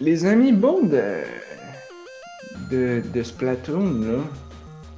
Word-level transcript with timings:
Les 0.00 0.24
amis 0.24 0.52
bons 0.52 0.82
de. 0.86 1.22
de, 2.70 3.02
de 3.12 3.22
Splatoon, 3.22 4.00
là, 4.00 4.22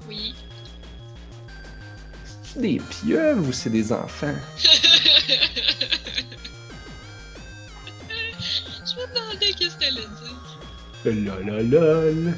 Oui. 0.09 0.35
c'est 2.45 2.61
des 2.61 2.81
pieuvres 2.91 3.49
ou 3.49 3.53
c'est 3.53 3.71
des 3.71 3.93
enfants? 3.93 4.35
Je 8.85 9.01
me 9.01 9.07
demandais 9.15 9.53
qu'est-ce 9.59 9.75
que 9.77 9.81
t'allais 9.81 10.07
dire. 10.23 11.35
Lololol. 11.35 12.35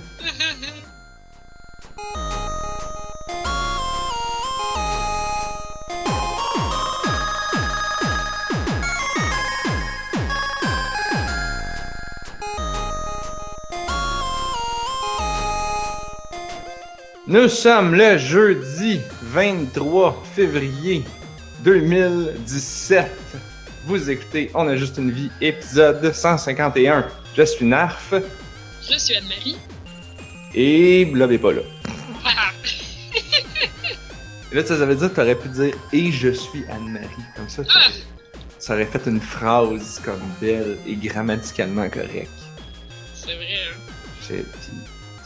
Nous 17.26 17.48
sommes 17.48 17.94
le 17.94 18.18
jeudi 18.18 19.00
23 19.22 20.22
février 20.34 21.02
2017. 21.60 23.10
Vous 23.86 24.10
écoutez 24.10 24.50
On 24.54 24.68
a 24.68 24.76
juste 24.76 24.98
une 24.98 25.10
vie, 25.10 25.30
épisode 25.40 26.12
151. 26.12 27.06
Je 27.36 27.42
suis 27.42 27.64
Narf 27.64 28.14
Je 28.88 28.98
suis 28.98 29.16
Anne-Marie. 29.16 29.56
et 30.54 31.04
Blob 31.06 31.32
est 31.32 31.38
pas 31.38 31.52
là. 31.52 31.62
Ah, 32.24 32.50
Et 34.52 34.54
là, 34.56 34.64
ça, 34.64 34.78
ça 34.78 34.86
veut 34.86 34.94
dire 34.94 35.10
que 35.10 35.16
t'aurais 35.16 35.34
pu 35.34 35.48
dire 35.48 35.74
Et 35.92 36.12
je 36.12 36.28
suis 36.30 36.64
Anne-Marie. 36.70 37.08
Comme 37.36 37.48
ça, 37.48 37.64
t'aurais- 37.64 38.04
ça 38.58 38.74
aurait 38.74 38.86
fait 38.86 39.06
une 39.06 39.20
phrase 39.20 40.00
comme 40.04 40.20
belle 40.40 40.76
et 40.86 40.94
grammaticalement 40.94 41.88
correcte. 41.88 42.30
c'est 43.14 43.34
vrai, 43.34 43.46
hein. 43.70 43.76
C'est- 44.20 44.44
puis 44.44 44.70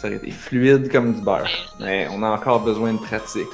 Ça 0.00 0.06
aurait 0.06 0.16
été 0.16 0.30
fluide 0.30 0.90
comme 0.92 1.12
du 1.14 1.20
beurre. 1.20 1.48
Mais 1.80 2.06
on 2.12 2.22
a 2.22 2.28
encore 2.30 2.60
besoin 2.60 2.92
de 2.92 2.98
pratique. 2.98 3.48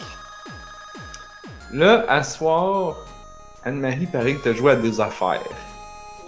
Là, 1.72 2.04
à 2.08 2.22
soir, 2.22 2.96
Anne-Marie 3.64 4.06
paraît 4.06 4.34
que 4.34 4.44
t'as 4.44 4.52
joué 4.52 4.72
à 4.72 4.76
des 4.76 5.00
affaires. 5.00 5.40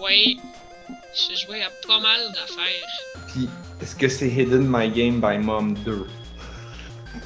Oui. 0.02 0.40
J'ai 1.14 1.36
joué 1.36 1.62
à 1.62 1.68
pas 1.86 2.00
mal 2.00 2.20
d'affaires. 2.32 3.26
Puis, 3.28 3.48
est-ce 3.82 3.94
que 3.94 4.08
c'est 4.08 4.28
Hidden 4.28 4.66
My 4.66 4.88
Game 4.88 5.20
by 5.20 5.38
Mom 5.38 5.74
2? 5.84 6.06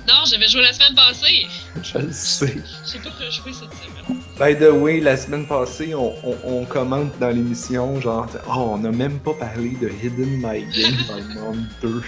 Non, 0.09 0.25
j'avais 0.27 0.49
joué 0.49 0.63
la 0.63 0.73
semaine 0.73 0.95
passée. 0.95 1.47
Je 1.83 1.99
le 1.99 2.13
sais. 2.13 2.57
J'ai 2.91 2.99
pas 2.99 3.11
rejoué 3.11 3.53
cette 3.53 3.73
semaine. 3.73 4.21
By 4.39 4.57
the 4.59 4.71
way, 4.73 5.01
la 5.01 5.17
semaine 5.17 5.47
passée, 5.47 5.95
on, 5.95 6.15
on, 6.25 6.37
on 6.45 6.65
commente 6.65 7.17
dans 7.21 7.31
l'émission, 7.31 8.01
genre, 8.01 8.27
oh, 8.49 8.73
on 8.75 8.79
n'a 8.79 8.91
même 8.91 9.21
pas 9.21 9.35
parlé 9.35 9.71
de 9.81 9.89
Hidden 9.89 10.41
My 10.43 10.63
Game 10.65 10.97
by 11.09 11.35
Mom 11.35 11.69
2. 11.83 12.03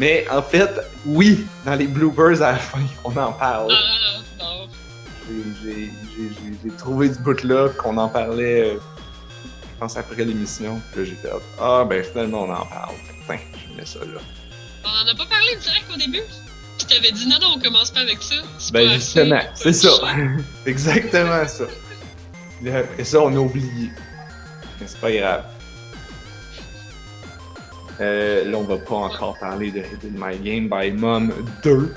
Mais 0.00 0.26
en 0.30 0.40
fait, 0.40 0.70
oui, 1.04 1.46
dans 1.66 1.74
les 1.74 1.86
bloopers 1.86 2.40
à 2.42 2.52
la 2.52 2.56
fin, 2.56 2.78
on 3.04 3.14
en 3.16 3.32
parle. 3.32 3.70
Ah, 3.70 4.42
non. 4.42 4.66
J'ai- 5.62 5.90
J'ai 6.64 6.70
trouvé 6.76 7.10
du 7.10 7.18
bout 7.18 7.42
là 7.44 7.68
qu'on 7.68 7.96
en 7.98 8.08
parlait, 8.08 8.70
euh, 8.70 8.78
je 9.74 9.78
pense, 9.78 9.96
après 9.98 10.24
l'émission. 10.24 10.80
Là, 10.96 11.04
j'ai 11.04 11.14
fait, 11.14 11.28
ah, 11.60 11.84
ben 11.88 12.02
finalement, 12.02 12.44
on 12.44 12.52
en 12.52 12.64
parle. 12.64 12.94
Que, 12.96 13.26
tiens, 13.26 13.38
je 13.70 13.76
mets 13.76 13.84
ça 13.86 13.98
là. 14.00 14.20
On 14.84 14.88
en 14.88 15.12
a 15.12 15.14
pas 15.14 15.26
parlé 15.26 15.54
direct 15.56 15.84
au 15.94 15.98
début? 15.98 16.22
Puis 16.78 16.86
t'avais 16.88 17.12
dit 17.12 17.28
non, 17.28 17.36
non, 17.42 17.48
on 17.56 17.60
commence 17.60 17.90
pas 17.90 18.00
avec 18.00 18.22
ça. 18.22 18.36
Ben 18.72 18.86
pas 18.88 18.94
justement, 18.94 19.40
c'est 19.54 19.72
ça. 19.74 19.90
Exactement 20.66 21.46
ça. 21.46 21.64
Après 22.74 23.04
ça, 23.04 23.20
on 23.20 23.34
a 23.36 23.38
oublié. 23.38 23.90
Mais 24.80 24.86
c'est 24.86 24.98
pas 25.00 25.12
grave. 25.12 25.44
Euh, 28.00 28.44
là, 28.50 28.56
on 28.58 28.62
va 28.62 28.78
pas 28.78 28.94
encore 28.94 29.38
parler 29.38 29.70
de 29.70 29.78
Hidden 29.80 30.14
My 30.16 30.38
Game 30.38 30.68
by 30.68 30.90
Mom 30.92 31.32
2. 31.62 31.94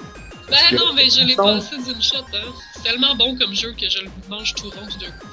Ben 0.49 0.57
que- 0.69 0.75
non, 0.75 0.93
mais 0.93 1.09
je 1.09 1.25
l'ai 1.25 1.35
passé 1.35 1.77
d'une 1.77 2.01
shot, 2.01 2.17
hein. 2.33 2.51
C'est 2.73 2.83
tellement 2.83 3.15
bon 3.15 3.37
comme 3.37 3.53
jeu 3.53 3.71
que 3.71 3.89
je 3.89 4.03
le 4.03 4.09
mange 4.29 4.53
tout 4.53 4.69
rond 4.69 4.85
tout 4.91 4.99
d'un 4.99 5.11
coup. 5.11 5.27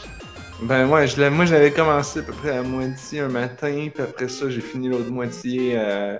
Ben 0.62 0.86
ouais, 0.88 1.08
je 1.08 1.22
moi 1.28 1.46
j'avais 1.46 1.72
commencé 1.72 2.20
à 2.20 2.22
peu 2.22 2.32
près 2.32 2.56
à 2.56 2.62
moitié 2.62 3.20
un 3.20 3.28
matin, 3.28 3.88
puis 3.92 4.02
après 4.02 4.28
ça 4.28 4.50
j'ai 4.50 4.60
fini 4.60 4.88
l'autre 4.88 5.10
moitié 5.10 5.72
euh, 5.74 6.18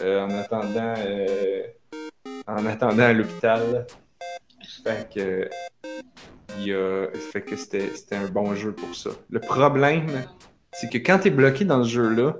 euh, 0.00 0.24
en 0.24 0.30
attendant 0.30 0.94
en 2.46 2.66
attendant 2.66 3.02
à 3.02 3.12
l'hôpital. 3.12 3.86
Fait 4.82 5.08
que 5.14 5.50
il 6.58 6.68
y 6.68 6.72
a, 6.72 7.08
fait 7.32 7.42
que 7.42 7.56
c'était 7.56 7.90
c'était 7.94 8.16
un 8.16 8.26
bon 8.26 8.54
jeu 8.54 8.72
pour 8.72 8.96
ça. 8.96 9.10
Le 9.28 9.40
problème, 9.40 10.06
c'est 10.72 10.90
que 10.90 10.98
quand 10.98 11.18
t'es 11.18 11.30
bloqué 11.30 11.64
dans 11.66 11.84
ce 11.84 11.90
jeu-là, 11.90 12.36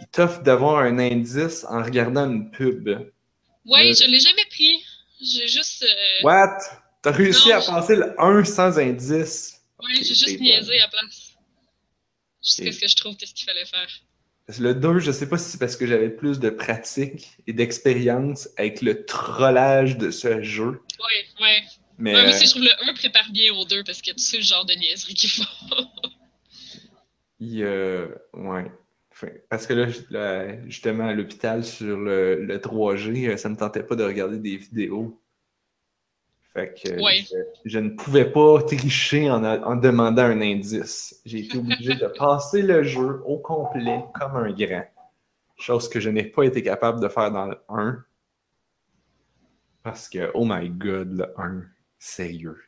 il 0.00 0.06
t'offre 0.08 0.42
d'avoir 0.42 0.78
un 0.82 0.98
indice 0.98 1.64
en 1.68 1.82
regardant 1.82 2.30
une 2.30 2.50
pub. 2.50 2.88
Ouais, 3.66 3.90
Euh. 3.90 3.94
je 3.94 4.04
l'ai 4.10 4.20
jamais 4.20 4.44
pris. 4.50 4.84
J'ai 5.20 5.48
juste. 5.48 5.82
euh, 5.84 6.24
What? 6.24 6.58
T'as 7.02 7.12
réussi 7.12 7.48
Non. 7.50 7.56
à 7.56 7.60
passer 7.62 7.96
le 7.96 8.14
1 8.20 8.44
sans 8.44 8.78
indice? 8.78 9.60
Ouais, 9.82 9.94
j'ai 10.02 10.12
Ok, 10.12 10.16
juste 10.18 10.40
niaisé 10.40 10.80
à 10.80 10.88
place. 10.88 11.32
Jusqu'à 12.42 12.72
ce 12.72 12.78
que 12.80 12.88
je 12.88 12.96
trouve 12.96 13.16
qu'est-ce 13.16 13.34
qu'il 13.34 13.46
fallait 13.46 13.66
faire. 13.66 13.88
Le 14.58 14.74
2, 14.74 14.98
je 14.98 15.12
sais 15.12 15.28
pas 15.28 15.38
si 15.38 15.50
c'est 15.50 15.58
parce 15.58 15.76
que 15.76 15.86
j'avais 15.86 16.10
plus 16.10 16.40
de 16.40 16.50
pratique 16.50 17.28
et 17.46 17.52
d'expérience 17.52 18.48
avec 18.56 18.82
le 18.82 19.04
trollage 19.06 19.96
de 19.96 20.10
ce 20.10 20.42
jeu. 20.42 20.80
Ouais, 20.98 21.44
ouais. 21.44 21.62
Mais 21.98 22.14
Ouais, 22.14 22.22
moi 22.22 22.30
euh, 22.32 22.34
aussi, 22.34 22.46
je 22.46 22.50
trouve 22.50 22.64
le 22.64 22.90
1 22.90 22.94
prépare 22.94 23.30
bien 23.30 23.52
au 23.54 23.64
2 23.64 23.84
parce 23.84 24.02
que 24.02 24.10
tu 24.10 24.18
sais 24.18 24.38
le 24.38 24.42
genre 24.42 24.64
de 24.64 24.74
niaiserie 24.74 25.14
qu'ils 25.14 25.30
font. 25.30 25.44
il, 27.38 27.62
euh, 27.62 28.08
ouais. 28.34 28.70
Parce 29.48 29.66
que 29.66 29.74
là, 30.10 30.56
justement, 30.66 31.06
à 31.08 31.12
l'hôpital 31.14 31.64
sur 31.64 31.98
le, 31.98 32.42
le 32.44 32.58
3G, 32.58 33.28
euh, 33.28 33.36
ça 33.36 33.48
me 33.48 33.56
tentait 33.56 33.82
pas 33.82 33.96
de 33.96 34.04
regarder 34.04 34.38
des 34.38 34.56
vidéos. 34.56 35.20
Fait 36.52 36.74
que 36.74 37.00
Ouais. 37.02 37.20
je, 37.30 37.36
je 37.64 37.78
ne 37.78 37.90
pouvais 37.90 38.24
pas 38.30 38.62
tricher 38.62 39.30
en, 39.30 39.44
en 39.44 39.76
demandant 39.76 40.22
un 40.24 40.40
indice. 40.40 41.20
J'ai 41.24 41.40
été 41.40 41.58
obligé 41.58 41.94
de 41.94 42.06
passer 42.18 42.62
le 42.62 42.82
jeu 42.82 43.22
au 43.24 43.38
complet 43.38 44.04
comme 44.18 44.36
un 44.36 44.50
grand. 44.52 44.84
Chose 45.56 45.88
que 45.88 46.00
je 46.00 46.10
n'ai 46.10 46.24
pas 46.24 46.44
été 46.44 46.62
capable 46.62 47.00
de 47.00 47.08
faire 47.08 47.30
dans 47.30 47.46
le 47.46 47.56
1. 47.68 48.04
Parce 49.82 50.08
que, 50.08 50.30
oh 50.34 50.44
my 50.46 50.68
god, 50.70 51.12
le 51.18 51.40
1, 51.40 51.62
sérieux. 51.98 52.58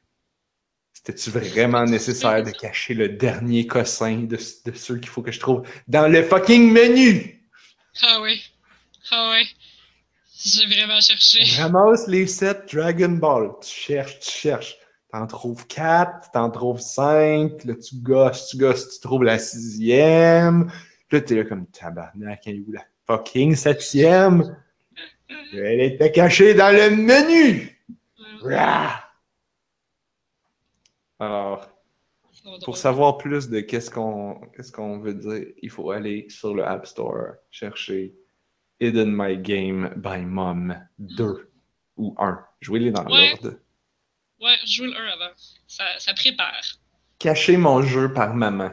C'était-tu 1.04 1.30
vraiment 1.30 1.84
nécessaire 1.84 2.44
de 2.44 2.50
cacher 2.50 2.94
le 2.94 3.08
dernier 3.08 3.66
cossin 3.66 4.18
de, 4.18 4.36
de 4.36 4.72
ceux 4.76 4.98
qu'il 4.98 5.08
faut 5.08 5.22
que 5.22 5.32
je 5.32 5.40
trouve 5.40 5.62
dans 5.88 6.06
le 6.06 6.22
fucking 6.22 6.70
menu? 6.72 7.42
ah 8.02 8.20
ouais. 8.20 8.38
Ah 9.10 9.30
ouais. 9.30 9.44
J'ai 10.44 10.66
vraiment 10.66 11.00
cherché. 11.00 11.42
Ramasse 11.60 12.06
les 12.06 12.26
7 12.26 12.72
Dragon 12.72 13.08
Ball. 13.08 13.50
Tu 13.62 13.68
cherches, 13.68 14.20
tu 14.20 14.30
cherches. 14.30 14.76
T'en 15.10 15.26
trouves 15.26 15.66
4, 15.66 16.30
t'en 16.32 16.50
trouves 16.50 16.80
5. 16.80 17.64
Là, 17.64 17.74
tu 17.74 17.96
gosses, 17.96 18.48
tu 18.48 18.56
gosses, 18.56 18.94
tu 18.94 19.00
trouves 19.00 19.24
la 19.24 19.38
sixième. 19.38 20.70
Là, 21.10 21.20
t'es 21.20 21.34
là 21.34 21.44
comme 21.44 21.66
tabarnak, 21.66 22.42
elle 22.46 22.56
est 22.56 22.64
où 22.66 22.72
la 22.72 22.84
fucking 23.06 23.56
septième? 23.56 24.56
Elle 25.54 25.80
était 25.80 26.12
cachée 26.12 26.54
dans 26.54 26.74
le 26.74 26.90
menu! 26.96 27.78
Alors, 31.22 31.68
pour 32.64 32.76
savoir 32.76 33.16
plus 33.18 33.48
de 33.48 33.60
qu'est-ce 33.60 33.90
qu'on 33.90 34.40
qu'est-ce 34.56 34.72
qu'on 34.72 34.98
veut 34.98 35.14
dire, 35.14 35.46
il 35.62 35.70
faut 35.70 35.92
aller 35.92 36.26
sur 36.28 36.52
le 36.52 36.64
App 36.64 36.84
Store, 36.86 37.34
chercher 37.52 38.12
Hidden 38.80 39.12
My 39.16 39.38
Game 39.38 39.92
by 39.96 40.24
Mom 40.24 40.76
2 40.98 41.48
ou 41.96 42.14
1. 42.18 42.44
Jouez-les 42.60 42.90
dans 42.90 43.04
Ouais. 43.04 43.36
l'ordre. 43.40 43.56
Ouais, 44.40 44.56
joue 44.66 44.84
le 44.86 44.96
1 44.96 45.04
avant. 45.12 45.32
Ça, 45.68 45.84
ça 45.98 46.12
prépare. 46.14 46.60
Cacher 47.20 47.56
mon 47.56 47.82
jeu 47.82 48.12
par 48.12 48.34
maman. 48.34 48.72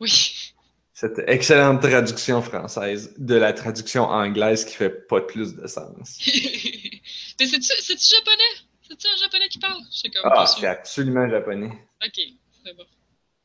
Oui. 0.00 0.52
Cette 0.92 1.20
excellente 1.28 1.80
traduction 1.82 2.42
française 2.42 3.14
de 3.16 3.36
la 3.36 3.52
traduction 3.52 4.02
anglaise 4.04 4.64
qui 4.64 4.74
fait 4.74 4.90
pas 5.06 5.20
plus 5.20 5.54
de 5.54 5.66
sens. 5.68 6.18
Mais 7.38 7.46
c'est-tu 7.46 8.16
japonais? 8.16 8.54
C'est-tu 8.86 9.06
un 9.06 9.16
japonais 9.16 9.48
qui 9.48 9.58
parle? 9.58 9.80
Je 9.90 9.98
sais 9.98 10.10
comme 10.10 10.22
Ah, 10.24 10.46
c'est 10.46 10.66
absolument 10.66 11.28
japonais. 11.28 11.86
Ok, 12.04 12.20
c'est 12.64 12.76
bon. 12.76 12.84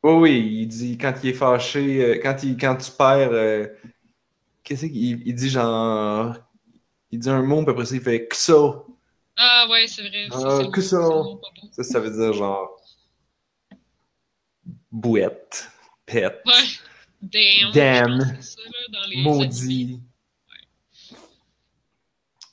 Oui, 0.03 0.13
oui, 0.13 0.57
il 0.61 0.67
dit 0.67 0.97
quand 0.97 1.13
il 1.23 1.29
est 1.29 1.33
fâché, 1.33 2.03
euh, 2.03 2.19
quand, 2.21 2.43
il, 2.43 2.57
quand 2.57 2.75
tu 2.77 2.91
perds, 2.91 3.31
euh, 3.31 3.67
qu'est-ce 4.63 4.85
qu'il 4.85 5.27
il 5.27 5.35
dit 5.35 5.49
genre. 5.49 6.35
Il 7.11 7.19
dit 7.19 7.29
un 7.29 7.41
mot, 7.41 7.63
puis 7.63 7.71
après 7.71 7.85
ça, 7.85 7.95
il 7.95 8.01
fait 8.01 8.27
XO. 8.27 8.97
Ah 9.35 9.67
ouais, 9.69 9.87
c'est 9.87 10.01
vrai. 10.07 10.27
Ah, 10.31 10.39
ça. 10.81 10.99
beau. 10.99 11.41
Ça, 11.71 11.83
ça 11.83 11.99
veut 11.99 12.11
dire 12.11 12.33
genre. 12.33 12.77
Bouette, 14.91 15.69
pet, 16.05 16.41
Ouais. 16.45 16.53
Damn. 17.21 17.71
Damn. 17.73 18.41
ça, 18.41 18.61
là, 18.63 18.71
dans 19.01 19.07
les 19.09 19.21
maudit. 19.21 19.99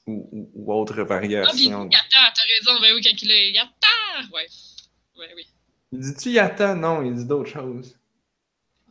Ou, 0.07 0.29
ou, 0.33 0.51
ou 0.55 0.73
autre 0.73 1.01
Ah, 1.01 1.05
variation. 1.05 1.85
Yata, 1.91 2.33
t'as 2.35 2.43
raison. 2.59 2.81
Ben 2.81 2.95
oui, 2.95 3.03
quand 3.03 3.23
il 3.23 3.31
est 3.31 3.51
Yata! 3.53 4.29
Ouais. 4.33 4.47
Ouais, 5.19 5.33
oui. 5.35 5.47
Il 5.93 6.01
dit-tu 6.01 6.31
Yata? 6.31 6.75
Non, 6.75 7.03
il 7.03 7.15
dit 7.15 7.25
d'autres 7.25 7.51
choses. 7.51 7.97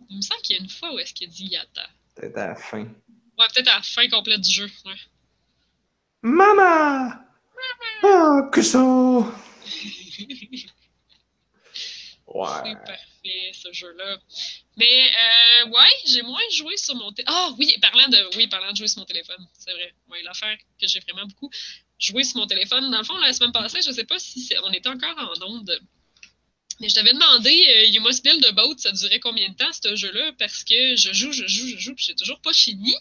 Il 0.10 0.18
me 0.18 0.22
semble 0.22 0.42
qu'il 0.42 0.58
y 0.58 0.60
a 0.60 0.62
une 0.64 0.70
fois 0.70 0.94
où 0.94 1.00
est-ce 1.00 1.14
qu'il 1.14 1.30
dit 1.30 1.48
Yata. 1.48 1.88
Peut-être 2.16 2.38
à 2.38 2.48
la 2.48 2.56
fin. 2.56 2.84
Ouais, 2.84 3.46
peut-être 3.54 3.70
à 3.70 3.78
la 3.78 3.82
fin 3.82 4.08
complète 4.10 4.42
du 4.42 4.52
jeu. 4.52 4.70
Ouais. 4.86 4.94
Maman! 6.22 7.12
Ah, 8.04 8.50
que 8.52 8.62
ça! 8.62 8.80
Ouais. 12.28 12.48
C'est 12.66 12.76
ce 13.54 13.72
jeu-là. 13.72 14.18
Mais, 14.78 14.86
euh, 15.66 15.70
ouais, 15.70 15.90
j'ai 16.06 16.22
moins 16.22 16.42
joué 16.52 16.76
sur 16.78 16.96
mon 16.96 17.12
téléphone. 17.12 17.36
Ah, 17.38 17.54
oui, 17.58 17.74
parlant 17.82 18.08
de, 18.08 18.36
oui, 18.38 18.48
parlant 18.48 18.72
de 18.72 18.78
jouer 18.78 18.88
sur 18.88 19.00
mon 19.00 19.06
téléphone, 19.06 19.46
c'est 19.54 19.72
vrai. 19.74 19.94
Ouais, 20.12 20.22
l'affaire 20.24 20.58
que 20.80 20.88
j'ai 20.88 21.00
vraiment 21.00 21.26
beaucoup 21.28 21.50
joué 22.00 22.24
sur 22.24 22.38
mon 22.38 22.48
téléphone. 22.48 22.92
Dans 22.92 22.98
le 22.98 23.04
fond, 23.04 23.18
la 23.18 23.34
semaine 23.34 23.52
passée, 23.54 23.80
je 23.86 23.92
sais 23.92 24.04
pas 24.06 24.20
si 24.20 24.54
on 24.64 24.72
était 24.72 24.90
encore 24.90 25.16
en 25.18 25.46
onde. 25.48 25.80
Mais 26.82 26.90
je 26.90 26.96
t'avais 26.96 27.14
demandé, 27.14 27.50
euh, 27.70 27.86
You 27.86 28.02
Must 28.02 28.22
Build 28.22 28.44
a 28.46 28.52
Boat, 28.52 28.76
ça 28.78 28.92
durait 28.92 29.22
combien 29.22 29.48
de 29.48 29.56
temps, 29.56 29.72
ce 29.72 29.96
jeu-là? 29.96 30.34
Parce 30.38 30.64
que 30.66 30.96
je 30.98 31.14
joue, 31.14 31.32
je 31.32 31.48
joue, 31.48 31.68
je 31.70 31.78
joue, 31.78 31.96
puis 31.96 32.06
j'ai 32.10 32.16
toujours 32.16 32.42
pas 32.42 32.52
fini. 32.52 32.94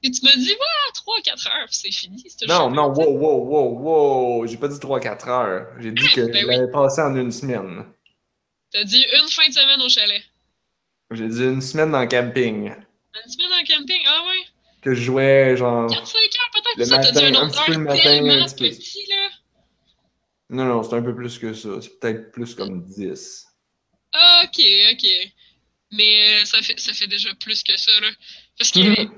Puis 0.00 0.12
tu 0.12 0.24
m'as 0.24 0.36
dit, 0.36 0.52
ouais, 0.52 0.92
3-4 0.94 1.48
heures, 1.48 1.66
puis 1.66 1.74
c'est 1.76 1.90
fini, 1.90 2.22
ce 2.28 2.44
Non, 2.44 2.70
jeu-là. 2.70 2.76
non, 2.76 2.92
wow, 2.92 3.18
wow, 3.18 3.44
wow, 3.44 4.38
wow. 4.38 4.46
J'ai 4.46 4.56
pas 4.56 4.68
dit 4.68 4.78
3-4 4.78 5.28
heures. 5.28 5.66
J'ai 5.80 5.90
dit 5.90 6.06
que 6.14 6.20
Ben 6.20 6.40
je 6.42 6.46
oui. 6.46 6.54
l'avais 6.54 6.70
passé 6.70 7.00
en 7.00 7.16
une 7.16 7.32
semaine. 7.32 7.84
T'as 8.72 8.84
dit 8.84 9.04
une 9.20 9.28
fin 9.28 9.48
de 9.48 9.52
semaine 9.52 9.80
au 9.80 9.88
chalet. 9.88 10.22
J'ai 11.10 11.28
dit 11.28 11.42
une 11.44 11.60
semaine 11.62 11.90
dans 11.90 12.00
le 12.02 12.06
camping. 12.06 12.66
Une 12.70 13.32
semaine 13.32 13.52
en 13.52 13.64
camping, 13.64 14.00
ah 14.06 14.24
ouais? 14.26 14.44
Que 14.82 14.94
je 14.94 15.02
jouais 15.02 15.56
genre. 15.56 15.90
4-5 15.90 15.94
heures 15.96 16.04
peut-être, 16.52 16.76
Le 16.76 16.84
ça, 16.84 16.98
t'as 16.98 17.10
dit 17.12 17.24
un 17.24 17.34
autre 17.34 17.50
petit 17.50 17.64
peu 17.66 17.72
le 17.72 17.78
heure 17.78 17.84
matin, 17.84 18.02
tellement 18.02 18.32
un 18.32 18.44
petit 18.46 18.70
petit, 18.70 19.06
là. 19.08 19.28
Non, 20.50 20.64
non, 20.66 20.82
c'est 20.82 20.94
un 20.94 21.02
peu 21.02 21.14
plus 21.14 21.38
que 21.38 21.52
ça. 21.52 21.80
C'est 21.80 21.98
peut-être 21.98 22.30
plus 22.32 22.54
comme 22.54 22.84
10. 22.86 23.46
Ah, 24.12 24.42
ok, 24.44 24.62
ok. 24.92 25.06
Mais 25.92 26.40
euh, 26.42 26.44
ça 26.44 26.60
fait, 26.62 26.78
ça 26.78 26.92
fait 26.92 27.06
déjà 27.06 27.34
plus 27.36 27.62
que 27.62 27.76
ça, 27.78 27.90
là. 28.00 28.08
Parce 28.58 28.70
que 28.70 28.80
Mhm. 28.80 29.10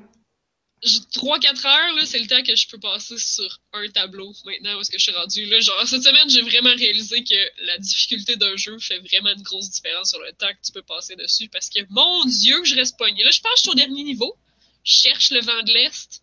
3-4 0.82 1.66
heures, 1.66 1.94
là, 1.96 2.06
c'est 2.06 2.18
le 2.18 2.26
temps 2.26 2.42
que 2.42 2.54
je 2.54 2.66
peux 2.68 2.78
passer 2.78 3.18
sur 3.18 3.60
un 3.74 3.86
tableau 3.88 4.32
maintenant 4.46 4.78
où 4.78 4.80
est-ce 4.80 4.90
que 4.90 4.98
je 4.98 5.02
suis 5.02 5.12
rendu. 5.12 5.44
Là, 5.46 5.60
genre, 5.60 5.86
cette 5.86 6.02
semaine, 6.02 6.28
j'ai 6.30 6.40
vraiment 6.40 6.74
réalisé 6.74 7.22
que 7.22 7.66
la 7.66 7.76
difficulté 7.78 8.36
d'un 8.36 8.56
jeu 8.56 8.78
fait 8.78 8.98
vraiment 8.98 9.30
une 9.30 9.42
grosse 9.42 9.70
différence 9.70 10.10
sur 10.10 10.20
le 10.20 10.32
temps 10.32 10.48
que 10.48 10.64
tu 10.64 10.72
peux 10.72 10.82
passer 10.82 11.16
dessus. 11.16 11.48
Parce 11.50 11.68
que, 11.68 11.80
mon 11.90 12.24
Dieu, 12.24 12.64
je 12.64 12.74
reste 12.76 12.96
pogné. 12.98 13.22
Là, 13.24 13.30
je 13.30 13.40
pense 13.40 13.52
que 13.52 13.58
je 13.58 13.62
suis 13.62 13.70
au 13.70 13.74
dernier 13.74 14.04
niveau. 14.04 14.34
Je 14.82 14.92
cherche 14.92 15.30
le 15.30 15.40
vent 15.40 15.62
de 15.62 15.72
l'Est. 15.72 16.22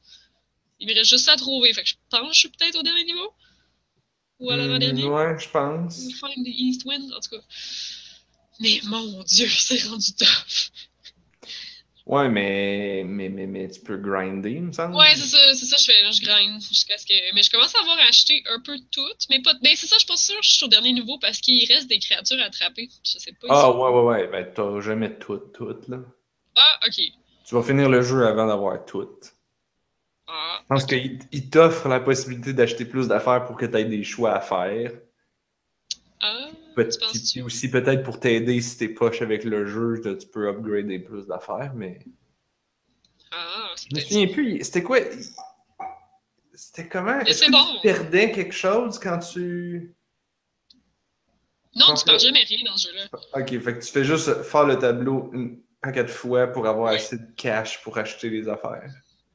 Il 0.79 0.87
me 0.87 0.95
reste 0.95 1.09
juste 1.11 1.29
à 1.29 1.35
trouver. 1.35 1.71
Fait 1.73 1.83
que 1.83 1.89
je 1.89 1.95
pense 2.09 2.27
que 2.27 2.33
je 2.33 2.39
suis 2.39 2.49
peut-être 2.49 2.79
au 2.79 2.83
dernier 2.83 3.03
niveau. 3.03 3.33
Ou 4.39 4.49
à 4.49 4.57
l'avant-dernier. 4.57 5.03
Hmm, 5.03 5.13
ouais, 5.13 5.39
je 5.39 5.49
pense. 5.49 5.97
Find 6.19 6.45
the 6.45 6.49
East 6.49 6.83
Wind, 6.85 7.11
en 7.13 7.19
tout 7.19 7.29
cas. 7.29 7.43
Mais 8.59 8.79
mon 8.85 9.23
Dieu, 9.23 9.47
c'est 9.59 9.83
rendu 9.83 10.13
tough. 10.13 10.71
Ouais, 12.07 12.29
mais, 12.29 13.03
mais, 13.05 13.27
mais, 13.27 13.47
mais 13.47 13.67
tu 13.67 13.81
peux 13.81 13.97
grinder, 13.97 14.51
il 14.51 14.63
me 14.63 14.71
semble. 14.71 14.95
Ouais, 14.95 15.13
c'est 15.15 15.27
ça, 15.27 15.37
c'est 15.53 15.65
ça, 15.65 15.75
je 15.75 15.85
fais, 15.85 16.11
je 16.13 16.21
grind 16.21 16.61
jusqu'à 16.61 16.97
ce 16.97 17.05
que. 17.05 17.35
Mais 17.35 17.43
je 17.43 17.51
commence 17.51 17.75
à 17.75 17.81
avoir 17.81 17.97
acheté 18.07 18.41
un 18.49 18.61
peu 18.61 18.77
toutes, 18.91 19.25
mais 19.29 19.41
pas. 19.41 19.53
Ben, 19.61 19.73
c'est 19.75 19.87
ça, 19.87 19.95
je 19.95 19.99
suis 19.99 20.07
pas 20.07 20.15
sûre, 20.15 20.41
je 20.41 20.49
suis 20.49 20.65
au 20.65 20.69
dernier 20.69 20.93
niveau 20.93 21.19
parce 21.19 21.39
qu'il 21.41 21.67
reste 21.69 21.89
des 21.89 21.99
créatures 21.99 22.39
à 22.39 22.45
attraper. 22.45 22.87
Je 23.03 23.19
sais 23.19 23.33
pas. 23.33 23.47
Ah, 23.49 23.71
ouais, 23.71 23.89
ouais, 23.89 24.03
ouais. 24.03 24.27
Ben, 24.27 24.49
t'as 24.55 24.79
jamais 24.79 25.17
toutes, 25.19 25.51
toutes, 25.51 25.89
là. 25.89 25.97
Ah, 26.55 26.79
ok. 26.87 26.95
Tu 27.45 27.55
vas 27.55 27.61
finir 27.63 27.89
le 27.89 28.01
jeu 28.01 28.25
avant 28.25 28.47
d'avoir 28.47 28.85
toutes. 28.85 29.33
Ah, 30.27 30.59
Je 30.63 30.67
pense 30.67 30.85
qu'il 30.85 31.19
il 31.33 31.49
t'offre 31.49 31.89
la 31.89 31.99
possibilité 31.99 32.53
d'acheter 32.53 32.85
plus 32.85 33.09
d'affaires 33.09 33.45
pour 33.45 33.57
que 33.57 33.65
tu 33.65 33.77
aies 33.77 33.85
des 33.85 34.03
choix 34.05 34.33
à 34.33 34.39
faire. 34.39 34.91
ah, 36.21 36.47
Puis- 36.85 37.41
aussi 37.41 37.69
peut-être 37.69 38.03
pour 38.03 38.19
t'aider 38.19 38.61
si 38.61 38.77
t'es 38.77 38.89
poche 38.89 39.21
avec 39.21 39.43
le 39.43 39.65
jeu, 39.67 40.01
tu 40.19 40.27
peux 40.27 40.47
upgrader 40.49 40.99
plus 40.99 41.25
d'affaires, 41.27 41.73
mais. 41.75 41.99
Ah, 43.31 43.71
c'est 43.75 43.89
Je 43.91 43.95
me 43.95 43.99
souviens 44.01 44.27
plus, 44.27 44.63
c'était 44.63 44.83
quoi? 44.83 44.99
C'était 46.53 46.87
comment? 46.87 47.19
Est-ce 47.21 47.45
que 47.45 47.51
bon. 47.51 47.75
tu 47.75 47.81
perdais 47.81 48.31
quelque 48.31 48.53
chose 48.53 48.99
quand 48.99 49.19
tu. 49.19 49.93
Non, 51.75 51.93
tu 51.93 52.05
perds 52.05 52.19
jamais 52.19 52.43
rien 52.43 52.63
dans 52.65 52.75
ce 52.77 52.87
jeu-là. 52.89 53.05
Ok, 53.35 53.49
fait 53.61 53.77
que 53.77 53.85
tu 53.85 53.91
fais 53.91 54.03
juste 54.03 54.41
faire 54.43 54.63
le 54.65 54.79
tableau 54.79 55.29
une 55.33 55.61
paquet 55.81 56.03
de 56.03 56.09
fois 56.09 56.47
pour 56.47 56.65
avoir 56.67 56.91
Ouais. 56.91 56.97
assez 56.97 57.17
de 57.17 57.31
cash 57.35 57.81
pour 57.83 57.97
acheter 57.99 58.29
les 58.31 58.47
affaires. 58.49 58.91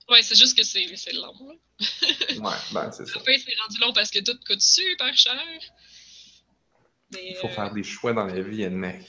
Ouais, 0.08 0.22
c'est 0.22 0.34
juste 0.36 0.58
que 0.58 0.64
c'est 0.64 0.84
c'est 0.96 1.12
long. 1.12 1.32
Ouais, 1.38 2.56
ben 2.72 2.90
c'est 2.90 3.06
ça. 3.06 3.20
Après, 3.20 3.38
c'est 3.38 3.54
rendu 3.62 3.78
long 3.80 3.92
parce 3.92 4.10
que 4.10 4.18
tout 4.18 4.36
coûte 4.44 4.60
super 4.60 5.16
cher. 5.16 5.38
Il 7.12 7.36
faut 7.36 7.46
euh, 7.48 7.50
faire 7.50 7.72
des 7.72 7.82
choix 7.82 8.12
dans 8.12 8.26
la 8.26 8.40
vie, 8.40 8.68
mec. 8.68 9.02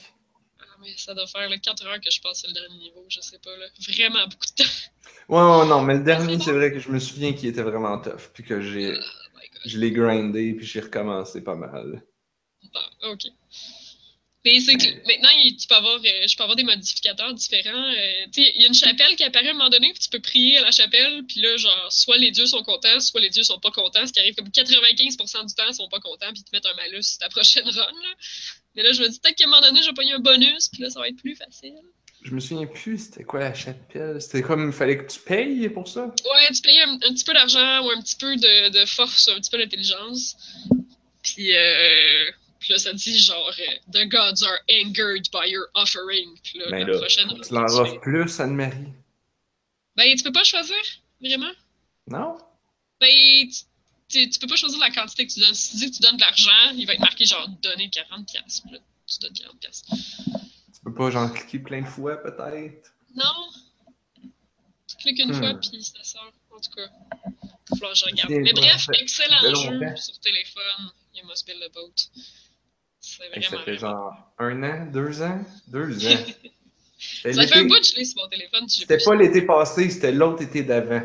ah, 0.59 0.63
mais 0.81 0.93
ça 0.97 1.13
doit 1.13 1.27
faire 1.27 1.49
là, 1.49 1.57
4 1.57 1.85
heures 1.85 2.01
que 2.01 2.11
je 2.11 2.21
passe 2.21 2.39
sur 2.39 2.49
le 2.49 2.53
dernier 2.53 2.77
niveau, 2.77 3.05
je 3.09 3.21
sais 3.21 3.39
pas, 3.39 3.55
là. 3.57 3.65
Vraiment 3.87 4.27
beaucoup 4.27 4.45
de 4.57 4.63
temps. 4.63 4.69
Ouais, 5.29 5.39
ouais, 5.39 5.67
non, 5.67 5.81
mais 5.81 5.95
le 5.95 6.03
dernier, 6.03 6.39
c'est 6.39 6.51
vrai 6.51 6.71
que 6.71 6.79
je 6.79 6.89
me 6.89 6.99
souviens 6.99 7.33
qu'il 7.33 7.49
était 7.49 7.61
vraiment 7.63 7.97
tough, 7.99 8.29
puis 8.33 8.43
que 8.43 8.61
j'ai. 8.61 8.93
Oh 8.93 8.97
god. 8.97 9.61
Je 9.65 9.77
l'ai 9.77 9.91
grindé, 9.91 10.53
puis 10.53 10.65
j'ai 10.65 10.81
recommencé 10.81 11.41
pas 11.41 11.55
mal. 11.55 12.03
Bon, 12.73 13.11
ok. 13.11 13.21
Mais 14.45 14.59
c'est 14.59 14.75
que 14.75 14.87
maintenant, 15.07 15.29
tu 15.57 15.67
peux 15.67 15.75
avoir, 15.75 15.95
euh, 15.95 16.27
je 16.27 16.35
peux 16.35 16.43
avoir 16.43 16.57
des 16.57 16.63
modificateurs 16.63 17.33
différents. 17.33 17.71
euh, 17.93 18.25
il 18.35 18.61
y 18.61 18.65
a 18.65 18.67
une 18.67 18.73
chapelle 18.73 19.15
qui 19.15 19.23
apparaît 19.23 19.47
à 19.47 19.51
un 19.51 19.53
moment 19.53 19.69
donné, 19.69 19.91
puis 19.93 19.99
tu 19.99 20.09
peux 20.09 20.19
prier 20.19 20.57
à 20.57 20.61
la 20.63 20.71
chapelle, 20.71 21.23
puis 21.27 21.39
là, 21.39 21.55
genre, 21.55 21.87
soit 21.91 22.17
les 22.17 22.31
dieux 22.31 22.45
sont 22.45 22.61
contents, 22.61 22.99
soit 22.99 23.21
les 23.21 23.29
dieux 23.29 23.43
sont 23.43 23.59
pas 23.59 23.71
contents, 23.71 24.05
ce 24.05 24.11
qui 24.11 24.19
arrive 24.19 24.35
comme 24.35 24.49
95% 24.49 25.47
du 25.47 25.55
temps, 25.55 25.63
ils 25.69 25.73
sont 25.73 25.87
pas 25.87 25.99
contents, 26.01 26.31
puis 26.33 26.41
ils 26.41 26.43
te 26.43 26.49
mettent 26.53 26.65
un 26.65 26.75
malus 26.75 27.03
sur 27.03 27.19
ta 27.19 27.29
prochaine 27.29 27.63
run. 27.69 27.73
Là. 27.73 28.13
Mais 28.75 28.83
là, 28.83 28.91
je 28.91 29.01
me 29.01 29.07
dis 29.07 29.19
peut-être 29.19 29.37
qu'à 29.37 29.45
un 29.45 29.47
moment 29.47 29.61
donné, 29.61 29.81
je 29.81 29.87
vais 29.87 29.93
pogner 29.93 30.13
un 30.13 30.19
bonus, 30.19 30.67
puis 30.67 30.81
là, 30.81 30.89
ça 30.89 30.99
va 30.99 31.07
être 31.07 31.17
plus 31.17 31.35
facile. 31.35 31.75
Je 32.23 32.31
me 32.31 32.39
souviens 32.39 32.65
plus, 32.67 32.97
c'était 32.97 33.23
quoi 33.23 33.39
la 33.39 33.53
chapelle? 33.53 34.21
C'était 34.21 34.41
comme, 34.41 34.67
il 34.67 34.73
fallait 34.73 34.97
que 34.97 35.09
tu 35.11 35.19
payes 35.19 35.69
pour 35.69 35.87
ça? 35.87 36.05
Ouais, 36.05 36.53
tu 36.53 36.61
payes 36.61 36.79
un, 36.81 36.93
un 36.93 37.13
petit 37.13 37.23
peu 37.23 37.33
d'argent 37.33 37.85
ou 37.85 37.91
un 37.91 38.01
petit 38.01 38.15
peu 38.15 38.35
de, 38.35 38.69
de 38.69 38.85
force, 38.85 39.29
un 39.29 39.35
petit 39.39 39.51
peu 39.51 39.57
d'intelligence. 39.57 40.35
Puis, 41.21 41.55
euh, 41.55 42.31
puis 42.63 42.71
là, 42.71 42.79
ça 42.79 42.93
dit 42.93 43.19
genre 43.19 43.51
euh, 43.59 43.91
The 43.91 44.07
gods 44.09 44.41
are 44.45 44.57
angered 44.69 45.27
by 45.33 45.49
your 45.49 45.65
offering. 45.73 46.39
Puis 46.41 46.59
là, 46.59 46.65
Ben 46.71 46.87
la 46.87 46.93
là, 46.93 46.97
prochaine. 46.99 47.27
tu 47.45 47.53
leur 47.53 47.75
offres 47.75 47.99
plus, 47.99 48.39
Anne-Marie. 48.39 48.93
Ben, 49.97 50.15
tu 50.15 50.23
peux 50.23 50.31
pas 50.31 50.45
choisir, 50.45 50.75
vraiment. 51.21 51.51
Non? 52.07 52.37
Ben, 53.01 53.09
tu, 53.49 53.49
tu, 54.07 54.29
tu 54.29 54.39
peux 54.39 54.47
pas 54.47 54.55
choisir 54.55 54.79
la 54.79 54.91
quantité 54.91 55.27
que 55.27 55.33
tu 55.33 55.41
donnes. 55.41 55.53
Si 55.53 55.71
tu 55.71 55.77
dis 55.77 55.91
que 55.91 55.95
tu 55.97 56.01
donnes 56.03 56.15
de 56.15 56.21
l'argent, 56.21 56.71
il 56.75 56.87
va 56.87 56.93
être 56.93 56.99
marqué 57.01 57.25
genre 57.25 57.47
donner 57.61 57.89
40$. 57.89 58.61
Puis 58.63 58.71
là, 58.71 58.79
tu 59.05 59.19
donnes 59.19 59.33
40$. 59.33 59.83
Tu 60.73 60.79
peux 60.83 60.93
pas, 60.93 61.11
genre, 61.11 61.33
cliquer 61.33 61.59
plein 61.59 61.81
de 61.81 61.87
fois, 61.87 62.15
peut-être? 62.17 62.93
Non. 63.13 63.49
Tu 64.87 64.95
cliques 64.97 65.19
une 65.19 65.31
Hmm. 65.35 65.39
fois, 65.39 65.53
puis 65.55 65.83
ça 65.83 66.03
sort. 66.03 66.31
En 66.51 66.59
tout 66.59 66.71
cas, 66.71 66.87
il 67.73 67.79
que 67.79 67.93
je 67.93 68.05
regarde. 68.05 68.29
Mais 68.31 68.53
bref, 68.53 68.87
excellent 68.93 69.41
jeu 69.41 69.95
sur 69.97 70.17
téléphone. 70.19 70.91
You 71.15 71.25
must 71.27 71.45
build 71.45 71.61
a 71.63 71.69
boat. 71.69 72.09
C'est 73.03 73.43
ça 73.43 73.59
fait 73.59 73.77
genre 73.77 74.15
un 74.39 74.63
an, 74.63 74.85
deux 74.91 75.21
ans? 75.21 75.43
Deux 75.67 76.07
ans. 76.07 76.19
Ça 77.21 77.45
fait 77.45 77.57
un 77.57 77.65
bout 77.65 77.81
que 77.81 77.85
je 77.85 77.97
l'ai 77.97 78.05
sur 78.05 78.21
mon 78.21 78.29
téléphone. 78.29 78.69
C'était 78.69 78.97
pas 78.97 79.13
l'été 79.13 79.41
passé, 79.41 79.89
c'était 79.89 80.13
l'autre 80.13 80.41
été 80.41 80.63
d'avant. 80.63 81.01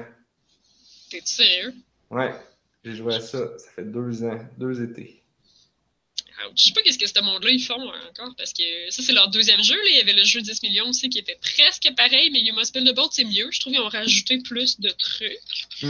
T'es-tu 1.11 1.27
sérieux? 1.27 1.75
Ouais, 2.09 2.33
j'ai 2.85 2.95
joué 2.95 3.17
à 3.17 3.21
ça, 3.21 3.59
ça 3.59 3.71
fait 3.75 3.83
deux 3.83 4.23
ans, 4.23 4.39
deux 4.59 4.81
étés. 4.81 5.25
Je 6.55 6.65
sais 6.67 6.73
pas 6.73 6.83
qu'est-ce 6.83 6.99
que 6.99 7.07
ce 7.09 7.21
monde-là 7.21 7.51
ils 7.51 7.61
font 7.61 7.81
euh, 7.81 8.09
encore 8.11 8.33
parce 8.37 8.53
que 8.53 8.63
ça 8.91 9.03
c'est 9.03 9.13
leur 9.13 9.29
deuxième 9.31 9.61
jeu. 9.61 9.75
Là. 9.75 9.89
Il 9.91 9.97
y 9.97 10.01
avait 10.01 10.13
le 10.13 10.23
jeu 10.23 10.41
10 10.41 10.63
millions 10.63 10.89
aussi 10.89 11.09
qui 11.09 11.19
était 11.19 11.39
presque 11.41 11.93
pareil, 11.97 12.31
mais 12.31 12.41
You 12.43 12.55
Must 12.55 12.73
Build 12.73 12.87
a 12.87 12.93
Boat 12.93 13.09
c'est 13.11 13.25
mieux. 13.25 13.51
Je 13.51 13.59
trouve 13.59 13.73
qu'ils 13.73 13.83
ont 13.83 13.89
rajouté 13.89 14.39
plus 14.39 14.79
de 14.79 14.91
trucs. 14.91 15.67
Fait 15.81 15.89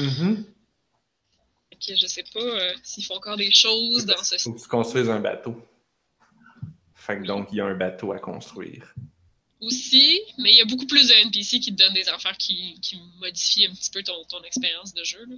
que 1.87 1.97
je 2.01 2.07
sais 2.07 2.25
pas 2.33 2.41
euh, 2.41 2.73
s'ils 2.83 3.05
font 3.05 3.17
encore 3.17 3.37
des 3.37 3.53
choses 3.53 4.07
dans 4.07 4.25
ce 4.25 4.39
Faut 4.39 4.55
que 4.55 4.63
tu 4.63 4.69
construises 4.69 5.11
un 5.11 5.21
bateau. 5.21 5.63
Fait 7.09 7.19
que 7.19 7.27
donc, 7.27 7.49
il 7.51 7.57
y 7.57 7.61
a 7.61 7.65
un 7.67 7.75
bateau 7.75 8.13
à 8.13 8.19
construire. 8.21 8.95
aussi, 9.61 10.21
mais 10.39 10.51
il 10.53 10.57
y 10.57 10.61
a 10.61 10.65
beaucoup 10.67 10.87
plus 10.87 11.09
de 11.09 11.15
NPC 11.15 11.59
qui 11.59 11.75
te 11.75 11.83
donnent 11.83 11.95
des 11.95 12.09
affaires 12.09 12.37
qui, 12.39 12.79
qui 12.81 13.01
modifient 13.19 13.67
un 13.67 13.75
petit 13.75 13.91
peu 13.91 14.03
ton, 14.05 14.23
ton 14.27 14.41
expérience 14.45 14.95
de 14.95 15.03
jeu. 15.03 15.25
là. 15.27 15.35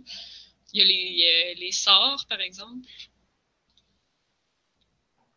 Il 0.74 0.78
y 0.78 0.82
a 0.82 0.84
les, 0.84 1.54
euh, 1.54 1.60
les 1.60 1.72
sorts, 1.72 2.26
par 2.28 2.40
exemple. 2.40 2.86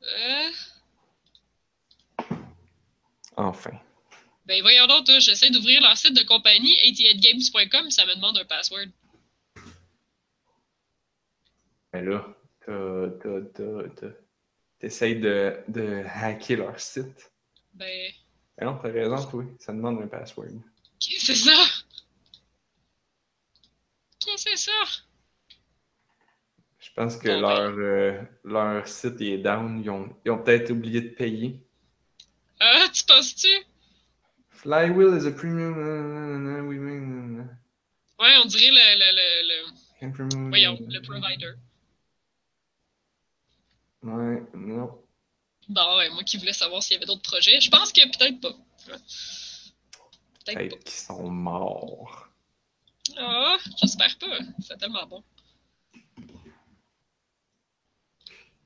Euh, 0.02 0.50
Enfin. 3.38 3.72
ben 4.46 4.62
voyons 4.62 4.86
donc, 4.88 5.08
j'essaie 5.20 5.50
d'ouvrir 5.50 5.82
leur 5.82 5.96
site 5.98 6.16
de 6.16 6.24
compagnie, 6.24 6.76
88games.com, 6.84 7.90
ça 7.90 8.06
me 8.06 8.16
demande 8.16 8.38
un 8.38 8.46
password. 8.46 8.88
Mais 11.94 12.04
là, 12.04 12.26
t'as- 12.66 13.10
t'as- 13.22 13.90
t'as- 13.96 14.23
t'essayes 14.84 15.16
de, 15.18 15.56
de 15.70 16.04
hacker 16.14 16.58
leur 16.58 16.78
site. 16.78 17.32
Ben, 17.74 18.12
Mais 18.60 18.66
non, 18.66 18.78
t'as 18.82 18.92
raison, 18.92 19.30
oui. 19.34 19.46
Ça 19.58 19.72
demande 19.72 20.02
un 20.02 20.08
password. 20.08 20.50
que 21.00 21.20
c'est 21.20 21.36
ça? 21.36 21.56
Que 24.20 24.32
c'est 24.36 24.58
ça? 24.58 24.72
Je 26.80 26.90
pense 26.96 27.16
que 27.16 27.30
Bon, 27.30 27.42
ben. 27.42 27.42
leur, 27.42 27.78
euh, 27.78 28.22
leur 28.44 28.88
site 28.90 29.22
est 29.22 29.38
down. 29.38 29.82
Ils 29.82 29.90
ont, 29.90 30.14
ils 30.26 30.32
ont 30.32 30.38
peut-être 30.44 30.72
oublié 30.72 31.00
de 31.00 31.10
payer. 31.10 31.62
Ah, 32.60 32.86
tu 32.94 33.06
penses-tu? 33.06 33.48
Flywheel 34.50 35.18
is 35.18 35.26
a 35.28 35.32
premium. 35.32 35.76
nanana. 36.44 37.44
Ouais, 38.20 38.36
on 38.44 38.46
dirait 38.46 38.70
le, 38.70 39.00
le, 39.00 39.10
le, 39.16 40.38
le- 40.38 40.50
voyons, 40.50 40.78
le 40.90 41.02
provider. 41.02 41.54
Ouais, 44.04 44.44
non. 44.54 45.00
Bon, 45.70 45.98
ouais, 45.98 46.10
moi 46.10 46.24
qui 46.24 46.38
voulais 46.38 46.54
savoir 46.54 46.84
s'il 46.84 46.94
y 46.96 46.98
avait 46.98 47.06
d'autres 47.06 47.22
projets. 47.22 47.60
Je 47.62 47.70
pense 47.70 47.92
que 47.94 48.02
peut-être 48.18 48.40
pas. 48.42 48.52
Peut-être 48.86 49.00
pas. 50.46 50.54
Peut-être 50.54 50.80
qu'ils 50.84 50.92
sont 50.94 51.30
morts. 51.30 52.28
Ah, 53.18 53.58
j'espère 53.82 54.18
pas. 54.18 54.38
C'est 54.60 54.78
tellement 54.78 55.06
bon. 55.08 55.24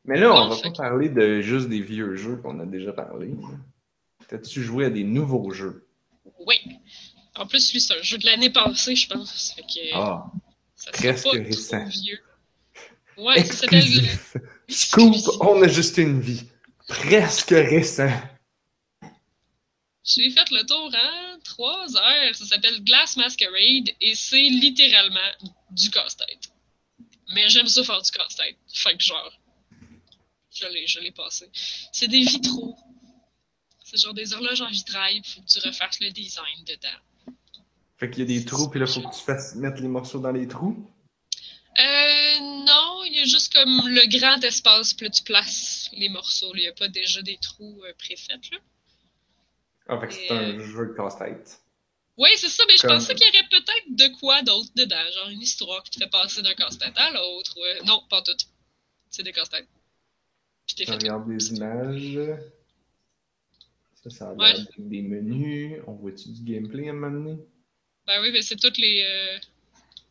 Mais 0.05 0.17
là, 0.19 0.33
on 0.33 0.47
va 0.49 0.55
pas 0.61 0.69
que- 0.71 0.77
parler 0.77 1.09
de 1.09 1.41
juste 1.41 1.67
des 1.67 1.81
vieux 1.81 2.15
jeux 2.15 2.37
qu'on 2.37 2.59
a 2.59 2.65
déjà 2.65 2.93
parlé. 2.93 3.31
T'as-tu 4.29 4.63
joué 4.63 4.85
à 4.85 4.89
des 4.89 5.03
nouveaux 5.03 5.51
jeux? 5.51 5.87
Oui. 6.39 6.55
En 7.35 7.45
plus, 7.45 7.71
lui, 7.73 7.81
c'est 7.81 7.97
un 7.97 8.01
jeu 8.01 8.17
de 8.17 8.25
l'année 8.25 8.49
passée, 8.49 8.95
je 8.95 9.07
pense. 9.07 9.51
Fait 9.53 9.61
que 9.61 9.93
Ah, 9.95 10.31
ça 10.75 10.91
presque 10.91 11.23
pas 11.25 11.31
récent. 11.31 11.85
vieux. 11.85 12.19
Ouais, 13.17 13.43
ça 13.43 13.53
s'appelle. 13.53 13.83
Scoop, 14.69 15.15
on 15.41 15.61
a 15.61 15.67
juste 15.67 15.97
une 15.97 16.19
vie. 16.19 16.43
Presque 16.87 17.49
récent. 17.49 18.11
J'ai 20.03 20.29
fait 20.29 20.49
le 20.51 20.65
tour 20.65 20.91
en 20.93 21.39
3 21.39 21.97
heures. 21.97 22.35
Ça 22.35 22.45
s'appelle 22.45 22.83
Glass 22.83 23.17
Masquerade 23.17 23.89
et 23.99 24.15
c'est 24.15 24.41
littéralement 24.41 25.19
du 25.71 25.89
casse-tête. 25.89 26.51
Mais 27.33 27.49
j'aime 27.49 27.67
ça 27.67 27.83
faire 27.83 28.01
du 28.01 28.11
casse-tête. 28.11 28.57
Fait 28.73 28.95
que 28.95 29.03
genre, 29.03 29.33
je 30.53 30.65
l'ai, 30.67 30.87
je 30.87 30.99
l'ai 30.99 31.11
passé. 31.11 31.49
C'est 31.91 32.07
des 32.07 32.21
vitraux. 32.21 32.77
C'est 33.83 33.97
genre 33.97 34.13
des 34.13 34.33
horloges 34.33 34.61
en 34.61 34.69
vitrail. 34.69 35.21
Faut 35.25 35.41
que 35.41 35.47
tu 35.47 35.59
refasses 35.59 35.99
le 35.99 36.09
design 36.11 36.63
dedans. 36.65 37.33
Fait 37.97 38.09
qu'il 38.09 38.19
y 38.19 38.21
a 38.21 38.39
des 38.39 38.45
trous, 38.45 38.69
puis 38.69 38.79
là, 38.79 38.85
faut 38.85 39.01
que 39.01 39.15
tu 39.15 39.23
fasses 39.23 39.55
mettre 39.55 39.81
les 39.81 39.87
morceaux 39.87 40.19
dans 40.19 40.31
les 40.31 40.47
trous. 40.47 40.87
Euh, 41.79 42.39
non, 42.39 43.03
il 43.05 43.13
y 43.15 43.19
a 43.19 43.25
juste 43.25 43.53
comme 43.53 43.87
le 43.87 44.07
grand 44.17 44.43
espace, 44.43 44.99
là, 44.99 45.09
tu 45.09 45.23
places 45.23 45.89
les 45.93 46.09
morceaux. 46.09 46.51
Il 46.55 46.61
n'y 46.61 46.67
a 46.67 46.73
pas 46.73 46.87
déjà 46.87 47.21
des 47.21 47.37
trous 47.37 47.83
euh, 47.85 47.93
préfaits, 47.97 48.49
là. 48.51 48.57
Ah, 49.89 49.99
fait 50.01 50.07
que 50.07 50.13
c'est 50.13 50.29
un 50.31 50.59
jeu 50.59 50.87
de 50.87 50.93
casse-tête. 50.93 51.61
Oui, 52.17 52.29
c'est 52.35 52.49
ça, 52.49 52.63
mais 52.67 52.75
je 52.77 52.87
pensais 52.87 53.13
qu'il 53.13 53.27
y 53.27 53.29
aurait 53.29 53.47
peut-être 53.49 53.85
de 53.89 54.19
quoi 54.19 54.41
d'autre 54.41 54.69
dedans, 54.75 55.03
genre 55.13 55.29
une 55.29 55.41
histoire 55.41 55.83
qui 55.83 55.91
te 55.91 55.99
fait 56.03 56.09
passer 56.09 56.41
d'un 56.41 56.55
casse-tête 56.55 56.93
à 56.97 57.11
l'autre. 57.11 57.55
ou- 57.57 57.85
Non, 57.85 58.01
pas 58.09 58.21
tout. 58.23 58.35
C'est 59.11 59.23
des 59.23 59.31
casse-têtes. 59.31 59.67
Je 60.77 60.91
regarde 60.91 61.29
des 61.29 61.53
images. 61.55 62.19
Ça, 64.03 64.09
ça 64.09 64.29
a 64.31 64.33
l'air 64.33 64.57
Ouais. 64.57 64.65
des 64.79 65.01
menus. 65.03 65.79
On 65.87 65.93
voit-tu 65.93 66.29
du 66.29 66.41
gameplay 66.43 66.87
à 66.87 66.91
un 66.91 66.95
moment 66.95 67.11
donné? 67.23 67.37
Ben 68.07 68.21
oui, 68.21 68.31
mais 68.31 68.41
c'est 68.41 68.55
toutes 68.57 68.77
les. 68.77 69.03
euh, 69.07 69.37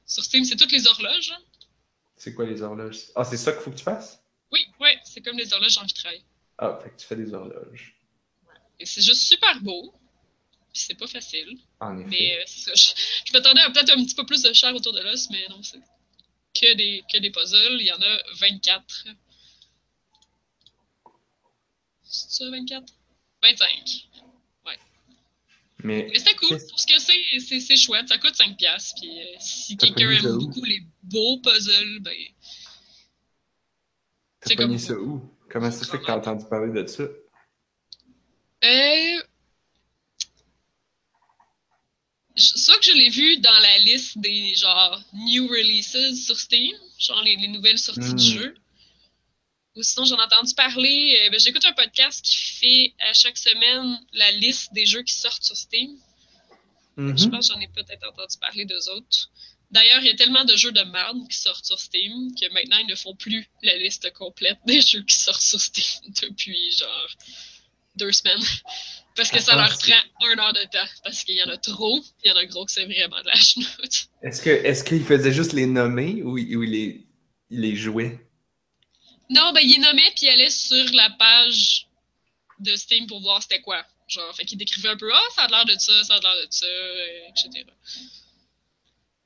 Sur 0.06 0.22
Steam, 0.24 0.44
c'est 0.44 0.56
toutes 0.56 0.72
les 0.72 0.86
horloges. 0.86 1.32
hein. 1.36 1.42
C'est 2.16 2.34
quoi 2.34 2.46
les 2.46 2.62
horloges? 2.62 3.06
Ah, 3.14 3.24
c'est 3.24 3.36
ça 3.36 3.52
qu'il 3.52 3.62
faut 3.62 3.70
que 3.70 3.76
tu 3.76 3.84
fasses? 3.84 4.22
Oui, 4.50 4.60
oui, 4.80 4.90
c'est 5.04 5.20
comme 5.20 5.36
les 5.36 5.52
horloges 5.52 5.78
en 5.78 5.84
vitrail. 5.84 6.22
Ah, 6.58 6.78
fait 6.82 6.90
que 6.90 6.96
tu 6.96 7.06
fais 7.06 7.16
des 7.16 7.32
horloges. 7.34 7.94
Et 8.80 8.86
c'est 8.86 9.02
juste 9.02 9.22
super 9.22 9.60
beau. 9.60 9.92
Puis 10.72 10.82
c'est 10.82 10.94
pas 10.94 11.06
facile. 11.06 11.58
En 11.80 11.98
effet. 11.98 12.08
Mais 12.08 12.38
euh, 12.38 12.42
c'est 12.46 12.60
ça. 12.60 12.72
Je, 12.74 13.02
je 13.26 13.32
m'attendais 13.32 13.60
à 13.60 13.70
peut-être 13.70 13.90
un 13.90 14.04
petit 14.04 14.14
peu 14.14 14.24
plus 14.24 14.42
de 14.42 14.52
chair 14.52 14.74
autour 14.74 14.92
de 14.92 15.00
l'os, 15.00 15.28
mais 15.30 15.46
non, 15.48 15.62
c'est 15.62 15.80
que 16.54 16.74
des, 16.74 17.04
que 17.12 17.18
des 17.18 17.30
puzzles. 17.30 17.78
Il 17.80 17.86
y 17.86 17.92
en 17.92 18.00
a 18.00 18.18
24. 18.40 19.06
C'est 22.02 22.30
ça, 22.30 22.50
24? 22.50 22.92
25. 23.42 24.08
Mais 25.86 26.08
Mais 26.12 26.18
c'était 26.18 26.34
cool. 26.34 26.58
Pour 26.68 26.80
ce 26.80 26.86
que 26.86 26.98
c'est, 26.98 27.60
c'est, 27.60 27.76
chouette. 27.76 28.08
Ça 28.08 28.18
coûte 28.18 28.34
5$. 28.34 28.56
piastres, 28.56 29.00
Puis 29.00 29.20
euh, 29.20 29.24
si 29.38 29.76
quelqu'un 29.76 30.20
ça 30.20 30.28
aime 30.28 30.38
beaucoup 30.38 30.64
les 30.64 30.80
beaux 31.02 31.38
puzzles, 31.40 32.00
ben. 32.00 32.14
t'as 34.40 34.56
pogné 34.56 34.68
comme- 34.68 34.78
ça 34.78 34.94
où? 34.94 35.22
Comment 35.48 35.70
ça 35.70 35.84
se 35.84 35.90
fait 35.90 35.98
que 35.98 36.04
t'as 36.06 36.16
entendu 36.16 36.44
parler 36.50 36.72
de 36.72 36.86
ça? 36.88 37.04
Euh. 38.64 39.22
Soit 42.38 42.76
que 42.78 42.84
je 42.84 42.92
l'ai 42.92 43.08
vu 43.08 43.38
dans 43.38 43.58
la 43.60 43.78
liste 43.78 44.18
des 44.18 44.54
genre 44.56 45.00
new 45.14 45.46
releases 45.48 46.22
sur 46.26 46.38
Steam, 46.38 46.74
genre 46.98 47.22
les, 47.22 47.36
les 47.36 47.48
nouvelles 47.48 47.78
sorties 47.78 48.10
Hmm. 48.10 48.14
du 48.16 48.24
jeu. 48.24 48.54
Ou 49.76 49.82
sinon 49.82 50.06
j'en 50.06 50.16
ai 50.18 50.22
entendu 50.22 50.54
parler. 50.54 51.18
euh, 51.26 51.30
ben, 51.30 51.38
J'écoute 51.38 51.64
un 51.64 51.72
podcast 51.72 52.24
qui 52.24 52.36
fait 52.36 52.94
à 53.00 53.12
chaque 53.12 53.36
semaine 53.36 53.98
la 54.12 54.30
liste 54.32 54.72
des 54.72 54.86
jeux 54.86 55.02
qui 55.02 55.14
sortent 55.14 55.42
sur 55.44 55.56
Steam. 55.56 55.90
Je 56.96 57.02
Mhm. 57.02 57.30
pense 57.30 57.48
que 57.48 57.54
j'en 57.54 57.60
ai 57.60 57.68
peut-être 57.68 58.08
entendu 58.08 58.38
parler 58.40 58.64
d'eux 58.64 58.88
autres. 58.88 59.30
D'ailleurs, 59.70 60.00
il 60.00 60.06
y 60.06 60.10
a 60.10 60.14
tellement 60.16 60.44
de 60.44 60.56
jeux 60.56 60.72
de 60.72 60.80
merde 60.82 61.18
qui 61.28 61.36
sortent 61.36 61.64
sur 61.66 61.78
Steam 61.78 62.32
que 62.40 62.50
maintenant 62.54 62.78
ils 62.78 62.86
ne 62.86 62.94
font 62.94 63.14
plus 63.14 63.46
la 63.62 63.76
liste 63.76 64.10
complète 64.14 64.58
des 64.64 64.80
jeux 64.80 65.02
qui 65.02 65.16
sortent 65.16 65.42
sur 65.42 65.60
Steam 65.60 65.84
depuis 66.22 66.72
genre 66.76 67.08
deux 67.96 68.12
semaines. 68.12 68.42
Parce 69.14 69.30
que 69.30 69.40
ça 69.40 69.52
Ah, 69.54 69.62
leur 69.68 69.72
c'est- 69.80 69.92
prend 70.18 70.26
un 70.28 70.38
heure 70.38 70.52
de 70.54 70.62
temps. 70.70 70.86
Parce 71.04 71.24
qu'il 71.24 71.36
y 71.36 71.42
en 71.42 71.48
a 71.48 71.56
trop. 71.58 72.02
Il 72.24 72.28
y 72.28 72.32
en 72.32 72.36
a 72.36 72.44
gros 72.46 72.64
que 72.64 72.72
c'est 72.72 72.84
vraiment 72.86 73.20
de 73.22 73.26
la 73.26 73.34
chenoute. 73.36 74.08
Est-ce 74.22 74.40
que 74.40 74.50
est-ce 74.50 74.84
qu'il 74.84 75.04
faisait 75.04 75.32
juste 75.32 75.52
les 75.52 75.66
nommer 75.66 76.22
ou, 76.22 76.38
il- 76.38 76.56
ou 76.56 76.62
il, 76.62 76.70
les, 76.70 77.06
il 77.50 77.60
les 77.60 77.76
jouait? 77.76 78.25
Non, 79.30 79.52
ben 79.52 79.60
il 79.62 79.80
nommait 79.80 80.10
puis 80.16 80.26
il 80.26 80.28
allait 80.28 80.50
sur 80.50 80.84
la 80.94 81.10
page 81.18 81.88
de 82.60 82.74
Steam 82.76 83.06
pour 83.06 83.20
voir 83.20 83.42
c'était 83.42 83.60
quoi. 83.60 83.84
Genre, 84.08 84.34
fait 84.36 84.44
qu'il 84.44 84.56
décrivait 84.58 84.90
un 84.90 84.96
peu, 84.96 85.10
ah, 85.12 85.20
ça 85.34 85.42
a 85.42 85.48
l'air 85.48 85.64
de 85.64 85.72
ça, 85.78 86.04
ça 86.04 86.14
a 86.14 86.20
l'air 86.20 86.34
de 86.34 86.46
ça, 86.50 86.66
euh, 86.66 87.28
etc. 87.30 87.66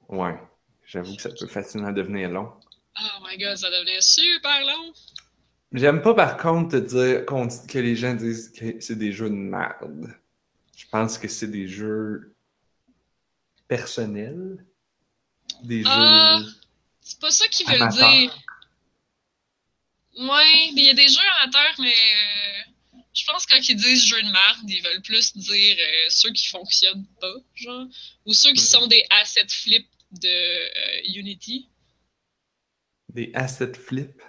Ouais. 0.08 0.38
J'avoue 0.86 1.14
que 1.16 1.22
ça 1.22 1.28
peut 1.38 1.46
facilement 1.46 1.92
devenir 1.92 2.30
long. 2.30 2.50
Oh 2.98 3.24
my 3.28 3.36
god, 3.38 3.56
ça 3.56 3.70
devenait 3.70 4.00
super 4.00 4.64
long. 4.64 4.92
J'aime 5.72 6.02
pas 6.02 6.14
par 6.14 6.36
contre 6.36 6.70
te 6.70 6.76
dire 6.78 7.24
dit- 7.46 7.66
que 7.68 7.78
les 7.78 7.94
gens 7.94 8.14
disent 8.14 8.50
que 8.52 8.80
c'est 8.80 8.96
des 8.98 9.12
jeux 9.12 9.28
de 9.28 9.34
merde. 9.34 10.12
Je 10.76 10.86
pense 10.90 11.16
que 11.18 11.28
c'est 11.28 11.46
des 11.46 11.68
jeux 11.68 12.34
personnels. 13.68 14.64
Des 15.62 15.82
Ah. 15.86 16.38
jeux. 16.40 16.46
C'est 17.02 17.20
pas 17.20 17.30
ça 17.30 17.46
qu'ils 17.48 17.66
veulent 17.68 17.88
dire. 17.90 18.36
Ouais, 20.16 20.70
mais 20.74 20.82
il 20.82 20.86
y 20.86 20.90
a 20.90 20.94
des 20.94 21.08
jeux 21.08 21.20
amateurs, 21.40 21.74
mais 21.78 21.94
euh, 21.94 22.70
je 23.14 23.24
pense 23.24 23.46
que 23.46 23.54
quand 23.54 23.68
ils 23.68 23.76
disent 23.76 24.04
jeux 24.04 24.22
de 24.22 24.30
merde, 24.30 24.68
ils 24.68 24.82
veulent 24.82 25.02
plus 25.02 25.36
dire 25.36 25.76
euh, 25.78 26.06
ceux 26.08 26.32
qui 26.32 26.48
fonctionnent 26.48 27.06
pas, 27.20 27.34
genre, 27.54 27.86
ou 28.26 28.34
ceux 28.34 28.52
qui 28.52 28.62
sont 28.62 28.86
des 28.86 29.04
assets 29.10 29.46
flip 29.48 29.86
de 30.10 30.28
euh, 30.28 31.02
Unity. 31.14 31.68
Des 33.08 33.30
asset 33.34 33.72
flip? 33.74 34.20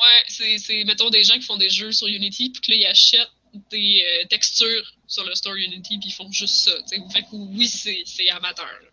Ouais, 0.00 0.58
c'est, 0.58 0.84
mettons, 0.84 1.10
des 1.10 1.24
gens 1.24 1.34
qui 1.34 1.42
font 1.42 1.56
des 1.56 1.70
jeux 1.70 1.90
sur 1.90 2.06
Unity, 2.06 2.50
puis 2.50 2.60
que 2.60 2.70
là, 2.70 2.76
ils 2.76 2.86
achètent 2.86 3.28
des 3.70 4.04
textures 4.30 4.94
sur 5.08 5.24
le 5.24 5.34
store 5.34 5.54
Unity, 5.54 5.98
puis 5.98 6.10
ils 6.10 6.12
font 6.12 6.30
juste 6.30 6.54
ça. 6.54 6.70
Fait 6.88 7.22
que 7.22 7.26
oui, 7.32 7.66
c'est, 7.66 8.04
c'est 8.06 8.28
amateur, 8.30 8.64
là. 8.64 8.88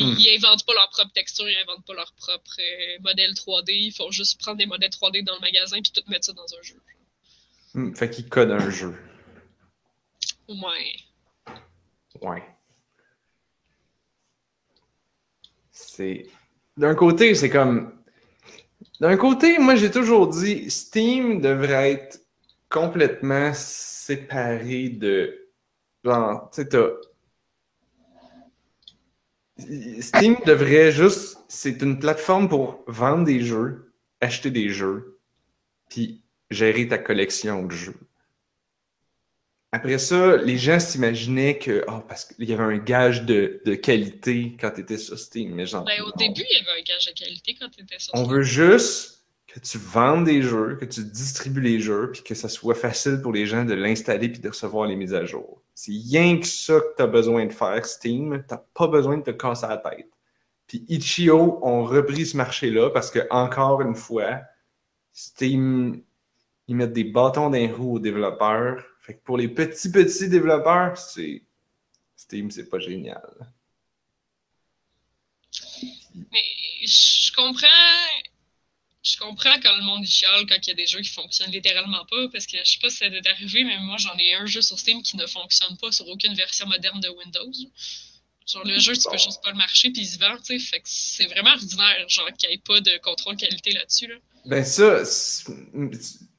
Hmm. 0.00 0.14
Ils 0.18 0.36
inventent 0.36 0.64
pas 0.64 0.74
leur 0.74 0.88
propre 0.90 1.12
texture, 1.12 1.48
ils 1.48 1.58
inventent 1.58 1.84
pas 1.84 1.94
leur 1.94 2.12
propre 2.14 2.50
euh, 2.58 2.98
modèle 3.00 3.32
3D, 3.32 3.72
ils 3.72 3.92
font 3.92 4.10
juste 4.10 4.40
prendre 4.40 4.58
des 4.58 4.66
modèles 4.66 4.90
3D 4.90 5.24
dans 5.24 5.34
le 5.34 5.40
magasin, 5.40 5.80
puis 5.82 5.92
tout 5.92 6.02
mettre 6.08 6.26
ça 6.26 6.32
dans 6.32 6.42
un 6.42 6.62
jeu. 6.62 6.80
Hmm, 7.74 7.94
fait 7.94 8.08
qu'ils 8.10 8.28
codent 8.28 8.52
un 8.52 8.70
jeu. 8.70 8.94
Ouais. 10.48 10.96
Ouais. 12.20 12.42
C'est. 15.70 16.26
D'un 16.76 16.94
côté, 16.94 17.34
c'est 17.34 17.50
comme. 17.50 17.92
D'un 19.00 19.16
côté, 19.16 19.58
moi, 19.58 19.74
j'ai 19.74 19.90
toujours 19.90 20.28
dit 20.28 20.70
Steam 20.70 21.40
devrait 21.40 21.92
être 21.92 22.20
complètement 22.68 23.52
séparé 23.54 24.88
de. 24.90 25.48
Genre, 26.04 26.50
tu 26.50 26.62
sais, 26.62 26.68
t'as. 26.68 26.88
Steam 30.00 30.36
devrait 30.46 30.92
juste. 30.92 31.38
C'est 31.48 31.82
une 31.82 31.98
plateforme 31.98 32.48
pour 32.48 32.82
vendre 32.86 33.24
des 33.24 33.40
jeux, 33.42 33.92
acheter 34.20 34.50
des 34.50 34.68
jeux, 34.70 35.18
puis 35.90 36.22
gérer 36.50 36.88
ta 36.88 36.98
collection 36.98 37.64
de 37.66 37.72
jeux. 37.72 37.96
Après 39.74 39.96
ça, 39.98 40.36
les 40.36 40.58
gens 40.58 40.78
s'imaginaient 40.78 41.58
que, 41.58 41.82
oh, 41.88 42.00
parce 42.06 42.26
qu'il 42.26 42.46
y 42.48 42.52
avait 42.52 42.62
un 42.62 42.76
gage 42.76 43.22
de, 43.24 43.62
de 43.64 43.74
qualité 43.74 44.54
quand 44.60 44.70
tu 44.72 44.82
étais 44.82 44.98
sur 44.98 45.18
Steam. 45.18 45.54
Mais 45.54 45.64
genre, 45.64 45.84
Ben, 45.84 46.00
au 46.02 46.06
non. 46.08 46.12
début, 46.18 46.42
il 46.50 46.58
y 46.58 46.60
avait 46.70 46.78
un 46.80 46.82
gage 46.82 47.06
de 47.06 47.12
qualité 47.12 47.56
quand 47.58 47.70
t'étais 47.70 47.98
sur 47.98 48.14
on 48.14 48.24
Steam. 48.24 48.36
veut 48.36 48.42
juste 48.42 49.21
que 49.52 49.60
tu 49.60 49.76
vendes 49.76 50.24
des 50.24 50.40
jeux, 50.40 50.76
que 50.76 50.86
tu 50.86 51.04
distribues 51.04 51.60
les 51.60 51.78
jeux, 51.78 52.10
puis 52.10 52.22
que 52.22 52.34
ça 52.34 52.48
soit 52.48 52.74
facile 52.74 53.20
pour 53.20 53.32
les 53.32 53.44
gens 53.44 53.64
de 53.64 53.74
l'installer 53.74 54.30
puis 54.30 54.40
de 54.40 54.48
recevoir 54.48 54.86
les 54.86 54.96
mises 54.96 55.12
à 55.12 55.26
jour. 55.26 55.62
C'est 55.74 55.92
rien 55.92 56.38
que 56.38 56.46
ça 56.46 56.80
que 56.80 56.96
tu 56.96 57.02
as 57.02 57.06
besoin 57.06 57.44
de 57.44 57.52
faire, 57.52 57.84
Steam. 57.84 58.42
Tu 58.48 58.54
pas 58.72 58.86
besoin 58.86 59.18
de 59.18 59.22
te 59.22 59.30
casser 59.30 59.66
la 59.68 59.76
tête. 59.76 60.08
Puis 60.66 60.86
Itch.io 60.88 61.58
ont 61.62 61.84
repris 61.84 62.24
ce 62.24 62.36
marché-là 62.38 62.88
parce 62.90 63.10
que, 63.10 63.20
encore 63.28 63.82
une 63.82 63.94
fois, 63.94 64.40
Steam, 65.12 66.02
ils 66.66 66.74
mettent 66.76 66.94
des 66.94 67.04
bâtons 67.04 67.50
dans 67.50 67.58
les 67.58 67.70
roues 67.70 67.96
aux 67.96 67.98
développeurs. 67.98 68.82
Fait 69.02 69.16
que 69.16 69.22
pour 69.22 69.36
les 69.36 69.48
petits, 69.48 69.90
petits 69.90 70.30
développeurs, 70.30 70.96
c'est. 70.96 71.42
Steam, 72.16 72.50
c'est 72.50 72.70
pas 72.70 72.78
génial. 72.78 73.52
Mais 76.14 76.86
je 76.86 77.34
comprends. 77.34 78.31
Je 79.02 79.16
comprends 79.16 79.58
quand 79.60 79.76
le 79.76 79.82
monde 79.82 80.06
chiale 80.06 80.46
quand 80.48 80.56
il 80.64 80.68
y 80.68 80.70
a 80.70 80.74
des 80.74 80.86
jeux 80.86 81.00
qui 81.00 81.08
fonctionnent 81.10 81.50
littéralement 81.50 82.04
pas, 82.06 82.28
parce 82.32 82.46
que 82.46 82.56
je 82.64 82.70
sais 82.72 82.78
pas 82.80 82.88
si 82.88 82.98
ça 82.98 83.10
t'est 83.10 83.26
arrivé, 83.28 83.64
mais 83.64 83.76
moi 83.78 83.96
j'en 83.98 84.16
ai 84.16 84.34
un 84.34 84.46
jeu 84.46 84.62
sur 84.62 84.78
Steam 84.78 85.02
qui 85.02 85.16
ne 85.16 85.26
fonctionne 85.26 85.76
pas 85.76 85.90
sur 85.90 86.06
aucune 86.08 86.34
version 86.34 86.66
moderne 86.66 87.00
de 87.00 87.08
Windows. 87.08 87.50
Genre 88.46 88.64
le 88.64 88.78
jeu, 88.78 88.94
tu 88.96 89.08
peux 89.10 89.18
juste 89.18 89.42
pas 89.42 89.50
le 89.50 89.56
marcher 89.56 89.90
puis 89.90 90.02
il 90.02 90.06
se 90.06 90.18
vend, 90.18 90.36
tu 90.36 90.44
sais. 90.44 90.58
Fait 90.58 90.78
que 90.78 90.82
c'est 90.86 91.26
vraiment 91.26 91.50
ordinaire, 91.50 92.08
genre 92.08 92.28
qu'il 92.38 92.48
n'y 92.48 92.56
ait 92.56 92.58
pas 92.58 92.80
de 92.80 92.96
contrôle 92.98 93.36
qualité 93.36 93.72
là-dessus. 93.72 94.06
Là. 94.08 94.16
Ben 94.46 94.64
ça, 94.64 95.02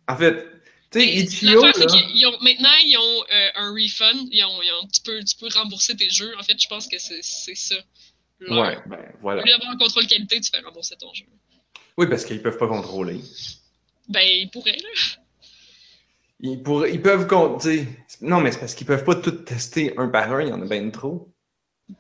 en 0.07 0.17
fait, 0.17 0.45
tu 0.91 0.99
sais, 0.99 1.15
Itch.io, 1.15 2.37
maintenant, 2.41 2.75
ils 2.85 2.97
ont 2.97 3.23
euh, 3.31 3.49
un 3.55 3.71
refund. 3.73 4.27
Ils 4.31 4.43
ont, 4.43 4.61
ils 4.61 4.71
ont- 4.81 4.87
tu, 4.87 5.01
peux, 5.01 5.23
tu 5.23 5.35
peux 5.37 5.47
rembourser 5.53 5.95
tes 5.95 6.09
jeux. 6.09 6.33
En 6.37 6.43
fait, 6.43 6.59
je 6.61 6.67
pense 6.67 6.87
que 6.87 6.97
c'est 6.99 7.21
c'est 7.23 7.55
ça. 7.55 7.75
Leur- 8.39 8.67
ouais, 8.67 8.77
ben 8.85 8.99
voilà. 9.21 9.41
Au 9.41 9.45
lieu 9.45 9.51
d'avoir 9.51 9.71
un 9.71 9.77
contrôle 9.77 10.05
qualité, 10.07 10.39
tu 10.41 10.49
fais 10.49 10.59
rembourser 10.59 10.95
ton 10.97 11.13
jeu. 11.13 11.25
Oui, 11.97 12.07
parce 12.07 12.25
qu'ils 12.25 12.41
peuvent 12.41 12.57
pas 12.57 12.67
contrôler. 12.67 13.19
Ben, 14.09 14.21
ils 14.21 14.49
pourraient, 14.51 14.77
là. 14.77 14.89
Ils, 16.39 16.61
ils 16.91 17.01
peuvent 17.01 17.27
compter. 17.27 17.87
Non, 18.21 18.41
mais 18.41 18.51
c'est 18.51 18.59
parce 18.59 18.75
qu'ils 18.75 18.87
peuvent 18.87 19.03
pas 19.05 19.15
tout 19.15 19.31
tester 19.31 19.93
un 19.97 20.07
par 20.09 20.31
un, 20.33 20.41
il 20.41 20.49
y 20.49 20.51
en 20.51 20.61
a 20.61 20.65
bien 20.65 20.89
trop. 20.89 21.29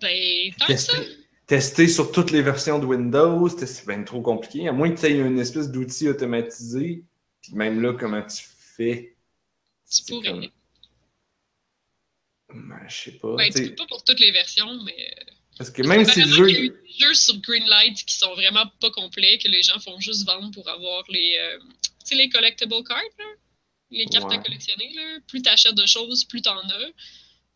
Ben, 0.01 0.51
tant 0.57 0.65
que 0.65 0.75
ça. 0.77 0.93
Tester, 0.97 1.15
tester 1.45 1.87
sur 1.87 2.11
toutes 2.11 2.31
les 2.31 2.41
versions 2.41 2.79
de 2.79 2.85
Windows, 2.85 3.47
c'est 3.49 3.85
bien 3.87 4.03
trop 4.03 4.21
compliqué. 4.21 4.67
À 4.67 4.71
moins 4.71 4.89
que 4.91 4.99
tu 4.99 5.05
aies 5.05 5.17
une 5.19 5.39
espèce 5.39 5.69
d'outil 5.71 6.09
automatisé. 6.09 7.03
Puis 7.41 7.53
même 7.53 7.81
là, 7.81 7.93
comment 7.93 8.21
tu 8.23 8.43
fais? 8.57 9.15
Tu 9.89 10.03
pourrais. 10.05 10.29
comme- 10.29 10.47
Ben, 12.49 12.79
je 12.87 12.95
sais 12.95 13.11
pas. 13.13 13.35
Ben, 13.35 13.51
tu 13.53 13.69
peux 13.69 13.75
pas 13.75 13.87
pour 13.87 14.03
toutes 14.03 14.19
les 14.19 14.31
versions, 14.31 14.81
mais. 14.83 15.15
Parce 15.57 15.69
que 15.69 15.83
même 15.83 16.05
si 16.05 16.21
le 16.21 16.27
jeu. 16.27 16.47
qu'il 16.47 16.55
y 16.55 16.59
a 16.59 16.63
eu 16.63 16.69
des 16.69 17.05
jeux 17.05 17.13
sur 17.13 17.37
Greenlight 17.37 18.03
qui 18.05 18.15
sont 18.15 18.33
vraiment 18.33 18.65
pas 18.79 18.89
complets, 18.91 19.37
que 19.37 19.47
les 19.47 19.61
gens 19.61 19.79
font 19.79 19.99
juste 19.99 20.25
vendre 20.25 20.51
pour 20.51 20.67
avoir 20.69 21.03
les. 21.09 21.37
euh, 21.39 21.59
tu 21.59 21.89
sais, 22.05 22.15
les 22.15 22.29
collectible 22.29 22.83
cards, 22.83 23.01
là. 23.19 23.25
Les 23.91 24.05
cartes 24.05 24.31
à 24.31 24.39
collectionner, 24.39 24.91
là. 24.95 25.19
Plus 25.27 25.41
t'achètes 25.41 25.75
de 25.75 25.85
choses, 25.85 26.25
plus 26.25 26.41
t'en 26.41 26.57
as. 26.57 26.91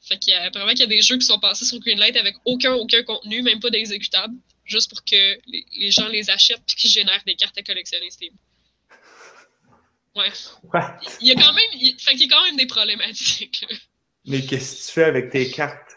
Fait 0.01 0.19
qu'il 0.19 0.31
y 0.31 0.35
a, 0.35 0.43
apparemment 0.43 0.71
qu'il 0.71 0.81
y 0.81 0.83
a 0.83 0.87
des 0.87 1.01
jeux 1.01 1.17
qui 1.17 1.25
sont 1.25 1.39
passés 1.39 1.65
sur 1.65 1.79
Greenlight 1.79 2.15
avec 2.15 2.35
aucun, 2.45 2.73
aucun 2.73 3.03
contenu, 3.03 3.41
même 3.41 3.59
pas 3.59 3.71
d'exécutable, 3.71 4.35
juste 4.63 4.89
pour 4.89 5.03
que 5.03 5.39
les, 5.47 5.65
les 5.75 5.91
gens 5.91 6.07
les 6.07 6.29
achètent 6.29 6.63
puis 6.67 6.75
qu'ils 6.75 6.91
génèrent 6.91 7.23
des 7.25 7.35
cartes 7.35 7.57
à 7.57 7.63
collectionner 7.63 8.09
Steam. 8.11 8.33
Ouais. 10.15 10.31
What? 10.73 10.99
Il 11.21 11.27
y 11.27 11.31
a 11.31 11.35
quand 11.35 11.53
même, 11.53 11.69
il, 11.73 11.95
fait 11.99 12.13
qu'il 12.13 12.21
y 12.21 12.23
a 12.23 12.35
quand 12.35 12.43
même 12.43 12.57
des 12.57 12.65
problématiques. 12.65 13.63
là. 13.69 13.77
Mais 14.25 14.43
qu'est-ce 14.43 14.81
que 14.81 14.87
tu 14.87 14.93
fais 14.93 15.03
avec 15.03 15.29
tes 15.29 15.51
cartes? 15.51 15.96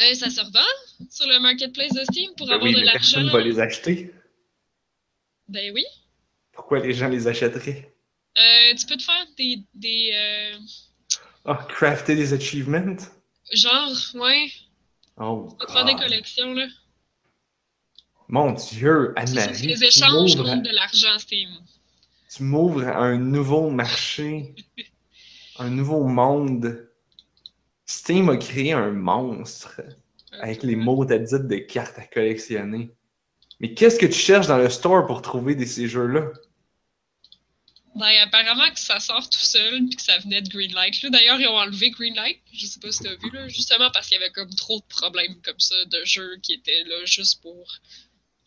Euh, 0.00 0.14
ça 0.14 0.30
se 0.30 0.40
revend 0.40 1.06
sur 1.10 1.26
le 1.26 1.38
marketplace 1.40 1.92
de 1.92 2.02
Steam 2.04 2.30
pour 2.36 2.46
Ben 2.46 2.54
avoir 2.54 2.68
oui, 2.70 2.74
de 2.74 2.80
l'argent. 2.86 2.92
personne 3.20 3.30
va 3.30 3.40
les 3.42 3.60
acheter. 3.60 4.12
Ben 5.48 5.70
oui. 5.74 5.84
Pourquoi 6.52 6.80
les 6.80 6.94
gens 6.94 7.08
les 7.08 7.26
achèteraient? 7.28 7.94
Euh, 8.38 8.74
tu 8.74 8.86
peux 8.86 8.96
te 8.96 9.02
faire 9.02 9.26
des. 9.36 9.62
des 9.74 10.10
euh, 10.14 10.58
Ah, 11.44 11.66
crafter 11.68 12.14
des 12.16 12.32
achievements? 12.32 12.96
genre, 13.52 13.92
ouais. 14.14 14.50
Oh, 15.18 15.48
Tu 15.50 15.56
peux 15.58 15.66
te 15.66 15.72
faire 15.72 15.84
des 15.84 15.94
collections, 15.94 16.54
là. 16.54 16.66
Mon 18.28 18.52
Dieu, 18.52 19.12
Anne-Marie, 19.16 19.66
les 19.66 19.84
échanges 19.84 20.36
de 20.36 20.74
l'argent 20.74 21.18
Steam. 21.18 21.50
tu 22.34 22.44
m'ouvres 22.44 22.84
à 22.88 22.96
un 23.02 23.18
nouveau 23.18 23.68
marché, 23.68 24.54
un 25.58 25.68
nouveau 25.68 26.04
monde. 26.04 26.88
Steam 27.92 28.30
a 28.30 28.38
créé 28.38 28.72
un 28.72 28.90
monstre 28.90 29.82
avec 30.40 30.62
les 30.62 30.76
mots 30.76 31.04
d'adite 31.04 31.46
de 31.46 31.56
cartes 31.56 31.98
à 31.98 32.06
collectionner. 32.06 32.90
Mais 33.60 33.74
qu'est-ce 33.74 33.98
que 33.98 34.06
tu 34.06 34.18
cherches 34.18 34.46
dans 34.46 34.56
le 34.56 34.70
store 34.70 35.06
pour 35.06 35.20
trouver 35.20 35.54
des, 35.54 35.66
ces 35.66 35.88
jeux-là? 35.88 36.32
Ben, 37.94 38.10
apparemment 38.22 38.70
que 38.70 38.80
ça 38.80 38.98
sort 38.98 39.28
tout 39.28 39.38
seul 39.38 39.84
puis 39.88 39.96
que 39.96 40.02
ça 40.02 40.16
venait 40.20 40.40
de 40.40 40.48
Greenlight. 40.48 41.02
Là, 41.02 41.10
d'ailleurs, 41.10 41.38
ils 41.38 41.46
ont 41.46 41.58
enlevé 41.58 41.90
Greenlight. 41.90 42.40
Je 42.50 42.64
sais 42.64 42.80
pas 42.80 42.90
si 42.90 43.02
t'as 43.02 43.14
vu, 43.14 43.30
là. 43.30 43.46
Justement 43.48 43.90
parce 43.90 44.08
qu'il 44.08 44.18
y 44.18 44.22
avait 44.22 44.32
comme 44.32 44.54
trop 44.54 44.80
de 44.80 44.86
problèmes 44.88 45.36
comme 45.42 45.60
ça 45.60 45.76
de 45.84 46.02
jeux 46.06 46.38
qui 46.42 46.54
étaient 46.54 46.84
là 46.84 47.04
juste 47.04 47.42
pour 47.42 47.78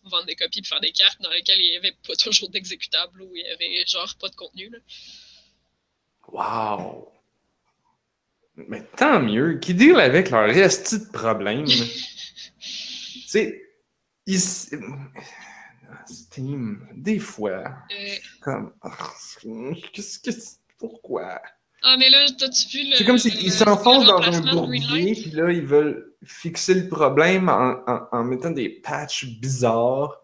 vendre 0.05 0.25
des 0.25 0.35
copies 0.35 0.59
et 0.59 0.63
faire 0.63 0.81
des 0.81 0.91
cartes 0.91 1.21
dans 1.21 1.29
lesquelles 1.29 1.59
il 1.59 1.71
y 1.71 1.77
avait 1.77 1.95
pas 2.07 2.15
toujours 2.15 2.49
d'exécutable 2.49 3.21
ou 3.21 3.29
il 3.35 3.45
y 3.45 3.49
avait 3.49 3.85
genre 3.85 4.11
pas 4.19 4.29
de 4.29 4.35
contenu, 4.35 4.69
là. 4.69 4.79
Wow! 6.29 7.14
Mais 8.57 8.83
tant 8.95 9.19
mieux, 9.19 9.59
qui 9.59 9.73
deal 9.73 9.99
avec 9.99 10.29
leur 10.29 10.45
resti 10.47 10.99
de 10.99 11.05
sais, 13.27 13.61
ici- 14.27 14.69
Steam, 16.07 16.87
des 16.95 17.19
fois, 17.19 17.63
Euh, 17.91 18.15
comme. 18.41 18.73
Qu'est-ce 19.93 20.19
que. 20.19 20.31
Pourquoi? 20.77 21.41
Ah, 21.81 21.95
mais 21.97 22.09
là, 22.09 22.25
t'as-tu 22.37 22.77
vu 22.77 22.89
le. 22.89 22.95
C'est 22.97 23.05
comme 23.05 23.17
s'ils 23.17 23.51
s'enfoncent 23.51 24.05
dans 24.07 24.21
un 24.21 24.41
bourbier, 24.51 25.13
puis 25.13 25.31
là, 25.31 25.51
ils 25.51 25.65
veulent 25.65 26.13
fixer 26.23 26.73
le 26.75 26.87
problème 26.89 27.49
en, 27.49 27.75
en- 27.87 28.07
en 28.11 28.23
mettant 28.23 28.51
des 28.51 28.69
patchs 28.69 29.25
bizarres. 29.39 30.21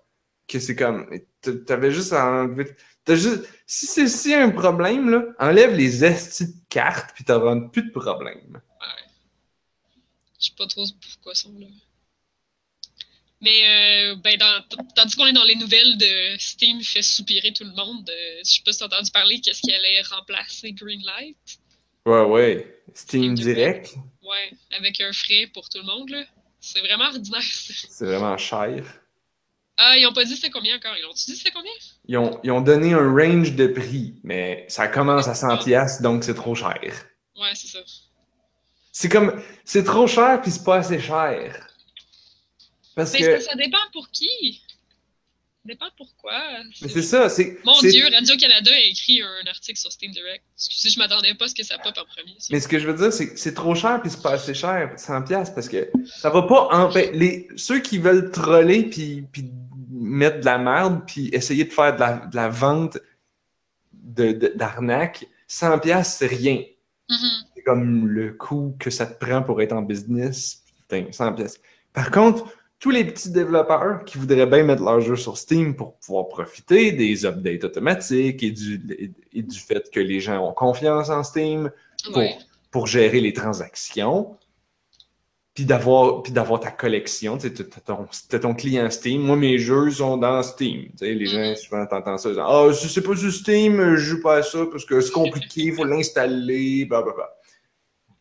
Que 0.52 0.60
c'est 0.60 0.76
comme. 0.76 1.08
t'a- 1.40 1.54
T'avais 1.66 1.92
juste 1.92 2.12
à 2.12 2.26
enlever. 2.26 2.76
T'as 3.06 3.16
juste. 3.16 3.48
Si 3.66 3.86
c'est 3.86 4.08
si 4.10 4.34
un 4.34 4.50
problème, 4.50 5.10
là, 5.10 5.24
enlève 5.40 5.74
les 5.76 6.04
estis 6.04 6.48
de 6.48 6.54
cartes, 6.70 7.12
puis 7.16 7.24
t'auras 7.24 7.56
plus 7.72 7.84
de 7.84 7.92
problème. 7.92 8.60
Je 10.42 10.48
sais 10.48 10.54
pas 10.58 10.68
trop 10.68 10.86
pourquoi 11.14 11.32
ils 11.34 11.38
sont 11.38 11.54
là. 11.58 11.68
Mais, 13.40 14.12
euh, 14.12 14.16
ben, 14.18 14.38
dans- 14.38 14.64
tandis 14.96 15.16
qu'on 15.16 15.26
est 15.26 15.34
dans 15.34 15.44
les 15.44 15.56
nouvelles 15.56 15.98
de 15.98 16.36
Steam 16.38 16.84
fait 16.84 17.02
soupirer 17.02 17.54
tout 17.54 17.64
le 17.64 17.72
monde, 17.72 18.10
euh, 18.10 18.40
je 18.46 18.52
sais 18.52 18.62
pas 18.64 18.72
si 18.74 18.80
t'as 18.80 18.86
entendu 18.86 19.10
parler 19.12 19.40
qu'est-ce 19.40 19.62
qui 19.62 19.74
allait 19.74 20.02
remplacer 20.04 20.74
Greenlight. 20.74 21.38
Ouais, 22.06 22.24
ouais. 22.24 22.84
Steam 22.94 23.36
Direct, 23.36 23.96
Ouais, 24.24 24.52
avec 24.78 25.00
un 25.02 25.14
frais 25.14 25.48
pour 25.54 25.70
tout 25.70 25.78
le 25.80 25.86
monde, 25.86 26.10
là. 26.10 26.24
C'est 26.60 26.82
vraiment 26.82 27.06
ordinaire, 27.06 27.42
ça. 27.42 27.74
c'est 27.90 28.06
vraiment 28.06 28.38
cher. 28.38 29.01
Ah, 29.78 29.98
ils 29.98 30.06
ont 30.06 30.14
pas 30.14 30.26
dit 30.26 30.36
c'était 30.36 30.50
combien 30.50 30.76
encore. 30.76 30.96
Ils 30.98 31.06
ont-tu 31.06 31.32
dit 31.32 31.36
c'était 31.36 31.52
combien? 31.52 31.72
Ils 32.08 32.18
ont, 32.18 32.40
ils 32.44 32.52
ont 32.52 32.62
donné 32.62 32.94
un 32.94 33.12
range 33.12 33.54
de 33.54 33.68
prix, 33.68 34.16
mais 34.24 34.66
ça 34.70 34.88
commence 34.88 35.28
à 35.28 35.34
100$, 35.34 35.64
piastres, 35.64 36.04
donc 36.04 36.24
c'est 36.24 36.36
trop 36.36 36.54
cher. 36.56 36.80
Ouais, 37.36 37.56
c'est 37.56 37.68
ça. 37.68 37.80
C'est 38.92 39.10
comme. 39.10 39.42
C'est 39.66 39.84
trop 39.84 40.06
cher, 40.08 40.42
puis 40.42 40.52
c'est 40.52 40.64
pas 40.64 40.78
assez 40.78 41.00
cher. 41.00 41.68
Parce 42.96 43.14
Mais 43.14 43.20
que. 43.20 43.40
ça 43.40 43.56
dépend 43.56 43.78
pour 43.94 44.10
qui. 44.12 44.62
Dépend 45.64 45.86
pourquoi. 45.96 46.34
Mais 46.82 46.90
c'est 46.90 47.04
ça, 47.04 47.30
c'est. 47.30 47.60
Mon 47.64 47.80
Dieu, 47.82 48.04
Radio-Canada 48.12 48.72
a 48.72 48.80
écrit 48.80 49.22
un 49.22 49.48
article 49.48 49.78
sur 49.80 49.92
Steam 49.92 50.12
Direct. 50.12 50.44
Excusez, 50.58 50.90
je 50.90 50.98
m'attendais 50.98 51.36
pas 51.36 51.46
à 51.46 51.48
ce 51.50 51.54
que 51.56 51.64
ça 51.64 51.78
pop 51.78 51.94
en 51.98 52.06
premier. 52.06 52.34
ça. 52.40 52.48
Mais 52.52 52.60
ce 52.60 52.68
que 52.68 52.80
je 52.80 52.88
veux 52.88 52.96
dire, 52.98 53.14
c'est 53.14 53.30
que 53.34 53.40
c'est 53.40 53.54
trop 53.54 53.76
cher 53.76 54.02
puis 54.02 54.10
c'est 54.10 54.24
pas 54.24 54.32
assez 54.32 54.56
cher, 54.56 54.92
100 54.98 55.22
pièces 55.22 55.52
parce 55.52 55.70
que 55.70 55.88
ça 56.20 56.32
va 56.32 56.42
pas 56.44 56.68
empêcher 56.72 57.12
les 57.14 57.48
ceux 57.58 57.80
qui 57.80 58.00
veulent 58.00 58.32
troller 58.32 58.84
puis, 58.90 59.24
puis 59.32 59.52
mettre 59.92 60.40
de 60.40 60.46
la 60.46 60.58
merde 60.58 61.04
puis 61.06 61.30
essayer 61.32 61.66
de 61.66 61.72
faire 61.72 61.94
de 61.96 62.00
la, 62.00 62.14
de 62.26 62.36
la 62.36 62.50
vente 62.50 62.98
de, 63.94 64.32
de- 64.32 64.54
d'arnaque, 64.56 65.28
100 65.48 65.78
pièces 65.78 66.16
c'est 66.18 66.28
rien. 66.28 66.64
Mhm. 67.08 67.18
C'est 67.56 67.62
comme 67.64 68.08
le 68.08 68.32
coût 68.34 68.76
que 68.80 68.90
ça 68.90 69.06
te 69.06 69.24
prend 69.24 69.44
pour 69.44 69.62
être 69.62 69.74
en 69.74 69.84
business, 69.84 70.64
putain, 70.76 71.06
100 71.12 71.34
pièces. 71.34 71.62
Par 71.94 72.10
contre, 72.10 72.46
tous 72.82 72.90
les 72.90 73.06
petits 73.06 73.30
développeurs 73.32 74.04
qui 74.06 74.18
voudraient 74.18 74.48
bien 74.48 74.64
mettre 74.64 74.82
leur 74.84 75.00
jeu 75.00 75.16
sur 75.16 75.38
Steam 75.38 75.76
pour 75.76 75.98
pouvoir 76.00 76.28
profiter 76.28 76.92
des 76.92 77.26
updates 77.28 77.64
automatiques 77.64 78.42
et 78.42 78.50
du, 78.52 79.14
et- 79.32 79.44
du 79.44 79.60
fait 79.60 79.90
que 79.92 80.00
les 80.00 80.20
gens 80.20 80.44
ont 80.50 80.52
confiance 80.54 81.10
en 81.10 81.24
Steam, 81.24 81.72
pour, 82.06 82.18
Ouais. 82.18 82.36
pour 82.72 82.88
gérer 82.88 83.22
les 83.22 83.34
transactions, 83.34 84.36
puis 85.54 85.66
d'avoir, 85.66 86.24
puis 86.24 86.32
d'avoir 86.32 86.60
ta 86.60 86.72
collection. 86.72 87.38
T'as 87.38 87.50
ton, 87.86 88.08
ton 88.40 88.54
client 88.56 88.90
Steam. 88.90 89.22
Moi, 89.22 89.36
mes 89.36 89.60
jeux 89.60 89.92
sont 89.92 90.18
dans 90.18 90.42
Steam. 90.42 90.90
Les 91.02 91.26
gens, 91.28 91.50
Mhm. 91.52 91.56
souvent, 91.56 91.86
t'entends 91.86 92.18
ça. 92.18 92.30
ils 92.30 92.34
disent, 92.36 92.44
Ah, 92.44 92.68
si 92.74 92.90
c'est 92.90 93.04
pas 93.04 93.16
sur 93.16 93.32
Steam, 93.32 93.96
je 93.96 94.02
joue 94.02 94.22
pas 94.24 94.38
à 94.38 94.44
ça 94.44 94.66
parce 94.72 94.86
que 94.86 95.00
c'est 95.02 95.12
compliqué, 95.12 95.62
il 95.66 95.74
faut 95.76 95.84
l'installer, 95.86 96.86
blablabla. 96.86 97.30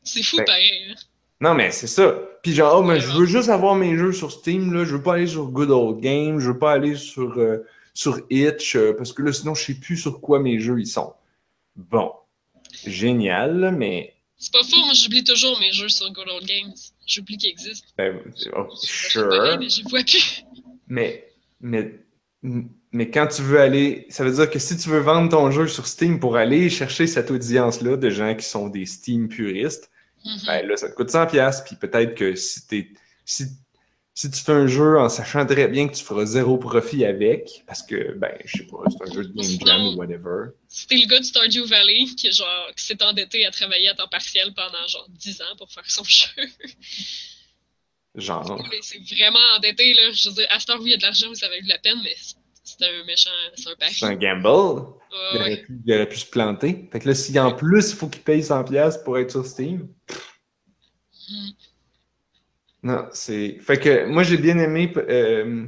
C'est 0.02 0.22
fou 0.22 0.36
Ben, 0.36 0.44
pareil. 0.44 0.70
hein. 0.90 0.94
Non, 1.40 1.54
mais 1.54 1.70
c'est 1.70 1.86
ça. 1.86 2.14
Puis 2.42 2.54
genre, 2.54 2.78
oh, 2.78 2.82
mais 2.82 3.00
je 3.00 3.08
veux 3.08 3.26
juste 3.26 3.48
avoir 3.48 3.74
mes 3.74 3.96
jeux 3.96 4.12
sur 4.12 4.32
Steam, 4.32 4.72
là. 4.72 4.84
Je 4.84 4.96
veux 4.96 5.02
pas 5.02 5.14
aller 5.14 5.26
sur 5.26 5.46
Good 5.46 5.70
Old 5.70 6.00
Games, 6.00 6.40
je 6.40 6.48
veux 6.48 6.58
pas 6.58 6.72
aller 6.72 6.96
sur, 6.96 7.38
euh, 7.38 7.66
sur 7.92 8.20
Itch, 8.30 8.76
euh, 8.76 8.94
parce 8.96 9.12
que 9.12 9.22
là, 9.22 9.32
sinon, 9.32 9.54
je 9.54 9.64
sais 9.64 9.74
plus 9.74 9.96
sur 9.96 10.20
quoi 10.20 10.40
mes 10.40 10.58
jeux 10.58 10.80
ils 10.80 10.86
sont. 10.86 11.12
Bon. 11.76 12.12
Génial, 12.86 13.58
là, 13.58 13.70
mais 13.70 14.14
C'est 14.38 14.52
pas 14.52 14.62
faux, 14.62 14.84
moi 14.84 14.94
j'oublie 14.94 15.24
toujours 15.24 15.58
mes 15.60 15.72
jeux 15.72 15.88
sur 15.88 16.10
Good 16.12 16.28
Old 16.28 16.46
Games. 16.46 16.72
J'oublie 17.06 17.36
qu'ils 17.36 17.50
existent. 17.50 17.88
Ben, 17.98 18.20
oh, 18.56 18.68
sure. 18.76 19.58
mais 19.58 19.68
j'y 19.68 19.82
vois 19.82 20.02
plus. 20.04 20.44
Mais, 20.86 21.28
mais 21.60 22.00
Mais 22.92 23.10
quand 23.10 23.26
tu 23.26 23.42
veux 23.42 23.60
aller, 23.60 24.06
ça 24.08 24.24
veut 24.24 24.32
dire 24.32 24.50
que 24.50 24.58
si 24.58 24.76
tu 24.76 24.88
veux 24.88 25.00
vendre 25.00 25.30
ton 25.30 25.50
jeu 25.50 25.68
sur 25.68 25.86
Steam 25.86 26.20
pour 26.20 26.36
aller 26.36 26.70
chercher 26.70 27.06
cette 27.06 27.30
audience-là 27.30 27.96
de 27.96 28.10
gens 28.10 28.34
qui 28.34 28.46
sont 28.46 28.68
des 28.68 28.86
Steam 28.86 29.28
puristes, 29.28 29.90
Mhm. 30.24 30.40
ben 30.46 30.66
là, 30.66 30.76
ça 30.76 30.90
te 30.90 30.94
coûte 30.94 31.10
100$, 31.10 31.64
puis 31.64 31.76
peut-être 31.76 32.14
que 32.14 32.34
si, 32.34 32.66
t'es, 32.66 32.88
si, 33.24 33.46
si 34.14 34.30
tu 34.30 34.40
fais 34.40 34.52
un 34.52 34.66
jeu 34.66 34.98
en 34.98 35.08
sachant 35.08 35.46
très 35.46 35.68
bien 35.68 35.88
que 35.88 35.94
tu 35.94 36.04
feras 36.04 36.26
zéro 36.26 36.58
profit 36.58 37.04
avec, 37.04 37.64
parce 37.66 37.82
que, 37.82 38.12
ben, 38.18 38.36
je 38.44 38.58
sais 38.58 38.66
pas, 38.66 38.78
c'est 38.90 39.10
un 39.10 39.14
jeu 39.14 39.24
de 39.24 39.32
Game 39.32 39.66
Jam 39.66 39.86
ou 39.86 39.96
whatever, 39.96 40.50
C'était 40.68 40.96
le 40.96 41.06
gars 41.06 41.20
de 41.20 41.24
Stardew 41.24 41.64
Valley 41.66 42.04
qui, 42.16 42.30
genre, 42.32 42.70
qui 42.76 42.84
s'est 42.84 43.02
endetté 43.02 43.46
à 43.46 43.50
travailler 43.50 43.88
à 43.88 43.94
temps 43.94 44.08
partiel 44.08 44.52
pendant 44.54 44.86
genre 44.88 45.06
10 45.08 45.40
ans 45.42 45.56
pour 45.56 45.72
faire 45.72 45.90
son 45.90 46.04
jeu. 46.04 46.26
genre, 48.14 48.62
c'est 48.82 48.98
vraiment 49.14 49.38
endetté, 49.56 49.94
là. 49.94 50.12
Je 50.12 50.28
veux 50.28 50.34
dire, 50.34 50.46
à 50.50 50.60
cette 50.60 50.70
heure, 50.70 50.80
oui, 50.80 50.90
il 50.90 50.92
y 50.92 50.94
a 50.94 50.98
de 50.98 51.02
l'argent, 51.02 51.32
ça 51.34 51.46
eu 51.56 51.62
de 51.62 51.68
la 51.68 51.78
peine, 51.78 52.00
mais 52.04 52.14
c'était 52.70 52.86
un 52.86 53.04
méchant, 53.04 53.30
c'est 53.56 53.70
un 53.70 53.76
pari. 53.76 53.94
c'est 53.94 54.06
un 54.06 54.14
gamble, 54.16 54.48
il 55.32 55.38
ouais. 55.38 55.40
aurait, 55.40 55.56
pu, 55.62 55.80
il 55.84 55.94
aurait 55.94 56.08
pu 56.08 56.18
se 56.18 56.26
planter. 56.30 56.88
Fait 56.92 57.00
que 57.00 57.08
là, 57.08 57.14
si 57.14 57.38
en 57.38 57.52
plus, 57.52 57.90
il 57.90 57.96
faut 57.96 58.08
qu'il 58.08 58.22
paye 58.22 58.42
100$ 58.42 58.98
pour 59.04 59.18
être 59.18 59.30
sur 59.30 59.46
Steam, 59.46 59.88
Mhm. 61.30 61.70
Non, 62.82 63.08
c'est. 63.12 63.58
Fait 63.60 63.78
que 63.78 64.06
moi, 64.06 64.22
j'ai 64.22 64.38
bien 64.38 64.58
aimé 64.58 64.92
euh, 64.96 65.66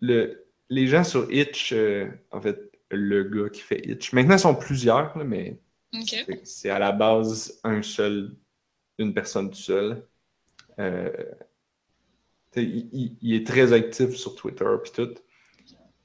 le... 0.00 0.46
les 0.68 0.86
gens 0.86 1.04
sur 1.04 1.30
Itch, 1.32 1.72
euh, 1.72 2.08
en 2.30 2.40
fait, 2.40 2.58
le 2.90 3.24
gars 3.24 3.48
qui 3.50 3.60
fait 3.62 3.80
Itch. 3.86 4.12
Maintenant, 4.12 4.36
ils 4.36 4.40
sont 4.40 4.54
plusieurs, 4.54 5.16
là, 5.16 5.24
mais 5.24 5.58
c'est- 6.26 6.44
c'est 6.44 6.70
à 6.70 6.78
la 6.78 6.92
base 6.92 7.60
un 7.64 7.82
seul, 7.82 8.36
une 8.98 9.14
personne 9.14 9.50
tout 9.50 9.56
seul. 9.58 10.06
Euh, 10.78 11.10
il- 12.56 13.16
il 13.20 13.34
est 13.34 13.46
très 13.46 13.72
actif 13.72 14.14
sur 14.16 14.34
Twitter 14.34 14.64
puis 14.82 14.92
tout. 14.92 15.14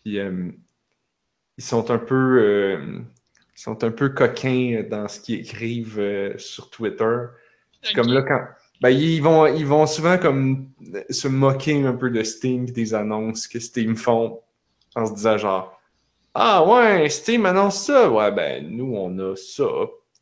Puis 0.08 0.20
euh, 0.20 0.52
ils 1.58 1.63
sont 1.65 1.91
un 1.91 1.98
peu, 1.98 2.39
euh, 2.41 3.00
ils 3.54 3.60
sont 3.60 3.84
un 3.84 3.91
peu 3.91 4.08
coquins 4.08 4.86
dans 4.89 5.10
ce 5.10 5.20
qu'ils 5.20 5.41
écrivent 5.41 6.00
euh, 6.00 6.38
sur 6.38 6.70
Twitter. 6.70 7.26
Comme 7.93 8.13
là 8.13 8.22
quand. 8.22 8.39
Ben, 8.80 8.91
ils 8.91 9.22
vont, 9.22 9.48
ils 9.48 9.65
vont 9.65 9.86
souvent 9.86 10.17
comme 10.17 10.70
se 11.10 11.28
moquer 11.28 11.86
un 11.86 11.91
peu 11.91 12.10
de 12.10 12.24
Steam 12.24 12.67
et 12.70 12.72
des 12.72 12.93
annonces 12.93 13.48
que 13.48 13.60
Steam 13.60 13.98
font 13.98 14.39
en 14.96 15.06
se 15.08 15.13
disant 15.13 15.38
genre 15.38 15.82
Ah 16.34 16.65
ouais, 16.65 17.10
Steam 17.10 17.46
annonce 17.46 17.84
ça. 17.86 18.10
Ouais, 18.10 18.32
ben 18.32 18.65
nous 18.65 18.96
on 18.96 19.20
a 19.20 19.36
ça 19.36 19.67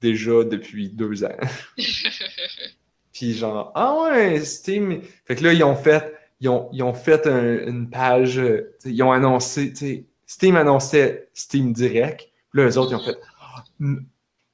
déjà 0.01 0.43
depuis 0.43 0.89
deux 0.89 1.23
ans. 1.23 1.37
Puis 3.13 3.33
genre 3.35 3.71
Ah 3.75 3.95
ouais, 4.01 4.39
Steam. 4.43 5.03
Fait 5.25 5.35
que 5.35 5.43
là, 5.43 5.53
ils 5.53 5.63
ont 5.63 5.75
fait, 5.75 6.14
ils 6.39 6.49
ont, 6.49 6.69
ils 6.73 6.83
ont 6.83 6.93
fait 6.93 7.27
un- 7.27 7.65
une 7.67 7.89
page, 7.89 8.37
euh, 8.39 8.75
ils 8.85 9.01
ont 9.03 9.11
annoncé, 9.11 9.73
Steam 10.27 10.55
annonçait 10.55 11.29
Steam 11.33 11.71
Direct. 11.73 12.29
Puis 12.51 12.61
là, 12.61 12.67
eux 12.69 12.77
autres, 12.77 12.91
ils 12.91 12.95
ont 12.95 13.03
fait 13.03 13.17
n- 13.81 14.05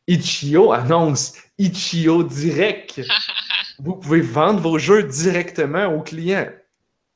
Itch.io 0.08 0.72
annonce 0.74 1.34
Itch.io 1.58 2.24
Direct 2.24 3.02
vous 3.80 3.96
pouvez 3.96 4.22
vendre 4.22 4.60
vos 4.60 4.78
jeux 4.78 5.04
directement 5.04 5.86
aux 5.88 6.02
clients. 6.02 6.50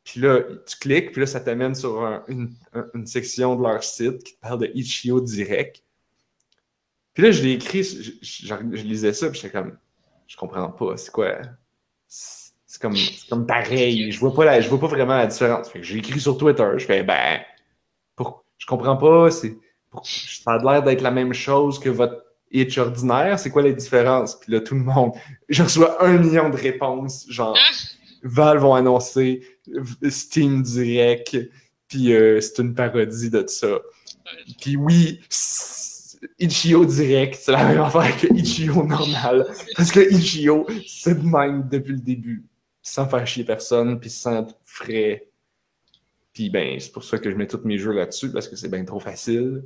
Puis 0.04 0.20
là, 0.20 0.40
tu 0.68 0.78
cliques, 0.78 1.12
puis 1.12 1.22
là, 1.22 1.28
ça 1.28 1.40
t'amène 1.40 1.74
sur 1.76 2.04
un- 2.06 2.24
une, 2.28 2.54
un- 2.74 2.86
une 2.94 3.08
section 3.08 3.56
de 3.56 3.64
leur 3.64 3.84
site 3.84 4.24
qui 4.24 4.36
te 4.36 4.40
parle 4.40 4.60
de 4.60 4.72
Itch.io 4.74 5.20
direct. 5.22 5.84
Puis 7.14 7.24
là, 7.24 7.32
je 7.32 7.42
l'ai 7.44 7.54
écrit, 7.54 7.84
je, 7.84 8.12
je- 8.22 8.46
je 8.56 8.84
lisais 8.84 9.14
ça, 9.14 9.30
puis 9.30 9.40
j'étais 9.40 9.52
comme, 9.52 9.78
je 10.28 10.36
comprends 10.38 10.70
pas, 10.70 10.96
c'est 10.98 11.12
quoi? 11.12 11.38
C'est 12.76 12.82
comme, 12.82 12.96
comme 13.30 13.48
pareil, 13.48 14.12
je 14.12 14.20
vois, 14.20 14.34
pas 14.34 14.44
la, 14.44 14.60
je 14.60 14.68
vois 14.68 14.82
pas 14.82 14.88
vraiment 14.88 15.16
la 15.16 15.28
différence. 15.28 15.70
Fait 15.70 15.80
que 15.80 15.86
j'ai 15.86 16.00
écrit 16.00 16.20
sur 16.20 16.38
Twitter, 16.38 16.68
je 16.76 16.86
fais, 16.86 17.04
ben, 17.04 17.40
pour, 18.18 18.44
je 18.58 18.66
comprends 18.66 18.98
pas, 18.98 19.32
c'est, 19.32 19.58
ça 20.04 20.52
a 20.52 20.58
l'air 20.58 20.84
d'être 20.84 21.00
la 21.00 21.12
même 21.12 21.32
chose 21.32 21.80
que 21.80 21.88
votre 21.88 22.22
Itch 22.52 22.78
ordinaire, 22.78 23.40
c'est 23.40 23.50
quoi 23.50 23.62
les 23.62 23.74
différences? 23.74 24.38
Puis 24.38 24.52
là, 24.52 24.60
tout 24.60 24.76
le 24.76 24.82
monde, 24.82 25.14
je 25.48 25.64
reçois 25.64 26.04
un 26.04 26.18
million 26.18 26.50
de 26.50 26.58
réponses, 26.58 27.26
genre! 27.30 27.58
Valve 28.24 28.62
vont 28.62 28.74
annoncer 28.74 29.42
Steam 30.10 30.62
Direct, 30.62 31.38
puis 31.88 32.14
euh, 32.14 32.42
c'est 32.42 32.62
une 32.62 32.76
parodie 32.76 33.30
de 33.30 33.46
ça. 33.48 33.80
Puis 34.60 34.76
oui, 34.76 35.22
Itch.io 36.40 36.84
Direct, 36.84 37.40
c'est 37.42 37.54
la 37.54 37.64
même 37.64 37.80
affaire 37.80 38.20
que 38.20 38.28
Itch.io 38.34 38.84
normal, 38.84 39.48
parce 39.78 39.92
que 39.92 40.02
Itch.io, 40.14 40.68
c'est 40.86 41.22
de 41.22 41.26
même 41.26 41.70
depuis 41.72 41.94
le 41.94 42.00
début, 42.00 42.44
sans 42.86 43.08
faire 43.08 43.26
chier 43.26 43.44
personne, 43.44 44.00
puis 44.00 44.12
sans 44.12 44.46
frais. 44.64 45.28
Puis 46.34 46.52
ben, 46.52 46.80
c'est 46.80 46.92
pour 46.92 47.04
ça 47.04 47.18
que 47.18 47.32
je 47.32 47.36
mets 47.36 47.48
tous 47.48 47.66
mes 47.66 47.80
jeux 47.80 47.94
là-dessus, 47.94 48.32
parce 48.32 48.48
que 48.48 48.56
c'est 48.56 48.70
bien 48.70 48.86
trop 48.86 49.00
facile. 49.00 49.64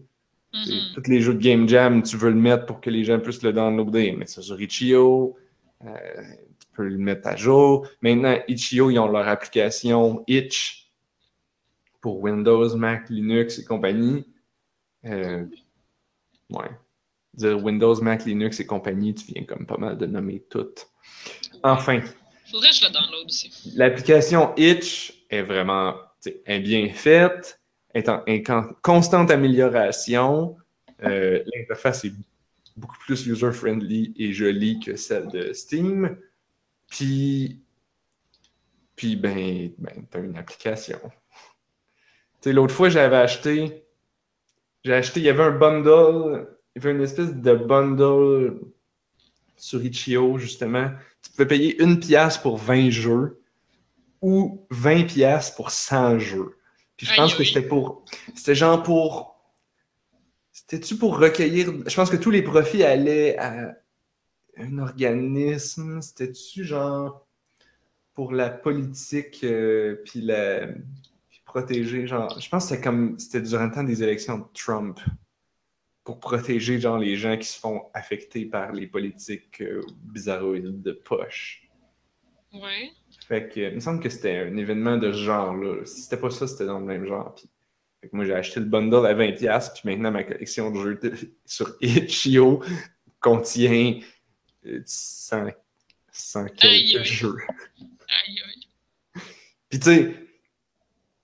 Mhm. 0.54 0.94
Tous 0.96 1.12
les 1.12 1.20
jeux 1.20 1.34
de 1.34 1.40
Game 1.40 1.68
Jam, 1.68 2.02
tu 2.02 2.16
veux 2.16 2.30
le 2.30 2.40
mettre 2.40 2.66
pour 2.66 2.80
que 2.80 2.90
les 2.90 3.04
gens 3.04 3.20
puissent 3.20 3.44
le 3.44 3.52
downloader. 3.52 4.14
Mets 4.14 4.26
ça 4.26 4.42
sur 4.42 4.60
Itch.io. 4.60 5.36
euh, 5.86 5.90
tu 6.60 6.68
peux 6.74 6.88
le 6.88 6.98
mettre 6.98 7.28
à 7.28 7.36
jour. 7.36 7.86
Maintenant, 8.02 8.38
Itch.io, 8.48 8.90
ils 8.90 9.00
ont 9.00 9.10
leur 9.10 9.28
application 9.28 10.24
Itch 10.26 10.90
pour 12.00 12.22
Windows, 12.22 12.76
Mac, 12.78 13.10
Linux 13.10 13.60
et 13.60 13.66
compagnie. 13.66 14.26
Euh, 15.06 15.46
ouais. 16.52 16.72
Dire 17.34 17.62
Windows, 17.62 18.02
Mac, 18.02 18.24
Linux 18.24 18.62
et 18.62 18.66
compagnie, 18.66 19.14
tu 19.14 19.34
viens 19.34 19.44
comme 19.44 19.66
pas 19.66 19.78
mal 19.78 19.98
de 19.98 20.06
nommer 20.06 20.42
toutes. 20.50 20.88
Enfin, 21.64 22.02
Download 22.52 23.26
aussi. 23.26 23.52
L'application 23.76 24.54
Itch 24.56 25.26
est 25.30 25.42
vraiment 25.42 25.96
est 26.46 26.60
bien 26.60 26.90
faite, 26.90 27.60
est 27.94 28.10
en, 28.10 28.24
constante 28.82 29.32
amélioration. 29.32 30.58
Euh, 31.04 31.44
L'interface 31.54 32.06
est 32.06 32.14
beaucoup 32.76 32.98
plus 33.00 33.26
user-friendly 33.26 34.14
et 34.18 34.34
jolie 34.34 34.80
que 34.80 34.96
celle 34.96 35.28
de 35.28 35.54
Steam. 35.54 36.18
Puis, 36.90 37.62
puis 38.96 39.16
ben, 39.16 39.72
ben 39.78 40.06
tu 40.12 40.18
as 40.18 40.22
une 40.22 40.38
application. 40.38 41.00
L'autre 42.46 42.74
fois, 42.74 42.90
j'avais 42.90 43.18
acheté, 43.18 43.86
j'ai 44.84 44.94
acheté, 44.94 45.20
il 45.20 45.26
y 45.26 45.30
avait 45.30 45.44
un 45.44 45.52
bundle, 45.52 46.48
il 46.76 46.82
y 46.82 46.86
avait 46.86 46.96
une 46.96 47.04
espèce 47.04 47.34
de 47.34 47.54
bundle 47.54 48.62
sur 49.58 49.84
Itch.io, 49.84 50.38
justement. 50.38 50.92
Tu 51.22 51.32
pouvais 51.32 51.48
payer 51.48 51.82
une 51.82 52.00
pièce 52.00 52.38
pour 52.38 52.58
20 52.58 52.90
jeux 52.90 53.42
ou 54.22 54.66
20 54.70 55.06
pièces 55.06 55.52
pour 55.52 55.72
100 55.72 56.20
jeux. 56.20 56.58
Puis 56.98 57.08
je 57.08 57.16
pense 57.16 57.34
que 57.34 57.44
c'était 57.44 57.62
pour 57.62 58.04
c'était 58.36 58.56
genre 58.56 58.84
pour 58.84 59.40
c'était-tu 60.52 60.98
pour 60.98 61.18
recueillir 61.18 61.72
je 61.88 61.96
pense 61.96 62.10
que 62.10 62.18
tous 62.18 62.30
les 62.30 62.42
profits 62.42 62.84
allaient 62.84 63.38
à 63.38 63.78
un 64.58 64.78
organisme, 64.80 66.02
c'était-tu 66.02 66.66
genre 66.66 67.26
pour 68.14 68.34
la 68.34 68.50
politique 68.50 69.46
euh, 69.46 70.02
puis 70.04 70.22
la 70.22 70.68
puis 70.68 71.42
protéger 71.46 72.06
genre 72.06 72.38
je 72.38 72.50
pense 72.50 72.66
que 72.66 72.70
c'était 72.72 72.84
comme 72.84 73.18
c'était 73.18 73.42
durant 73.42 73.66
le 73.66 73.72
temps 73.72 73.84
des 73.84 74.04
élections 74.04 74.40
de 74.40 74.46
Trump 74.54 75.00
pour 76.10 76.20
protéger 76.20 76.80
genre 76.80 76.98
les 76.98 77.18
gens 77.18 77.38
qui 77.38 77.48
se 77.48 77.60
font 77.60 77.84
affecter 77.94 78.46
par 78.46 78.72
les 78.72 78.88
politiques 78.88 79.62
euh, 79.62 79.84
bizarroïdes 80.02 80.82
de 80.82 80.92
poche. 80.92 81.70
Ouais. 82.52 82.90
Fait 83.28 83.48
que, 83.48 83.60
il 83.60 83.76
me 83.76 83.80
semble 83.80 84.02
que 84.02 84.10
c'était 84.10 84.38
un 84.38 84.58
événement 84.58 84.98
de 84.98 85.12
ce 85.12 85.20
genre-là. 85.20 85.86
Si 85.86 86.02
c'était 86.02 86.18
pas 86.18 86.32
ça, 86.32 86.48
c'était 86.48 86.66
dans 86.66 86.80
le 86.80 86.86
même 86.88 87.06
genre. 87.06 87.36
Puis, 87.36 87.48
fait 88.02 88.10
que 88.10 88.16
moi, 88.16 88.26
j'ai 88.26 88.34
acheté 88.34 88.60
le 88.60 88.66
bundle 88.66 89.06
à 89.06 89.14
20$, 89.14 89.72
puis 89.74 89.82
maintenant, 89.86 90.10
ma 90.10 90.24
collection 90.24 90.72
de 90.72 90.82
jeux 90.82 91.00
sur 91.46 91.76
Itch.io 91.80 92.64
contient 93.20 94.00
euh, 94.66 94.82
100, 94.84 95.50
100 96.12 96.46
quelques 96.46 96.64
Aïe, 96.64 96.98
aïe. 96.98 97.04
jeux. 97.06 97.38
Aïe, 97.78 98.42
aïe. 98.48 99.24
Puis, 99.70 99.80
tu 99.80 99.86
sais, 99.86 100.16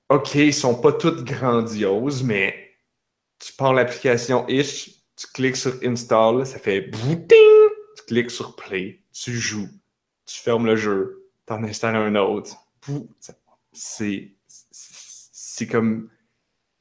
OK, 0.10 0.36
ils 0.36 0.54
sont 0.54 0.80
pas 0.80 0.91
toutes 0.93 1.24
grandioses, 1.24 2.21
mais 2.21 2.64
tu 3.39 3.54
pars 3.54 3.74
l'application 3.74 4.48
Itch, 4.48 4.91
tu 5.15 5.28
cliques 5.34 5.56
sur 5.56 5.74
Install, 5.84 6.45
ça 6.45 6.60
fait 6.60 6.82
bouting, 6.82 7.69
tu 7.98 8.04
cliques 8.08 8.32
sur 8.32 8.56
Play, 8.56 9.02
tu 9.13 9.34
joues, 9.34 9.69
tu 10.26 10.39
fermes 10.39 10.65
le 10.65 10.76
jeu, 10.76 11.30
t'en 11.45 11.63
installes 11.63 11.95
un 11.95 12.15
autre. 12.15 12.56
C'est 13.71 14.32
c'est 14.48 15.67
comme 15.67 16.10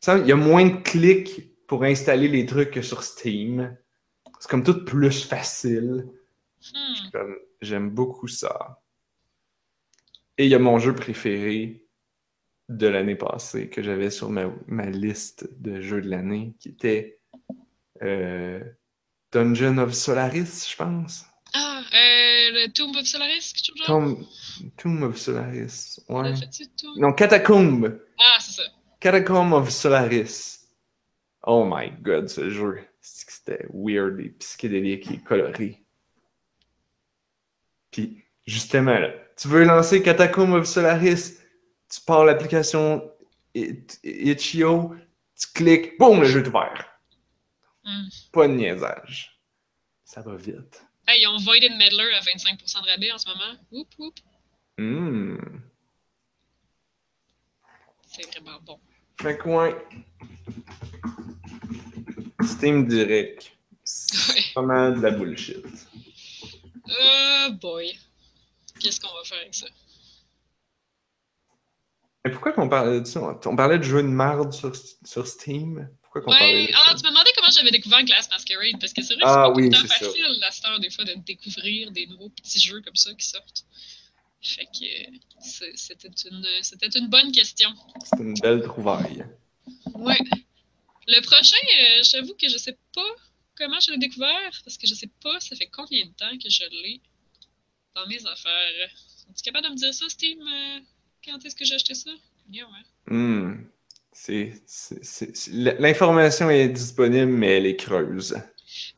ça, 0.00 0.18
il 0.18 0.26
y 0.26 0.32
a 0.32 0.36
moins 0.36 0.66
de 0.66 0.82
clics 0.82 1.66
pour 1.66 1.84
installer 1.84 2.28
les 2.28 2.44
trucs 2.44 2.72
que 2.72 2.82
sur 2.82 3.02
Steam. 3.04 3.76
C'est 4.40 4.50
comme 4.50 4.64
tout 4.64 4.84
plus 4.84 5.24
facile. 5.24 6.08
Hmm. 6.74 7.34
J'aime 7.60 7.90
beaucoup 7.90 8.28
ça. 8.28 8.82
Et 10.36 10.44
il 10.44 10.50
y 10.50 10.54
a 10.54 10.58
mon 10.58 10.78
jeu 10.78 10.94
préféré 10.94 11.83
de 12.68 12.86
l'année 12.86 13.16
passée 13.16 13.68
que 13.68 13.82
j'avais 13.82 14.10
sur 14.10 14.30
ma, 14.30 14.50
ma 14.66 14.86
liste 14.86 15.48
de 15.60 15.80
jeux 15.80 16.00
de 16.00 16.08
l'année, 16.08 16.54
qui 16.60 16.70
était 16.70 17.20
euh, 18.02 18.60
Dungeon 19.32 19.78
of 19.78 19.92
Solaris, 19.92 20.68
je 20.70 20.76
pense. 20.76 21.26
Ah, 21.52 21.82
euh, 21.92 22.50
le 22.52 22.72
Tomb 22.72 22.96
of 22.96 23.06
Solaris, 23.06 23.52
quelque 23.52 23.66
chose 23.66 23.86
genre? 23.86 23.86
Tomb, 23.86 24.26
Tomb 24.76 25.02
of 25.02 25.16
Solaris. 25.18 26.00
Ouais. 26.08 26.32
Non, 26.96 27.12
Catacombe. 27.12 28.00
Ah, 28.18 28.38
c'est 28.40 28.62
ça. 28.62 28.68
Catacomb 29.00 29.52
of 29.52 29.70
Solaris. 29.70 30.68
Oh 31.46 31.64
my 31.68 31.90
god, 32.02 32.28
ce 32.28 32.48
jeu. 32.50 32.80
C'était 33.00 33.66
weird 33.72 34.18
et 34.18 34.30
psychédélique 34.30 35.10
et 35.10 35.18
coloré. 35.18 35.84
Puis, 37.90 38.24
justement, 38.46 38.98
là, 38.98 39.10
tu 39.36 39.48
veux 39.48 39.64
lancer 39.64 40.02
Catacomb 40.02 40.54
of 40.54 40.66
Solaris, 40.66 41.38
tu 41.94 42.00
pars 42.00 42.24
l'application 42.24 43.10
Itch.io, 43.54 44.94
tu 45.38 45.46
cliques, 45.54 45.98
boum, 45.98 46.20
le 46.20 46.26
jeu 46.26 46.42
est 46.42 46.48
ouvert. 46.48 46.86
Hmm. 47.84 48.08
Pas 48.32 48.48
de 48.48 48.54
niaisage. 48.54 49.38
Ça 50.04 50.20
va 50.22 50.34
vite. 50.36 50.82
Hey, 51.06 51.22
ils 51.22 51.28
ont 51.28 51.36
Voided 51.38 51.72
Meddler 51.76 52.12
à 52.14 52.20
25% 52.20 52.82
de 52.84 52.88
rabais 52.90 53.12
en 53.12 53.18
ce 53.18 53.28
moment. 53.28 53.54
Whoop, 53.70 53.88
whoop. 53.98 54.14
Hmm. 54.78 55.36
C'est 58.08 58.26
vraiment 58.30 58.58
bon. 58.62 58.80
Fait 59.20 59.36
que 59.38 59.48
ouais. 59.48 59.76
Steam 62.44 62.86
Direct. 62.88 63.52
C'est 63.84 64.32
Ouais. 64.34 64.42
pas 64.54 64.62
mal 64.62 64.96
de 64.96 65.00
la 65.02 65.10
bullshit. 65.10 65.64
Oh 66.88 67.48
boy. 67.60 67.98
Qu'est-ce 68.80 69.00
qu'on 69.00 69.12
va 69.14 69.24
faire 69.24 69.38
avec 69.40 69.54
ça? 69.54 69.66
Mais 72.24 72.30
pourquoi 72.30 72.52
qu'on 72.52 72.68
parlait 72.68 73.00
de 73.00 73.06
ça? 73.06 73.20
On 73.44 73.56
parlait 73.56 73.78
de 73.78 73.82
jeux 73.82 74.02
de 74.02 74.08
merde 74.08 74.52
sur, 74.52 74.72
sur 75.04 75.26
Steam? 75.26 75.90
Pourquoi 76.02 76.22
qu'on 76.22 76.30
parlait 76.30 76.68
de 76.68 76.72
ah, 76.74 76.82
ça? 76.86 76.94
tu 76.94 77.04
me 77.04 77.10
demandais 77.10 77.30
comment 77.36 77.50
j'avais 77.50 77.70
découvert 77.70 78.02
Glass 78.02 78.30
Masquerade, 78.30 78.80
parce 78.80 78.94
que 78.94 79.02
c'est 79.02 79.14
vrai 79.14 79.24
que 79.24 79.28
Ah 79.28 79.44
c'est 79.46 79.52
pas 79.52 79.56
oui, 79.56 79.70
tout 79.70 79.86
facile 79.86 80.40
cette 80.50 80.64
heure, 80.64 80.80
des 80.80 80.90
fois, 80.90 81.04
de 81.04 81.14
découvrir 81.26 81.90
des 81.90 82.06
nouveaux 82.06 82.30
petits 82.30 82.60
jeux 82.60 82.80
comme 82.80 82.96
ça 82.96 83.12
qui 83.12 83.26
sortent. 83.26 83.66
Fait 84.40 84.64
que 84.66 84.84
euh, 84.84 85.72
c'était 85.74 86.08
une, 86.30 86.46
c'était 86.62 86.98
une 86.98 87.08
bonne 87.08 87.30
question. 87.32 87.70
C'est 88.04 88.22
une 88.22 88.34
belle 88.34 88.62
trouvaille. 88.62 89.26
Ouais. 89.94 90.18
Le 91.06 91.20
prochain, 91.20 91.56
euh, 91.56 92.02
j'avoue 92.10 92.34
que 92.34 92.48
je 92.48 92.56
sais 92.56 92.78
pas 92.94 93.14
comment 93.56 93.80
je 93.80 93.92
l'ai 93.92 93.98
découvert, 93.98 94.62
parce 94.64 94.78
que 94.78 94.86
je 94.86 94.94
sais 94.94 95.10
pas 95.22 95.40
ça 95.40 95.56
fait 95.56 95.68
combien 95.68 96.06
de 96.06 96.12
temps 96.12 96.38
que 96.42 96.48
je 96.48 96.64
l'ai 96.70 97.02
dans 97.94 98.06
mes 98.06 98.26
affaires. 98.26 98.90
Es-tu 99.30 99.42
capable 99.42 99.66
de 99.66 99.72
me 99.72 99.76
dire 99.76 99.92
ça, 99.92 100.08
Steam? 100.08 100.38
Quand 101.24 101.44
est-ce 101.44 101.54
que 101.56 101.64
j'ai 101.64 101.74
acheté 101.74 101.94
ça? 101.94 102.10
Yeah, 102.50 102.66
ouais. 102.66 103.14
Hmm. 103.14 103.64
L'information 105.52 106.50
est 106.50 106.68
disponible, 106.68 107.32
mais 107.32 107.56
elle 107.58 107.66
est 107.66 107.76
creuse. 107.76 108.36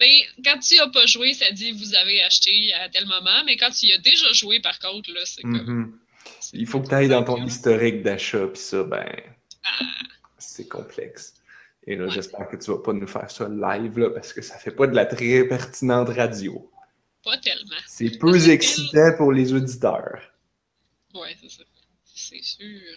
Mais 0.01 0.11
quand 0.45 0.59
tu 0.59 0.79
as 0.79 0.89
pas 0.89 1.07
joué, 1.07 1.35
ça 1.35 1.51
dit 1.53 1.73
vous 1.73 1.95
avez 1.95 2.23
acheté 2.23 2.73
à 2.75 2.89
tel 2.89 3.07
moment, 3.07 3.45
mais 3.45 3.57
quand 3.57 3.71
tu 3.71 3.87
y 3.87 3.93
as 3.93 3.99
déjà 3.99 4.33
joué, 4.33 4.61
par 4.61 4.79
contre, 4.79 5.11
là, 5.12 5.21
c'est 5.25 5.43
comme. 5.43 5.53
Mhm. 5.67 5.99
c'est- 6.41 6.57
Il 6.57 6.67
faut 6.67 6.81
que 6.81 6.89
tu 6.89 6.95
ailles 6.95 7.09
dans 7.09 7.25
ton 7.25 7.45
historique 7.45 8.03
d'achat, 8.03 8.47
puis 8.47 8.61
ça, 8.61 8.83
ben, 8.85 9.07
Ah, 9.65 9.81
c'est 10.39 10.69
complexe. 10.69 11.35
Et 11.89 11.97
là, 11.97 12.05
Ouais. 12.07 12.11
j'espère 12.11 12.49
que 12.49 12.57
tu 12.57 12.71
vas 12.71 12.79
pas 12.79 12.93
nous 12.93 13.07
faire 13.07 13.31
ça 13.31 13.49
live, 13.49 13.99
là, 13.99 14.11
parce 14.11 14.33
que 14.33 14.41
ça 14.43 14.57
fait 14.59 14.71
pas 14.71 14.87
de 14.87 14.95
la 14.95 15.07
très 15.07 15.45
pertinente 15.45 16.09
radio. 16.11 16.71
pas 17.25 17.39
tellement. 17.39 17.75
C'est 17.89 18.19
peu 18.21 18.49
excitant 18.51 19.17
pour 19.17 19.33
les 19.33 19.53
auditeurs. 19.53 20.21
Ouais, 21.12 21.35
c'est 21.43 21.51
ça. 21.51 21.65
C'est 22.29 22.43
sûr. 22.43 22.97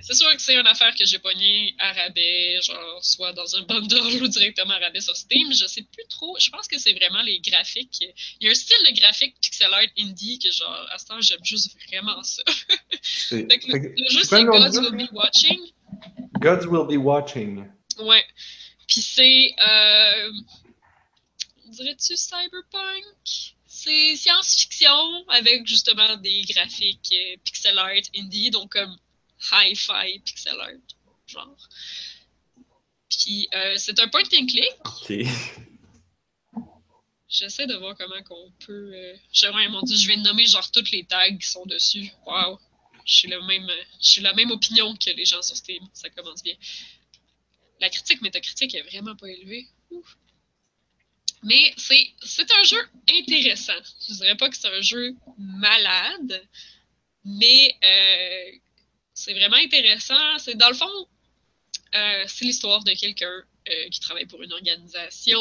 C'est 0.00 0.14
sûr 0.14 0.34
que 0.34 0.42
c'est 0.42 0.58
une 0.58 0.66
affaire 0.66 0.94
que 0.96 1.04
j'ai 1.04 1.18
pognée 1.18 1.74
à 1.78 1.92
rabais, 1.92 2.60
genre 2.62 3.04
soit 3.04 3.32
dans 3.32 3.56
un 3.56 3.62
bundle 3.62 3.96
ou 4.22 4.28
directement 4.28 4.74
à 4.74 4.78
rabais 4.78 5.00
sur 5.00 5.16
Steam. 5.16 5.52
Je 5.52 5.66
sais 5.66 5.82
plus 5.82 6.04
trop. 6.08 6.36
Je 6.38 6.50
pense 6.50 6.66
que 6.66 6.78
c'est 6.78 6.92
vraiment 6.92 7.22
les 7.22 7.40
graphiques. 7.40 8.00
Il 8.40 8.46
y 8.46 8.48
a 8.48 8.50
un 8.50 8.54
style 8.54 8.76
de 8.88 9.00
graphique 9.00 9.36
pixel 9.40 9.72
art 9.72 9.82
indie 9.98 10.38
que 10.38 10.50
genre 10.50 10.86
à 10.90 10.98
ce 10.98 11.06
temps 11.06 11.20
j'aime 11.20 11.44
juste 11.44 11.76
vraiment 11.88 12.22
ça. 12.22 12.42
Fait 13.28 13.46
que 13.46 13.72
le, 13.72 14.10
jeu 14.10 14.24
c'est 14.24 14.44
Gods? 14.44 14.80
Will 14.80 15.06
Be 15.06 15.12
Watching. 15.12 15.60
Gods 16.40 16.66
will 16.66 16.86
be 16.88 17.00
watching. 17.00 17.68
Ouais. 17.98 18.24
Puis 18.88 19.02
c'est. 19.02 19.54
Euh, 19.60 20.32
Dirais-tu 21.66 22.16
cyberpunk? 22.16 23.54
C'est 23.84 24.14
science-fiction 24.14 25.28
avec 25.28 25.66
justement 25.66 26.16
des 26.18 26.42
graphiques 26.42 27.12
euh, 27.12 27.36
pixel 27.42 27.76
art 27.80 28.06
indie, 28.14 28.50
donc 28.50 28.70
comme 28.70 28.96
hi-fi 29.50 30.20
pixel 30.20 30.60
art, 30.60 30.86
genre. 31.26 31.68
Puis 33.10 33.48
euh, 33.52 33.74
c'est 33.78 33.98
un 33.98 34.06
point 34.06 34.22
and 34.22 34.46
click. 34.46 35.26
J'essaie 37.28 37.66
de 37.66 37.74
voir 37.74 37.96
comment 37.96 38.22
qu'on 38.22 38.52
peut. 38.64 38.92
Euh... 38.94 39.16
Je, 39.32 39.48
ouais, 39.48 39.68
mon 39.68 39.82
dieu, 39.82 39.96
je 39.96 40.06
viens 40.06 40.18
de 40.18 40.22
nommer 40.22 40.46
genre 40.46 40.70
toutes 40.70 40.92
les 40.92 41.04
tags 41.04 41.36
qui 41.36 41.48
sont 41.48 41.66
dessus. 41.66 42.08
Waouh! 42.24 42.60
J'ai 43.04 43.26
le 43.26 43.42
même, 43.42 43.68
j'ai 44.00 44.20
la 44.20 44.32
même 44.32 44.52
opinion 44.52 44.94
que 44.94 45.10
les 45.10 45.24
gens 45.24 45.42
sur 45.42 45.56
Steam. 45.56 45.82
Ça 45.92 46.08
commence 46.10 46.44
bien. 46.44 46.54
La 47.80 47.90
critique 47.90 48.22
métacritique 48.22 48.76
est 48.76 48.82
vraiment 48.82 49.16
pas 49.16 49.26
élevée. 49.28 49.66
Ouf. 49.90 50.16
Mais 51.44 51.74
c'est, 51.76 52.50
un 52.52 52.62
jeu 52.64 52.78
intéressant. 53.20 53.72
Je 54.08 54.14
dirais 54.14 54.36
pas 54.36 54.48
que 54.48 54.56
c'est 54.56 54.68
un 54.68 54.80
jeu 54.80 55.14
malade, 55.38 56.42
mais 57.24 57.74
euh, 57.84 58.56
c'est 59.12 59.34
vraiment 59.34 59.56
intéressant. 59.56 60.38
C'est 60.38 60.56
dans 60.56 60.68
le 60.68 60.74
fond, 60.74 61.08
euh, 61.94 62.24
c'est 62.28 62.44
l'histoire 62.44 62.84
de 62.84 62.92
quelqu'un 62.92 63.42
euh, 63.68 63.88
qui 63.90 64.00
travaille 64.00 64.26
pour 64.26 64.42
une 64.42 64.52
organisation, 64.52 65.38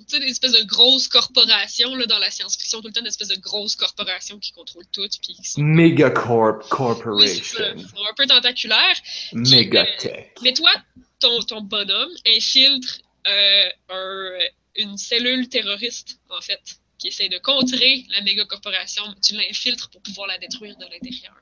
tu 0.00 0.16
sais, 0.16 0.20
des 0.20 0.26
espèces 0.30 0.52
de 0.52 0.62
grosses 0.64 1.08
corporations 1.08 1.94
là, 1.94 2.06
dans 2.06 2.18
la 2.18 2.30
science-fiction, 2.30 2.80
tout 2.80 2.88
le 2.88 2.92
temps 2.92 3.02
des 3.02 3.08
espèces 3.08 3.28
de 3.28 3.40
grosses 3.40 3.76
corporations 3.76 4.38
qui 4.38 4.52
contrôlent 4.52 4.86
tout, 4.92 5.08
puis 5.22 5.34
qui 5.34 5.44
sont, 5.44 5.60
Megacorp 5.62 6.62
Oui, 7.06 7.28
c'est 7.28 7.44
ça, 7.44 7.64
Corporation. 7.72 8.06
un 8.08 8.14
peu 8.14 8.26
tentaculaires. 8.26 9.00
Megatech. 9.32 10.32
Mais 10.42 10.52
toi, 10.52 10.70
ton, 11.18 11.40
ton 11.42 11.60
bonhomme 11.60 12.12
infiltre 12.26 12.98
euh, 13.26 13.68
un- 13.90 14.38
une 14.78 14.96
cellule 14.96 15.48
terroriste, 15.48 16.20
en 16.30 16.40
fait, 16.40 16.80
qui 16.98 17.08
essaie 17.08 17.28
de 17.28 17.38
contrer 17.38 18.04
la 18.10 18.20
méga 18.22 18.44
corporation. 18.44 19.02
Tu 19.22 19.34
l'infiltres 19.34 19.90
pour 19.90 20.02
pouvoir 20.02 20.26
la 20.28 20.38
détruire 20.38 20.76
de 20.76 20.84
l'intérieur. 20.84 21.34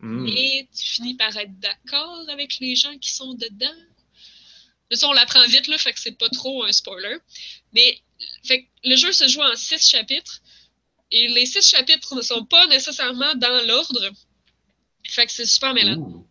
Hmm. 0.00 0.26
Et 0.26 0.68
tu 0.76 0.84
finis 0.84 1.14
par 1.14 1.36
être 1.36 1.58
d'accord 1.60 2.24
avec 2.28 2.58
les 2.58 2.74
gens 2.76 2.96
qui 2.98 3.12
sont 3.12 3.34
dedans. 3.34 3.80
De 4.90 4.96
ça, 4.96 5.08
on 5.08 5.12
l'apprend 5.12 5.46
vite, 5.46 5.68
là, 5.68 5.78
fait 5.78 5.92
que 5.92 6.00
c'est 6.00 6.18
pas 6.18 6.28
trop 6.28 6.64
un 6.64 6.72
spoiler. 6.72 7.16
Mais 7.72 8.00
fait 8.44 8.64
que 8.64 8.68
le 8.84 8.96
jeu 8.96 9.12
se 9.12 9.28
joue 9.28 9.42
en 9.42 9.56
six 9.56 9.88
chapitres. 9.88 10.42
Et 11.10 11.28
les 11.28 11.46
six 11.46 11.66
chapitres 11.68 12.14
ne 12.14 12.22
sont 12.22 12.44
pas 12.44 12.66
nécessairement 12.66 13.34
dans 13.36 13.66
l'ordre. 13.66 14.10
Fait 15.06 15.26
que 15.26 15.32
c'est 15.32 15.46
super 15.46 15.74
mêlant. 15.74 15.98
Ouh. 15.98 16.26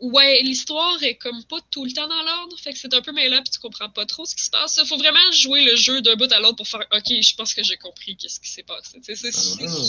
Ouais, 0.00 0.40
l'histoire 0.42 1.02
est 1.02 1.16
comme 1.16 1.44
pas 1.44 1.58
tout 1.70 1.84
le 1.84 1.92
temps 1.92 2.08
dans 2.08 2.22
l'ordre, 2.22 2.58
fait 2.58 2.72
que 2.72 2.78
c'est 2.78 2.94
un 2.94 3.02
peu 3.02 3.12
mêlant 3.12 3.42
puis 3.42 3.50
tu 3.52 3.58
comprends 3.58 3.90
pas 3.90 4.06
trop 4.06 4.24
ce 4.24 4.34
qui 4.34 4.44
se 4.44 4.50
passe. 4.50 4.82
Faut 4.86 4.96
vraiment 4.96 5.30
jouer 5.32 5.62
le 5.64 5.76
jeu 5.76 6.00
d'un 6.00 6.16
bout 6.16 6.32
à 6.32 6.40
l'autre 6.40 6.56
pour 6.56 6.66
faire 6.68 6.86
OK, 6.92 7.04
je 7.08 7.34
pense 7.36 7.52
que 7.52 7.62
j'ai 7.62 7.76
compris 7.76 8.16
qu'est-ce 8.16 8.40
qui 8.40 8.48
s'est 8.48 8.62
passé. 8.62 8.98
C'est- 9.02 9.28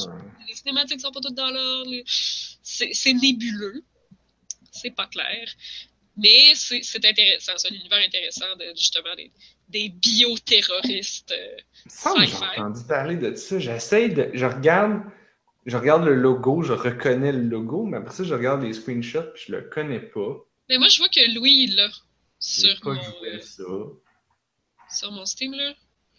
Ah. 0.10 0.12
les 0.48 0.54
cinématiques 0.56 1.00
sont 1.00 1.12
pas 1.12 1.22
toutes 1.22 1.36
dans 1.36 1.50
l'ordre, 1.50 1.92
c'est 2.62 3.14
nébuleux, 3.14 3.84
c'est 4.72 4.92
pas 4.92 5.08
clair, 5.08 5.48
mais 6.18 6.56
c'est 6.56 7.06
intéressant, 7.06 7.54
c'est 7.56 7.72
un 7.72 7.76
univers 7.76 8.00
intéressant 8.06 8.54
de 8.60 8.66
justement 8.76 9.16
des, 9.16 9.32
des 9.70 9.88
bioterroristes. 9.90 11.32
euh, 11.32 11.58
que 12.16 12.26
j'ai 12.26 12.36
entendu 12.60 12.84
parler 12.88 13.16
de 13.16 13.34
ça. 13.36 13.60
J'essaie 13.60 14.10
de. 14.10 14.30
Je 14.34 14.46
regarde. 14.46 15.02
Je 15.66 15.78
regarde 15.78 16.04
le 16.06 16.16
logo, 16.16 16.64
je 16.64 16.74
reconnais 16.74 17.32
le 17.32 17.42
logo, 17.44 17.86
mais 17.86 17.98
après 17.98 18.14
ça, 18.14 18.24
je 18.24 18.34
regarde 18.34 18.64
les 18.64 18.74
screenshots 18.74 19.32
puis 19.34 19.44
je 19.48 19.52
le 19.54 19.62
connais 19.62 20.00
pas. 20.00 20.38
Mais 20.70 20.78
moi, 20.78 20.88
je 20.88 20.98
vois 20.98 21.10
que 21.10 21.34
Louis 21.36 21.66
il 21.70 21.76
l'a 21.76 21.88
J'ai 22.40 22.70
sur 22.72 22.82
pas 22.82 22.94
mon, 22.94 23.02
joué 23.04 23.42
ça. 23.42 23.64
sur 24.90 25.12
mon 25.12 25.26
Steam 25.26 25.54
là. 25.54 25.74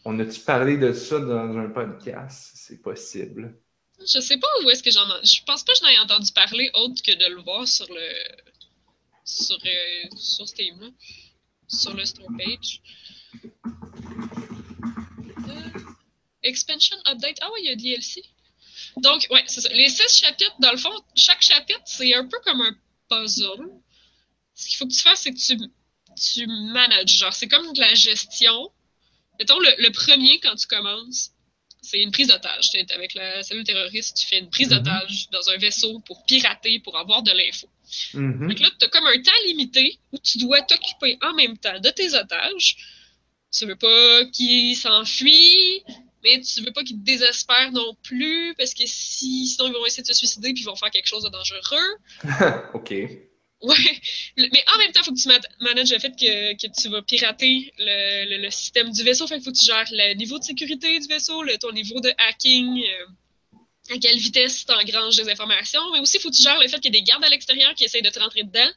On 0.04 0.18
a-tu 0.20 0.40
parlé 0.40 0.76
de 0.78 0.92
ça 0.92 1.18
dans 1.20 1.56
un 1.56 1.68
podcast? 1.70 2.52
C'est 2.54 2.80
possible. 2.82 3.56
Je 4.00 4.18
sais 4.20 4.36
pas 4.38 4.48
où 4.64 4.70
est-ce 4.70 4.82
que 4.82 4.90
j'en 4.90 5.06
ai. 5.08 5.24
Je 5.24 5.42
pense 5.44 5.62
pas 5.64 5.72
que 5.72 5.78
j'en 5.80 5.88
ai 5.88 5.98
entendu 6.00 6.32
parler 6.32 6.70
autre 6.74 7.02
que 7.02 7.12
de 7.12 7.34
le 7.34 7.40
voir 7.42 7.66
sur 7.68 7.86
le. 7.88 8.08
sur, 9.24 9.56
euh, 9.56 10.08
sur 10.16 10.46
Steam, 10.48 10.80
là. 10.80 10.88
Sur 11.68 11.94
le 11.94 12.04
store 12.04 12.28
page. 12.36 12.80
Euh, 15.48 15.78
expansion 16.42 16.96
update. 17.06 17.38
Ah 17.40 17.50
ouais, 17.52 17.60
il 17.62 17.66
y 17.66 17.70
a 17.70 17.76
DLC. 17.76 18.22
Donc, 18.98 19.26
ouais, 19.30 19.42
c'est 19.46 19.60
ça. 19.60 19.68
Les 19.70 19.88
six 19.88 20.20
chapitres, 20.20 20.54
dans 20.60 20.70
le 20.72 20.76
fond, 20.76 20.92
chaque 21.14 21.42
chapitre, 21.42 21.80
c'est 21.86 22.14
un 22.14 22.26
peu 22.26 22.38
comme 22.44 22.60
un 22.60 22.74
puzzle. 23.08 23.68
Ce 24.54 24.68
qu'il 24.68 24.76
faut 24.76 24.86
que 24.86 24.92
tu 24.92 25.00
fasses, 25.00 25.20
c'est 25.22 25.32
que 25.32 25.38
tu, 25.38 25.56
tu 26.20 26.46
manages. 26.46 27.16
Genre, 27.16 27.32
c'est 27.32 27.48
comme 27.48 27.72
de 27.72 27.80
la 27.80 27.94
gestion. 27.94 28.70
Mettons, 29.38 29.58
le, 29.58 29.70
le 29.78 29.90
premier, 29.90 30.38
quand 30.40 30.54
tu 30.56 30.66
commences, 30.66 31.30
c'est 31.80 32.00
une 32.00 32.12
prise 32.12 32.28
d'otage. 32.28 32.70
Avec 32.94 33.14
la 33.14 33.42
cellule 33.42 33.64
terroriste, 33.64 34.16
tu 34.16 34.26
fais 34.26 34.38
une 34.38 34.50
prise 34.50 34.68
Mhm. 34.70 34.78
d'otage 34.78 35.28
dans 35.30 35.48
un 35.50 35.56
vaisseau 35.56 35.98
pour 36.00 36.24
pirater, 36.26 36.78
pour 36.80 36.96
avoir 36.98 37.22
de 37.22 37.32
l'info. 37.32 37.68
Mhm. 38.14 38.48
Fait 38.48 38.54
que 38.56 38.62
là, 38.62 38.70
tu 38.78 38.84
as 38.84 38.88
comme 38.88 39.06
un 39.06 39.20
temps 39.22 39.32
limité 39.46 39.98
où 40.12 40.18
tu 40.18 40.38
dois 40.38 40.60
t'occuper 40.62 41.18
en 41.22 41.32
même 41.34 41.56
temps 41.58 41.80
de 41.80 41.90
tes 41.90 42.14
otages. 42.14 42.76
Tu 43.50 43.66
veux 43.66 43.76
pas 43.76 44.24
qu'ils 44.26 44.76
s'enfuient, 44.76 45.82
mais 46.22 46.40
tu 46.40 46.62
veux 46.62 46.72
pas 46.72 46.82
qu'ils 46.82 46.98
te 46.98 47.04
désespèrent 47.04 47.72
non 47.72 47.94
plus, 48.02 48.54
parce 48.56 48.74
que 48.74 48.84
si, 48.86 49.46
sinon 49.46 49.68
ils 49.68 49.72
vont 49.72 49.86
essayer 49.86 50.02
de 50.02 50.08
se 50.08 50.14
suicider 50.14 50.52
puis 50.52 50.62
ils 50.62 50.66
vont 50.66 50.76
faire 50.76 50.90
quelque 50.90 51.08
chose 51.08 51.24
de 51.24 51.28
dangereux. 51.28 51.96
ok. 52.74 52.94
Ouais, 53.62 54.00
mais 54.36 54.64
en 54.74 54.78
même 54.78 54.90
temps, 54.90 55.02
il 55.02 55.04
faut 55.04 55.14
que 55.14 55.20
tu 55.20 55.28
manages 55.60 55.92
le 55.92 55.98
fait 56.00 56.10
que, 56.10 56.54
que 56.54 56.66
tu 56.80 56.88
vas 56.88 57.00
pirater 57.00 57.72
le, 57.78 58.28
le, 58.28 58.42
le, 58.42 58.50
système 58.50 58.90
du 58.90 59.04
vaisseau. 59.04 59.28
Fait 59.28 59.36
qu'il 59.36 59.44
faut 59.44 59.52
que 59.52 59.58
tu 59.58 59.66
gères 59.66 59.86
le 59.92 60.14
niveau 60.14 60.36
de 60.40 60.42
sécurité 60.42 60.98
du 60.98 61.06
vaisseau, 61.06 61.44
le, 61.44 61.56
ton 61.58 61.70
niveau 61.70 62.00
de 62.00 62.12
hacking, 62.18 62.82
euh, 62.82 63.94
à 63.94 63.98
quelle 63.98 64.18
vitesse 64.18 64.66
tu 64.66 64.72
engranges 64.72 65.16
des 65.16 65.30
informations. 65.30 65.80
Mais 65.92 66.00
aussi, 66.00 66.16
il 66.16 66.20
faut 66.20 66.30
que 66.30 66.34
tu 66.34 66.42
gères 66.42 66.58
le 66.58 66.66
fait 66.66 66.80
qu'il 66.80 66.92
y 66.92 66.98
a 66.98 67.00
des 67.00 67.04
gardes 67.04 67.22
à 67.22 67.28
l'extérieur 67.28 67.72
qui 67.76 67.84
essayent 67.84 68.02
de 68.02 68.10
te 68.10 68.18
rentrer 68.18 68.42
dedans 68.42 68.70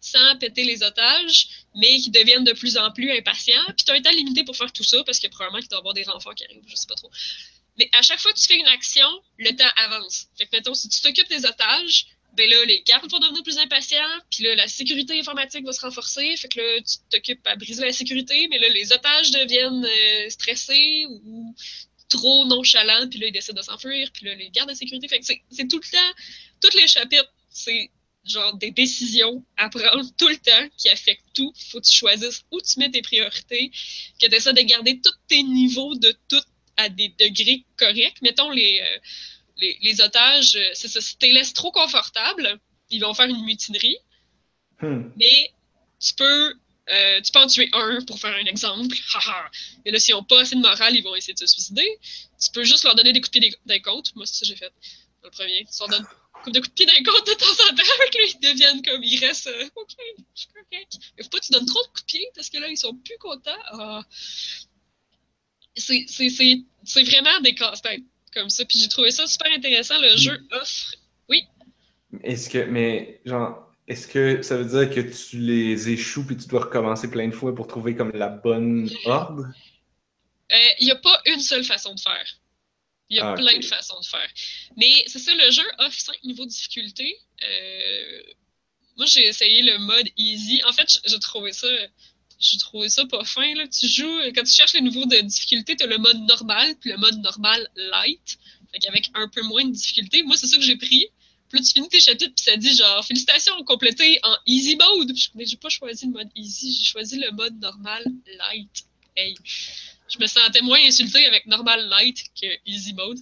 sans 0.00 0.36
péter 0.38 0.64
les 0.64 0.82
otages, 0.82 1.48
mais 1.74 1.98
qui 1.98 2.10
deviennent 2.10 2.44
de 2.44 2.52
plus 2.52 2.76
en 2.76 2.90
plus 2.92 3.10
impatients. 3.10 3.64
Puis 3.76 3.84
tu 3.84 3.92
as 3.92 3.94
un 3.94 4.02
temps 4.02 4.10
limité 4.10 4.44
pour 4.44 4.56
faire 4.56 4.72
tout 4.72 4.84
ça, 4.84 5.02
parce 5.04 5.18
que 5.18 5.28
probablement 5.28 5.60
qu'il 5.60 5.68
doit 5.68 5.78
avoir 5.78 5.94
des 5.94 6.04
renforts 6.04 6.34
qui 6.34 6.44
arrivent, 6.44 6.62
je 6.66 6.76
sais 6.76 6.86
pas 6.86 6.94
trop. 6.94 7.10
Mais 7.78 7.88
à 7.92 8.02
chaque 8.02 8.20
fois 8.20 8.32
que 8.32 8.38
tu 8.38 8.46
fais 8.46 8.58
une 8.58 8.66
action, 8.66 9.08
le 9.38 9.54
temps 9.54 9.70
avance. 9.76 10.26
Fait 10.36 10.46
que, 10.46 10.56
mettons, 10.56 10.74
si 10.74 10.88
tu 10.88 11.00
t'occupes 11.00 11.28
des 11.28 11.46
otages, 11.46 12.06
ben 12.34 12.48
là, 12.48 12.64
les 12.66 12.82
gardes 12.82 13.10
vont 13.10 13.18
devenir 13.18 13.42
plus 13.42 13.58
impatients, 13.58 14.20
puis 14.30 14.44
là, 14.44 14.54
la 14.54 14.68
sécurité 14.68 15.18
informatique 15.18 15.64
va 15.64 15.72
se 15.72 15.80
renforcer, 15.80 16.36
fait 16.36 16.48
que 16.48 16.60
là, 16.60 16.80
tu 16.82 16.98
t'occupes 17.10 17.46
à 17.46 17.56
briser 17.56 17.84
la 17.84 17.92
sécurité, 17.92 18.46
mais 18.48 18.58
là, 18.58 18.68
les 18.68 18.92
otages 18.92 19.30
deviennent 19.30 19.84
euh, 19.84 20.30
stressés 20.30 21.06
ou 21.08 21.54
trop 22.08 22.44
nonchalants, 22.46 23.08
puis 23.08 23.18
là, 23.18 23.26
ils 23.26 23.32
décident 23.32 23.60
de 23.60 23.64
s'enfuir, 23.64 24.10
puis 24.12 24.26
là, 24.26 24.34
les 24.34 24.50
gardes 24.50 24.68
de 24.68 24.74
sécurité, 24.74 25.08
fait 25.08 25.18
que 25.18 25.26
c'est 25.26 25.68
tout 25.68 25.80
le 25.82 25.90
temps, 25.90 26.14
tous 26.60 26.76
les 26.76 26.86
chapitres, 26.86 27.32
c'est 27.50 27.90
genre 28.28 28.56
des 28.56 28.70
décisions 28.70 29.44
à 29.56 29.68
prendre 29.68 30.04
tout 30.18 30.28
le 30.28 30.36
temps 30.36 30.68
qui 30.76 30.88
affectent 30.88 31.24
tout. 31.34 31.52
Faut 31.70 31.80
que 31.80 31.86
tu 31.86 31.96
choisisses 31.96 32.44
où 32.50 32.60
tu 32.60 32.78
mets 32.78 32.90
tes 32.90 33.02
priorités, 33.02 33.70
que 34.20 34.26
tu 34.26 34.34
essaies 34.34 34.52
de 34.52 34.62
garder 34.62 35.00
tous 35.00 35.14
tes 35.28 35.42
niveaux 35.42 35.94
de 35.94 36.14
tout 36.28 36.42
à 36.76 36.88
des 36.88 37.14
degrés 37.18 37.64
corrects. 37.76 38.22
Mettons 38.22 38.50
les... 38.50 38.80
Euh, 38.80 38.98
les, 39.60 40.00
otages, 40.00 40.56
euh, 40.56 40.70
c'est 40.74 40.88
ça, 40.88 41.00
si 41.00 41.16
tu 41.16 41.26
les 41.26 41.32
laisses 41.32 41.52
trop 41.52 41.72
confortables, 41.72 42.58
ils 42.90 43.00
vont 43.00 43.14
faire 43.14 43.26
une 43.26 43.44
mutinerie. 43.44 43.98
Hmm. 44.80 45.10
Mais 45.16 45.52
tu 46.00 46.14
peux, 46.14 46.54
euh, 46.90 47.20
tu 47.20 47.32
peux 47.32 47.40
en 47.40 47.46
tuer 47.46 47.68
un 47.72 48.04
pour 48.06 48.18
faire 48.18 48.34
un 48.34 48.44
exemple. 48.44 48.96
Et 49.84 49.90
là, 49.90 49.98
s'ils 49.98 50.14
n'ont 50.14 50.24
pas 50.24 50.42
assez 50.42 50.54
de 50.54 50.60
morale, 50.60 50.94
ils 50.94 51.02
vont 51.02 51.14
essayer 51.14 51.34
de 51.34 51.38
se 51.38 51.46
suicider. 51.46 51.86
Tu 52.40 52.50
peux 52.52 52.64
juste 52.64 52.84
leur 52.84 52.94
donner 52.94 53.12
des 53.12 53.20
coups 53.20 53.32
de 53.32 53.40
pied 53.40 53.54
d'un 53.66 53.80
côte. 53.80 54.14
Moi, 54.14 54.26
c'est 54.26 54.34
ça 54.34 54.40
que 54.40 54.46
j'ai 54.46 54.56
fait. 54.56 54.72
Le 55.24 55.30
premier. 55.30 55.64
Tu 55.64 55.78
leur 55.80 55.88
donnes 55.88 56.06
coups 56.50 56.54
de 56.54 56.60
coups 56.60 56.70
de 56.70 56.74
pied 56.74 56.86
d'un 56.86 57.10
côte 57.10 57.26
de 57.26 57.34
temps 57.34 57.46
en 57.46 57.74
temps. 57.74 57.82
Avec 58.00 58.14
lui, 58.14 58.34
ils 58.34 58.40
deviennent 58.40 58.82
comme, 58.82 59.02
ils 59.02 59.18
restent, 59.24 59.48
euh, 59.48 59.68
OK, 59.76 59.90
je 60.34 60.40
suis 60.40 60.48
correct. 60.52 60.98
Mais 61.16 61.24
faut 61.24 61.30
pas 61.30 61.38
que 61.38 61.44
tu 61.44 61.52
donnes 61.52 61.66
trop 61.66 61.82
de 61.82 61.88
coups 61.88 62.02
de 62.02 62.06
pied 62.06 62.28
parce 62.34 62.50
que 62.50 62.58
là, 62.58 62.68
ils 62.68 62.76
sont 62.76 62.94
plus 62.94 63.18
contents. 63.18 63.62
Ah. 63.72 64.02
C'est 65.76 67.02
vraiment 67.04 67.40
des 67.40 67.54
casse-têtes 67.54 68.02
comme 68.34 68.50
ça. 68.50 68.64
Puis 68.64 68.78
j'ai 68.78 68.88
trouvé 68.88 69.10
ça 69.10 69.26
super 69.26 69.50
intéressant. 69.52 70.00
Le 70.00 70.16
jeu 70.16 70.40
offre. 70.50 70.94
Oui. 71.28 71.44
Est-ce 72.22 72.48
que, 72.48 72.64
mais 72.64 73.20
genre, 73.24 73.68
est-ce 73.86 74.06
que 74.06 74.42
ça 74.42 74.56
veut 74.56 74.64
dire 74.64 74.94
que 74.94 75.00
tu 75.00 75.38
les 75.38 75.88
échoues 75.88 76.26
puis 76.26 76.36
tu 76.36 76.46
dois 76.46 76.60
recommencer 76.60 77.10
plein 77.10 77.28
de 77.28 77.34
fois 77.34 77.54
pour 77.54 77.66
trouver 77.66 77.94
comme 77.94 78.10
la 78.12 78.28
bonne 78.28 78.90
ordre? 79.04 79.46
Il 80.50 80.56
euh, 80.56 80.84
n'y 80.86 80.90
a 80.90 80.96
pas 80.96 81.20
une 81.26 81.40
seule 81.40 81.64
façon 81.64 81.94
de 81.94 82.00
faire. 82.00 82.26
Il 83.10 83.16
y 83.16 83.20
a 83.20 83.30
ah, 83.30 83.34
plein 83.34 83.58
de 83.58 83.64
façons 83.64 83.98
de 84.00 84.06
faire. 84.06 84.28
Mais 84.76 85.04
c'est 85.06 85.18
ça, 85.18 85.34
le 85.34 85.50
jeu 85.50 85.64
offre 85.78 85.98
cinq 85.98 86.22
niveaux 86.24 86.44
de 86.44 86.50
difficulté. 86.50 87.16
Euh, 87.42 88.22
moi, 88.96 89.06
j'ai 89.06 89.26
essayé 89.26 89.62
le 89.62 89.78
mode 89.78 90.08
easy. 90.16 90.60
En 90.64 90.72
fait, 90.72 91.00
j'ai 91.04 91.18
trouvé 91.18 91.52
ça 91.52 91.68
j'ai 92.38 92.58
trouvé 92.58 92.88
ça 92.88 93.04
pas 93.06 93.24
fin. 93.24 93.54
Là. 93.54 93.66
Tu 93.68 93.88
joues, 93.88 94.20
quand 94.34 94.44
tu 94.44 94.52
cherches 94.52 94.74
les 94.74 94.80
niveaux 94.80 95.04
de 95.06 95.20
difficulté, 95.22 95.76
tu 95.76 95.84
as 95.84 95.86
le 95.86 95.98
mode 95.98 96.20
normal, 96.28 96.74
puis 96.80 96.90
le 96.90 96.96
mode 96.96 97.18
normal 97.20 97.68
light. 97.76 98.38
Fait 98.72 98.78
qu'avec 98.78 99.10
un 99.14 99.28
peu 99.28 99.42
moins 99.42 99.64
de 99.64 99.72
difficulté. 99.72 100.22
Moi, 100.22 100.36
c'est 100.36 100.46
ça 100.46 100.56
que 100.56 100.62
j'ai 100.62 100.76
pris. 100.76 101.06
Puis 101.48 101.58
là, 101.58 101.64
tu 101.64 101.72
finis 101.72 101.88
tes 101.88 102.00
chapitres, 102.00 102.34
puis 102.34 102.44
ça 102.44 102.56
dit 102.56 102.74
genre 102.74 103.04
félicitations, 103.04 103.64
complété 103.64 104.20
en 104.22 104.36
easy 104.46 104.76
mode. 104.76 105.12
Mais 105.34 105.46
j'ai 105.46 105.56
pas 105.56 105.70
choisi 105.70 106.06
le 106.06 106.12
mode 106.12 106.28
easy, 106.36 106.76
j'ai 106.76 106.84
choisi 106.84 107.18
le 107.18 107.30
mode 107.32 107.58
normal 107.58 108.04
light. 108.38 108.84
Hey. 109.16 109.34
Je 110.08 110.18
me 110.18 110.26
sentais 110.26 110.62
moins 110.62 110.80
insulté 110.84 111.26
avec 111.26 111.46
normal 111.46 111.86
light 111.88 112.24
que 112.40 112.46
easy 112.66 112.94
mode. 112.94 113.18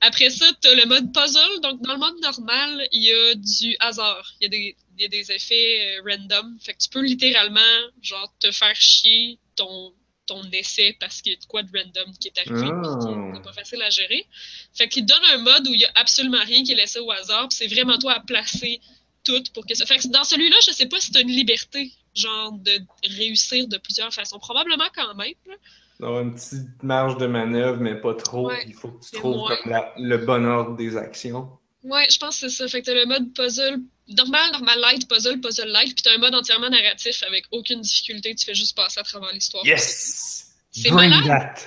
Après 0.00 0.30
ça, 0.30 0.46
tu 0.62 0.68
as 0.68 0.74
le 0.74 0.86
mode 0.86 1.12
puzzle. 1.12 1.60
Donc, 1.62 1.82
dans 1.82 1.94
le 1.94 1.98
mode 1.98 2.20
normal, 2.22 2.88
il 2.92 3.02
y 3.02 3.12
a 3.12 3.34
du 3.34 3.76
hasard. 3.80 4.34
Il 4.40 4.44
y 4.44 4.46
a 4.46 4.48
des 4.48 4.76
il 4.98 5.02
y 5.02 5.04
a 5.04 5.08
des 5.08 5.30
effets 5.30 5.98
euh, 5.98 6.02
random. 6.04 6.58
Fait 6.60 6.74
que 6.74 6.78
tu 6.78 6.88
peux 6.88 7.02
littéralement, 7.02 7.60
genre, 8.02 8.32
te 8.40 8.50
faire 8.50 8.74
chier 8.74 9.38
ton, 9.54 9.94
ton 10.26 10.42
essai 10.50 10.96
parce 10.98 11.22
qu'il 11.22 11.32
y 11.32 11.36
a 11.36 11.38
de 11.38 11.44
quoi 11.46 11.62
de 11.62 11.70
random 11.76 12.12
qui 12.18 12.28
est 12.28 12.38
arrivé 12.38 12.68
oh. 12.68 13.32
qui 13.34 13.42
pas 13.42 13.52
facile 13.52 13.80
à 13.82 13.90
gérer. 13.90 14.26
Fait 14.74 14.88
qu'il 14.88 15.06
donne 15.06 15.24
un 15.32 15.38
mode 15.38 15.68
où 15.68 15.74
il 15.74 15.80
y 15.80 15.84
a 15.84 15.92
absolument 15.94 16.42
rien 16.44 16.64
qui 16.64 16.72
est 16.72 16.76
laissé 16.76 16.98
au 16.98 17.10
hasard, 17.10 17.48
c'est 17.50 17.68
vraiment 17.68 17.98
toi 17.98 18.14
à 18.14 18.20
placer 18.20 18.80
tout 19.24 19.42
pour 19.54 19.66
que 19.66 19.74
ça. 19.74 19.86
Fait 19.86 19.98
que 19.98 20.08
dans 20.08 20.24
celui-là, 20.24 20.56
je 20.66 20.72
sais 20.72 20.86
pas 20.86 21.00
si 21.00 21.12
tu 21.12 21.18
as 21.18 21.20
une 21.20 21.30
liberté, 21.30 21.92
genre, 22.14 22.52
de 22.52 22.80
réussir 23.16 23.68
de 23.68 23.78
plusieurs 23.78 24.12
façons. 24.12 24.38
Probablement 24.38 24.88
quand 24.94 25.14
même. 25.14 25.34
Là. 25.46 25.54
Une 26.00 26.34
petite 26.34 26.82
marge 26.82 27.16
de 27.18 27.26
manœuvre, 27.26 27.80
mais 27.80 27.94
pas 27.94 28.14
trop. 28.14 28.50
il 28.66 28.74
faut 28.74 28.88
que 28.88 29.04
tu 29.04 29.12
trouves 29.12 29.50
le 29.96 30.16
bon 30.18 30.44
ordre 30.44 30.76
des 30.76 30.96
actions. 30.96 31.50
Ouais, 31.82 32.06
je 32.10 32.18
pense 32.18 32.40
que 32.40 32.48
c'est 32.48 32.56
ça. 32.56 32.68
Fait 32.68 32.80
que 32.82 32.86
t'as 32.86 32.94
le 32.94 33.06
mode 33.06 33.32
puzzle 33.34 33.80
normal, 34.08 34.52
normal 34.52 34.80
light, 34.80 35.08
puzzle, 35.08 35.40
puzzle 35.40 35.68
light, 35.68 35.94
puis 35.94 36.02
t'as 36.02 36.14
un 36.14 36.18
mode 36.18 36.34
entièrement 36.34 36.70
narratif 36.70 37.22
avec 37.24 37.44
aucune 37.50 37.80
difficulté, 37.80 38.34
tu 38.34 38.44
fais 38.44 38.54
juste 38.54 38.76
passer 38.76 39.00
à 39.00 39.02
travers 39.02 39.32
l'histoire. 39.32 39.64
Yes! 39.64 40.54
C'est 40.70 40.90
malade. 40.90 41.58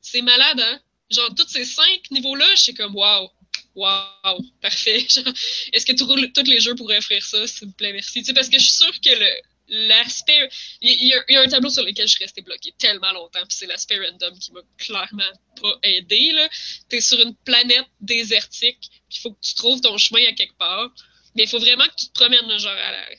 C'est 0.00 0.22
malade, 0.22 0.60
hein? 0.60 0.80
Genre, 1.10 1.34
tous 1.34 1.48
ces 1.48 1.64
cinq 1.64 2.10
niveaux-là, 2.10 2.46
je 2.54 2.60
suis 2.60 2.74
comme, 2.74 2.94
wow, 2.94 3.30
wow, 3.74 4.38
parfait. 4.60 5.06
Est-ce 5.72 5.84
que 5.84 5.92
tous 5.92 6.42
les 6.42 6.60
jeux 6.60 6.74
pourraient 6.74 6.98
offrir 6.98 7.24
ça, 7.24 7.46
s'il 7.46 7.68
vous 7.68 7.74
plaît, 7.74 7.92
merci? 7.92 8.20
Tu 8.20 8.26
sais, 8.26 8.32
parce 8.32 8.48
que 8.48 8.58
je 8.58 8.64
suis 8.64 8.74
sûre 8.74 9.00
que 9.00 9.10
le, 9.10 9.30
l'aspect. 9.70 10.50
Il 10.82 11.08
y, 11.08 11.36
a 11.36 11.40
un 11.40 11.48
tableau 11.48 11.70
sur 11.70 11.84
lequel 11.84 12.06
je 12.06 12.14
suis 12.14 12.24
resté 12.24 12.42
bloqué 12.42 12.72
tellement 12.78 13.12
longtemps, 13.12 13.40
puis 13.48 13.56
c'est 13.56 13.66
l'aspect 13.66 13.98
random 13.98 14.38
qui 14.38 14.52
m'a 14.52 14.60
clairement 14.76 15.32
pas 15.60 15.74
aidé. 15.82 16.32
Là. 16.32 16.48
T'es 16.88 17.00
sur 17.00 17.18
une 17.20 17.34
planète 17.34 17.86
désertique, 18.00 18.78
puis 18.80 19.18
il 19.18 19.20
faut 19.20 19.32
que 19.32 19.40
tu 19.40 19.54
trouves 19.54 19.80
ton 19.80 19.96
chemin 19.96 20.22
à 20.28 20.32
quelque 20.32 20.56
part. 20.56 20.90
Mais 21.36 21.44
il 21.44 21.48
faut 21.48 21.60
vraiment 21.60 21.84
que 21.84 21.94
tu 21.96 22.06
te 22.08 22.12
promènes, 22.12 22.58
genre, 22.58 22.74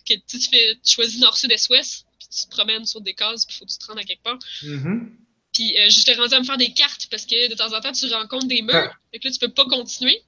que 0.06 0.14
tu, 0.28 0.40
fais, 0.50 0.76
tu 0.84 0.94
choisis 0.94 1.20
nord, 1.20 1.38
sud, 1.38 1.52
est, 1.52 1.70
ouest, 1.70 2.06
puis 2.20 2.28
tu 2.28 2.46
te 2.46 2.50
promènes 2.50 2.86
sur 2.86 3.00
des 3.00 3.14
cases, 3.14 3.46
puis 3.46 3.56
il 3.56 3.60
faut 3.60 3.66
que 3.66 3.72
tu 3.72 3.78
te 3.78 3.86
rendes 3.86 4.00
à 4.00 4.04
quelque 4.04 4.24
part. 4.24 4.40
Mm-hmm. 4.64 5.10
Puis 5.54 5.78
euh, 5.78 5.90
j'étais 5.90 6.14
rendu 6.16 6.34
à 6.34 6.40
me 6.40 6.46
faire 6.46 6.58
des 6.58 6.74
cartes 6.74 7.08
parce 7.10 7.26
que 7.26 7.50
de 7.50 7.56
temps 7.56 7.74
en 7.74 7.82
temps, 7.82 7.92
tu 7.92 8.06
rencontres 8.14 8.48
des 8.48 8.62
murs. 8.62 8.90
Ah. 8.92 8.98
Fait 9.12 9.20
que 9.20 9.28
là, 9.28 9.34
tu 9.34 9.40
peux 9.40 9.52
pas 9.54 9.66
continuer. 9.66 10.22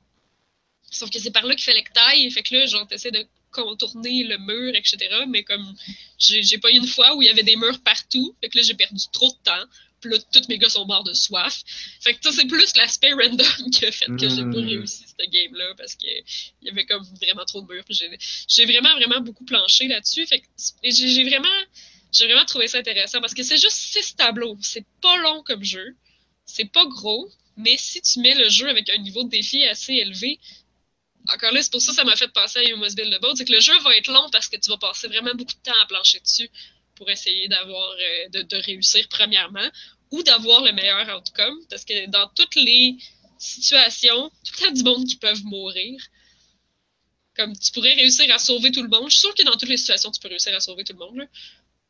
Sauf 0.92 1.10
que 1.10 1.20
c'est 1.20 1.32
par 1.32 1.46
là 1.46 1.56
qu'il 1.56 1.64
fallait 1.64 1.84
que 1.84 1.92
t'ailles. 1.92 2.30
Fait 2.32 2.44
que 2.44 2.56
là, 2.56 2.66
genre, 2.66 2.88
t'essaies 2.88 3.12
de 3.12 3.26
contourner 3.54 4.24
le 4.24 4.38
mur, 4.39 4.76
etc. 4.76 4.98
Mais 5.28 5.44
comme 5.44 5.74
j'ai 6.18 6.58
pas 6.58 6.72
eu 6.72 6.78
une 6.78 6.88
fois 6.88 7.16
où 7.16 7.22
il 7.22 7.26
y 7.26 7.30
avait 7.30 7.44
des 7.44 7.56
murs 7.56 7.80
partout, 7.82 8.36
fait 8.42 8.50
que 8.50 8.58
là 8.58 8.63
j'ai 8.63 8.74
perdu 8.74 9.04
trop 9.12 9.30
de 9.30 9.38
temps. 9.44 9.66
Puis 10.04 10.12
là, 10.12 10.18
tous 10.34 10.50
mes 10.50 10.58
gars 10.58 10.68
sont 10.68 10.86
morts 10.86 11.06
de 11.06 11.13
soif. 11.13 11.63
Fait 12.02 12.13
que 12.13 12.20
ça, 12.22 12.34
c'est 12.34 12.46
plus 12.46 12.76
l'aspect 12.76 13.13
random 13.13 13.72
qui 13.72 13.86
a 13.86 13.92
fait 13.92 14.08
que 14.08 14.28
j'ai 14.28 14.42
pas 14.42 14.60
hmm. 14.60 14.68
réussi 14.68 15.06
cette 15.08 15.30
game-là 15.32 15.74
parce 15.78 15.96
qu'il 15.96 16.24
y 16.62 16.70
avait 16.70 16.86
comme 16.86 17.04
vraiment 17.22 17.46
trop 17.46 17.62
de 17.62 17.74
murs. 17.74 17.86
J'ai 17.89 18.66
vraiment, 18.66 18.94
vraiment 18.96 19.22
beaucoup 19.22 19.46
planché 19.46 19.88
là-dessus. 19.88 20.26
Fait 20.26 20.42
que 20.42 20.46
j'ai 20.84 21.24
vraiment, 21.24 21.48
j'ai 22.12 22.26
vraiment 22.26 22.44
trouvé 22.44 22.68
ça 22.68 22.80
intéressant 22.80 23.22
parce 23.22 23.34
que 23.34 23.44
c'est 23.44 23.58
juste 23.58 23.78
six 23.78 24.13
tableaux. 24.18 24.58
C'est 24.60 24.86
pas 25.02 25.16
long 25.20 25.42
comme 25.44 25.63
jeu. 25.63 25.96
C'est 26.46 26.70
pas 26.70 26.86
gros. 26.86 27.32
Mais 27.56 27.78
si 27.78 28.02
tu 28.02 28.20
mets 28.20 28.36
le 28.36 28.50
jeu 28.50 28.68
avec 28.68 28.89
un 28.89 28.98
niveau 28.98 29.24
de 29.24 29.30
défi 29.30 29.63
assez 29.63 29.94
élevé, 29.94 30.38
encore 31.30 31.52
là, 31.52 31.62
c'est 31.62 31.72
pour 31.72 31.82
ça 31.82 31.92
que 31.92 31.96
ça 31.96 32.04
m'a 32.04 32.16
fait 32.16 32.28
penser 32.30 32.60
à 32.60 32.64
You 32.64 32.78
Must 32.78 32.96
Build 32.96 33.16
the 33.16 33.22
Boat, 33.22 33.36
c'est 33.36 33.46
que 33.46 33.54
le 33.54 33.60
jeu 33.60 33.78
va 33.80 33.96
être 33.96 34.12
long 34.12 34.30
parce 34.32 34.48
que 34.48 34.58
tu 34.58 34.70
vas 34.70 34.78
passer 34.78 35.08
vraiment 35.08 35.34
beaucoup 35.36 35.54
de 35.54 35.64
temps 35.64 35.80
à 35.82 35.86
plancher 35.86 36.20
dessus 36.20 36.50
pour 36.96 37.10
essayer 37.10 37.48
d'avoir 37.48 37.92
euh, 37.92 38.44
de, 38.44 38.58
réussir 38.58 39.08
premièrement 39.10 39.68
ou 40.12 40.22
d'avoir 40.24 40.62
le 40.64 40.74
meilleur 40.74 41.18
outcome 41.18 41.58
parce 41.70 41.86
que 41.86 42.08
dans 42.08 42.28
toutes 42.36 42.56
les 42.56 42.98
situations, 43.38 44.30
tout 44.46 44.54
le 44.60 44.68
temps 44.68 44.74
du 44.74 44.84
monde 44.84 45.06
qui 45.06 45.16
peuvent 45.16 45.44
mourir. 45.44 46.02
Comme 47.36 47.58
tu 47.58 47.72
pourrais 47.72 47.96
réussir 47.96 48.32
à 48.32 48.38
sauver 48.38 48.72
tout 48.72 48.84
le 48.84 48.90
monde. 48.90 49.10
Je 49.10 49.14
suis 49.18 49.22
sûre 49.22 49.34
que 49.34 49.44
dans 49.44 49.54
toutes 49.54 49.70
les 49.70 49.78
situations, 49.78 50.12
tu 50.12 50.20
peux 50.20 50.28
réussir 50.28 50.54
à 50.56 50.60
sauver 50.60 50.84
tout 50.84 50.94
le 50.94 51.00
monde. 51.00 51.28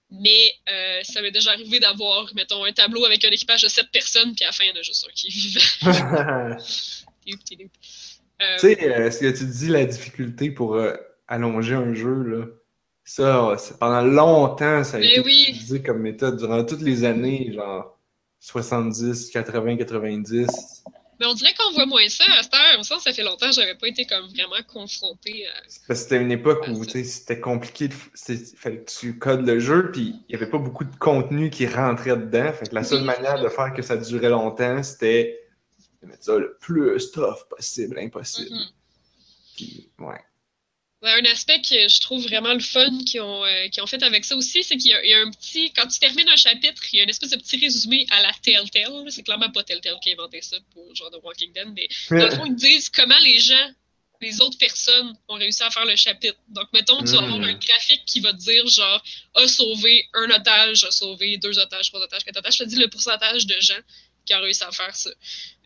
Mais 0.09 0.53
euh, 0.69 1.01
ça 1.03 1.21
m'est 1.21 1.31
déjà 1.31 1.51
arrivé 1.51 1.81
d'avoir, 1.81 2.33
mettons, 2.33 2.63
un 2.63 2.71
tableau 2.71 3.03
avec 3.03 3.25
un 3.25 3.31
équipage 3.31 3.63
de 3.63 3.67
7 3.67 3.91
personnes, 3.91 4.33
puis 4.35 4.45
à 4.45 4.49
la 4.49 4.51
fin, 4.53 4.63
il 4.63 4.67
y 4.67 4.71
en 4.71 4.75
a 4.75 4.81
juste 4.81 5.05
un 5.05 5.11
qui 5.13 5.27
est 5.27 5.31
vivant. 5.31 6.57
Euh, 8.41 8.55
tu 8.59 8.73
sais, 8.73 8.91
euh, 8.91 9.11
ce 9.11 9.19
que 9.19 9.37
tu 9.37 9.45
dis, 9.45 9.67
la 9.67 9.85
difficulté 9.85 10.51
pour 10.51 10.75
euh, 10.75 10.93
allonger 11.27 11.75
un 11.75 11.93
jeu, 11.93 12.23
là, 12.23 12.45
ça, 13.05 13.55
pendant 13.79 14.01
longtemps, 14.01 14.83
ça 14.83 14.97
a 14.97 14.99
été 15.01 15.19
utilisé 15.19 15.81
comme 15.81 15.99
méthode 15.99 16.37
durant 16.37 16.63
toutes 16.63 16.81
les 16.81 17.03
années, 17.03 17.51
genre 17.53 17.99
70, 18.39 19.29
80, 19.29 19.77
90. 19.77 20.83
Mais 21.19 21.27
on 21.27 21.33
dirait 21.33 21.53
qu'on 21.57 21.71
voit 21.73 21.85
moins 21.85 22.07
ça 22.09 22.25
à 22.39 22.43
cette 22.43 22.53
heure. 22.53 22.83
sens 22.83 23.03
ça 23.03 23.13
fait 23.13 23.23
longtemps 23.23 23.47
que 23.47 23.53
j'avais 23.53 23.75
pas 23.75 23.87
été 23.87 24.05
comme 24.05 24.25
vraiment 24.27 24.61
confronté 24.67 25.45
à. 25.47 25.61
Parce 25.61 25.79
que 25.79 25.95
c'était 25.95 26.21
une 26.21 26.31
époque 26.31 26.65
où 26.67 26.83
c'était 26.83 27.39
compliqué. 27.39 27.89
Il 28.29 28.37
fallait 28.57 28.79
que 28.79 28.91
tu 28.91 29.17
codes 29.19 29.45
le 29.45 29.59
jeu, 29.59 29.91
puis 29.91 30.15
il 30.27 30.33
y 30.33 30.35
avait 30.35 30.49
pas 30.49 30.57
beaucoup 30.57 30.83
de 30.83 30.95
contenu 30.95 31.49
qui 31.49 31.67
rentrait 31.67 32.17
dedans. 32.17 32.51
Fait 32.51 32.67
que 32.67 32.75
la 32.75 32.83
seule 32.83 33.03
manière 33.03 33.41
de 33.41 33.47
faire 33.47 33.73
que 33.73 33.81
ça 33.81 33.95
durait 33.95 34.29
longtemps, 34.29 34.81
c'était 34.81 35.42
de 36.03 36.09
mettre 36.09 36.23
ça 36.23 36.37
le 36.37 36.57
plus 36.59 37.11
tough 37.11 37.47
possible, 37.49 37.97
impossible. 37.97 38.55
Mm-hmm. 38.55 38.71
Puis, 39.55 39.89
ouais. 39.99 40.19
un 41.03 41.25
aspect 41.31 41.61
que 41.61 41.87
je 41.87 42.01
trouve 42.01 42.23
vraiment 42.23 42.53
le 42.53 42.59
fun 42.59 42.89
qu'ils 43.05 43.21
ont, 43.21 43.45
euh, 43.45 43.67
ont 43.81 43.87
fait 43.87 44.01
avec 44.03 44.25
ça 44.25 44.35
aussi, 44.35 44.63
c'est 44.63 44.77
qu'il 44.77 44.91
y, 44.91 45.13
a 45.13 45.19
un 45.19 45.31
petit. 45.31 45.71
Quand 45.73 45.87
tu 45.87 45.99
termines 45.99 46.27
un 46.29 46.35
chapitre, 46.35 46.81
il 46.91 46.97
y 46.97 46.99
a 46.99 47.03
une 47.03 47.09
espèce 47.09 47.29
de 47.29 47.37
petit 47.37 47.57
résumé 47.57 48.05
à 48.11 48.21
la 48.21 48.31
Telltale. 48.41 49.11
C'est 49.11 49.23
clairement 49.23 49.51
pas 49.51 49.63
Telltale 49.63 49.97
qui 50.01 50.11
a 50.11 50.13
inventé 50.13 50.41
ça 50.41 50.57
pour 50.73 50.93
genre 50.95 51.11
de 51.11 51.17
Walking 51.17 51.53
Dead, 51.53 51.67
mais 51.75 51.87
dans 52.09 52.25
le 52.25 52.35
fond, 52.35 52.45
ils 52.45 52.55
disent 52.55 52.89
comment 52.89 53.19
les 53.23 53.39
gens, 53.39 53.69
les 54.21 54.41
autres 54.41 54.57
personnes 54.57 55.15
ont 55.27 55.35
réussi 55.35 55.63
à 55.63 55.69
faire 55.69 55.85
le 55.85 55.95
chapitre. 55.95 56.37
Donc, 56.49 56.67
mettons, 56.73 56.97
tu 56.99 57.11
vas 57.11 57.19
avoir 57.19 57.39
un 57.39 57.53
graphique 57.53 58.03
qui 58.05 58.19
va 58.19 58.33
te 58.33 58.37
dire 58.37 58.67
genre 58.67 59.03
a 59.35 59.47
sauvé 59.47 60.07
un 60.13 60.29
otage, 60.31 60.83
a 60.83 60.91
sauvé 60.91 61.37
deux 61.37 61.59
otages, 61.59 61.89
trois 61.89 62.01
otages, 62.01 62.23
quatre 62.23 62.37
otages. 62.37 62.57
Je 62.57 62.63
te 62.63 62.69
dis 62.69 62.77
le 62.77 62.89
pourcentage 62.89 63.45
de 63.45 63.55
gens 63.59 63.81
qui 64.25 64.33
a 64.33 64.39
réussi 64.39 64.63
à 64.63 64.71
faire 64.71 64.95
ça. 64.95 65.09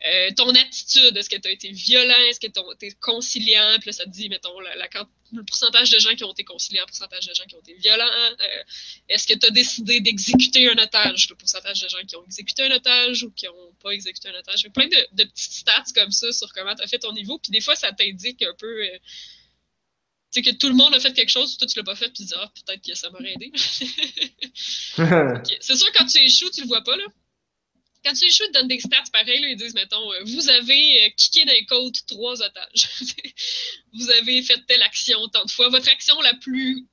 Euh, 0.06 0.30
ton 0.36 0.50
attitude, 0.50 1.16
est-ce 1.16 1.28
que 1.28 1.36
tu 1.36 1.48
as 1.48 1.52
été 1.52 1.70
violent, 1.70 2.14
est-ce 2.28 2.40
que 2.40 2.46
tu 2.46 2.86
es 2.86 2.92
conciliant, 3.00 3.76
puis 3.80 3.88
là, 3.88 3.92
ça 3.92 4.04
te 4.04 4.10
dit, 4.10 4.28
mettons, 4.28 4.58
la, 4.60 4.88
le 5.32 5.42
pourcentage 5.42 5.90
de 5.90 5.98
gens 5.98 6.14
qui 6.14 6.24
ont 6.24 6.32
été 6.32 6.44
conciliants, 6.44 6.82
le 6.82 6.86
pourcentage 6.86 7.26
de 7.26 7.34
gens 7.34 7.44
qui 7.44 7.54
ont 7.54 7.60
été 7.60 7.74
violents. 7.74 8.06
Euh, 8.06 8.62
est-ce 9.08 9.26
que 9.26 9.34
tu 9.34 9.46
as 9.46 9.50
décidé 9.50 10.00
d'exécuter 10.00 10.70
un 10.70 10.78
otage, 10.78 11.28
le 11.28 11.34
pourcentage 11.34 11.80
de 11.80 11.88
gens 11.88 12.02
qui 12.06 12.16
ont 12.16 12.24
exécuté 12.24 12.64
un 12.64 12.70
otage 12.70 13.24
ou 13.24 13.30
qui 13.32 13.46
n'ont 13.46 13.72
pas 13.82 13.90
exécuté 13.90 14.28
un 14.28 14.38
otage? 14.38 14.66
Plein 14.72 14.86
de, 14.86 15.06
de, 15.12 15.24
petites 15.24 15.52
stats 15.52 15.84
comme 15.94 16.12
ça 16.12 16.32
sur 16.32 16.52
comment 16.52 16.74
tu 16.74 16.82
as 16.82 16.86
fait 16.86 16.98
ton 16.98 17.12
niveau, 17.12 17.38
puis 17.38 17.50
des 17.50 17.60
fois, 17.60 17.76
ça 17.76 17.92
t'indique 17.92 18.42
un 18.42 18.54
peu. 18.58 18.84
Euh, 18.84 18.98
tu 20.30 20.42
sais, 20.42 20.52
que 20.52 20.56
tout 20.56 20.68
le 20.68 20.74
monde 20.74 20.94
a 20.94 21.00
fait 21.00 21.14
quelque 21.14 21.30
chose, 21.30 21.56
toi 21.56 21.66
tu 21.66 21.78
l'as 21.78 21.84
pas 21.84 21.94
fait, 21.94 22.10
puis 22.10 22.18
tu 22.18 22.24
dis, 22.24 22.34
ah, 22.36 22.52
peut-être 22.66 22.86
que 22.86 22.94
ça 22.94 23.08
m'aurait 23.10 23.32
aidé. 23.32 23.50
C'est 25.60 25.76
sûr, 25.76 25.90
quand 25.96 26.04
tu 26.04 26.18
échoues, 26.18 26.50
tu 26.50 26.60
le 26.60 26.66
vois 26.66 26.84
pas, 26.84 26.96
là 26.96 27.04
quand 28.04 28.12
tu 28.12 28.26
ils 28.26 28.32
te 28.32 28.52
donnent 28.52 28.68
des 28.68 28.78
stats 28.78 29.10
pareils. 29.12 29.44
ils 29.48 29.56
disent, 29.56 29.74
mettons, 29.74 30.12
euh, 30.12 30.24
vous 30.24 30.48
avez 30.48 31.06
euh, 31.06 31.10
kické 31.16 31.44
d'un 31.44 31.64
côte 31.68 32.06
trois 32.06 32.40
otages. 32.40 32.88
vous 33.92 34.10
avez 34.10 34.42
fait 34.42 34.64
telle 34.66 34.82
action 34.82 35.26
tant 35.28 35.44
de 35.44 35.50
fois. 35.50 35.68
Votre 35.68 35.90
action 35.90 36.20
la 36.20 36.34
plus. 36.34 36.86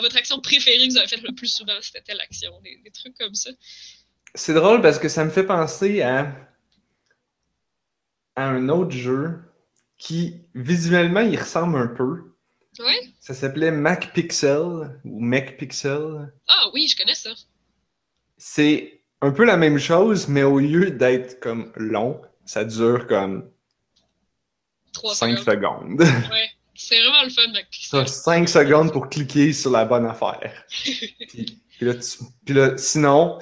votre 0.00 0.16
action 0.16 0.40
préférée 0.40 0.88
que 0.88 0.92
vous 0.92 0.98
avez 0.98 1.08
faite 1.08 1.22
le 1.22 1.34
plus 1.34 1.52
souvent, 1.52 1.76
c'était 1.80 2.02
telle 2.02 2.20
action. 2.20 2.52
Des, 2.62 2.90
trucs 2.90 3.16
comme 3.18 3.34
ça. 3.34 3.50
C'est 4.34 4.54
drôle 4.54 4.82
parce 4.82 4.98
que 4.98 5.08
ça 5.08 5.24
me 5.24 5.30
fait 5.30 5.46
penser 5.46 6.02
à, 6.02 6.34
à 8.34 8.44
un 8.44 8.68
autre 8.68 8.92
jeu 8.92 9.38
qui, 9.98 10.42
visuellement, 10.54 11.20
il 11.20 11.38
ressemble 11.38 11.78
un 11.78 11.88
peu. 11.88 12.32
Oui. 12.78 13.14
Ça 13.20 13.34
s'appelait 13.34 13.70
Mac 13.70 14.12
Pixel 14.12 15.00
ou 15.04 15.20
Mac 15.20 15.56
Pixel. 15.56 16.32
Ah 16.48 16.70
oui, 16.74 16.88
je 16.88 16.96
connais 16.96 17.14
ça. 17.14 17.30
C'est 18.36 18.95
un 19.22 19.30
peu 19.30 19.44
la 19.44 19.56
même 19.56 19.78
chose, 19.78 20.28
mais 20.28 20.42
au 20.42 20.58
lieu 20.58 20.90
d'être 20.90 21.40
comme 21.40 21.72
long, 21.76 22.20
ça 22.44 22.64
dure 22.64 23.06
comme 23.06 23.50
5 24.92 25.38
secondes. 25.38 26.00
ouais, 26.00 26.50
c'est 26.74 27.00
vraiment 27.00 27.22
le 27.24 27.30
fun. 27.30 27.42
Tu 27.70 27.96
as 27.96 28.06
5 28.06 28.48
secondes 28.48 28.92
pour 28.92 29.08
cliquer 29.08 29.52
sur 29.52 29.70
la 29.70 29.84
bonne 29.84 30.06
affaire. 30.06 30.64
puis, 31.28 31.60
là, 31.80 31.94
puis, 32.44 32.54
là, 32.54 32.76
sinon, 32.76 33.38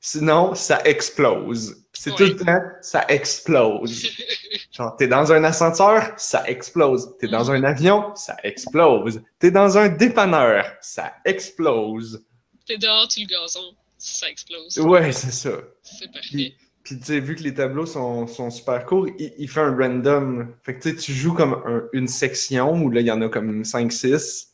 sinon, 0.00 0.54
ça 0.54 0.82
explose. 0.84 1.78
C'est 1.92 2.14
tout 2.16 2.24
le 2.24 2.36
temps, 2.36 2.60
ça 2.80 3.04
explose. 3.08 4.08
Genre, 4.72 4.96
t'es 4.96 5.06
dans 5.06 5.30
un 5.30 5.44
ascenseur, 5.44 6.14
ça 6.16 6.48
explose. 6.48 7.16
T'es 7.20 7.28
dans 7.28 7.44
mm. 7.44 7.50
un 7.50 7.64
avion, 7.64 8.14
ça 8.16 8.36
explose. 8.42 9.22
T'es 9.38 9.50
dans 9.50 9.78
un 9.78 9.88
dépanneur, 9.88 10.66
ça 10.80 11.14
explose. 11.24 12.24
T'es 12.66 12.78
dehors, 12.78 13.06
tu 13.08 13.20
le 13.20 13.26
gazon 13.26 13.76
ça 14.02 14.28
explose. 14.28 14.78
Ouais, 14.78 15.12
c'est 15.12 15.30
ça. 15.30 15.52
C'est 15.82 16.10
parfait. 16.10 16.54
Puis, 16.82 16.98
tu 16.98 17.04
sais, 17.04 17.20
vu 17.20 17.36
que 17.36 17.44
les 17.44 17.54
tableaux 17.54 17.86
sont, 17.86 18.26
sont 18.26 18.50
super 18.50 18.84
courts, 18.84 19.06
il, 19.16 19.48
fait 19.48 19.60
un 19.60 19.76
random. 19.76 20.52
Fait 20.62 20.76
que 20.76 20.88
tu 20.88 20.96
tu 20.96 21.12
joues 21.12 21.32
comme 21.32 21.62
une 21.92 22.08
section 22.08 22.72
où 22.82 22.90
là, 22.90 23.00
il 23.00 23.06
y 23.06 23.12
en 23.12 23.22
a 23.22 23.28
comme 23.28 23.62
5-6. 23.62 24.48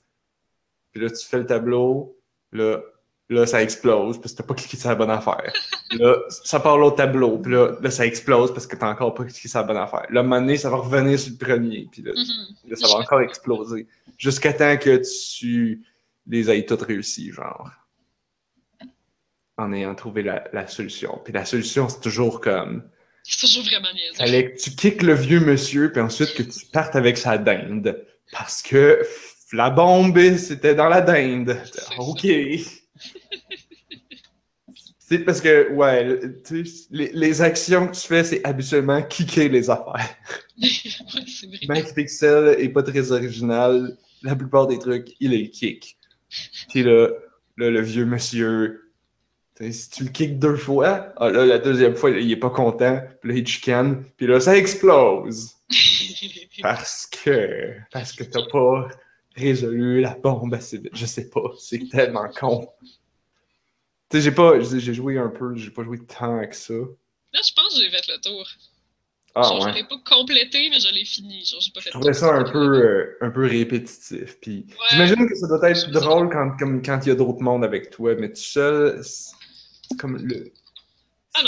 Puis 0.93 1.03
là, 1.03 1.09
tu 1.09 1.27
fais 1.27 1.39
le 1.39 1.47
tableau. 1.47 2.19
Là, 2.53 2.83
là 3.31 3.47
ça 3.47 3.63
explose 3.63 4.21
parce 4.21 4.33
que 4.33 4.39
t'as 4.39 4.45
pas 4.47 4.53
cliqué 4.53 4.77
sur 4.77 4.91
la 4.91 4.95
bonne 4.95 5.11
affaire. 5.11 5.51
là, 5.93 6.17
ça 6.29 6.61
part 6.61 6.77
l'autre 6.77 6.97
tableau. 6.97 7.39
Puis 7.39 7.53
là, 7.53 7.79
là, 7.81 7.91
ça 7.91 8.05
explose 8.05 8.53
parce 8.53 8.67
que 8.67 8.77
t'as 8.77 8.91
encore 8.91 9.15
pas 9.15 9.25
cliqué 9.25 9.49
sur 9.49 9.61
la 9.61 9.67
bonne 9.67 9.79
affaire. 9.79 10.05
Là, 10.11 10.21
à 10.21 10.23
un 10.23 10.27
moment 10.27 10.43
donné, 10.43 10.59
ça 10.59 10.69
va 10.69 10.77
revenir 10.77 11.19
sur 11.19 11.33
le 11.33 11.39
premier. 11.39 11.89
Puis 11.91 12.03
là, 12.03 12.13
mm-hmm. 12.13 12.71
là 12.71 12.77
ça 12.77 12.89
va 12.89 13.03
encore 13.03 13.23
exploser. 13.23 13.87
Jusqu'à 14.19 14.53
temps 14.53 14.77
que 14.77 15.01
tu 15.39 15.83
les 16.27 16.51
aies 16.51 16.67
toutes 16.67 16.83
réussies, 16.83 17.33
genre 17.33 17.71
en 19.59 19.73
ayant 19.73 19.95
trouvé 19.95 20.23
la, 20.23 20.67
solution. 20.67 21.21
Puis 21.25 21.33
la 21.33 21.45
solution, 21.45 21.89
c'est 21.89 22.01
toujours 22.01 22.41
comme. 22.41 22.85
C'est 23.25 23.47
toujours 23.47 23.65
vraiment 23.65 23.89
niaiseux. 23.93 24.55
Tu 24.63 24.71
kicks 24.71 25.03
le 25.03 25.13
vieux 25.13 25.41
monsieur, 25.41 25.93
puis 25.93 26.01
ensuite 26.01 26.33
que 26.35 26.43
tu 26.45 26.67
partes 26.73 26.97
avec 26.97 27.19
sa 27.19 27.37
dinde. 27.37 28.07
Parce 28.33 28.63
que 28.63 29.03
la 29.53 29.71
bombe, 29.71 30.19
c'était 30.37 30.75
dans 30.75 30.89
la 30.89 31.01
dinde. 31.01 31.61
OK. 31.99 32.27
c'est 34.99 35.19
parce 35.21 35.41
que, 35.41 35.73
ouais, 35.73 36.21
les, 36.91 37.11
les, 37.13 37.43
actions 37.43 37.89
que 37.89 37.97
tu 37.97 38.07
fais, 38.07 38.25
c'est 38.25 38.45
habituellement 38.45 39.03
kicker 39.03 39.49
les 39.49 39.69
affaires. 39.71 40.17
ouais, 40.63 41.67
Max 41.67 41.93
Pixel 41.93 42.57
est 42.59 42.69
pas 42.69 42.83
très 42.83 43.11
original. 43.13 43.97
La 44.23 44.37
plupart 44.37 44.67
des 44.67 44.79
trucs, 44.79 45.09
il 45.21 45.31
les 45.31 45.51
kick. 45.51 45.99
Puis 46.69 46.83
là, 46.83 47.09
là, 47.57 47.71
le 47.71 47.81
vieux 47.81 48.05
monsieur, 48.05 48.88
si 49.61 49.91
tu 49.91 50.05
le 50.05 50.11
kicks 50.11 50.39
deux 50.39 50.57
fois, 50.57 51.13
ah, 51.17 51.31
là, 51.31 51.45
la 51.45 51.59
deuxième 51.59 51.95
fois, 51.95 52.11
il 52.11 52.31
est 52.31 52.37
pas 52.37 52.51
content, 52.51 53.01
puis 53.21 53.33
là, 53.33 53.39
il 53.39 53.47
chicane, 53.47 54.05
puis 54.17 54.27
là, 54.27 54.41
ça 54.41 54.57
explose. 54.57 55.57
parce 56.63 57.07
que, 57.07 57.75
parce 57.93 58.13
que 58.13 58.25
t'as 58.25 58.47
pas 58.51 58.89
résolu 59.37 60.01
la 60.01 60.15
bombe 60.15 60.55
assez 60.55 60.79
vite. 60.79 60.91
Je 60.95 61.07
sais 61.07 61.29
pas, 61.29 61.53
c'est 61.59 61.89
tellement 61.89 62.29
con. 62.29 62.69
Tu 64.11 64.17
sais, 64.17 64.21
j'ai 64.23 64.33
pas, 64.33 64.61
j'ai 64.61 64.95
joué 64.95 65.19
un 65.19 65.29
peu, 65.29 65.55
j'ai 65.57 65.71
pas 65.71 65.85
joué 65.85 65.99
tant 65.99 66.47
que 66.47 66.57
ça. 66.57 66.75
Là, 66.75 67.41
je 67.45 67.53
pense 67.53 67.75
que 67.75 67.81
j'ai 67.81 67.91
fait 67.91 68.09
le 68.09 68.21
tour. 68.21 68.47
Ah, 69.35 69.43
genre, 69.43 69.65
ouais. 69.65 69.73
Je 69.73 69.79
l'ai 69.79 69.85
pas 69.85 69.99
complété, 70.05 70.71
mais 70.71 70.81
je 70.81 70.93
l'ai 70.93 71.05
fini. 71.05 71.45
Genre, 71.45 71.61
j'ai 71.61 71.71
pas 71.73 71.81
fait 71.81 71.91
je 71.91 71.99
trouvais 71.99 72.15
ça 72.15 72.35
un 72.35 72.45
peu, 72.45 72.59
euh, 72.59 73.19
un 73.21 73.31
peu 73.31 73.47
répétitif. 73.47 74.39
Puis 74.41 74.67
j'imagine 74.91 75.29
que 75.29 75.35
ça 75.35 75.47
doit 75.47 75.71
être 75.71 75.91
drôle 75.91 76.31
quand, 76.31 76.57
comme, 76.59 76.83
quand 76.83 76.99
il 77.05 77.11
y 77.11 77.13
a 77.13 77.15
d'autres 77.15 77.43
mondes 77.43 77.65
avec 77.65 77.91
toi, 77.91 78.15
mais 78.15 78.31
tout 78.31 78.41
seul, 78.41 79.03
comme 79.97 80.17
le. 80.17 80.53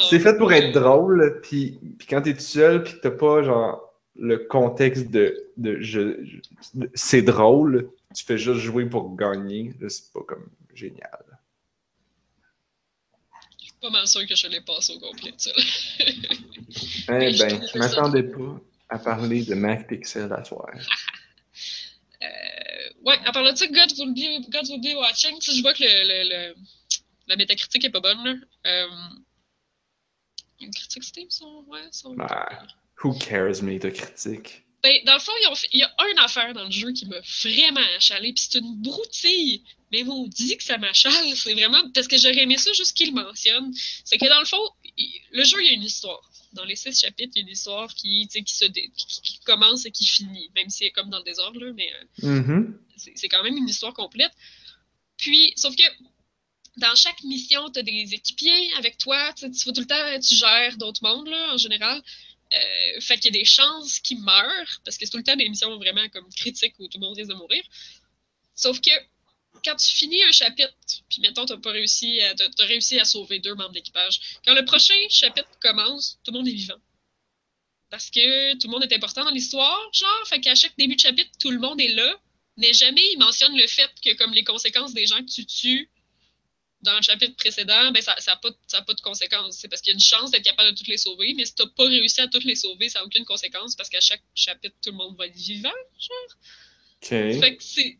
C'est 0.08 0.20
fait 0.20 0.36
pour 0.36 0.52
être 0.52 0.72
drôle, 0.72 1.40
puis, 1.42 1.78
puis 1.98 2.06
quand 2.06 2.22
t'es 2.22 2.34
tout 2.34 2.40
seul, 2.40 2.84
puis 2.84 2.94
t'as 3.02 3.10
pas 3.10 3.42
genre 3.42 3.90
le 4.16 4.38
contexte 4.38 5.10
de, 5.10 5.50
de, 5.56 5.80
je, 5.80 6.38
c'est 6.94 7.22
drôle, 7.22 7.90
tu 8.14 8.24
fais 8.24 8.38
juste 8.38 8.60
jouer 8.60 8.86
pour 8.86 9.16
gagner, 9.16 9.72
c'est 9.88 10.12
pas 10.12 10.20
comme 10.26 10.48
génial. 10.74 11.24
Je 13.58 13.64
suis 13.64 13.74
pas 13.80 13.90
mal 13.90 14.06
sûr 14.06 14.26
que 14.26 14.34
je 14.34 14.46
l'ai 14.48 14.60
passé 14.60 14.94
au 14.94 15.00
complet, 15.00 15.32
ça. 15.36 15.50
eh 16.00 17.08
ben, 17.08 17.60
je 17.72 17.78
m'attendais 17.78 18.24
pas 18.24 18.60
à 18.90 18.98
parler 18.98 19.42
de 19.42 19.54
Mac 19.54 19.88
Pixel 19.88 20.32
à 20.32 20.44
soir. 20.44 20.68
euh, 22.22 22.26
ouais, 23.04 23.16
à 23.24 23.32
part 23.32 23.44
de 23.50 23.56
ça, 23.56 23.66
God 23.66 23.92
will 23.98 24.12
be, 24.14 24.50
God 24.50 24.68
will 24.68 24.80
be 24.80 24.96
watching, 24.96 25.40
je 25.40 25.62
vois 25.62 25.72
que 25.74 25.82
le, 25.82 26.50
le 26.50 26.54
la 27.30 27.36
métacritique 27.36 27.84
est 27.84 27.90
pas 27.90 28.00
bonne. 28.00 28.22
Là. 28.24 28.34
Euh, 28.66 28.88
une 30.60 30.74
critique 30.74 31.04
Steam, 31.04 31.30
son, 31.30 31.64
ouais, 31.68 31.88
son... 31.92 32.14
Bah, 32.14 32.66
who 33.02 33.14
cares, 33.14 33.62
métacritique? 33.62 34.64
Ben, 34.82 34.96
dans 35.04 35.14
le 35.14 35.20
fond, 35.20 35.32
il 35.72 35.78
y 35.78 35.82
a 35.82 35.94
une 36.10 36.18
affaire 36.18 36.52
dans 36.52 36.64
le 36.64 36.70
jeu 36.70 36.92
qui 36.92 37.06
m'a 37.06 37.20
vraiment 37.42 37.86
achalé, 37.96 38.32
puis 38.32 38.46
c'est 38.50 38.58
une 38.58 38.76
broutille. 38.76 39.62
Mais 39.92 40.02
vous 40.02 40.28
dit 40.28 40.56
que 40.56 40.62
ça 40.62 40.78
m'achale, 40.78 41.36
c'est 41.36 41.54
vraiment 41.54 41.82
parce 41.92 42.08
que 42.08 42.16
j'aurais 42.16 42.42
aimé 42.42 42.56
ça 42.56 42.72
juste 42.72 42.96
qu'il 42.96 43.14
mentionne. 43.14 43.72
C'est 44.04 44.18
que 44.18 44.28
dans 44.28 44.40
le 44.40 44.46
fond, 44.46 44.62
le 45.32 45.44
jeu, 45.44 45.62
il 45.62 45.66
y 45.66 45.70
a 45.70 45.72
une 45.72 45.82
histoire. 45.82 46.20
Dans 46.52 46.64
les 46.64 46.76
six 46.76 46.98
chapitres, 46.98 47.32
il 47.36 47.40
y 47.40 47.42
a 47.42 47.46
une 47.46 47.52
histoire 47.52 47.94
qui, 47.94 48.26
qui, 48.28 48.56
se 48.56 48.64
qui, 48.64 49.40
commence 49.44 49.86
et 49.86 49.90
qui 49.90 50.06
finit, 50.06 50.50
même 50.56 50.68
si 50.68 50.84
c'est 50.84 50.90
comme 50.90 51.10
dans 51.10 51.18
le 51.18 51.24
désordre, 51.24 51.60
là, 51.60 51.72
mais 51.72 51.90
euh, 52.24 52.40
mm-hmm. 52.40 52.74
c'est 53.14 53.28
quand 53.28 53.42
même 53.42 53.56
une 53.56 53.68
histoire 53.68 53.94
complète. 53.94 54.32
Puis, 55.16 55.52
sauf 55.56 55.76
que 55.76 55.84
dans 56.76 56.94
chaque 56.94 57.22
mission, 57.24 57.70
tu 57.70 57.80
as 57.80 57.82
des 57.82 58.14
équipiers 58.14 58.72
avec 58.74 58.98
toi. 58.98 59.32
Tu, 59.34 59.50
tout 59.50 59.80
le 59.80 59.86
temps, 59.86 60.20
tu 60.20 60.34
gères 60.34 60.76
d'autres 60.76 61.02
mondes, 61.02 61.28
là, 61.28 61.54
en 61.54 61.56
général. 61.56 62.02
Euh, 62.52 63.00
fait 63.00 63.16
qu'il 63.18 63.34
y 63.34 63.38
a 63.38 63.40
des 63.40 63.44
chances 63.44 64.00
qu'ils 64.00 64.20
meurent, 64.20 64.80
parce 64.84 64.96
que 64.96 65.06
c'est 65.06 65.10
tout 65.10 65.18
le 65.18 65.22
temps 65.22 65.36
des 65.36 65.48
missions 65.48 65.76
vraiment 65.76 66.08
comme 66.08 66.28
critiques 66.34 66.74
où 66.78 66.88
tout 66.88 66.98
le 66.98 67.06
monde 67.06 67.16
risque 67.16 67.30
de 67.30 67.34
mourir. 67.34 67.62
Sauf 68.54 68.80
que 68.80 68.90
quand 69.64 69.76
tu 69.76 69.90
finis 69.94 70.22
un 70.24 70.32
chapitre, 70.32 70.74
puis 71.08 71.20
mettons, 71.20 71.46
tu 71.46 71.58
pas 71.60 71.70
réussi 71.70 72.20
à, 72.22 72.32
as 72.32 72.64
réussi 72.64 72.98
à 72.98 73.04
sauver 73.04 73.38
deux 73.38 73.54
membres 73.54 73.72
d'équipage, 73.72 74.20
quand 74.44 74.54
le 74.54 74.64
prochain 74.64 74.94
chapitre 75.08 75.48
commence, 75.60 76.18
tout 76.24 76.32
le 76.32 76.38
monde 76.38 76.48
est 76.48 76.52
vivant. 76.52 76.80
Parce 77.88 78.10
que 78.10 78.54
tout 78.54 78.68
le 78.68 78.72
monde 78.72 78.84
est 78.84 78.94
important 78.94 79.24
dans 79.24 79.30
l'histoire, 79.30 79.80
genre, 79.92 80.28
fait 80.28 80.40
qu'à 80.40 80.54
chaque 80.54 80.76
début 80.76 80.96
de 80.96 81.00
chapitre, 81.00 81.30
tout 81.38 81.50
le 81.50 81.58
monde 81.58 81.80
est 81.80 81.88
là, 81.88 82.20
mais 82.56 82.72
jamais 82.72 83.02
il 83.12 83.18
mentionne 83.18 83.56
le 83.56 83.66
fait 83.66 83.90
que 84.04 84.14
comme 84.14 84.32
les 84.32 84.44
conséquences 84.44 84.92
des 84.92 85.06
gens 85.06 85.18
que 85.18 85.30
tu 85.30 85.46
tues 85.46 85.90
dans 86.82 86.96
le 86.96 87.02
chapitre 87.02 87.36
précédent, 87.36 87.90
ben, 87.92 88.02
ça 88.02 88.14
n'a 88.26 88.36
pas, 88.36 88.50
pas, 88.50 88.94
de 88.94 89.00
conséquences. 89.00 89.56
C'est 89.58 89.68
parce 89.68 89.82
qu'il 89.82 89.90
y 89.90 89.94
a 89.94 89.94
une 89.94 90.00
chance 90.00 90.30
d'être 90.30 90.44
capable 90.44 90.70
de 90.70 90.76
toutes 90.76 90.88
les 90.88 90.96
sauver, 90.96 91.34
mais 91.34 91.44
si 91.44 91.54
tu 91.54 91.62
n'as 91.62 91.68
pas 91.68 91.84
réussi 91.84 92.20
à 92.20 92.28
toutes 92.28 92.44
les 92.44 92.54
sauver, 92.54 92.88
ça 92.88 93.00
n'a 93.00 93.04
aucune 93.04 93.24
conséquence 93.24 93.76
parce 93.76 93.88
qu'à 93.88 94.00
chaque 94.00 94.22
chapitre, 94.34 94.74
tout 94.82 94.90
le 94.90 94.96
monde 94.96 95.16
va 95.16 95.26
être 95.26 95.36
vivant, 95.36 95.68
genre. 95.98 96.36
Fait 97.40 97.56
que 97.56 97.62
c'est. 97.62 97.98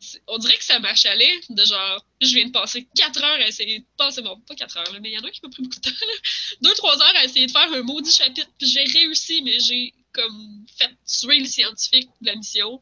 c'est- 0.00 0.22
On 0.26 0.38
dirait 0.38 0.56
que 0.56 0.64
ça 0.64 0.78
m'achalait 0.78 1.40
de 1.48 1.64
genre, 1.64 2.04
je 2.20 2.34
viens 2.34 2.46
de 2.46 2.52
passer 2.52 2.86
4 2.96 3.22
heures 3.22 3.40
à 3.40 3.46
essayer 3.46 3.80
de 3.80 3.84
passer, 3.96 4.20
bon, 4.22 4.38
pas 4.40 4.54
4 4.54 4.76
heures, 4.78 4.92
là, 4.92 4.98
mais 5.00 5.10
il 5.10 5.14
y 5.14 5.18
en 5.18 5.24
a 5.24 5.30
qui 5.30 5.40
m'a 5.42 5.48
pris 5.50 5.62
beaucoup 5.62 5.76
de 5.76 5.80
temps, 5.80 5.90
là. 5.90 6.14
2-3 6.62 7.00
heures 7.02 7.16
à 7.16 7.24
essayer 7.24 7.46
de 7.46 7.52
faire 7.52 7.72
un 7.72 7.82
maudit 7.82 8.10
chapitre, 8.12 8.50
puis 8.58 8.66
j'ai 8.66 8.84
réussi, 8.84 9.42
mais 9.42 9.60
j'ai 9.60 9.92
comme 10.12 10.66
fait 10.76 10.90
tuer 11.06 11.38
le 11.38 11.46
scientifique 11.46 12.08
de 12.20 12.26
la 12.26 12.36
mission. 12.36 12.80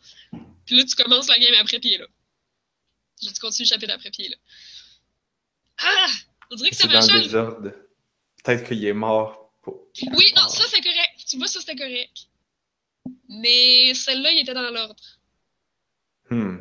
Puis 0.67 0.77
là, 0.77 0.85
tu 0.85 0.95
commences 0.97 1.29
la 1.29 1.39
game 1.39 1.55
après, 1.59 1.79
puis 1.79 1.91
il 1.91 1.95
est 1.95 1.99
là. 1.99 2.07
J'ai 3.23 3.31
dû 3.31 3.39
continuer 3.39 3.67
le 3.67 3.75
chapitre 3.75 3.93
après, 3.93 4.11
puis 4.11 4.23
il 4.25 4.27
est 4.27 4.31
là. 4.31 4.37
Ah! 5.81 6.07
On 6.51 6.57
dirait 6.57 6.71
que 6.71 6.77
ça 6.77 6.89
désordre. 6.89 7.73
Peut-être 8.43 8.67
qu'il 8.67 8.85
est 8.85 8.93
mort. 8.93 9.53
Pour... 9.63 9.87
Oui, 10.13 10.33
non, 10.37 10.49
ça 10.49 10.65
c'est 10.69 10.81
correct. 10.81 11.25
Tu 11.29 11.37
vois, 11.37 11.47
ça 11.47 11.61
c'était 11.61 11.77
correct. 11.77 12.29
Mais 13.29 13.95
celle-là, 13.95 14.33
il 14.33 14.41
était 14.41 14.55
dans 14.55 14.71
l'ordre. 14.71 15.03
Hmm. 16.31 16.59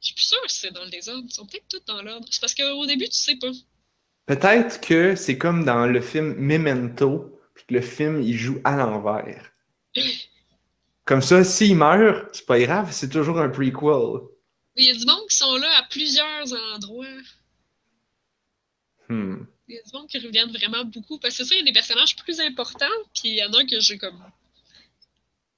Je 0.00 0.06
suis 0.06 0.14
plus 0.14 0.24
sûre 0.24 0.38
si 0.48 0.60
c'est 0.60 0.72
dans 0.72 0.84
le 0.84 0.90
désordre. 0.90 1.24
Ils 1.26 1.32
sont 1.32 1.46
peut-être 1.46 1.68
tous 1.68 1.84
dans 1.86 2.02
l'ordre. 2.02 2.26
C'est 2.30 2.40
parce 2.40 2.54
qu'au 2.54 2.86
début, 2.86 3.08
tu 3.08 3.18
sais 3.18 3.36
pas. 3.36 3.50
Peut-être 4.26 4.80
que 4.80 5.16
c'est 5.16 5.38
comme 5.38 5.64
dans 5.64 5.86
le 5.86 6.00
film 6.00 6.34
Memento, 6.34 7.40
puis 7.54 7.64
que 7.66 7.74
le 7.74 7.80
film 7.80 8.22
il 8.22 8.36
joue 8.36 8.60
à 8.64 8.76
l'envers. 8.76 9.50
Comme 11.06 11.22
ça, 11.22 11.42
s'il 11.42 11.74
meurt, 11.74 12.28
c'est 12.32 12.46
pas 12.46 12.60
grave, 12.60 12.90
c'est 12.92 13.08
toujours 13.08 13.40
un 13.40 13.48
prequel. 13.48 14.28
Il 14.76 14.86
y 14.86 14.90
a 14.90 14.94
du 14.94 15.04
monde 15.06 15.26
qui 15.28 15.36
sont 15.36 15.56
là 15.56 15.68
à 15.78 15.82
plusieurs 15.90 16.52
endroits. 16.74 17.04
Hmm. 19.10 19.44
Il 19.66 19.74
y 19.74 19.78
a 19.78 19.82
du 19.82 19.90
monde 19.92 20.08
qui 20.08 20.18
reviennent 20.18 20.52
vraiment 20.52 20.84
beaucoup. 20.84 21.18
Parce 21.18 21.36
que 21.36 21.44
c'est 21.44 21.48
ça, 21.48 21.54
il 21.56 21.58
y 21.58 21.62
a 21.62 21.64
des 21.64 21.72
personnages 21.72 22.14
plus 22.16 22.38
importants, 22.40 22.86
puis 23.12 23.30
il 23.30 23.36
y 23.36 23.44
en 23.44 23.52
a 23.52 23.64
que 23.64 23.80
j'ai 23.80 23.98
comme. 23.98 24.22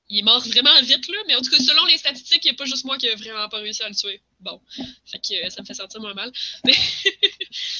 Il 0.08 0.18
est 0.18 0.22
mort 0.22 0.40
vraiment 0.40 0.78
vite, 0.82 1.08
là, 1.08 1.18
mais 1.26 1.34
en 1.34 1.40
tout 1.40 1.50
cas, 1.50 1.58
selon 1.58 1.84
les 1.86 1.96
statistiques, 1.96 2.44
il 2.44 2.48
n'y 2.48 2.54
a 2.54 2.54
pas 2.54 2.64
juste 2.64 2.84
moi 2.84 2.98
qui 2.98 3.06
ai 3.06 3.14
vraiment 3.14 3.48
pas 3.48 3.58
réussi 3.58 3.82
à 3.82 3.88
le 3.88 3.94
tuer. 3.94 4.20
Bon. 4.40 4.60
Fait 5.06 5.18
que 5.18 5.46
euh, 5.46 5.50
ça 5.50 5.62
me 5.62 5.66
fait 5.66 5.74
sentir 5.74 6.00
moins 6.00 6.14
mal. 6.14 6.32
Mais, 6.64 6.74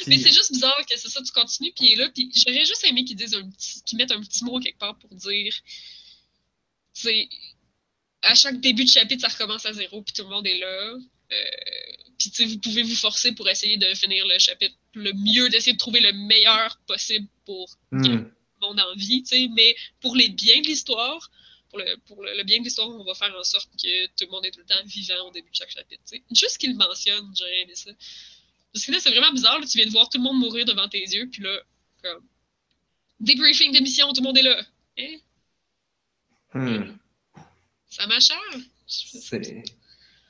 mais 0.07 0.19
c'est 0.19 0.33
juste 0.33 0.53
bizarre 0.53 0.85
que 0.89 0.97
c'est 0.97 1.09
ça, 1.09 1.23
tu 1.23 1.33
continues, 1.33 1.73
puis 1.75 1.87
il 1.87 1.93
est 1.93 1.97
là, 1.97 2.11
puis 2.11 2.31
j'aurais 2.35 2.65
juste 2.65 2.85
aimé 2.85 3.05
qu'ils 3.05 3.17
disent 3.17 3.35
un 3.35 3.49
petit. 3.51 3.83
qu'ils 3.83 3.99
mettent 3.99 4.13
un 4.13 4.21
petit 4.21 4.45
mot 4.45 4.61
quelque 4.61 4.79
part 4.79 4.97
pour 4.99 5.15
dire. 5.15 5.55
C'est. 6.93 7.29
À 8.23 8.35
chaque 8.35 8.61
début 8.61 8.85
de 8.85 8.91
chapitre, 8.91 9.23
ça 9.23 9.29
recommence 9.29 9.67
à 9.67 9.73
zéro, 9.73 10.03
puis 10.03 10.13
tout 10.15 10.23
le 10.23 10.29
monde 10.29 10.47
est 10.47 10.59
là. 10.59 10.95
Euh, 11.33 12.12
puis 12.23 12.31
tu 12.31 12.37
sais, 12.37 12.49
vous 12.49 12.59
pouvez 12.61 12.83
vous 12.83 12.95
forcer 12.95 13.33
pour 13.33 13.49
essayer 13.49 13.77
de 13.77 13.95
finir 13.95 14.25
le 14.27 14.39
chapitre 14.39 14.77
le 14.95 15.13
mieux, 15.13 15.49
d'essayer 15.49 15.73
de 15.73 15.79
trouver 15.79 16.01
le 16.01 16.13
meilleur 16.13 16.79
possible 16.87 17.27
pour 17.45 17.69
Hmm. 17.91 18.25
mon 18.61 18.79
envie, 18.79 19.23
tu 19.23 19.31
sais, 19.31 19.49
mais 19.55 19.75
pour 20.01 20.15
les 20.15 20.29
biens 20.29 20.61
de 20.61 20.67
l'histoire, 20.67 21.31
pour, 21.71 21.79
le, 21.79 21.97
pour 22.07 22.23
le, 22.23 22.45
bien 22.45 22.59
de 22.59 22.65
l'histoire, 22.65 22.89
on 22.89 23.05
va 23.05 23.15
faire 23.15 23.35
en 23.37 23.43
sorte 23.43 23.71
que 23.83 24.07
tout 24.09 24.25
le 24.27 24.31
monde 24.31 24.47
est 24.47 24.51
tout 24.51 24.61
le 24.61 24.67
temps 24.67 24.85
vivant 24.85 25.29
au 25.29 25.31
début 25.33 25.51
de 25.51 25.55
chaque 25.55 25.71
chapitre, 25.71 26.03
tu 26.07 26.19
sais. 26.19 26.23
Juste 26.31 26.59
qu'il 26.59 26.77
mentionne, 26.77 27.35
j'aurais 27.37 27.63
aimé 27.63 27.75
ça. 27.75 27.91
Parce 28.73 28.87
que 28.87 28.93
là, 28.93 29.01
c'est 29.01 29.11
vraiment 29.11 29.33
bizarre, 29.33 29.59
là, 29.59 29.67
tu 29.67 29.79
viens 29.79 29.87
de 29.87 29.91
voir 29.93 30.09
tout 30.09 30.19
le 30.19 30.25
monde 30.25 30.39
mourir 30.39 30.65
devant 30.65 30.89
tes 30.89 31.01
yeux, 31.01 31.29
puis 31.31 31.43
là, 31.43 31.61
comme, 32.03 32.25
débriefing 33.21 33.73
de 33.73 33.81
mission, 33.81 34.13
tout 34.13 34.21
le 34.21 34.27
monde 34.27 34.39
est 34.39 34.43
là. 34.43 34.63
Hein? 34.99 35.17
Hmm. 36.55 36.97
Ça 37.89 38.07
m'achève. 38.07 38.63
C'est. 38.87 39.65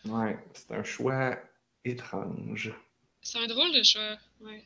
Ouais, 0.05 0.36
c'est 0.55 0.70
un 0.72 0.82
choix 0.82 1.38
étrange. 1.85 2.72
C'est 3.22 3.39
un 3.39 3.47
drôle 3.47 3.72
de 3.72 3.83
choix, 3.83 4.16
ouais. 4.41 4.64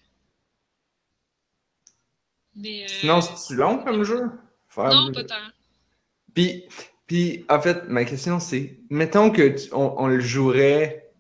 Mais, 2.55 2.85
euh, 2.85 2.89
Sinon, 2.89 3.21
c'est 3.21 3.55
long 3.55 3.79
comme 3.85 4.03
jeu? 4.05 4.31
Faire- 4.69 4.91
non, 4.95 5.13
pas 5.13 5.25
tant. 5.25 5.35
Puis, 6.35 6.65
puis, 7.07 7.45
en 7.49 7.61
fait, 7.61 7.85
ma 7.89 8.05
question 8.05 8.41
c'est, 8.41 8.79
mettons 8.91 9.31
que 9.31 9.49
tu- 9.49 9.73
on, 9.73 9.95
on 10.03 10.07
le 10.07 10.21
jouerait 10.21 11.11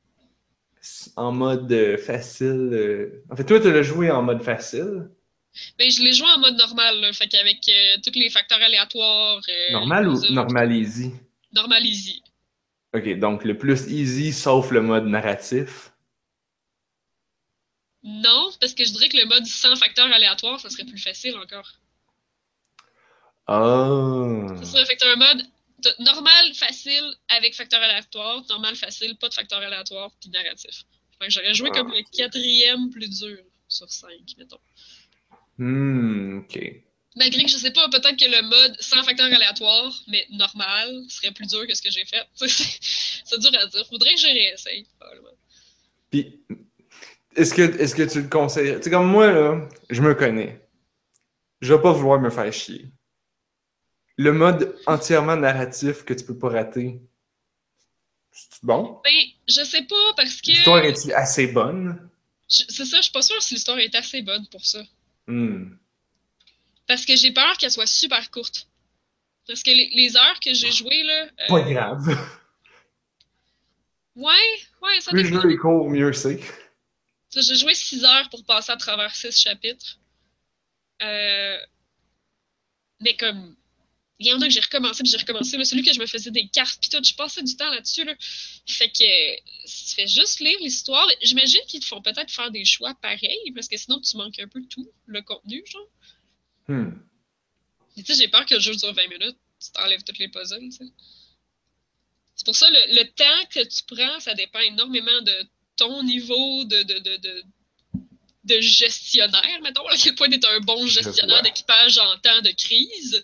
en 1.16 1.32
mode 1.32 1.70
euh, 1.72 1.96
facile. 1.98 2.70
euh, 2.72 3.22
En 3.30 3.36
fait, 3.36 3.44
toi, 3.44 3.60
tu 3.60 3.70
l'as 3.72 3.82
joué 3.82 4.10
en 4.10 4.22
mode 4.22 4.42
facile. 4.42 5.10
Ben, 5.78 5.90
je 5.90 6.02
l'ai 6.02 6.12
joué 6.12 6.26
en 6.28 6.38
mode 6.38 6.56
normal, 6.56 7.00
là, 7.00 7.12
fait 7.12 7.28
qu'avec 7.28 7.66
euh, 7.68 7.96
tous 8.04 8.18
les 8.18 8.28
facteurs 8.30 8.60
aléatoires. 8.60 9.40
Normal 9.72 10.08
ou 10.08 10.12
les 10.12 10.18
autres- 10.18 10.32
normal 10.32 10.72
easy? 10.72 11.12
Normal 11.52 11.84
easy. 11.86 12.22
Ok, 12.96 13.18
donc 13.18 13.44
le 13.44 13.58
plus 13.58 13.90
easy 13.90 14.32
sauf 14.32 14.70
le 14.70 14.80
mode 14.80 15.06
narratif? 15.06 15.92
Non, 18.02 18.50
parce 18.58 18.72
que 18.72 18.84
je 18.84 18.92
dirais 18.92 19.10
que 19.10 19.18
le 19.18 19.26
mode 19.26 19.44
sans 19.44 19.76
facteur 19.76 20.06
aléatoire, 20.10 20.58
ça 20.60 20.70
serait 20.70 20.86
plus 20.86 20.98
facile 20.98 21.36
encore. 21.36 21.70
Ah. 23.46 24.46
Ça 24.60 24.64
serait 24.64 24.86
fait 24.86 24.96
que 24.96 25.12
un 25.12 25.16
mode 25.16 25.46
normal, 25.98 26.54
facile, 26.54 27.04
avec 27.28 27.54
facteur 27.54 27.82
aléatoire, 27.82 28.42
normal, 28.48 28.74
facile, 28.76 29.14
pas 29.18 29.28
de 29.28 29.34
facteur 29.34 29.58
aléatoire, 29.58 30.10
puis 30.18 30.30
narratif. 30.30 30.84
Fait 31.18 31.26
que 31.26 31.32
j'aurais 31.32 31.52
joué 31.52 31.70
comme 31.70 31.90
le 31.90 32.02
quatrième 32.16 32.88
plus 32.90 33.10
dur 33.10 33.38
sur 33.68 33.90
cinq, 33.90 34.36
mettons. 34.38 34.60
Hmm, 35.58 36.38
ok. 36.38 36.85
Malgré 37.16 37.44
que 37.44 37.50
je 37.50 37.56
sais 37.56 37.70
pas, 37.70 37.88
peut-être 37.88 38.16
que 38.16 38.30
le 38.30 38.42
mode 38.42 38.76
sans 38.78 39.02
facteur 39.02 39.26
aléatoire, 39.26 39.92
mais 40.06 40.26
normal, 40.30 41.02
serait 41.08 41.32
plus 41.32 41.46
dur 41.46 41.66
que 41.66 41.74
ce 41.74 41.80
que 41.80 41.90
j'ai 41.90 42.04
fait. 42.04 42.26
C'est 43.24 43.40
dur 43.40 43.50
à 43.58 43.66
dire. 43.66 43.86
Faudrait 43.88 44.14
que 44.14 44.20
je 44.20 44.26
réessaye, 44.26 44.86
probablement. 44.98 45.30
Puis, 46.10 46.38
est-ce 47.34 47.54
que, 47.54 47.62
est-ce 47.80 47.94
que 47.94 48.02
tu 48.02 48.20
le 48.20 48.28
conseilles? 48.28 48.76
Tu 48.76 48.82
sais, 48.82 48.90
comme 48.90 49.08
moi, 49.08 49.32
là, 49.32 49.66
je 49.88 50.02
me 50.02 50.14
connais. 50.14 50.60
Je 51.62 51.72
vais 51.72 51.80
pas 51.80 51.92
vouloir 51.92 52.20
me 52.20 52.28
faire 52.28 52.52
chier. 52.52 52.86
Le 54.18 54.32
mode 54.32 54.76
entièrement 54.86 55.36
narratif 55.36 56.04
que 56.04 56.12
tu 56.12 56.24
peux 56.24 56.38
pas 56.38 56.50
rater, 56.50 57.00
c'est 58.30 58.64
bon? 58.64 59.00
Ben, 59.02 59.12
je 59.48 59.64
sais 59.64 59.82
pas, 59.82 60.12
parce 60.16 60.42
que. 60.42 60.48
L'histoire 60.48 60.84
est 60.84 61.12
assez 61.12 61.46
bonne? 61.46 62.10
C'est 62.48 62.84
ça, 62.84 62.98
je 62.98 63.02
suis 63.02 63.12
pas 63.12 63.22
sûre 63.22 63.40
si 63.42 63.54
l'histoire 63.54 63.78
est 63.78 63.94
assez 63.94 64.20
bonne 64.20 64.46
pour 64.48 64.64
ça. 64.64 64.82
Hmm. 65.26 65.70
Parce 66.86 67.04
que 67.04 67.16
j'ai 67.16 67.32
peur 67.32 67.56
qu'elle 67.58 67.70
soit 67.70 67.86
super 67.86 68.30
courte. 68.30 68.68
Parce 69.46 69.62
que 69.62 69.70
les, 69.70 69.90
les 69.94 70.16
heures 70.16 70.40
que 70.40 70.52
j'ai 70.54 70.72
jouées, 70.72 71.02
là. 71.02 71.24
euh, 71.24 71.46
Pas 71.48 71.60
grave. 71.62 72.06
ouais, 74.16 74.24
ouais, 74.82 75.00
ça 75.00 75.10
Plus 75.10 75.22
le 75.22 75.30
dépend. 75.30 75.42
jeu 75.42 75.50
est 75.52 75.56
court, 75.56 75.90
mieux 75.90 76.12
c'est. 76.12 76.40
J'ai 77.34 77.54
joué 77.56 77.74
6 77.74 78.04
heures 78.04 78.30
pour 78.30 78.44
passer 78.44 78.72
à 78.72 78.76
travers 78.76 79.14
6 79.14 79.38
chapitres. 79.38 79.98
Euh, 81.02 81.58
Mais 83.00 83.14
comme. 83.16 83.56
Il 84.18 84.26
y 84.26 84.32
en 84.32 84.40
a 84.40 84.46
que 84.46 84.50
j'ai 84.52 84.60
recommencé, 84.60 85.02
puis 85.02 85.10
j'ai 85.12 85.18
recommencé. 85.18 85.58
là, 85.58 85.64
celui 85.66 85.82
que 85.82 85.92
je 85.92 86.00
me 86.00 86.06
faisais 86.06 86.30
des 86.30 86.48
cartes, 86.48 86.78
puis 86.80 86.88
tout, 86.88 87.04
je 87.04 87.12
passais 87.14 87.42
du 87.42 87.54
temps 87.54 87.68
là-dessus. 87.68 88.04
Là. 88.04 88.14
Fait 88.66 88.88
que. 88.88 89.36
Tu 89.66 89.94
fais 89.94 90.06
juste 90.06 90.40
lire 90.40 90.56
l'histoire. 90.60 91.06
J'imagine 91.22 91.60
qu'ils 91.68 91.80
te 91.80 91.86
font 91.86 92.00
peut-être 92.00 92.30
faire 92.30 92.50
des 92.50 92.64
choix 92.64 92.94
pareils, 93.02 93.52
parce 93.54 93.68
que 93.68 93.76
sinon 93.76 94.00
tu 94.00 94.16
manques 94.16 94.38
un 94.38 94.48
peu 94.48 94.62
tout, 94.70 94.90
le 95.06 95.20
contenu, 95.20 95.62
genre. 95.66 95.86
Hmm. 96.68 96.90
Tu 97.96 98.04
sais, 98.04 98.14
j'ai 98.14 98.28
peur 98.28 98.44
que 98.46 98.54
le 98.54 98.60
jeu 98.60 98.74
dure 98.76 98.92
20 98.92 99.08
minutes, 99.08 99.36
tu 99.60 99.70
t'enlèves 99.72 100.02
toutes 100.04 100.18
les 100.18 100.28
puzzles, 100.28 100.60
tu 100.60 100.72
sais. 100.72 100.84
C'est 102.34 102.44
pour 102.44 102.54
ça, 102.56 102.68
le, 102.70 102.94
le 102.96 103.04
temps 103.12 103.46
que 103.50 103.60
tu 103.60 103.82
prends, 103.88 104.20
ça 104.20 104.34
dépend 104.34 104.60
énormément 104.60 105.22
de 105.22 105.34
ton 105.76 106.02
niveau 106.02 106.64
de, 106.64 106.82
de, 106.82 106.98
de, 106.98 107.16
de, 107.16 107.42
de 108.44 108.60
gestionnaire, 108.60 109.60
mettons, 109.62 109.86
à 109.86 109.96
quel 109.96 110.14
point 110.14 110.28
tu 110.28 110.38
un 110.46 110.60
bon 110.60 110.86
gestionnaire 110.86 111.42
d'équipage 111.42 111.98
en 111.98 112.18
temps 112.18 112.42
de 112.42 112.50
crise, 112.50 113.22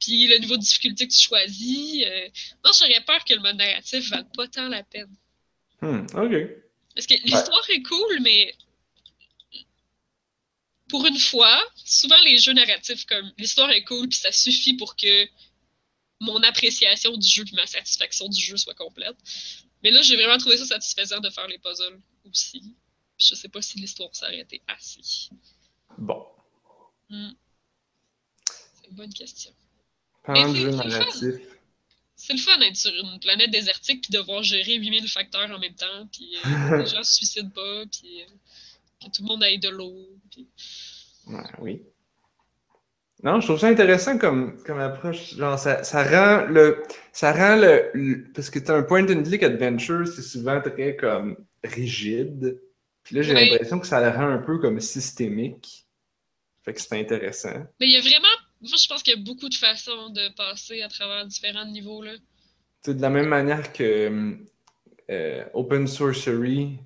puis 0.00 0.26
le 0.26 0.38
niveau 0.38 0.56
de 0.56 0.62
difficulté 0.62 1.06
que 1.06 1.12
tu 1.12 1.20
choisis. 1.20 2.02
euh, 2.06 2.28
Non, 2.64 2.70
j'aurais 2.78 3.04
peur 3.04 3.22
que 3.24 3.34
le 3.34 3.40
mode 3.40 3.56
narratif 3.56 4.04
ne 4.06 4.16
vaille 4.16 4.24
pas 4.34 4.48
tant 4.48 4.68
la 4.68 4.82
peine. 4.82 5.14
Hmm, 5.82 6.06
ok. 6.14 6.32
Parce 6.94 7.06
que 7.06 7.14
l'histoire 7.24 7.70
est 7.70 7.82
cool, 7.82 8.20
mais 8.22 8.54
pour 10.90 11.06
une 11.06 11.18
fois, 11.18 11.62
souvent 11.76 12.18
les 12.24 12.38
jeux 12.38 12.52
narratifs, 12.52 13.06
comme 13.06 13.32
l'histoire 13.38 13.70
est 13.70 13.84
cool, 13.84 14.08
puis 14.08 14.18
ça 14.18 14.32
suffit 14.32 14.74
pour 14.74 14.96
que 14.96 15.28
mon 16.20 16.42
appréciation 16.42 17.16
du 17.16 17.26
jeu 17.26 17.44
puis 17.44 17.54
ma 17.54 17.66
satisfaction 17.66 18.28
du 18.28 18.40
jeu 18.40 18.56
soit 18.56 18.74
complète. 18.74 19.16
Mais 19.82 19.90
là, 19.90 20.02
j'ai 20.02 20.16
vraiment 20.16 20.36
trouvé 20.36 20.58
ça 20.58 20.66
satisfaisant 20.66 21.20
de 21.20 21.30
faire 21.30 21.48
les 21.48 21.58
puzzles 21.58 22.00
aussi. 22.28 22.60
Puis 22.60 23.28
je 23.30 23.34
sais 23.34 23.48
pas 23.48 23.62
si 23.62 23.78
l'histoire 23.78 24.14
s'arrêtait 24.14 24.60
assez. 24.66 25.30
Bon. 25.96 26.26
Hmm. 27.08 27.32
C'est 28.46 28.88
une 28.90 28.96
bonne 28.96 29.14
question. 29.14 29.52
Jeu 30.28 30.70
narratif. 30.70 31.34
C'est 32.16 32.34
le 32.34 32.38
fun 32.38 32.58
d'être 32.58 32.76
sur 32.76 32.92
une 32.92 33.18
planète 33.18 33.50
désertique 33.50 34.02
puis 34.02 34.12
devoir 34.12 34.42
gérer 34.42 34.74
8000 34.74 35.08
facteurs 35.08 35.50
en 35.50 35.58
même 35.58 35.74
temps, 35.74 36.06
puis 36.12 36.36
euh, 36.36 36.76
les 36.82 36.86
gens 36.86 37.02
se 37.02 37.14
suicident 37.14 37.48
pas, 37.48 37.86
puis 37.86 38.20
euh, 38.20 38.26
que 39.00 39.06
tout 39.10 39.22
le 39.22 39.28
monde 39.28 39.42
ait 39.44 39.58
de 39.58 39.68
l'eau. 39.68 39.94
puis- 40.30 40.48
Ouais, 41.26 41.42
oui. 41.60 41.82
Non, 43.22 43.38
je 43.40 43.46
trouve 43.48 43.58
ça 43.60 43.68
intéressant 43.68 44.16
comme, 44.16 44.62
comme 44.64 44.80
approche. 44.80 45.34
Genre, 45.36 45.58
ça, 45.58 45.84
ça 45.84 46.02
rend 46.04 46.46
le. 46.46 46.82
Ça 47.12 47.32
rend 47.32 47.56
le. 47.56 47.90
le- 47.92 48.32
parce 48.32 48.48
que 48.48 48.58
t'as 48.58 48.74
un 48.76 48.82
point 48.82 49.02
and 49.10 49.22
click 49.24 49.42
adventure, 49.42 50.06
c'est 50.08 50.22
souvent 50.22 50.60
très 50.62 50.96
comme 50.96 51.36
rigide. 51.62 52.60
Puis 53.02 53.16
là, 53.16 53.22
j'ai 53.22 53.34
l'impression 53.50 53.78
que 53.78 53.86
ça 53.86 54.00
le 54.00 54.08
rend 54.16 54.28
un 54.28 54.38
peu 54.38 54.58
comme 54.58 54.80
systémique. 54.80 55.86
Fait 56.62 56.72
que 56.74 56.80
c'est 56.80 56.98
intéressant. 56.98 57.66
Mais 57.78 57.86
il 57.86 57.92
y 57.92 57.96
a 57.96 58.00
vraiment. 58.00 58.26
Moi, 58.62 58.76
je 58.82 58.88
pense 58.88 59.02
qu'il 59.02 59.14
y 59.14 59.20
a 59.20 59.22
beaucoup 59.22 59.48
de 59.48 59.54
façons 59.54 60.10
de 60.10 60.34
passer 60.34 60.80
à 60.82 60.88
travers 60.88 61.26
différents 61.26 61.66
niveaux. 61.66 62.02
Là. 62.02 62.12
De 62.86 62.92
la 63.00 63.10
même 63.10 63.28
manière 63.28 63.72
que 63.74 64.36
euh, 65.10 65.44
Open 65.52 65.86
Sorcery, 65.86 66.78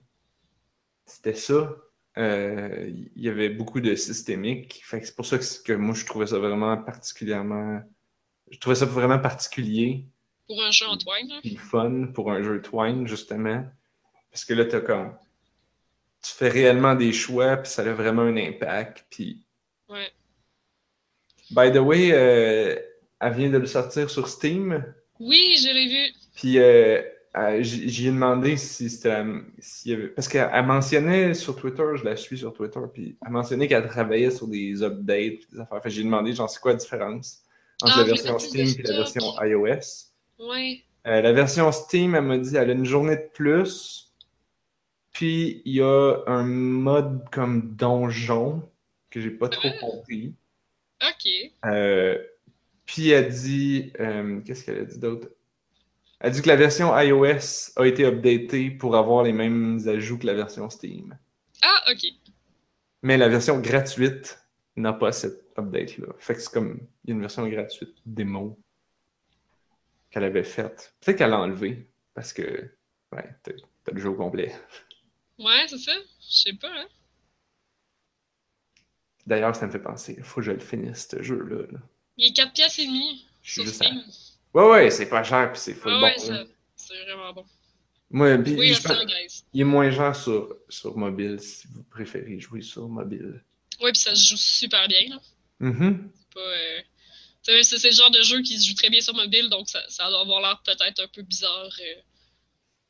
c'était 1.06 1.34
ça. 1.34 1.76
Euh, 2.18 2.86
Il 3.16 3.22
y 3.22 3.28
avait 3.28 3.48
beaucoup 3.48 3.80
de 3.80 3.94
systémique. 3.94 4.82
C'est 4.88 5.16
pour 5.16 5.26
ça 5.26 5.38
que, 5.38 5.44
que 5.64 5.72
moi, 5.72 5.94
je 5.94 6.04
trouvais 6.06 6.26
ça 6.26 6.38
vraiment 6.38 6.76
particulièrement. 6.76 7.80
Je 8.50 8.58
trouvais 8.58 8.76
ça 8.76 8.86
vraiment 8.86 9.18
particulier. 9.18 10.04
Pour 10.46 10.62
un 10.62 10.70
jeu 10.70 10.86
en 10.86 10.96
twine, 10.98 11.32
puis 11.40 11.56
fun 11.56 12.08
pour 12.14 12.30
un 12.30 12.42
jeu 12.42 12.60
Twine, 12.60 13.06
justement. 13.08 13.64
Parce 14.30 14.44
que 14.44 14.52
là, 14.54 14.64
t'as 14.66 14.80
comme. 14.80 15.16
Tu 16.22 16.32
fais 16.32 16.48
réellement 16.48 16.94
des 16.94 17.12
choix, 17.12 17.56
puis 17.56 17.70
ça 17.70 17.82
a 17.82 17.92
vraiment 17.92 18.22
un 18.22 18.36
impact. 18.36 19.06
Puis, 19.10 19.40
Ouais. 19.88 20.10
by 21.50 21.72
the 21.72 21.78
way, 21.80 22.10
euh, 22.12 22.76
elle 23.20 23.32
vient 23.34 23.50
de 23.50 23.58
le 23.58 23.66
sortir 23.66 24.08
sur 24.10 24.28
Steam. 24.28 24.84
Oui, 25.20 25.56
je 25.62 25.68
l'ai 25.72 25.88
vu. 25.88 26.14
Puis, 26.34 26.58
euh, 26.58 27.02
euh, 27.36 27.62
j- 27.62 27.88
j'y 27.88 28.06
ai 28.08 28.10
demandé 28.10 28.56
si 28.56 28.88
c'était. 28.90 29.22
Parce 30.14 30.28
qu'elle 30.28 30.48
elle 30.52 30.66
mentionnait 30.66 31.34
sur 31.34 31.56
Twitter, 31.56 31.82
je 31.96 32.04
la 32.04 32.16
suis 32.16 32.38
sur 32.38 32.52
Twitter, 32.52 32.80
puis 32.92 33.16
elle 33.24 33.32
mentionnait 33.32 33.66
qu'elle 33.68 33.86
travaillait 33.88 34.30
sur 34.30 34.46
des 34.48 34.82
updates, 34.82 35.40
des 35.52 35.60
affaires. 35.60 35.82
Fait 35.82 35.90
j'ai 35.90 36.04
demandé, 36.04 36.32
genre, 36.32 36.48
c'est 36.48 36.60
quoi 36.60 36.72
la 36.72 36.78
différence 36.78 37.42
entre 37.82 37.94
Ah, 37.96 38.00
la 38.00 38.04
version 38.04 38.38
Steam 38.38 38.68
et 38.78 38.82
la 38.82 38.96
version 38.96 39.22
iOS? 39.42 40.10
Ouais. 40.38 40.80
Euh, 41.06 41.20
la 41.20 41.32
version 41.32 41.70
Steam, 41.72 42.14
elle 42.14 42.22
m'a 42.24 42.38
dit, 42.38 42.56
elle 42.56 42.70
a 42.70 42.72
une 42.72 42.84
journée 42.86 43.16
de 43.16 43.28
plus. 43.34 44.12
Puis 45.12 45.62
il 45.64 45.74
y 45.74 45.80
a 45.82 46.16
un 46.26 46.44
mode 46.44 47.28
comme 47.30 47.74
donjon 47.76 48.62
que 49.10 49.20
j'ai 49.20 49.30
pas 49.30 49.48
trop 49.48 49.68
Ah. 49.72 49.78
compris. 49.80 50.34
Ok. 51.02 51.52
Euh, 51.66 52.18
puis 52.84 53.10
elle 53.10 53.28
dit, 53.28 53.92
qu'est-ce 54.44 54.64
qu'elle 54.64 54.78
a 54.78 54.84
dit 54.84 54.98
d'autre? 54.98 55.28
Elle 56.24 56.32
dit 56.32 56.40
que 56.40 56.48
la 56.48 56.56
version 56.56 56.98
iOS 56.98 57.72
a 57.76 57.84
été 57.84 58.06
updatée 58.06 58.70
pour 58.70 58.96
avoir 58.96 59.24
les 59.24 59.34
mêmes 59.34 59.78
ajouts 59.86 60.18
que 60.18 60.26
la 60.26 60.32
version 60.32 60.70
Steam. 60.70 61.18
Ah, 61.60 61.84
ok. 61.92 62.00
Mais 63.02 63.18
la 63.18 63.28
version 63.28 63.60
gratuite 63.60 64.38
n'a 64.74 64.94
pas 64.94 65.12
cette 65.12 65.52
update-là. 65.58 66.06
Fait 66.18 66.34
que 66.34 66.40
c'est 66.40 66.50
comme, 66.50 66.80
il 67.04 67.10
y 67.10 67.12
a 67.12 67.14
une 67.16 67.20
version 67.20 67.46
gratuite 67.46 67.94
démo 68.06 68.58
qu'elle 70.10 70.24
avait 70.24 70.44
faite. 70.44 70.94
Peut-être 71.00 71.18
qu'elle 71.18 71.28
l'a 71.28 71.40
enlevée 71.40 71.90
parce 72.14 72.32
que, 72.32 72.70
ouais, 73.12 73.28
t'as 73.42 73.92
le 73.92 74.00
jeu 74.00 74.08
au 74.08 74.14
complet. 74.14 74.50
Ouais, 75.38 75.66
c'est 75.68 75.76
ça. 75.76 75.92
Je 76.20 76.36
sais 76.36 76.54
pas, 76.54 76.72
hein. 76.74 76.86
D'ailleurs, 79.26 79.54
ça 79.54 79.66
me 79.66 79.72
fait 79.72 79.78
penser, 79.78 80.14
il 80.16 80.24
faut 80.24 80.40
que 80.40 80.46
je 80.46 80.52
le 80.52 80.58
finisse, 80.58 81.06
ce 81.10 81.22
jeu-là. 81.22 81.66
là. 81.70 81.80
Il 82.16 82.28
est 82.28 82.32
4 82.32 82.54
piastres 82.54 82.80
et 82.80 82.86
demi 82.86 83.26
Je 83.42 83.50
suis 83.50 83.60
sur 83.60 83.64
juste 83.70 83.82
à-. 83.82 84.23
Ouais, 84.54 84.68
ouais, 84.70 84.90
c'est 84.90 85.08
pas 85.08 85.22
cher, 85.24 85.50
puis 85.52 85.60
c'est 85.60 85.74
full 85.74 85.92
Ah 85.92 85.98
bon. 85.98 86.04
ouais, 86.06 86.46
c'est 86.76 87.04
vraiment 87.04 87.32
bon. 87.32 87.44
Moi, 88.10 88.38
puis 88.38 88.54
Oui, 88.54 88.72
je 88.74 88.82
pense- 88.82 88.96
il 89.52 89.60
est 89.60 89.64
moins 89.64 89.90
cher 89.90 90.14
sur, 90.14 90.56
sur 90.68 90.96
mobile, 90.96 91.40
si 91.40 91.66
vous 91.68 91.82
préférez 91.84 92.38
jouer 92.38 92.60
sur 92.62 92.88
mobile. 92.88 93.42
Ouais, 93.80 93.90
puis 93.90 94.00
ça 94.00 94.14
se 94.14 94.28
joue 94.30 94.36
super 94.36 94.86
bien, 94.86 95.08
là. 95.08 95.20
Mhm. 95.58 96.10
C'est 96.34 97.52
euh, 97.52 97.62
C'est 97.62 97.84
le 97.84 97.92
genre 97.94 98.10
de 98.10 98.22
jeu 98.22 98.40
qui 98.42 98.58
se 98.58 98.68
joue 98.68 98.74
très 98.74 98.90
bien 98.90 99.00
sur 99.00 99.14
mobile, 99.14 99.48
donc 99.50 99.68
ça, 99.68 99.82
ça 99.88 100.08
doit 100.08 100.20
avoir 100.20 100.40
l'air 100.40 100.62
peut-être 100.64 101.00
un 101.02 101.08
peu 101.08 101.22
bizarre 101.22 101.66
euh, 101.80 102.00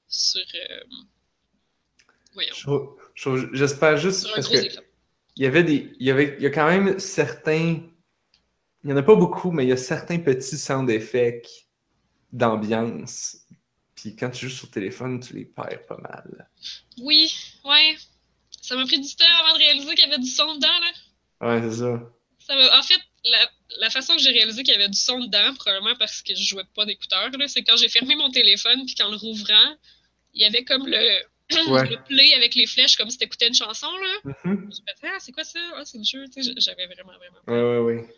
sur. 0.09 0.43
euh, 0.55 0.85
Voyons. 2.35 2.55
Je- 3.15 3.37
je- 3.37 3.47
J'espère 3.55 3.97
juste 3.97 4.21
Sur 4.21 4.31
un 4.31 4.35
parce 4.35 4.49
gros 4.49 4.57
que 4.59 4.67
il 5.37 5.43
y 5.43 5.47
avait 5.47 5.65
des. 5.65 5.93
Il 5.99 6.07
y 6.07 6.11
avait. 6.11 6.37
Il 6.39 6.43
y 6.43 6.47
a 6.47 6.51
quand 6.51 6.67
même 6.69 6.99
certains. 6.99 7.81
Il 8.85 8.91
y 8.91 8.93
en 8.93 8.97
a 8.97 9.03
pas 9.03 9.15
beaucoup, 9.15 9.51
mais 9.51 9.65
il 9.65 9.69
y 9.69 9.73
a 9.73 9.77
certains 9.77 10.19
petits 10.19 10.59
sound 10.59 10.91
effects 10.91 11.67
d'ambiance. 12.33 13.39
Puis 13.95 14.15
quand 14.17 14.31
tu 14.31 14.49
joues 14.49 14.55
sur 14.55 14.71
téléphone, 14.71 15.21
tu 15.21 15.35
les 15.35 15.45
perds 15.45 15.87
pas 15.87 15.97
mal. 15.99 16.49
Oui, 17.01 17.33
ouais. 17.65 17.97
Ça 18.61 18.77
m'a 18.77 18.85
pris 18.85 19.01
du 19.01 19.15
temps 19.17 19.25
avant 19.43 19.55
de 19.55 19.59
réaliser 19.59 19.95
qu'il 19.95 20.09
y 20.09 20.13
avait 20.13 20.19
du 20.23 20.29
son 20.29 20.55
dedans, 20.57 20.69
là. 21.41 21.49
Ouais, 21.49 21.71
c'est 21.71 21.79
ça. 21.79 22.11
En 22.79 22.83
fait, 22.83 23.01
la, 23.25 23.51
la 23.81 23.91
façon 23.91 24.15
que 24.17 24.21
j'ai 24.23 24.31
réalisé 24.31 24.63
qu'il 24.63 24.73
y 24.73 24.77
avait 24.77 24.89
du 24.89 24.99
son 24.99 25.19
dedans, 25.21 25.55
probablement 25.55 25.97
parce 25.97 26.23
que 26.23 26.35
je 26.35 26.43
jouais 26.43 26.65
pas 26.75 26.85
d'écouteurs, 26.85 27.31
là, 27.31 27.49
c'est 27.49 27.63
quand 27.63 27.77
j'ai 27.77 27.89
fermé 27.89 28.17
mon 28.17 28.31
téléphone, 28.31 28.85
puis 28.85 28.95
qu'en 28.95 29.11
le 29.11 29.17
rouvrant, 29.17 29.77
il 30.35 30.43
y 30.43 30.45
avait 30.45 30.65
comme 30.65 30.87
le, 30.87 31.23
Ouais. 31.71 31.89
le 31.89 32.03
play 32.05 32.35
avec 32.35 32.55
les 32.55 32.67
flèches, 32.67 32.97
comme 32.97 33.11
si 33.11 33.19
t'écoutais 33.19 33.49
une 33.49 33.55
chanson, 33.55 33.91
là. 33.97 34.15
Mhm. 34.25 34.35
Je 34.45 34.49
me 34.51 34.67
disais, 34.71 34.83
ah, 35.05 35.17
c'est 35.21 35.33
quoi 35.33 35.45
ça? 35.45 35.59
Ah, 35.77 35.85
c'est 35.85 35.99
le 35.99 36.05
jeu, 36.05 36.25
tu 36.29 36.43
sais, 36.43 36.53
j'avais 36.59 36.87
vraiment, 36.87 37.13
vraiment. 37.19 37.39
Ouais, 37.47 37.79
ouais, 37.79 37.95
ouais. 37.95 38.15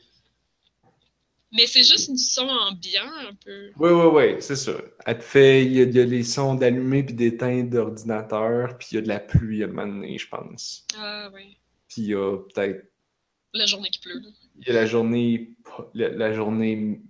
Mais 1.52 1.66
c'est 1.66 1.84
juste 1.84 2.10
du 2.10 2.18
son 2.18 2.48
ambiant, 2.48 3.10
un 3.28 3.34
peu. 3.34 3.70
Ouais, 3.76 3.90
ouais, 3.92 4.06
ouais, 4.06 4.40
c'est 4.40 4.56
ça. 4.56 4.72
Elle 5.06 5.18
te 5.18 5.22
fait. 5.22 5.64
Il 5.64 5.72
y 5.72 6.00
a, 6.00 6.04
les 6.04 6.22
sons 6.24 6.54
d'allumés 6.54 7.04
puis 7.04 7.14
d'éteindre 7.14 7.70
d'ordinateur, 7.70 8.76
puis 8.78 8.88
il 8.92 8.94
y 8.96 8.98
a 8.98 9.00
de 9.02 9.08
la 9.08 9.20
pluie 9.20 9.62
à 9.62 9.66
un 9.66 9.68
moment 9.70 9.86
donné, 9.86 10.18
je 10.18 10.28
pense. 10.28 10.86
Ah, 10.98 11.30
ouais. 11.32 11.56
Puis 11.88 12.02
il 12.02 12.08
y 12.08 12.14
a 12.14 12.36
peut-être. 12.38 12.90
La 13.54 13.64
journée 13.66 13.88
qui 13.90 14.00
pleut. 14.00 14.20
Il 14.58 14.66
y 14.66 14.70
a 14.70 14.74
la 14.74 14.86
journée. 14.86 15.54
La, 15.94 16.08
la 16.08 16.32
journée. 16.32 17.00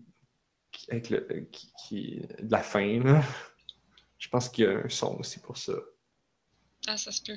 Avec 0.91 1.11
le. 1.11 1.49
Qui, 1.51 1.73
qui- 1.89 2.21
de 2.41 2.51
la 2.53 2.63
fin, 2.63 3.03
là. 3.03 3.23
Je 4.19 4.29
pense 4.29 4.49
qu'il 4.49 4.65
y 4.65 4.69
a 4.69 4.79
un 4.85 4.89
son 4.89 5.17
aussi 5.19 5.41
pour 5.41 5.57
ça. 5.57 5.73
Ah, 6.87 6.97
ça 6.97 7.11
se 7.11 7.23
peut. 7.23 7.37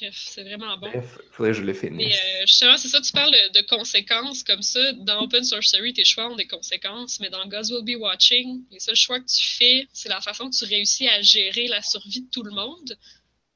Bref, 0.00 0.24
c'est 0.28 0.42
vraiment 0.42 0.76
bon. 0.78 0.88
Bref, 0.90 1.18
faudrait 1.30 1.52
que 1.52 1.58
je 1.58 1.62
le 1.62 1.72
Mais 1.72 1.78
finisse. 1.78 2.16
euh, 2.16 2.40
justement, 2.46 2.76
c'est 2.76 2.88
ça, 2.88 3.00
tu 3.00 3.12
parles 3.12 3.32
de, 3.32 3.60
conséquences 3.62 4.42
comme 4.42 4.62
ça. 4.62 4.92
Dans 4.92 5.22
Open 5.22 5.44
Sorcery, 5.44 5.92
tes 5.92 6.04
choix 6.04 6.30
ont 6.30 6.36
des 6.36 6.46
conséquences, 6.46 7.20
mais 7.20 7.30
dans 7.30 7.46
Gods 7.46 7.70
Will 7.72 7.84
Be 7.84 8.00
Watching, 8.00 8.64
les 8.70 8.80
seuls 8.80 8.96
choix 8.96 9.20
que 9.20 9.26
tu 9.26 9.44
fais, 9.44 9.86
c'est 9.92 10.08
la 10.08 10.20
façon 10.20 10.50
que 10.50 10.56
tu 10.56 10.64
réussis 10.64 11.08
à 11.08 11.20
gérer 11.22 11.68
la 11.68 11.82
survie 11.82 12.22
de 12.22 12.30
tout 12.30 12.42
le 12.42 12.52
monde. 12.52 12.98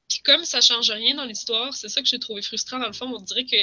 Puis 0.07 0.19
comme 0.19 0.43
ça 0.43 0.61
change 0.61 0.89
rien 0.89 1.15
dans 1.15 1.25
l'histoire, 1.25 1.73
c'est 1.73 1.89
ça 1.89 2.01
que 2.01 2.07
j'ai 2.07 2.19
trouvé 2.19 2.41
frustrant 2.41 2.79
dans 2.79 2.87
le 2.87 2.93
fond. 2.93 3.05
On 3.05 3.21
dirait 3.21 3.45
que 3.45 3.57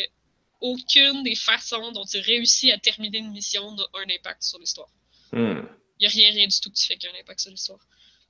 aucune 0.61 1.23
des 1.23 1.35
façons 1.35 1.93
dont 1.93 2.05
tu 2.05 2.19
réussis 2.19 2.73
à 2.73 2.79
terminer 2.79 3.19
une 3.19 3.33
mission 3.33 3.73
n'a 3.73 3.85
un 3.95 4.15
impact 4.15 4.43
sur 4.43 4.59
l'histoire. 4.59 4.89
Hmm. 5.33 5.63
Il 5.99 6.03
n'y 6.03 6.07
a 6.07 6.09
rien, 6.09 6.31
rien 6.31 6.47
du 6.47 6.61
tout 6.61 6.71
que 6.71 6.77
tu 6.77 6.87
fais 6.87 6.97
qui 6.97 7.07
a 7.07 7.11
un 7.11 7.21
impact 7.21 7.41
sur 7.41 7.51
l'histoire. 7.51 7.81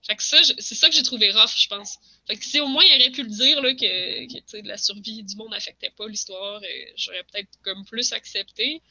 Fait 0.06 0.14
que 0.14 0.22
ça, 0.22 0.38
c'est 0.58 0.74
ça 0.76 0.88
que 0.88 0.94
j'ai 0.94 1.02
trouvé 1.02 1.30
rough, 1.32 1.56
je 1.56 1.66
pense. 1.66 1.98
Fait 2.28 2.36
que 2.36 2.44
si 2.44 2.60
au 2.60 2.68
moins 2.68 2.84
il 2.84 3.00
aurait 3.00 3.10
pu 3.10 3.24
le 3.24 3.28
dire 3.28 3.60
là, 3.60 3.74
que, 3.74 4.26
que 4.26 4.66
la 4.66 4.78
survie 4.78 5.24
du 5.24 5.36
monde 5.36 5.50
n'affectait 5.50 5.90
pas 5.90 6.06
l'histoire, 6.06 6.60
euh, 6.62 6.84
j'aurais 6.96 7.24
peut-être 7.24 7.50
comme 7.62 7.84
plus 7.84 8.12
accepté. 8.12 8.82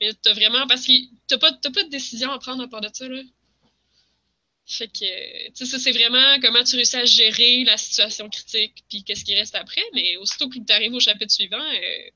Mais 0.00 0.12
t'as 0.14 0.32
vraiment. 0.32 0.66
Parce 0.66 0.86
que 0.86 0.92
t'as 1.28 1.38
pas, 1.38 1.52
pas 1.52 1.82
de 1.82 1.90
décision 1.90 2.30
à 2.32 2.38
prendre 2.38 2.62
à 2.62 2.68
part 2.68 2.80
de 2.80 2.88
ça, 2.92 3.06
là. 3.06 3.22
Fait 4.66 4.88
que, 4.88 5.48
tu 5.48 5.52
sais, 5.54 5.66
ça, 5.66 5.78
c'est 5.78 5.92
vraiment 5.92 6.40
comment 6.40 6.64
tu 6.64 6.76
réussis 6.76 6.96
à 6.96 7.04
gérer 7.04 7.64
la 7.64 7.76
situation 7.76 8.30
critique, 8.30 8.84
puis 8.88 9.04
qu'est-ce 9.04 9.24
qui 9.24 9.34
reste 9.34 9.54
après. 9.54 9.82
Mais 9.92 10.16
aussitôt 10.16 10.48
que 10.48 10.58
tu 10.58 10.72
arrives 10.72 10.94
au 10.94 11.00
chapitre 11.00 11.32
suivant, 11.32 11.60
euh, 11.60 12.10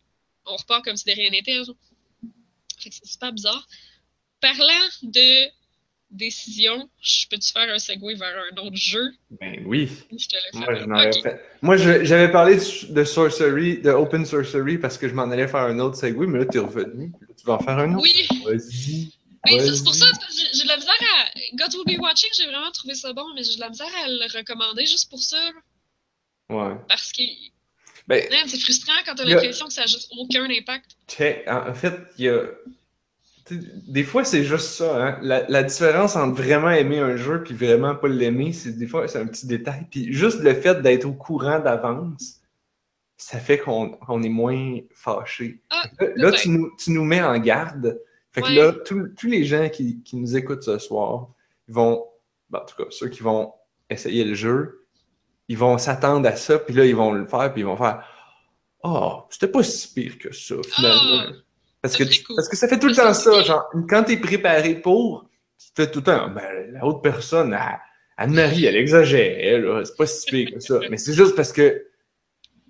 on 0.47 0.57
repart 0.57 0.83
comme 0.85 0.97
si 0.97 1.05
de 1.05 1.13
rien 1.13 1.31
n'était. 1.31 1.61
Fait 2.79 2.91
que 2.91 2.95
c'est 2.95 3.07
super 3.07 3.33
bizarre. 3.33 3.67
Parlant 4.41 4.89
de 5.03 5.51
décision, 6.11 6.89
je 7.01 7.27
peux-tu 7.29 7.53
faire 7.53 7.73
un 7.73 7.79
segue 7.79 8.17
vers 8.17 8.35
un 8.53 8.57
autre 8.63 8.77
jeu? 8.77 9.11
Ben 9.41 9.63
oui. 9.67 9.91
Ou 10.11 10.19
je 10.19 10.27
te 10.29 10.37
Moi, 10.55 10.75
je 10.75 10.81
pas? 10.81 10.87
n'aurais 10.87 11.11
Ok. 11.11 11.23
fait. 11.23 11.41
Moi, 11.63 11.77
j'avais 11.77 12.31
parlé 12.31 12.57
de, 12.57 13.05
Sorcery, 13.05 13.79
de 13.79 13.91
Open 13.91 14.25
Sorcery, 14.25 14.79
parce 14.79 14.99
que 14.99 15.09
je 15.09 15.15
m'en 15.15 15.25
allais 15.31 15.49
faire 15.49 15.61
un 15.63 15.79
autre 15.79 15.97
segway, 15.97 16.27
mais 16.27 16.39
là, 16.41 16.47
t'es 16.47 16.59
revenu. 16.59 17.13
Là, 17.21 17.27
tu 17.39 17.47
vas 17.47 17.55
en 17.55 17.59
faire 17.59 17.79
un 17.79 17.95
autre. 17.95 18.03
Oui, 18.03 18.27
Vas-y. 18.45 19.13
oui 19.51 19.61
c'est 19.77 19.85
pour 19.85 19.95
ça 19.95 20.07
j'ai 20.55 20.63
de 20.63 20.69
la 20.69 20.77
misère 20.77 20.95
à. 21.19 21.27
God 21.55 21.75
Will 21.75 21.97
Be 21.97 22.01
Watching, 22.01 22.31
j'ai 22.37 22.47
vraiment 22.47 22.71
trouvé 22.73 22.95
ça 22.95 23.13
bon, 23.13 23.25
mais 23.35 23.43
j'ai 23.45 23.57
de 23.57 23.61
la 23.61 23.69
misère 23.71 23.87
à 24.05 24.09
le 24.09 24.39
recommander 24.39 24.87
juste 24.87 25.09
pour 25.11 25.21
ça. 25.23 25.39
Ouais. 26.49 26.75
Parce 26.89 27.13
que 27.13 27.23
Ben, 28.09 28.23
c'est 28.47 28.59
frustrant 28.61 28.93
quand 29.05 29.15
t'as 29.17 29.25
a- 29.25 29.27
l'impression 29.27 29.67
que 29.67 29.73
ça 29.73 29.83
a 29.83 29.87
juste 29.87 30.09
aucun 30.17 30.49
impact. 30.51 30.93
en 31.49 31.75
fait, 31.75 31.95
il 32.19 32.25
y 32.25 32.29
a. 32.29 32.43
Des 33.51 34.03
fois, 34.05 34.25
c'est 34.25 34.43
juste 34.45 34.71
ça. 34.71 35.07
Hein? 35.07 35.19
La, 35.23 35.47
la 35.49 35.63
différence 35.63 36.17
entre 36.17 36.41
vraiment 36.41 36.71
aimer 36.71 36.99
un 36.99 37.17
jeu 37.17 37.43
puis 37.43 37.55
vraiment 37.55 37.95
pas 37.95 38.09
l'aimer, 38.09 38.53
c'est 38.53 38.73
des 38.73 38.87
fois, 38.87 39.07
c'est 39.09 39.19
un 39.21 39.27
petit 39.27 39.47
détail. 39.47 39.87
Puis 39.91 40.13
juste 40.13 40.41
le 40.41 40.55
fait 40.55 40.81
d'être 40.83 41.05
au 41.05 41.13
courant 41.13 41.59
d'avance, 41.61 42.41
ça 43.17 43.39
fait 43.39 43.59
qu'on 43.59 43.97
on 44.09 44.23
est 44.23 44.29
moins 44.29 44.79
fâché. 44.95 45.61
Ah, 45.71 45.85
Là, 46.17 46.33
tu, 46.33 46.49
nous, 46.51 46.71
tu 46.79 46.91
nous 46.91 47.05
mets 47.05 47.23
en 47.23 47.39
garde. 47.39 48.01
Fait 48.33 48.43
que 48.43 48.49
Ouais. 48.49 48.55
là, 48.55 48.73
tous 48.73 49.27
les 49.27 49.45
gens 49.45 49.69
qui, 49.69 50.03
qui 50.03 50.17
nous 50.17 50.37
écoutent 50.37 50.63
ce 50.65 50.79
soir, 50.79 51.29
ils 51.69 51.75
vont, 51.75 52.05
ben, 52.51 52.59
en 52.61 52.65
tout 52.65 52.77
cas, 52.77 52.91
ceux 52.91 53.09
qui 53.09 53.23
vont 53.23 53.53
essayer 53.89 54.25
le 54.25 54.35
jeu, 54.35 54.85
ils 55.49 55.57
vont 55.57 55.79
s'attendre 55.79 56.29
à 56.29 56.37
ça, 56.37 56.59
puis 56.59 56.75
là, 56.75 56.85
ils 56.85 56.97
vont 56.97 57.13
le 57.13 57.27
faire, 57.27 57.53
puis 57.53 57.63
ils 57.63 57.67
vont 57.67 57.77
faire 57.77 58.05
Oh, 58.83 59.23
c'était 59.31 59.49
pas 59.49 59.63
si 59.63 59.93
pire 59.95 60.19
que 60.19 60.35
ça, 60.35 60.55
finalement. 60.65 61.25
Ah, 61.29 61.33
parce, 61.89 61.97
que, 61.97 62.05
tu- 62.05 62.23
cool. 62.25 62.37
parce 62.37 62.49
que 62.49 62.57
ça 62.57 62.69
fait 62.69 62.79
tout 62.79 62.89
le 62.89 62.95
temps 62.95 63.15
ça, 63.15 63.43
genre, 63.45 63.69
quand 63.89 64.05
t'es 64.05 64.17
préparé 64.19 64.75
pour, 64.77 65.29
tu 65.59 65.69
fais 65.75 65.91
tout 65.91 66.01
le 66.01 66.05
temps, 66.05 66.29
ben, 66.31 66.73
la 66.73 66.85
autre 66.85 67.01
personne, 67.01 67.53
elle- 67.53 67.79
Anne-Marie, 68.19 68.65
elle 68.65 68.77
exagérait, 68.77 69.59
là, 69.61 69.85
c'est 69.85 69.97
pas 69.97 70.07
si 70.07 70.27
pire 70.31 70.51
que 70.55 70.61
ça. 70.61 70.79
Mais 70.91 70.97
c'est 70.97 71.13
juste 71.13 71.37
parce 71.37 71.53
que 71.53 71.87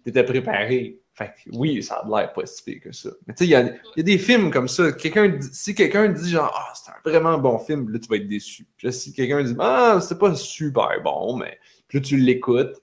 t'étais 0.04 0.24
préparé. 0.24 0.98
Fait 1.14 1.28
que 1.28 1.50
oui, 1.56 1.82
ça 1.82 1.94
a 1.96 2.08
l'air 2.08 2.32
pas 2.32 2.44
si 2.44 2.62
pire 2.62 2.80
que 2.82 2.92
ça. 2.92 3.08
Mais 3.26 3.32
tu 3.32 3.38
sais, 3.38 3.44
il 3.46 3.50
y 3.50 3.54
a, 3.54 3.62
y 3.62 4.00
a 4.00 4.02
des 4.02 4.18
films 4.18 4.50
comme 4.50 4.68
ça. 4.68 4.92
Quelqu'un 4.92 5.38
si 5.40 5.74
quelqu'un 5.74 6.08
dit 6.08 6.30
genre, 6.30 6.52
ah, 6.54 6.72
c'est 6.74 6.90
un 6.90 7.10
vraiment 7.10 7.38
bon 7.38 7.58
film, 7.58 7.88
là, 7.90 7.98
tu 7.98 8.08
vas 8.08 8.16
être 8.16 8.28
déçu. 8.28 8.66
Puis 8.76 8.88
là, 8.88 8.92
si 8.92 9.12
quelqu'un 9.12 9.42
dit, 9.42 9.54
ah, 9.58 9.98
c'est 10.06 10.18
pas 10.18 10.34
super 10.34 11.00
bon, 11.02 11.36
mais. 11.36 11.58
Puis 11.88 11.98
là, 11.98 12.04
tu 12.04 12.16
l'écoutes. 12.18 12.76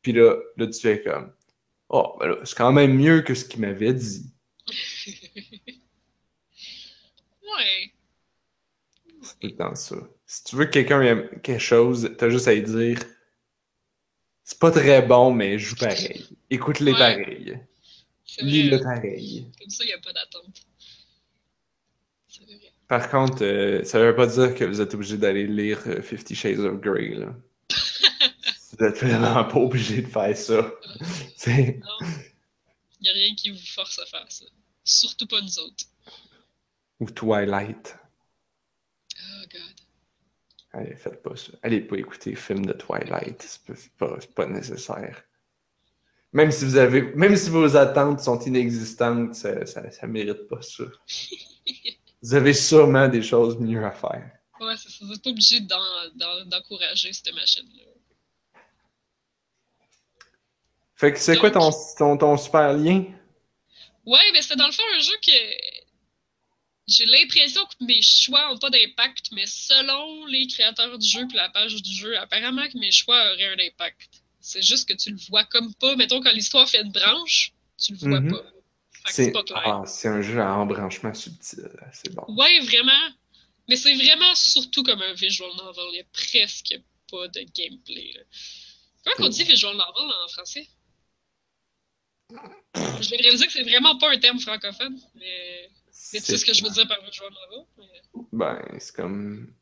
Puis 0.00 0.12
là, 0.12 0.36
là, 0.56 0.66
tu 0.68 0.80
fais 0.80 1.02
comme, 1.02 1.32
oh, 1.90 2.16
ben 2.18 2.28
là, 2.28 2.36
c'est 2.44 2.56
quand 2.56 2.72
même 2.72 2.94
mieux 2.94 3.20
que 3.20 3.34
ce 3.34 3.44
qu'il 3.44 3.60
m'avait 3.60 3.92
dit. 3.92 4.24
Ouais. 7.42 7.92
C'est 9.22 9.38
tout 9.38 9.46
le 9.48 9.56
temps 9.56 9.74
ça. 9.74 9.96
Si 10.26 10.44
tu 10.44 10.56
veux 10.56 10.64
que 10.66 10.70
quelqu'un 10.70 11.00
aime 11.02 11.28
quelque 11.42 11.58
chose, 11.60 12.14
t'as 12.18 12.30
juste 12.30 12.48
à 12.48 12.54
lui 12.54 12.62
dire 12.62 12.98
c'est 14.44 14.58
pas 14.58 14.70
très 14.70 15.02
bon, 15.02 15.32
mais 15.32 15.58
joue 15.58 15.76
pareil. 15.76 16.26
Écoute-les 16.50 16.92
Ouais. 16.92 16.98
pareil. 16.98 17.58
Lis-le 18.40 18.80
pareil. 18.80 19.50
Comme 19.60 19.70
ça, 19.70 19.84
il 19.84 19.88
n'y 19.88 19.92
a 19.92 19.98
pas 19.98 20.12
d'attente. 20.12 20.66
Par 22.88 23.08
contre, 23.08 23.44
euh, 23.44 23.84
ça 23.84 24.00
veut 24.00 24.16
pas 24.16 24.26
dire 24.26 24.54
que 24.54 24.64
vous 24.64 24.80
êtes 24.80 24.94
obligé 24.94 25.16
d'aller 25.16 25.46
lire 25.46 25.80
euh, 25.86 26.02
Fifty 26.02 26.34
Shades 26.34 26.58
of 26.58 26.80
Grey. 26.80 27.14
Là. 27.14 27.34
vous 28.78 28.84
êtes 28.84 28.98
vraiment 28.98 29.44
pas 29.44 29.58
obligé 29.58 30.02
de 30.02 30.08
faire 30.08 30.36
ça. 30.36 30.72
Il 31.46 31.80
n'y 33.02 33.08
a 33.08 33.12
rien 33.12 33.34
qui 33.36 33.50
vous 33.50 33.58
force 33.58 34.00
à 34.00 34.06
faire 34.06 34.26
ça. 34.28 34.46
Surtout 34.90 35.26
pas 35.26 35.40
nous 35.40 35.58
autres. 35.60 35.84
Ou 36.98 37.10
Twilight. 37.10 37.96
Oh 39.16 39.44
god. 39.50 39.80
Allez, 40.72 40.96
faites 40.96 41.22
pas 41.22 41.36
ça. 41.36 41.52
Allez 41.62 41.80
pas 41.80 41.96
écouter 41.96 42.30
le 42.30 42.36
film 42.36 42.66
de 42.66 42.72
Twilight. 42.72 43.40
C'est 43.42 43.92
pas, 43.92 44.18
pas, 44.34 44.46
nécessaire. 44.46 45.22
Même 46.32 46.50
si 46.50 46.64
vous 46.64 46.76
avez, 46.76 47.02
même 47.14 47.36
si 47.36 47.50
vos 47.50 47.76
attentes 47.76 48.20
sont 48.20 48.38
inexistantes, 48.40 49.34
ça, 49.34 49.64
ça, 49.66 49.90
ça 49.90 50.06
mérite 50.06 50.46
pas 50.48 50.62
ça. 50.62 50.84
Vous 52.22 52.34
avez 52.34 52.52
sûrement 52.52 53.08
des 53.08 53.22
choses 53.22 53.58
mieux 53.58 53.82
à 53.82 53.92
faire. 53.92 54.30
Ouais, 54.60 54.76
c'est 54.76 54.90
ça. 54.90 54.98
Vous 55.06 55.10
n'êtes 55.10 55.22
pas 55.24 55.30
obligé 55.30 55.60
d'en- 55.60 56.10
d'en- 56.16 56.44
d'encourager 56.44 57.12
cette 57.14 57.32
machine-là. 57.34 57.84
Fait 60.94 61.12
que 61.14 61.18
c'est 61.18 61.38
quoi 61.38 61.50
ton, 61.50 61.70
ton, 61.96 62.18
ton 62.18 62.36
super 62.36 62.74
lien? 62.74 63.04
Ouais, 64.06 64.32
mais 64.32 64.42
c'était 64.42 64.56
dans 64.56 64.66
le 64.66 64.72
fond 64.72 64.82
un 64.96 65.00
jeu 65.00 65.12
que 65.24 65.32
j'ai 66.88 67.06
l'impression 67.06 67.64
que 67.66 67.84
mes 67.84 68.02
choix 68.02 68.48
n'ont 68.48 68.58
pas 68.58 68.70
d'impact, 68.70 69.30
mais 69.32 69.46
selon 69.46 70.26
les 70.26 70.46
créateurs 70.48 70.98
du 70.98 71.06
jeu 71.06 71.26
et 71.30 71.36
la 71.36 71.48
page 71.50 71.74
du 71.82 71.92
jeu, 71.94 72.16
apparemment 72.18 72.66
que 72.68 72.78
mes 72.78 72.90
choix 72.90 73.32
auraient 73.32 73.46
un 73.54 73.58
impact. 73.66 74.22
C'est 74.40 74.62
juste 74.62 74.88
que 74.88 74.94
tu 74.94 75.10
le 75.10 75.18
vois 75.28 75.44
comme 75.44 75.72
pas. 75.74 75.94
Mettons, 75.96 76.20
quand 76.20 76.32
l'histoire 76.32 76.68
fait 76.68 76.80
une 76.80 76.90
branche, 76.90 77.52
tu 77.78 77.92
le 77.92 77.98
vois 77.98 78.20
Mhm. 78.20 78.30
pas. 78.32 78.42
C'est 79.06 79.32
c'est 79.32 79.52
ah, 79.54 79.82
c'est 79.86 80.08
un 80.08 80.20
jeu 80.20 80.40
à 80.40 80.52
embranchement 80.56 81.14
subtil. 81.14 81.68
C'est 81.92 82.12
bon. 82.14 82.24
Ouais, 82.28 82.58
vraiment. 82.60 83.08
Mais 83.68 83.76
c'est 83.76 83.94
vraiment 83.94 84.34
surtout 84.34 84.82
comme 84.82 85.00
un 85.00 85.12
visual 85.14 85.50
novel. 85.56 85.84
Il 85.90 85.92
n'y 85.92 86.00
a 86.00 86.04
presque 86.12 86.74
pas 87.10 87.28
de 87.28 87.40
gameplay. 87.54 88.12
Là. 88.14 88.22
Comment 89.16 89.28
on 89.28 89.30
dit 89.30 89.44
visual 89.44 89.72
novel 89.76 90.12
en 90.24 90.28
français? 90.28 90.68
Je 92.74 93.10
de 93.10 93.22
réaliser 93.22 93.46
que 93.46 93.52
c'est 93.52 93.62
vraiment 93.62 93.96
pas 93.98 94.10
un 94.12 94.18
terme 94.18 94.38
francophone. 94.40 94.98
Mais, 95.16 95.70
mais 96.12 96.20
tu 96.20 96.26
sais 96.26 96.36
ce 96.38 96.44
que 96.44 96.52
je 96.54 96.62
veux 96.64 96.70
dire 96.70 96.86
par 96.88 97.00
visual 97.04 97.30
novel? 97.30 97.66
Mais- 97.78 98.22
Ben, 98.32 98.78
c'est 98.78 98.94
comme 98.94 99.52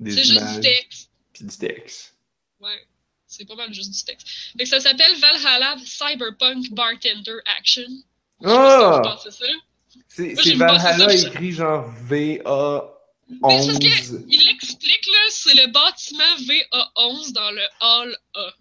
des 0.00 0.10
C'est 0.12 0.24
juste 0.24 0.54
du 0.54 0.60
texte. 0.60 1.10
puis 1.32 1.44
du 1.44 1.56
texte. 1.56 2.14
Ouais. 2.60 2.86
C'est 3.26 3.44
pas 3.44 3.54
mal 3.56 3.72
juste 3.72 3.92
du 3.92 4.04
texte. 4.04 4.26
Fait 4.56 4.64
que 4.64 4.68
ça 4.68 4.80
s'appelle 4.80 5.14
Valhalla 5.18 5.76
Cyberpunk 5.84 6.70
Bartender 6.70 7.38
Action. 7.58 7.86
Ah! 8.44 9.16
ça. 9.30 9.30
C'est 10.08 10.34
c'est 10.36 10.54
Valhalla 10.54 11.08
ça- 11.18 11.28
écrit 11.28 11.52
genre 11.52 11.92
VA11. 12.08 12.90
Mais 13.28 13.60
c'est 13.60 13.66
parce 13.66 13.78
que 14.10 14.24
il 14.28 14.48
explique, 14.50 15.06
là, 15.06 15.18
c'est 15.30 15.54
le 15.54 15.72
bâtiment 15.72 16.36
VA11 16.38 17.32
dans 17.32 17.50
le 17.50 17.62
Hall 17.80 18.16
A. 18.34 18.54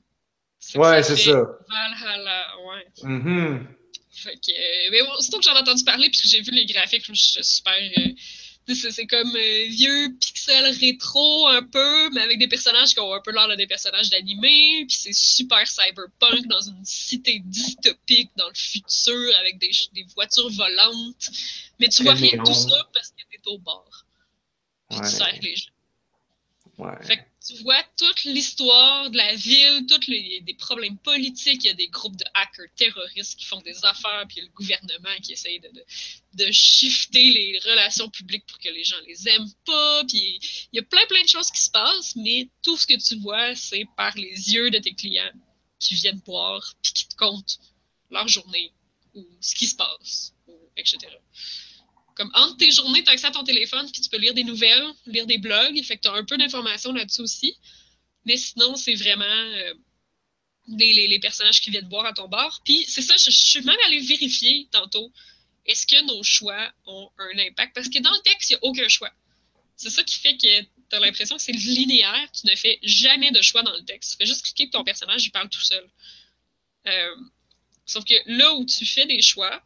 Ouais, 0.76 1.03
c'est 1.03 1.18
ça. 1.18 1.43
Valhalla, 1.70 2.47
ouais. 2.66 2.86
Mhm. 3.03 3.68
Fait 4.11 4.36
que, 4.36 4.51
euh, 4.51 4.89
mais 4.91 5.01
bon, 5.03 5.20
surtout 5.20 5.39
que 5.39 5.43
j'en 5.45 5.55
ai 5.55 5.59
entendu 5.59 5.84
parler 5.84 6.09
puis 6.09 6.20
que 6.22 6.28
j'ai 6.28 6.41
vu 6.41 6.51
les 6.51 6.66
graphiques, 6.66 7.05
je 7.05 7.13
suis 7.13 7.43
super. 7.43 7.74
euh, 7.74 8.74
c'est 8.74 9.05
comme 9.05 9.36
euh, 9.36 9.66
vieux 9.68 10.09
pixel 10.20 10.66
rétro 10.80 11.47
un 11.49 11.61
peu, 11.61 12.09
mais 12.11 12.22
avec 12.22 12.39
des 12.39 12.47
personnages 12.47 12.93
qui 12.93 12.99
ont 12.99 13.13
un 13.13 13.22
peu 13.22 13.32
l'air 13.32 13.47
de 13.47 13.55
des 13.55 13.68
personnages 13.68 14.09
d'animé, 14.09 14.86
puis 14.88 14.97
c'est 14.97 15.13
super 15.13 15.68
cyberpunk 15.68 16.47
dans 16.47 16.61
une 16.61 16.84
cité 16.84 17.39
dystopique 17.45 18.32
dans 18.38 18.47
le 18.47 18.55
futur 18.55 19.36
avec 19.41 19.59
des, 19.59 19.70
des 19.93 20.05
voitures 20.16 20.49
volantes. 20.49 21.30
Mais 21.80 21.88
tu 21.89 22.03
Très 22.03 22.03
vois 22.05 22.13
rien 22.16 22.38
de 22.41 22.43
tout 22.43 22.53
ça 22.55 22.89
parce 22.93 23.09
que 23.09 23.22
t'es 23.30 23.39
au 23.47 23.59
bar. 23.59 23.86
Puis 24.89 24.99
Ouais. 24.99 25.05
tu 25.09 25.16
sers 25.16 25.39
les 25.41 25.55
gens. 25.55 25.72
Ouais. 26.80 27.03
Fait 27.05 27.18
que 27.18 27.22
tu 27.45 27.61
vois 27.61 27.83
toute 27.97 28.23
l'histoire 28.23 29.09
de 29.11 29.17
la 29.17 29.35
ville, 29.35 29.85
tous 29.87 30.07
les 30.07 30.41
des 30.41 30.55
problèmes 30.55 30.97
politiques, 30.97 31.63
il 31.63 31.67
y 31.67 31.69
a 31.69 31.75
des 31.75 31.87
groupes 31.87 32.15
de 32.15 32.25
hackers 32.33 32.73
terroristes 32.75 33.37
qui 33.37 33.45
font 33.45 33.61
des 33.61 33.85
affaires, 33.85 34.25
puis 34.27 34.37
il 34.37 34.39
y 34.39 34.41
a 34.41 34.45
le 34.45 34.53
gouvernement 34.53 35.15
qui 35.21 35.33
essaye 35.33 35.59
de, 35.59 35.69
de, 35.69 35.85
de 36.45 36.51
shifter 36.51 37.29
les 37.29 37.59
relations 37.59 38.09
publiques 38.09 38.45
pour 38.47 38.57
que 38.57 38.69
les 38.69 38.83
gens 38.83 38.99
les 39.07 39.29
aiment 39.29 39.53
pas, 39.65 40.03
puis 40.05 40.39
il 40.73 40.77
y 40.77 40.79
a 40.79 40.83
plein 40.83 41.05
plein 41.07 41.21
de 41.23 41.29
choses 41.29 41.51
qui 41.51 41.61
se 41.61 41.69
passent, 41.69 42.15
mais 42.15 42.49
tout 42.63 42.77
ce 42.77 42.87
que 42.87 42.97
tu 42.97 43.15
vois, 43.19 43.53
c'est 43.55 43.85
par 43.95 44.15
les 44.17 44.53
yeux 44.53 44.71
de 44.71 44.79
tes 44.79 44.95
clients 44.95 45.31
qui 45.79 45.93
viennent 45.95 46.21
boire, 46.25 46.73
puis 46.81 46.93
qui 46.93 47.07
te 47.07 47.15
comptent 47.15 47.59
leur 48.09 48.27
journée, 48.27 48.71
ou 49.13 49.25
ce 49.39 49.53
qui 49.53 49.67
se 49.67 49.75
passe, 49.75 50.33
ou 50.47 50.57
etc. 50.77 50.97
Comme 52.16 52.32
entre 52.34 52.57
tes 52.57 52.72
journées, 52.72 53.03
tu 53.03 53.09
as 53.09 53.13
accès 53.13 53.28
à 53.28 53.32
ton 53.32 53.43
téléphone, 53.43 53.89
puis 53.91 54.01
tu 54.01 54.09
peux 54.09 54.18
lire 54.18 54.34
des 54.34 54.43
nouvelles, 54.45 54.86
lire 55.05 55.26
des 55.28 55.38
blogs, 55.38 55.82
fait 55.84 55.97
que 55.97 56.01
tu 56.03 56.07
as 56.07 56.13
un 56.13 56.24
peu 56.24 56.38
d'informations 56.38 56.93
là-dessus 56.93 57.22
aussi. 57.22 57.57
Mais 58.26 58.38
sinon, 58.38 58.76
c'est 58.78 58.95
vraiment 58.95 59.26
euh, 59.26 59.74
les, 60.68 61.07
les- 61.07 61.20
personnages 61.20 61.59
qui 61.61 61.70
viennent 61.72 61.88
boire 61.89 62.05
à 62.05 62.13
ton 62.13 62.28
bar. 62.28 62.61
Puis 62.63 62.86
c'est 62.88 63.01
ça, 63.01 63.16
je, 63.18 63.30
je 63.30 63.38
suis 63.38 63.61
même 63.61 63.78
allée 63.86 63.99
vérifier 63.99 64.68
tantôt. 64.72 65.11
Est-ce 65.66 65.86
que 65.86 66.01
nos 66.05 66.24
choix 66.24 66.72
ont 66.86 67.09
un 67.18 67.38
impact? 67.39 67.76
Parce 67.76 67.89
que 67.89 67.99
dans 67.99 68.11
le 68.11 68.20
texte, 68.22 68.49
il 68.49 68.53
n'y 68.53 68.59
a 68.59 68.63
aucun 68.63 68.88
choix. 68.88 69.11
C'est 69.76 69.89
ça 69.89 70.03
qui 70.03 70.18
fait 70.20 70.38
que 70.38 70.61
tu 70.61 70.95
as 70.95 70.99
l'impression 70.99 71.36
que 71.36 71.41
c'est 71.41 71.51
linéaire. 71.51 72.32
Tu 72.32 72.47
ne 72.47 72.55
fais 72.55 72.80
jamais 72.82 73.32
de 73.32 73.41
choix 73.41 73.61
dans 73.61 73.74
le 73.74 73.84
texte. 73.84 74.11
Tu 74.11 74.18
fais 74.18 74.26
juste 74.26 74.43
cliquer 74.43 74.68
que 74.68 74.72
ton 74.72 74.84
personnage, 74.84 75.26
il 75.26 75.32
parle 75.32 75.49
tout 75.49 75.61
seul. 75.61 75.86
Euh, 76.88 77.16
sauf 77.86 78.05
que 78.05 78.13
là 78.28 78.53
où 78.55 78.66
tu 78.66 78.86
fais 78.86 79.05
des 79.05 79.22
choix, 79.22 79.61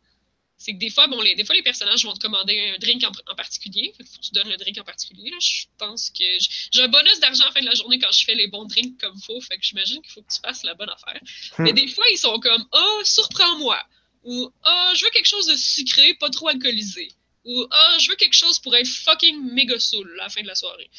c'est 0.60 0.74
que 0.74 0.78
des 0.78 0.90
fois, 0.90 1.08
bon, 1.08 1.22
les, 1.22 1.36
des 1.36 1.46
fois, 1.46 1.56
les 1.56 1.64
personnages 1.64 2.04
vont 2.04 2.14
te 2.14 2.20
commander 2.20 2.60
un 2.76 2.78
drink 2.80 3.02
en, 3.06 3.32
en 3.32 3.36
particulier. 3.36 3.94
Fait 3.98 4.04
que 4.04 4.10
faut 4.10 4.18
que 4.18 4.26
tu 4.26 4.32
donnes 4.34 4.50
le 4.50 4.58
drink 4.58 4.78
en 4.78 4.84
particulier. 4.84 5.30
Là. 5.30 5.38
Je 5.40 5.66
pense 5.78 6.10
que 6.10 6.26
j'ai 6.72 6.84
un 6.84 6.90
bonus 6.90 7.18
d'argent 7.22 7.44
à 7.44 7.48
la 7.48 7.54
fin 7.54 7.62
de 7.62 7.66
la 7.66 7.76
journée 7.76 7.98
quand 7.98 8.12
je 8.12 8.26
fais 8.26 8.36
les 8.36 8.48
bons 8.48 8.66
drinks 8.66 9.00
comme 9.00 9.18
faut. 9.22 9.40
Fait 9.40 9.58
que 9.58 9.64
j'imagine 9.64 10.02
qu'il 10.02 10.12
faut 10.12 10.22
que 10.22 10.34
tu 10.34 10.42
fasses 10.42 10.64
la 10.64 10.74
bonne 10.74 10.90
affaire. 10.90 11.22
Mais 11.60 11.72
des 11.72 11.88
fois, 11.88 12.04
ils 12.12 12.18
sont 12.18 12.38
comme 12.42 12.66
Oh, 12.74 13.02
surprends-moi. 13.06 13.82
Ou 14.24 14.52
Oh, 14.66 14.92
je 14.96 15.06
veux 15.06 15.12
quelque 15.12 15.28
chose 15.28 15.48
de 15.48 15.56
sucré, 15.56 16.14
pas 16.16 16.30
trop 16.30 16.50
alcoolisé. 16.50 17.08
Ou 17.46 17.62
Oh, 17.64 17.98
je 17.98 18.10
veux 18.10 18.18
quelque 18.18 18.36
chose 18.36 18.60
pour 18.60 18.76
être 18.76 18.88
fucking 18.88 19.54
méga 19.54 19.80
saoul 19.80 20.12
à 20.20 20.24
la 20.24 20.30
fin 20.30 20.42
de 20.42 20.48
la 20.48 20.56
soirée. 20.56 20.90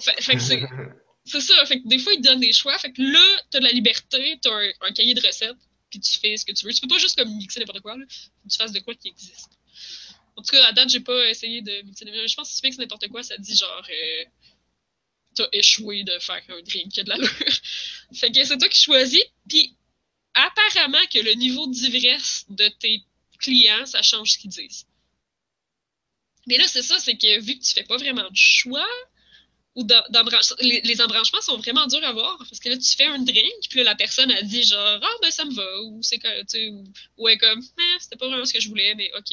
Fait, 0.00 0.22
fait 0.22 0.34
que 0.34 0.40
c'est. 0.40 0.62
C'est 1.26 1.42
ça, 1.42 1.66
fait 1.66 1.82
que 1.82 1.86
des 1.86 1.98
fois, 1.98 2.14
ils 2.14 2.22
te 2.22 2.28
donnent 2.28 2.40
des 2.40 2.52
choix. 2.52 2.76
Fait 2.78 2.90
que 2.90 3.02
là, 3.02 3.24
t'as 3.50 3.60
de 3.60 3.64
la 3.64 3.72
liberté, 3.72 4.38
t'as 4.40 4.50
un, 4.50 4.70
un 4.80 4.92
cahier 4.92 5.12
de 5.14 5.20
recettes, 5.20 5.54
puis 5.90 6.00
tu 6.00 6.18
fais 6.18 6.36
ce 6.36 6.44
que 6.44 6.52
tu 6.52 6.64
veux. 6.64 6.72
Tu 6.72 6.80
peux 6.80 6.88
pas 6.88 6.98
juste 6.98 7.18
comme 7.18 7.34
mixer 7.36 7.60
n'importe 7.60 7.80
quoi, 7.80 7.96
là. 7.96 8.04
Que 8.06 8.48
tu 8.48 8.56
fasses 8.56 8.72
de 8.72 8.80
quoi 8.80 8.94
qui 8.94 9.08
existe. 9.08 9.50
En 10.36 10.42
tout 10.42 10.52
cas, 10.52 10.64
à 10.66 10.72
date, 10.72 10.88
j'ai 10.88 11.00
pas 11.00 11.28
essayé 11.28 11.60
de 11.60 11.82
mixer 11.82 12.04
des 12.04 12.28
Je 12.28 12.34
pense 12.34 12.48
que 12.48 12.54
si 12.54 12.60
tu 12.60 12.66
mixes 12.66 12.78
n'importe 12.78 13.08
quoi, 13.08 13.22
ça 13.22 13.36
dit 13.36 13.56
genre. 13.56 13.86
euh, 13.90 14.24
t'as 15.34 15.48
échoué 15.52 16.04
de 16.04 16.18
faire 16.18 16.42
un 16.48 16.62
drink 16.62 16.92
qui 16.92 17.00
a 17.00 17.04
de 17.04 17.08
l'allure. 17.08 17.28
fait 18.14 18.32
que 18.32 18.44
c'est 18.44 18.58
toi 18.58 18.68
qui 18.68 18.82
choisis, 18.82 19.22
puis 19.48 19.76
apparemment 20.34 21.04
que 21.12 21.18
le 21.18 21.32
niveau 21.34 21.66
d'ivresse 21.66 22.46
de 22.48 22.68
tes 22.68 23.02
clients, 23.38 23.86
ça 23.86 24.02
change 24.02 24.32
ce 24.32 24.38
qu'ils 24.38 24.50
disent. 24.50 24.86
Mais 26.46 26.56
là, 26.56 26.66
c'est 26.66 26.82
ça, 26.82 26.98
c'est 26.98 27.16
que 27.16 27.40
vu 27.40 27.58
que 27.58 27.64
tu 27.64 27.72
fais 27.72 27.84
pas 27.84 27.96
vraiment 27.96 28.28
de 28.28 28.36
choix, 28.36 28.86
ou 29.76 29.86
les, 30.60 30.80
les 30.80 31.00
embranchements 31.00 31.40
sont 31.40 31.56
vraiment 31.58 31.86
durs 31.86 32.04
à 32.04 32.12
voir 32.12 32.38
parce 32.38 32.58
que 32.58 32.68
là 32.68 32.76
tu 32.76 32.96
fais 32.96 33.06
un 33.06 33.20
drink 33.20 33.68
puis 33.68 33.78
là 33.78 33.84
la 33.84 33.94
personne 33.94 34.30
a 34.32 34.42
dit 34.42 34.64
genre 34.64 34.98
ah 35.00 35.16
ben 35.22 35.30
ça 35.30 35.44
me 35.44 35.54
va 35.54 35.82
ou 35.82 36.02
c'est 36.02 36.20
ou, 36.70 36.84
ou 37.18 37.28
elle 37.28 37.34
est 37.34 37.38
comme 37.38 37.60
eh, 37.60 38.00
c'était 38.00 38.16
pas 38.16 38.26
vraiment 38.26 38.44
ce 38.44 38.52
que 38.52 38.60
je 38.60 38.68
voulais 38.68 38.94
mais 38.96 39.10
ok 39.16 39.30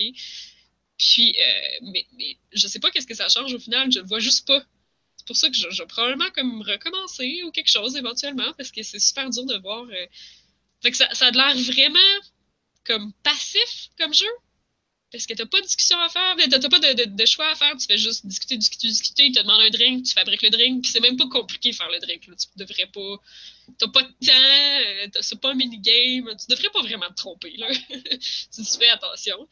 puis 0.97 1.35
euh, 1.39 1.77
mais, 1.91 2.05
mais 2.17 2.37
je 2.53 2.67
sais 2.67 2.79
pas 2.79 2.91
qu'est-ce 2.91 3.07
que 3.07 3.15
ça 3.15 3.29
change 3.29 3.53
au 3.53 3.59
final 3.59 3.91
je 3.91 3.99
le 3.99 4.05
vois 4.05 4.19
juste 4.19 4.45
pas 4.45 4.63
c'est 5.15 5.25
pour 5.25 5.35
ça 5.35 5.49
que 5.49 5.55
je, 5.55 5.69
je 5.71 5.81
vais 5.81 5.87
probablement 5.87 6.29
comme 6.35 6.61
recommencer 6.61 7.41
ou 7.43 7.51
quelque 7.51 7.71
chose 7.71 7.95
éventuellement 7.95 8.53
parce 8.57 8.71
que 8.71 8.83
c'est 8.83 8.99
super 8.99 9.29
dur 9.31 9.45
de 9.45 9.57
voir 9.57 9.85
euh. 9.85 10.05
fait 10.83 10.91
que 10.91 10.97
ça, 10.97 11.11
ça 11.15 11.27
a 11.27 11.31
l'air 11.31 11.57
vraiment 11.57 11.99
comme 12.85 13.11
passif 13.23 13.89
comme 13.97 14.13
jeu 14.13 14.27
Parce 15.11 15.25
que 15.25 15.33
t'as 15.33 15.45
pas 15.45 15.59
de 15.59 15.65
discussion 15.65 15.97
à 15.99 16.09
faire, 16.09 16.35
t'as 16.49 16.69
pas 16.69 16.79
de, 16.79 17.25
choix 17.25 17.49
à 17.49 17.55
faire, 17.55 17.75
tu 17.77 17.87
fais 17.87 17.97
juste 17.97 18.25
discuter, 18.25 18.57
discuter, 18.57 18.87
discuter, 18.89 19.25
ils 19.27 19.31
te 19.31 19.41
demandent 19.41 19.61
un 19.61 19.69
drink, 19.69 20.05
tu 20.05 20.13
fabriques 20.13 20.41
le 20.41 20.49
drink, 20.49 20.83
puis 20.83 20.91
c'est 20.91 20.99
même 20.99 21.15
pas 21.15 21.27
compliqué 21.29 21.71
faire 21.71 21.89
le 21.89 21.99
drink, 21.99 22.27
là. 22.27 22.35
tu 22.35 22.47
devrais 22.57 22.87
pas, 22.87 23.17
t'as 23.77 23.87
pas 23.87 24.03
de 24.03 24.07
temps, 24.07 25.15
euh, 25.17 25.21
c'est 25.21 25.39
pas 25.39 25.51
un 25.51 25.55
minigame, 25.55 26.29
tu 26.37 26.47
devrais 26.49 26.69
pas 26.71 26.81
vraiment 26.81 27.07
te 27.07 27.15
tromper, 27.15 27.55
là, 27.55 27.67
tu 27.89 28.63
fais 28.77 28.89
attention. 28.89 29.47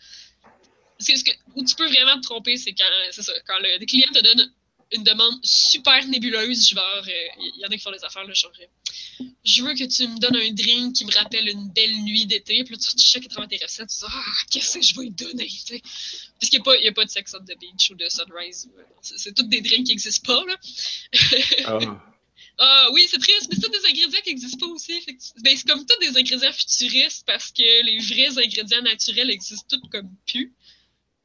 Parce 0.97 1.07
que, 1.07 1.17
ce 1.17 1.23
que- 1.23 1.37
où 1.55 1.63
tu 1.63 1.75
peux 1.75 1.87
vraiment 1.87 2.17
te 2.17 2.23
tromper, 2.23 2.57
c'est 2.57 2.73
quand, 2.73 2.83
ça, 3.11 3.33
quand 3.47 3.59
le 3.59 3.85
client 3.85 4.11
te 4.13 4.21
donne 4.21 4.51
une 4.91 5.03
demande 5.03 5.39
super 5.43 6.05
nébuleuse, 6.07 6.69
genre, 6.69 7.03
il 7.39 7.59
y 7.61 7.65
en 7.65 7.69
a 7.69 7.75
qui 7.75 7.79
font 7.79 7.91
des 7.91 8.03
affaires, 8.03 8.23
là, 8.25 8.33
genre, 8.33 8.51
euh, 8.61 9.25
je 9.43 9.63
veux 9.63 9.73
que 9.73 9.83
tu 9.83 10.07
me 10.07 10.17
donnes 10.19 10.35
un 10.35 10.51
drink 10.51 10.95
qui 10.95 11.05
me 11.05 11.11
rappelle 11.11 11.47
une 11.49 11.69
belle 11.69 11.95
nuit 12.03 12.25
d'été. 12.25 12.63
Puis 12.63 12.75
là, 12.75 12.79
tu 12.79 12.97
checkes 12.97 13.27
80 13.27 13.47
recettes, 13.63 13.89
tu 13.89 13.95
dis, 13.99 14.05
ah, 14.07 14.23
qu'est-ce 14.51 14.77
que 14.77 14.85
je 14.85 14.95
vais 14.95 15.03
lui 15.03 15.11
donner, 15.11 15.47
tu 15.47 15.57
sais? 15.75 15.81
Parce 16.39 16.49
qu'il 16.49 16.61
n'y 16.61 16.87
a, 16.87 16.89
a 16.89 16.93
pas 16.93 17.05
de 17.05 17.09
sex 17.09 17.33
on 17.33 17.43
the 17.43 17.57
beach 17.59 17.89
ou 17.91 17.95
de 17.95 18.07
sunrise. 18.09 18.69
euh, 18.77 18.83
C'est 19.01 19.33
tous 19.33 19.43
des 19.43 19.61
drinks 19.61 19.85
qui 19.85 19.91
n'existent 19.93 20.33
pas, 20.33 20.45
là. 20.45 20.55
Ah. 21.65 21.79
Ah 22.57 22.87
oui, 22.93 23.05
c'est 23.11 23.17
triste, 23.19 23.47
mais 23.49 23.55
c'est 23.55 23.61
tous 23.63 23.69
des 23.81 23.85
ingrédients 23.85 24.21
qui 24.23 24.29
n'existent 24.29 24.65
pas 24.65 24.71
aussi. 24.73 25.01
Fait 25.01 25.13
que 25.13 25.21
c'est- 25.21 25.33
ben, 25.43 25.57
c'est 25.57 25.67
comme 25.67 25.85
tous 25.85 25.97
des 25.99 26.17
ingrédients 26.17 26.53
futuristes 26.53 27.23
parce 27.27 27.51
que 27.51 27.83
les 27.83 27.97
vrais 27.99 28.41
ingrédients 28.41 28.81
naturels 28.81 29.29
existent 29.29 29.65
tous 29.77 29.89
comme 29.89 30.09
plus. 30.25 30.53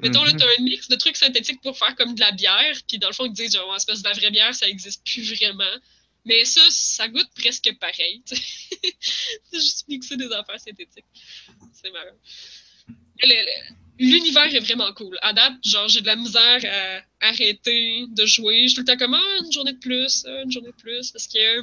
Mettons, 0.03 0.25
là, 0.25 0.33
Mhm. 0.33 0.39
t'as 0.39 0.47
un 0.59 0.63
mix 0.63 0.89
de 0.89 0.97
trucs 0.97 1.17
synthétiques 1.17 1.61
pour 1.63 1.77
faire 1.79 1.95
comme 1.97 2.15
de 2.15 2.21
la 2.21 2.33
bière, 2.33 2.77
puis 2.89 2.99
dans 2.99 3.09
le 3.09 3.15
fond, 3.15 3.27
ils 3.27 3.33
disent, 3.33 3.53
genre, 3.55 3.75
espèce 3.77 4.03
de 4.03 4.09
la 4.09 4.15
vraie 4.15 4.31
bière, 4.31 4.55
ça 4.55 4.69
existe 4.69 5.05
plus 5.05 5.23
vraiment. 5.35 5.77
Mais 6.25 6.45
ça, 6.45 6.61
ça 6.71 7.09
goûte 7.09 7.29
presque 7.35 7.71
pareil. 7.81 8.23
C'est 8.31 9.61
juste 9.61 9.89
mixer 9.89 10.17
des 10.17 10.31
affaires 10.33 10.61
synthétiques. 10.61 11.07
C'est 11.73 11.91
marrant. 11.91 12.17
L'univers 13.99 14.55
est 14.55 14.61
vraiment 14.61 14.93
cool. 14.95 15.19
À 15.23 15.33
date, 15.33 15.55
genre, 15.65 15.89
j'ai 15.89 16.01
de 16.01 16.07
la 16.07 16.17
misère 16.17 16.61
à 17.21 17.27
arrêter 17.29 18.05
de 18.09 18.27
jouer. 18.27 18.63
Je 18.63 18.69
suis 18.69 18.75
tout 18.77 18.81
le 18.81 18.87
temps 18.87 18.97
comme, 18.97 19.15
ah, 19.15 19.39
une 19.45 19.53
journée 19.53 19.73
de 19.75 19.79
plus, 19.79 20.25
ah, 20.27 20.43
une 20.43 20.51
journée 20.51 20.71
de 20.71 20.77
plus, 20.83 21.11
parce 21.11 21.27
que 21.27 21.63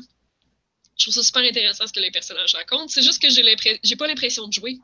je 0.97 1.03
trouve 1.03 1.13
ça 1.13 1.23
super 1.23 1.43
intéressant 1.43 1.87
ce 1.87 1.93
que 1.93 1.99
les 1.99 2.11
personnages 2.11 2.53
racontent. 2.53 2.87
C'est 2.87 3.01
juste 3.01 3.21
que 3.21 3.29
j'ai 3.29 3.95
pas 3.95 4.07
l'impression 4.07 4.47
de 4.47 4.53
jouer. 4.53 4.77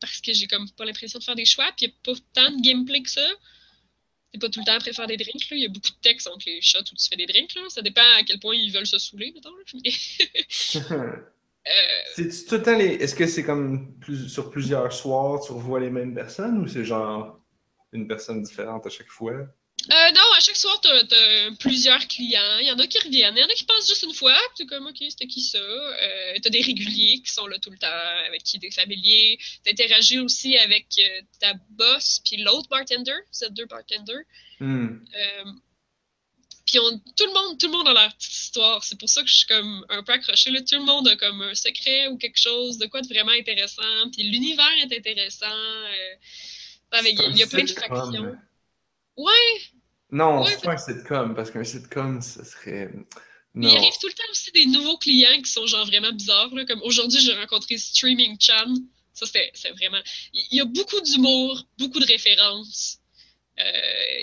Parce 0.00 0.20
que 0.20 0.32
j'ai 0.32 0.46
comme 0.46 0.68
pas 0.70 0.84
l'impression 0.84 1.18
de 1.18 1.24
faire 1.24 1.34
des 1.34 1.44
choix, 1.44 1.66
puis 1.76 1.86
il 1.86 1.88
y 1.88 1.90
a 1.90 1.94
pas 2.02 2.20
tant 2.34 2.50
de 2.50 2.62
gameplay 2.62 3.02
que 3.02 3.10
ça. 3.10 3.26
C'est 4.32 4.40
pas 4.40 4.48
tout 4.48 4.60
le 4.60 4.66
temps 4.66 4.74
après 4.74 4.92
faire 4.92 5.06
des 5.06 5.16
drinks, 5.16 5.48
là. 5.50 5.56
Il 5.56 5.62
y 5.62 5.66
a 5.66 5.68
beaucoup 5.68 5.90
de 5.90 6.00
texte 6.02 6.28
entre 6.28 6.44
les 6.46 6.60
shots 6.60 6.80
où 6.80 6.94
tu 6.94 7.08
fais 7.08 7.16
des 7.16 7.26
drinks, 7.26 7.54
là. 7.54 7.62
Ça 7.68 7.82
dépend 7.82 8.02
à 8.18 8.22
quel 8.22 8.38
point 8.38 8.54
ils 8.54 8.72
veulent 8.72 8.86
se 8.86 8.98
saouler, 8.98 9.32
mettons, 9.34 9.54
là. 9.56 9.64
Mais, 9.82 9.90
euh, 10.92 11.16
C'est 12.14 12.46
tout 12.46 12.56
le 12.56 12.62
temps 12.62 12.76
les. 12.76 12.94
Est-ce 12.94 13.14
que 13.14 13.26
c'est 13.26 13.44
comme 13.44 13.98
plus... 13.98 14.28
sur 14.28 14.50
plusieurs 14.50 14.92
soirs, 14.92 15.40
tu 15.44 15.52
revois 15.52 15.80
les 15.80 15.90
mêmes 15.90 16.14
personnes 16.14 16.58
ou 16.58 16.68
c'est 16.68 16.84
genre 16.84 17.40
une 17.92 18.06
personne 18.06 18.42
différente 18.42 18.86
à 18.86 18.90
chaque 18.90 19.08
fois? 19.08 19.46
Euh, 19.90 20.12
non, 20.12 20.20
à 20.36 20.40
chaque 20.40 20.56
soir, 20.56 20.78
t'as, 20.82 21.02
t'as 21.04 21.50
plusieurs 21.60 22.06
clients. 22.08 22.58
Il 22.60 22.66
y 22.66 22.70
en 22.70 22.78
a 22.78 22.86
qui 22.86 22.98
reviennent. 22.98 23.34
Il 23.36 23.40
y 23.40 23.44
en 23.44 23.48
a 23.48 23.54
qui 23.54 23.64
passent 23.64 23.88
juste 23.88 24.02
une 24.02 24.12
fois. 24.12 24.36
puis 24.54 24.66
T'es 24.66 24.74
comme, 24.74 24.86
OK, 24.86 24.96
c'était 25.08 25.26
qui 25.26 25.40
ça? 25.40 25.58
Euh, 25.58 26.34
t'as 26.42 26.50
des 26.50 26.60
réguliers 26.60 27.22
qui 27.24 27.32
sont 27.32 27.46
là 27.46 27.58
tout 27.58 27.70
le 27.70 27.78
temps, 27.78 27.86
avec 28.26 28.42
qui 28.42 28.58
des 28.58 28.70
familiers. 28.70 29.38
T'interagis 29.64 30.18
aussi 30.18 30.58
avec 30.58 30.86
euh, 30.98 31.20
ta 31.40 31.54
boss 31.70 32.20
puis 32.24 32.36
l'autre 32.42 32.68
bartender. 32.68 33.14
Vous 33.32 33.44
êtes 33.44 33.54
deux 33.54 33.64
bartenders. 33.64 34.24
Hmm. 34.60 34.98
Euh, 35.16 35.44
puis 36.66 36.78
on- 36.80 36.98
tout 37.16 37.24
le 37.24 37.32
monde, 37.32 37.58
tout 37.58 37.66
le 37.68 37.72
monde 37.72 37.88
a 37.88 37.94
leur 37.94 38.14
petite 38.16 38.30
histoire. 38.34 38.84
C'est 38.84 38.98
pour 38.98 39.08
ça 39.08 39.22
que 39.22 39.28
je 39.28 39.36
suis 39.36 39.46
comme 39.46 39.86
un 39.88 40.02
peu 40.02 40.12
accrochée. 40.12 40.50
Là. 40.50 40.60
Tout 40.60 40.74
le 40.74 40.84
monde 40.84 41.08
a 41.08 41.16
comme 41.16 41.40
un 41.40 41.54
secret 41.54 42.08
ou 42.08 42.18
quelque 42.18 42.38
chose 42.38 42.76
de 42.76 42.84
quoi 42.86 43.00
de 43.00 43.08
vraiment 43.08 43.32
intéressant. 43.32 44.10
Puis 44.12 44.24
l'univers 44.24 44.68
est 44.82 44.94
intéressant. 44.98 45.46
euh, 45.46 46.14
il 47.30 47.38
y 47.38 47.42
a 47.42 47.46
plein 47.46 47.64
de 47.64 47.70
factions. 47.70 48.36
Ouais, 49.18 49.60
Non, 50.10 50.42
Ouais, 50.42 50.50
c'est 50.52 50.62
pas 50.64 50.72
un 50.72 50.76
sitcom 50.78 51.34
parce 51.34 51.50
qu'un 51.50 51.64
sitcom, 51.64 52.22
ça 52.22 52.44
serait. 52.44 52.90
Non. 53.54 53.68
il 53.68 53.76
arrive 53.76 53.98
tout 54.00 54.06
le 54.06 54.12
temps 54.12 54.30
aussi 54.30 54.50
des 54.52 54.66
nouveaux 54.66 54.98
clients 54.98 55.42
qui 55.42 55.50
sont 55.50 55.66
genre 55.66 55.84
vraiment 55.86 56.12
bizarres. 56.12 56.54
Là. 56.54 56.64
Comme 56.64 56.80
aujourd'hui, 56.82 57.20
j'ai 57.20 57.34
rencontré 57.34 57.76
Streaming 57.76 58.36
Chan. 58.40 58.72
Ça, 59.12 59.26
c'était 59.26 59.50
c'est 59.54 59.70
vraiment. 59.72 59.98
Il 60.32 60.56
y 60.56 60.60
a 60.60 60.64
beaucoup 60.64 61.00
d'humour, 61.00 61.66
beaucoup 61.78 61.98
de 61.98 62.06
références. 62.06 62.98
Euh, 63.58 63.62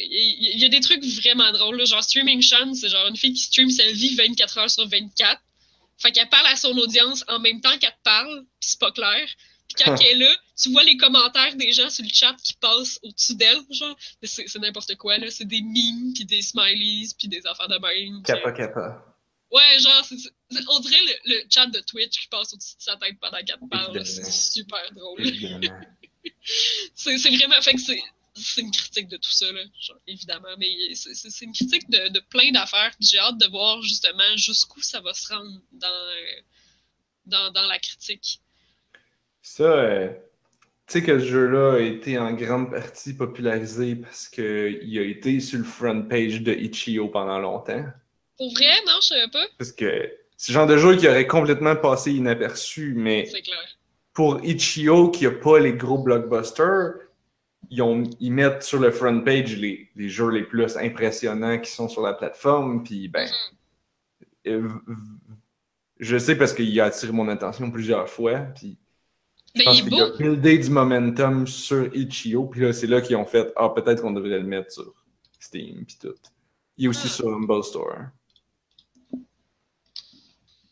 il 0.10 0.54
il 0.54 0.60
y 0.60 0.66
a 0.66 0.70
des 0.70 0.80
trucs 0.80 1.04
vraiment 1.04 1.52
drôles. 1.52 1.78
là. 1.78 1.86
Genre, 1.86 2.02
Streaming 2.04 2.42
Chan, 2.42 2.74
c'est 2.74 2.88
genre 2.90 3.08
une 3.08 3.18
fille 3.18 3.34
qui 3.34 3.44
stream 3.44 3.70
sa 3.70 3.86
vie 3.92 4.16
24 4.16 4.58
heures 4.60 4.70
sur 4.70 4.88
24. 4.88 5.42
Fait 5.98 6.12
qu'elle 6.12 6.30
parle 6.30 6.48
à 6.48 6.56
son 6.56 6.78
audience 6.78 7.24
en 7.28 7.40
même 7.40 7.60
temps 7.62 7.78
qu'elle 7.78 7.92
te 7.92 8.04
parle, 8.04 8.46
puis 8.60 8.70
c'est 8.70 8.80
pas 8.80 8.92
clair. 8.92 9.28
Puis 9.68 9.84
quand 9.84 9.96
elle 10.02 10.22
est 10.22 10.26
là, 10.26 10.36
tu 10.62 10.70
vois 10.72 10.84
les 10.84 10.96
commentaires 10.98 11.56
des 11.56 11.72
gens 11.74 11.90
sur 11.90 12.04
le 12.04 12.10
chat 12.14 12.36
qui 12.44 12.54
passent 12.54 13.00
au-dessus 13.04 13.36
d'elle, 13.36 13.60
genre. 13.72 13.96
C'est 14.24 14.48
c'est 14.48 14.60
n'importe 14.60 14.96
quoi, 14.96 15.18
là. 15.18 15.30
C'est 15.32 15.46
des 15.48 15.62
memes, 15.62 16.14
puis 16.14 16.26
des 16.26 16.42
smileys, 16.42 17.10
puis 17.18 17.28
des 17.28 17.46
affaires 17.48 17.68
de 17.68 17.78
même. 17.80 18.22
Kappa 18.24 18.52
Kappa. 18.52 19.06
Ouais, 19.52 19.80
genre, 19.80 20.04
c'est- 20.06 20.18
c'est- 20.18 20.64
on 20.70 20.80
dirait 20.80 21.02
le, 21.26 21.34
le 21.36 21.44
chat 21.50 21.68
de 21.68 21.80
Twitch 21.80 22.22
qui 22.22 22.28
passe 22.28 22.54
au-dessus 22.54 22.76
de 22.78 22.82
sa 22.84 22.96
tête 22.98 23.18
pendant 23.20 23.38
là. 23.38 24.02
Évidemment. 24.02 24.24
C'est 24.26 24.32
super 24.62 24.92
drôle. 24.94 25.22
C'est 26.96 27.18
c'est 27.18 27.30
vraiment. 27.36 27.62
Fait 27.62 27.74
que 27.74 27.82
c'est. 27.82 28.02
C'est 28.38 28.60
une 28.62 28.72
critique 28.72 29.08
de 29.08 29.16
tout 29.16 29.32
ça, 29.32 29.50
là, 29.54 29.62
genre, 29.80 29.98
évidemment. 30.08 30.50
Mais 30.58 30.94
c'est- 30.94 31.14
c'est 31.14 31.30
c'est 31.30 31.46
une 31.46 31.54
critique 31.54 31.90
de, 31.90 32.10
de 32.10 32.20
plein 32.20 32.52
d'affaires. 32.52 32.94
J'ai 33.00 33.18
hâte 33.18 33.38
de 33.38 33.48
voir 33.48 33.82
justement 33.82 34.36
jusqu'où 34.36 34.82
ça 34.82 35.00
va 35.00 35.14
se 35.14 35.34
rendre 35.34 35.62
dans, 35.72 36.16
dans, 37.28 37.52
dans 37.52 37.66
la 37.68 37.80
critique. 37.80 38.42
Ça, 39.48 39.64
euh, 39.64 40.08
tu 40.88 40.94
sais 41.00 41.04
que 41.04 41.20
ce 41.20 41.26
jeu-là 41.26 41.74
a 41.76 41.80
été 41.80 42.18
en 42.18 42.34
grande 42.34 42.72
partie 42.72 43.14
popularisé 43.14 43.96
parce 43.96 44.28
qu'il 44.28 44.98
a 44.98 45.04
été 45.04 45.40
sur 45.40 45.60
le 45.60 45.64
front 45.64 46.02
page 46.02 46.42
de 46.42 46.52
Itch.io 46.52 47.08
pendant 47.10 47.38
longtemps. 47.38 47.86
Pour 48.38 48.52
vrai, 48.54 48.74
non, 48.88 48.94
je 49.02 49.08
savais 49.08 49.30
pas. 49.32 49.46
Parce 49.60 49.72
que 49.72 50.12
c'est 50.36 50.52
le 50.52 50.54
genre 50.56 50.66
de 50.66 50.78
jeu 50.78 50.96
qui 50.98 51.08
aurait 51.08 51.28
complètement 51.28 51.76
passé 51.76 52.12
inaperçu, 52.14 52.96
mais 52.98 53.24
clair. 53.26 53.78
pour 54.14 54.44
Itch.io 54.44 55.12
qui 55.12 55.28
a 55.28 55.32
pas 55.32 55.60
les 55.60 55.74
gros 55.74 56.00
blockbusters, 56.00 56.94
ils, 57.70 57.84
ont, 57.84 58.02
ils 58.20 58.32
mettent 58.32 58.64
sur 58.64 58.80
le 58.80 58.90
front 58.90 59.22
page 59.22 59.56
les, 59.58 59.90
les 59.96 60.10
jeux 60.10 60.30
les 60.32 60.44
plus 60.44 60.76
impressionnants 60.76 61.60
qui 61.60 61.70
sont 61.70 61.88
sur 61.88 62.02
la 62.02 62.14
plateforme, 62.14 62.84
puis 62.84 63.10
ben, 63.10 63.30
Mhm. 64.48 64.52
euh, 64.88 64.96
je 66.00 66.18
sais 66.18 66.36
parce 66.36 66.54
qu'il 66.54 66.80
a 66.82 66.86
attiré 66.86 67.12
mon 67.12 67.28
attention 67.28 67.70
plusieurs 67.70 68.10
fois, 68.10 68.40
puis 68.40 68.78
je 69.56 69.60
Ben, 69.60 69.66
pense 69.66 69.82
qu'il 69.82 70.02
a 70.02 70.10
buildé 70.18 70.58
du 70.58 70.70
momentum 70.70 71.48
sur 71.48 71.96
Itch.io, 71.96 72.46
puis 72.48 72.62
là, 72.62 72.74
c'est 72.74 72.88
là 72.88 73.02
qu'ils 73.02 73.16
ont 73.16 73.26
fait 73.26 73.52
«Ah, 73.56 73.70
peut-être 73.70 74.02
qu'on 74.02 74.12
devrait 74.12 74.40
le 74.40 74.44
mettre 74.44 74.72
sur 74.72 74.94
Steam, 75.40 75.86
puis 75.86 75.98
tout.» 76.00 76.14
Il 76.78 76.86
est 76.86 76.88
aussi 76.90 77.08
Ah. 77.08 77.10
sur 77.10 77.28
Humble 77.30 77.64
Store. 77.64 77.96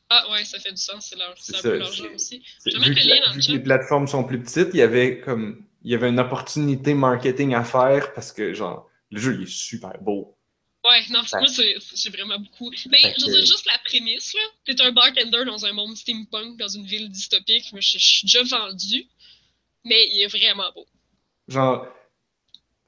Ah, 0.09 0.25
ouais, 0.31 0.43
ça 0.45 0.59
fait 0.59 0.71
du 0.71 0.77
sens. 0.77 1.07
C'est 1.09 1.17
leur- 1.17 1.33
C'est 1.37 1.55
ça, 1.57 1.69
aussi. 2.13 2.43
Je 2.65 2.77
Vu, 2.77 2.93
que, 2.93 2.99
le 2.99 3.07
la- 3.09 3.15
lien 3.15 3.21
dans 3.25 3.33
le 3.33 3.39
vu 3.39 3.47
que 3.47 3.51
les 3.53 3.59
plateformes 3.59 4.07
sont 4.07 4.23
plus 4.23 4.39
petites, 4.41 4.69
il 4.73 4.77
y 4.77 4.81
avait 4.81 5.19
comme 5.21 5.65
il 5.85 5.91
y 5.91 5.95
avait 5.95 6.09
une 6.09 6.19
opportunité 6.19 6.93
marketing 6.93 7.55
à 7.55 7.63
faire 7.63 8.13
parce 8.13 8.31
que 8.31 8.53
genre 8.53 8.87
le 9.11 9.19
jeu 9.19 9.35
il 9.35 9.43
est 9.43 9.49
super 9.51 9.93
beau. 10.01 10.37
Ouais, 10.85 11.01
non, 11.11 11.21
c'est- 11.25 11.35
Ouais. 11.35 11.41
moi, 11.41 11.49
c'est- 11.49 11.77
j'ai 11.95 12.09
vraiment 12.09 12.37
beaucoup. 12.39 12.69
Mais 12.91 12.97
Fait 13.01 13.13
je 13.19 13.25
veux 13.25 13.31
dire, 13.31 13.45
juste 13.45 13.65
la 13.65 13.77
prémisse, 13.85 14.33
là. 14.33 14.41
T'es 14.65 14.81
un 14.81 14.91
bartender 14.91 15.45
dans 15.45 15.65
un 15.65 15.71
monde 15.73 15.95
steampunk, 15.95 16.57
dans 16.57 16.67
une 16.67 16.85
ville 16.85 17.09
dystopique. 17.09 17.71
Moi, 17.71 17.79
je 17.81 17.97
je 17.97 18.05
suis 18.05 18.25
déjà 18.27 18.43
vendu. 18.43 19.05
Mais 19.85 20.07
il 20.13 20.21
est 20.23 20.27
vraiment 20.27 20.71
beau. 20.73 20.85
Genre 21.47 21.87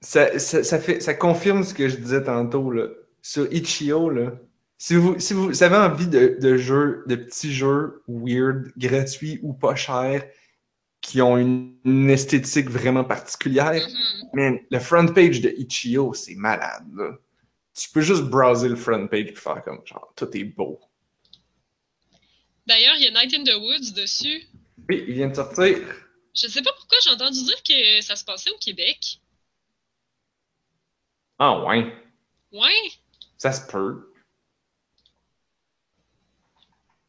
ça, 0.02 0.38
ça, 0.40 0.64
ça 0.64 0.80
fait 0.80 1.00
ça 1.02 1.14
confirme 1.14 1.64
ce 1.64 1.74
que 1.74 1.90
je 1.90 1.98
disais 1.98 2.24
tantôt 2.24 2.72
là. 2.72 2.88
Sur 3.22 3.52
Itch.io 3.52 4.10
là. 4.10 4.32
Si 4.78 4.96
vous, 4.96 5.20
si 5.20 5.34
vous 5.34 5.64
avez 5.64 5.78
envie 5.78 6.08
de, 6.08 6.38
de 6.40 6.58
jeux, 6.58 7.04
de 7.08 7.16
petits 7.16 7.54
jeux 7.54 8.04
weird, 8.08 8.72
gratuits 8.78 9.40
ou 9.42 9.54
pas 9.54 9.76
chers, 9.76 10.26
qui 11.02 11.22
ont 11.22 11.38
une, 11.38 11.76
une 11.86 12.10
esthétique 12.10 12.70
vraiment 12.70 13.04
particulière, 13.06 13.74
Mhm. 13.88 14.30
Man, 14.34 14.60
le 14.70 14.80
front 14.80 15.08
page 15.08 15.40
de 15.42 15.50
Itch.io, 15.58 16.14
c'est 16.14 16.36
malade, 16.36 16.86
là. 16.96 17.18
Tu 17.76 17.90
peux 17.90 18.02
juste 18.02 18.24
browser 18.24 18.70
le 18.70 18.76
front 18.76 19.08
page 19.08 19.28
et 19.28 19.36
faire 19.36 19.62
comme, 19.64 19.86
genre, 19.86 20.14
tout 20.16 20.30
est 20.36 20.44
beau. 20.46 20.80
D'ailleurs, 22.66 22.96
il 22.96 23.04
y 23.04 23.08
a 23.08 23.12
Night 23.12 23.34
in 23.34 23.44
the 23.44 23.56
Woods 23.60 23.94
dessus. 23.94 24.48
Oui, 24.90 25.04
il 25.08 25.14
vient 25.14 25.28
de 25.28 25.36
sortir. 25.36 25.78
Je 26.34 26.48
sais 26.48 26.62
pas 26.62 26.74
pourquoi 26.74 26.98
j'ai 27.04 27.12
entendu 27.12 27.44
dire 27.44 27.64
que 27.64 28.02
ça 28.02 28.16
se 28.16 28.24
passait 28.24 28.50
au 28.50 28.58
Québec. 28.58 29.20
Ah 31.38 31.64
ouais, 31.66 31.94
Ouais, 32.52 32.92
ça 33.38 33.52
se 33.52 33.70
peut. 33.70 34.12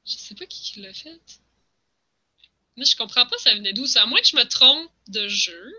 je 0.04 0.16
sais 0.16 0.34
pas 0.34 0.46
qui, 0.46 0.80
l'a 0.80 0.92
fait. 0.92 1.20
Mais 2.76 2.84
je 2.84 2.96
comprends 2.96 3.26
pas 3.26 3.38
ça 3.38 3.54
venait 3.54 3.72
d'où. 3.72 3.86
C'est 3.86 3.98
à 3.98 4.06
moins 4.06 4.20
que 4.20 4.26
je 4.26 4.36
me 4.36 4.44
trompe 4.44 4.90
de 5.08 5.28
jeu. 5.28 5.72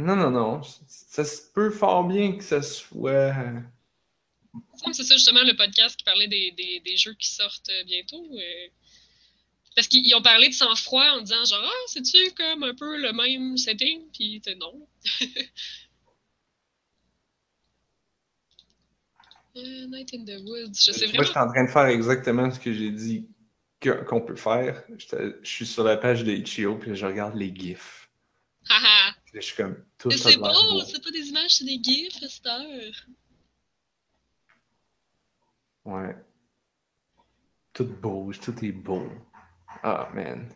Non, 0.00 0.16
non, 0.16 0.30
non. 0.30 0.62
Ça 0.86 1.24
se 1.24 1.42
peut 1.52 1.70
fort 1.70 2.04
bien 2.04 2.36
que 2.36 2.42
ça 2.44 2.62
soit... 2.62 3.32
Que 4.84 4.92
C'est 4.92 5.04
ça 5.04 5.14
justement 5.14 5.42
le 5.44 5.54
podcast 5.56 5.96
qui 5.96 6.04
parlait 6.04 6.26
des, 6.28 6.50
des, 6.52 6.80
des 6.80 6.96
jeux 6.96 7.14
qui 7.14 7.28
sortent 7.28 7.68
euh, 7.70 7.84
bientôt. 7.84 8.24
euh. 8.34 8.68
Parce 9.76 9.86
qu'ils 9.86 10.12
ont 10.16 10.22
parlé 10.22 10.48
de 10.48 10.54
sang-froid 10.54 11.04
en 11.12 11.20
disant 11.20 11.44
genre, 11.44 11.62
ah, 11.64 11.82
c'est-tu 11.86 12.32
comme 12.34 12.64
un 12.64 12.74
peu 12.74 12.96
le 13.00 13.12
même 13.12 13.56
setting? 13.56 14.00
Puis 14.12 14.42
non. 14.58 14.88
Euh, 19.56 19.86
Night 19.88 20.14
in 20.14 20.24
the 20.24 20.40
Woods, 20.44 20.74
je 20.86 20.92
sais 20.92 21.06
Moi, 21.06 21.08
vraiment. 21.08 21.22
je 21.24 21.30
suis 21.30 21.38
en 21.38 21.48
train 21.48 21.64
de 21.64 21.70
faire 21.70 21.86
exactement 21.86 22.50
ce 22.52 22.60
que 22.60 22.72
j'ai 22.72 22.90
dit 22.90 23.28
qu'on 23.82 24.20
peut 24.20 24.36
faire. 24.36 24.84
Je 24.96 25.34
je 25.42 25.48
suis 25.50 25.66
sur 25.66 25.82
la 25.82 25.96
page 25.96 26.22
de 26.22 26.32
Ichio, 26.32 26.78
puis 26.78 26.94
je 26.94 27.04
regarde 27.06 27.34
les 27.34 27.52
GIFs. 27.54 28.08
Haha. 28.68 29.14
Je 29.32 29.40
suis 29.40 29.56
comme, 29.56 29.76
tout 29.96 30.10
c'est 30.10 30.36
beau, 30.36 30.80
c'est 30.84 31.02
pas 31.02 31.10
des 31.10 31.28
images, 31.28 31.54
c'est 31.56 31.64
des 31.64 31.80
gifs 31.82 32.18
heure. 32.46 33.06
Ouais. 35.84 36.16
Tout 37.72 37.84
bouge, 37.84 38.40
tout 38.40 38.64
est 38.64 38.72
beau. 38.72 39.08
Ah, 39.82 40.10
man. 40.12 40.48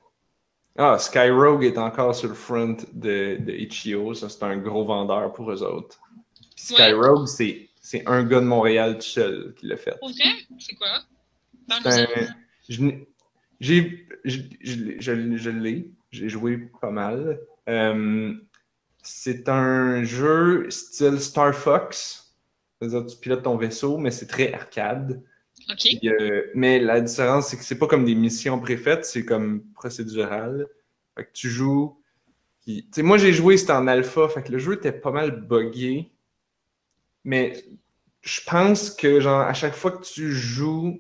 Ah, 0.77 0.99
Skyrogue 0.99 1.65
est 1.65 1.79
encore 1.79 2.15
sur 2.17 2.29
le 2.29 2.35
front 2.35 2.77
de, 2.93 3.37
de 3.39 3.53
Ichio. 3.53 4.13
Ça, 4.15 4.29
c'est 4.29 4.43
un 4.43 4.57
gros 4.57 4.85
vendeur 4.85 5.33
pour 5.33 5.51
eux 5.53 5.63
autres. 5.63 6.01
Ouais. 6.11 6.43
Skyrogue, 6.57 7.29
c'est, 7.29 7.71
c'est 7.81 8.07
un 8.09 8.25
gars 8.25 8.41
de 8.41 8.47
Montréal 8.47 8.97
tout 8.97 9.03
seul 9.03 9.55
qui 9.57 9.67
l'a 9.67 9.77
fait. 9.77 9.97
Pour 10.01 10.11
vrai? 10.11 10.35
C'est 10.59 10.75
quoi? 10.75 11.05
J'ai, 13.61 14.09
je, 14.25 14.41
je, 14.61 14.75
l'ai- 14.75 15.01
je, 15.01 15.37
je 15.37 15.51
l'ai, 15.51 15.91
j'ai 16.11 16.29
joué 16.29 16.59
pas 16.81 16.91
mal. 16.91 17.41
Euh, 17.69 18.35
c'est 19.05 19.49
un 19.49 20.03
jeu 20.05 20.69
style 20.71 21.21
Star 21.21 21.55
Fox. 21.55 22.35
C'est-à-dire, 22.81 23.07
tu 23.07 23.17
pilotes 23.17 23.43
ton 23.45 23.57
vaisseau, 23.57 23.99
mais 23.99 24.11
c'est 24.11 24.27
très 24.27 24.53
arcade. 24.53 25.23
Ok. 25.71 25.77
Puis, 25.81 26.01
euh, 26.09 26.51
mais 26.55 26.79
la 26.81 27.01
différence, 27.01 27.49
c'est 27.49 27.57
que 27.57 27.65
c'est 27.65 27.79
pas 27.79 27.87
comme 27.87 28.05
des 28.05 28.15
missions 28.15 28.59
préfaites, 28.61 29.05
c'est 29.07 29.25
comme 29.25 29.63
procédural. 29.75 30.67
Fait 31.17 31.25
que 31.25 31.31
tu 31.33 31.49
joues. 31.49 31.97
puis- 32.63 32.83
Tu 32.87 32.89
sais, 32.97 33.03
moi, 33.03 33.17
j'ai 33.19 33.33
joué, 33.33 33.57
c'était 33.57 33.73
en 33.73 33.87
alpha, 33.87 34.29
fait 34.29 34.43
que 34.43 34.53
le 34.53 34.59
jeu 34.59 34.75
était 34.75 34.93
pas 34.93 35.13
mal 35.13 35.43
buggé. 35.47 36.11
Mais 37.25 37.65
je 38.23 38.41
pense 38.47 38.91
que, 38.91 39.21
genre, 39.21 39.41
à 39.43 39.55
chaque 39.55 39.75
fois 39.75 39.93
que 39.93 40.03
tu 40.03 40.33
joues, 40.33 40.99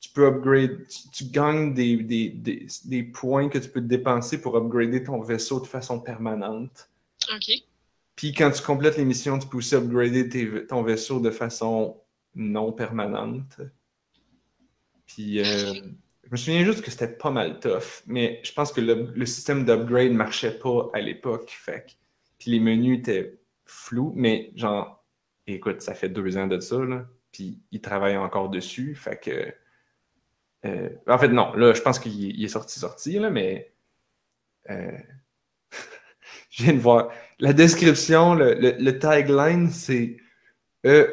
tu 0.00 0.10
peux 0.10 0.26
upgrade, 0.26 0.86
tu, 0.88 1.10
tu 1.10 1.24
gagnes 1.30 1.74
des, 1.74 1.96
des, 1.96 2.30
des, 2.30 2.66
des 2.86 3.02
points 3.02 3.48
que 3.50 3.58
tu 3.58 3.68
peux 3.68 3.80
dépenser 3.82 4.40
pour 4.40 4.56
upgrader 4.56 5.02
ton 5.02 5.20
vaisseau 5.20 5.60
de 5.60 5.66
façon 5.66 6.00
permanente. 6.00 6.89
Puis 8.16 8.32
quand 8.32 8.50
tu 8.50 8.62
complètes 8.62 8.96
les 8.96 9.04
missions, 9.04 9.38
tu 9.38 9.48
peux 9.48 9.58
aussi 9.58 9.74
upgrader 9.74 10.66
ton 10.66 10.82
vaisseau 10.82 11.20
de 11.20 11.30
façon 11.30 12.00
non 12.34 12.72
permanente. 12.72 13.60
Puis 15.06 15.40
euh, 15.40 15.74
je 16.24 16.30
me 16.30 16.36
souviens 16.36 16.64
juste 16.64 16.82
que 16.82 16.90
c'était 16.90 17.08
pas 17.08 17.30
mal 17.30 17.58
tough, 17.60 18.02
mais 18.06 18.40
je 18.44 18.52
pense 18.52 18.72
que 18.72 18.80
le, 18.80 19.26
système 19.26 19.64
d'upgrade 19.64 20.12
marchait 20.12 20.58
pas 20.58 20.90
à 20.92 21.00
l'époque. 21.00 21.50
Fait 21.50 21.96
puis 22.38 22.50
les 22.50 22.60
menus 22.60 23.00
étaient 23.00 23.38
flous, 23.64 24.12
mais 24.16 24.52
genre, 24.54 25.04
écoute, 25.46 25.82
ça 25.82 25.94
fait 25.94 26.08
deux 26.08 26.36
ans 26.36 26.46
de 26.46 26.60
ça, 26.60 26.78
là. 26.78 27.06
Puis 27.32 27.60
ils 27.70 27.80
travaillent 27.80 28.16
encore 28.16 28.48
dessus. 28.50 28.94
Fait 28.94 29.18
que. 29.18 29.54
euh, 30.68 30.90
en 31.06 31.18
fait, 31.18 31.28
non, 31.28 31.54
là, 31.54 31.72
je 31.72 31.82
pense 31.82 31.98
qu'il 31.98 32.38
il 32.38 32.44
est 32.44 32.48
sorti, 32.48 32.78
sorti, 32.78 33.18
là, 33.18 33.30
mais. 33.30 33.72
euh, 34.70 34.98
je 36.50 36.64
viens 36.64 36.74
de 36.74 36.78
voir. 36.78 37.10
La 37.38 37.52
description, 37.52 38.34
le, 38.34 38.54
le, 38.54 38.72
le 38.78 38.98
tagline, 38.98 39.70
c'est 39.70 40.16
euh, 40.86 41.12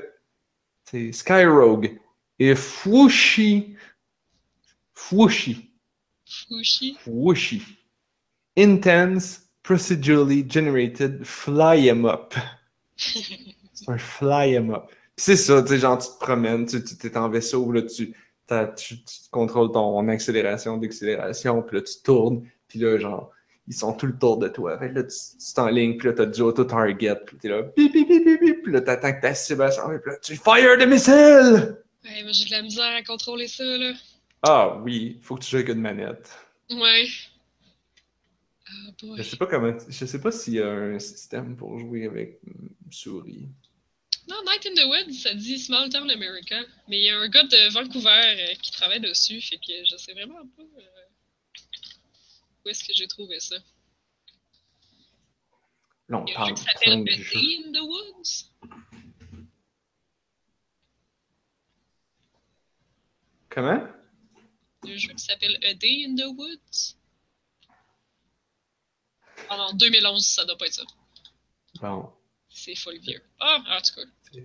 c'est 0.86 1.12
Skyrogue 1.12 2.00
et 2.40 2.56
Fushi. 2.56 3.76
Fushi. 4.94 5.72
Fushi. 6.26 6.98
Fushi. 7.00 7.62
Intense, 8.58 9.42
procedurally 9.64 10.44
generated 10.48 11.26
fly 11.28 11.90
'em 11.90 12.06
up. 12.06 12.34
C'est 12.98 13.90
un 13.90 13.98
fly 14.00 14.56
'em 14.56 14.72
up. 14.72 14.90
C'est 15.18 15.36
ça, 15.36 15.62
tu 15.62 15.70
sais, 15.70 15.80
genre, 15.80 15.98
tu 16.00 16.08
te 16.08 16.20
promènes, 16.20 16.66
tu 16.66 16.78
es 16.78 17.18
en 17.18 17.30
vaisseau, 17.30 17.72
là, 17.72 17.82
tu, 17.84 18.14
tu, 18.76 18.96
tu 19.04 19.30
contrôles 19.32 19.72
ton 19.72 20.08
accélération, 20.10 20.78
décélération, 20.78 21.62
puis 21.64 21.78
là, 21.78 21.84
tu 21.84 21.94
tournes, 22.04 22.48
puis 22.68 22.80
là, 22.80 22.98
genre, 22.98 23.32
ils 23.68 23.74
sont 23.74 23.94
tout 23.94 24.08
le 24.08 24.18
tour 24.18 24.38
de 24.38 24.48
toi. 24.48 24.78
Fait 24.80 24.90
que 24.90 24.96
là, 24.96 25.04
tu, 25.04 25.16
tu 25.16 25.54
t'enlignes, 25.54 25.98
puis 25.98 26.08
là, 26.08 26.14
t'as 26.14 26.26
du 26.26 26.42
auto-target, 26.42 27.16
puis 27.26 27.38
t'es 27.38 27.50
là, 27.50 27.64
bip, 27.64 27.92
bip, 27.92 28.08
bip, 28.08 28.26
bip, 28.26 28.42
bip, 28.42 28.64
puis 28.64 28.72
là, 28.72 28.82
t'attends 28.82 29.14
que 29.14 29.22
ta 29.22 29.34
cible 29.34 29.72
s'en 29.72 29.88
puis 29.88 30.12
là, 30.12 30.18
tu 30.22 30.36
fire 30.36 30.78
des 30.78 30.86
missiles! 30.86 31.78
Ouais, 32.06 32.24
moi 32.24 32.32
j'ai 32.32 32.46
de 32.46 32.52
la 32.52 32.62
misère 32.62 32.96
à 32.96 33.04
contrôler 33.04 33.48
ça, 33.48 33.64
là. 33.64 33.94
Ah 34.44 34.78
oui, 34.84 35.20
faut 35.22 35.36
que 35.36 35.44
tu 35.44 35.50
joues 35.50 35.58
avec 35.58 35.70
une 35.70 35.82
manette. 35.82 36.32
Ouais. 36.70 37.08
Boy. 39.02 39.18
Je 39.18 39.24
sais 39.24 39.38
pas 39.38 39.48
comment, 39.48 39.74
je 39.88 40.06
sais 40.06 40.22
pas 40.22 40.32
s'il 40.32 40.56
y 40.56 40.62
a 40.62 40.70
un 40.70 41.00
système 41.00 41.56
pour 41.56 41.80
jouer 41.80 42.06
avec 42.06 42.40
une 42.46 42.70
souris. 42.92 43.48
Non, 44.28 44.36
Night 44.46 44.66
in 44.66 44.74
the 44.76 44.86
Woods, 44.86 45.14
ça 45.14 45.34
dit 45.34 45.58
Small 45.58 45.90
Town 45.90 46.10
America. 46.10 46.62
Mais 46.90 46.98
il 46.98 47.04
y 47.04 47.10
a 47.10 47.18
un 47.18 47.30
gars 47.30 47.44
de 47.44 47.74
Vancouver 47.74 48.10
euh, 48.10 48.54
qui 48.62 48.72
travaille 48.72 49.00
dessus, 49.00 49.42
fait 49.42 49.58
que 49.58 49.74
je 49.90 49.96
sais 49.96 50.14
vraiment 50.14 50.46
pas 50.56 50.64
euh, 50.64 51.07
où 52.68 52.70
est-ce 52.70 52.84
que 52.84 52.94
j'ai 52.94 53.08
trouvé 53.08 53.40
ça? 53.40 53.56
Là, 56.10 56.20
on 56.20 56.26
Il 56.26 56.34
y 56.34 56.36
a 56.36 56.42
un 56.42 56.48
jeu 56.48 56.54
qui 56.54 56.64
s'appelle 56.64 56.92
A. 56.92 57.06
Day 57.06 57.58
in 57.66 57.72
the 57.72 57.82
Woods? 57.82 58.52
Comment? 63.50 63.88
Il 64.84 64.90
y 64.90 64.92
a 64.92 64.96
un 64.96 64.98
jeu 64.98 65.14
qui 65.14 65.24
s'appelle 65.24 65.58
A 65.64 65.74
Day 65.76 66.06
in 66.08 66.16
the 66.16 66.38
Woods? 66.38 66.98
Ah 69.50 69.58
non, 69.58 69.74
2011, 69.74 70.26
ça 70.26 70.44
doit 70.44 70.58
pas 70.58 70.66
être 70.66 70.74
ça. 70.74 70.84
Bon. 71.82 72.12
C'est 72.50 72.76
full 72.76 72.98
vieux. 73.00 73.24
Ah, 73.40 73.64
en 73.66 73.82
tout 73.82 73.96
cas, 73.96 74.02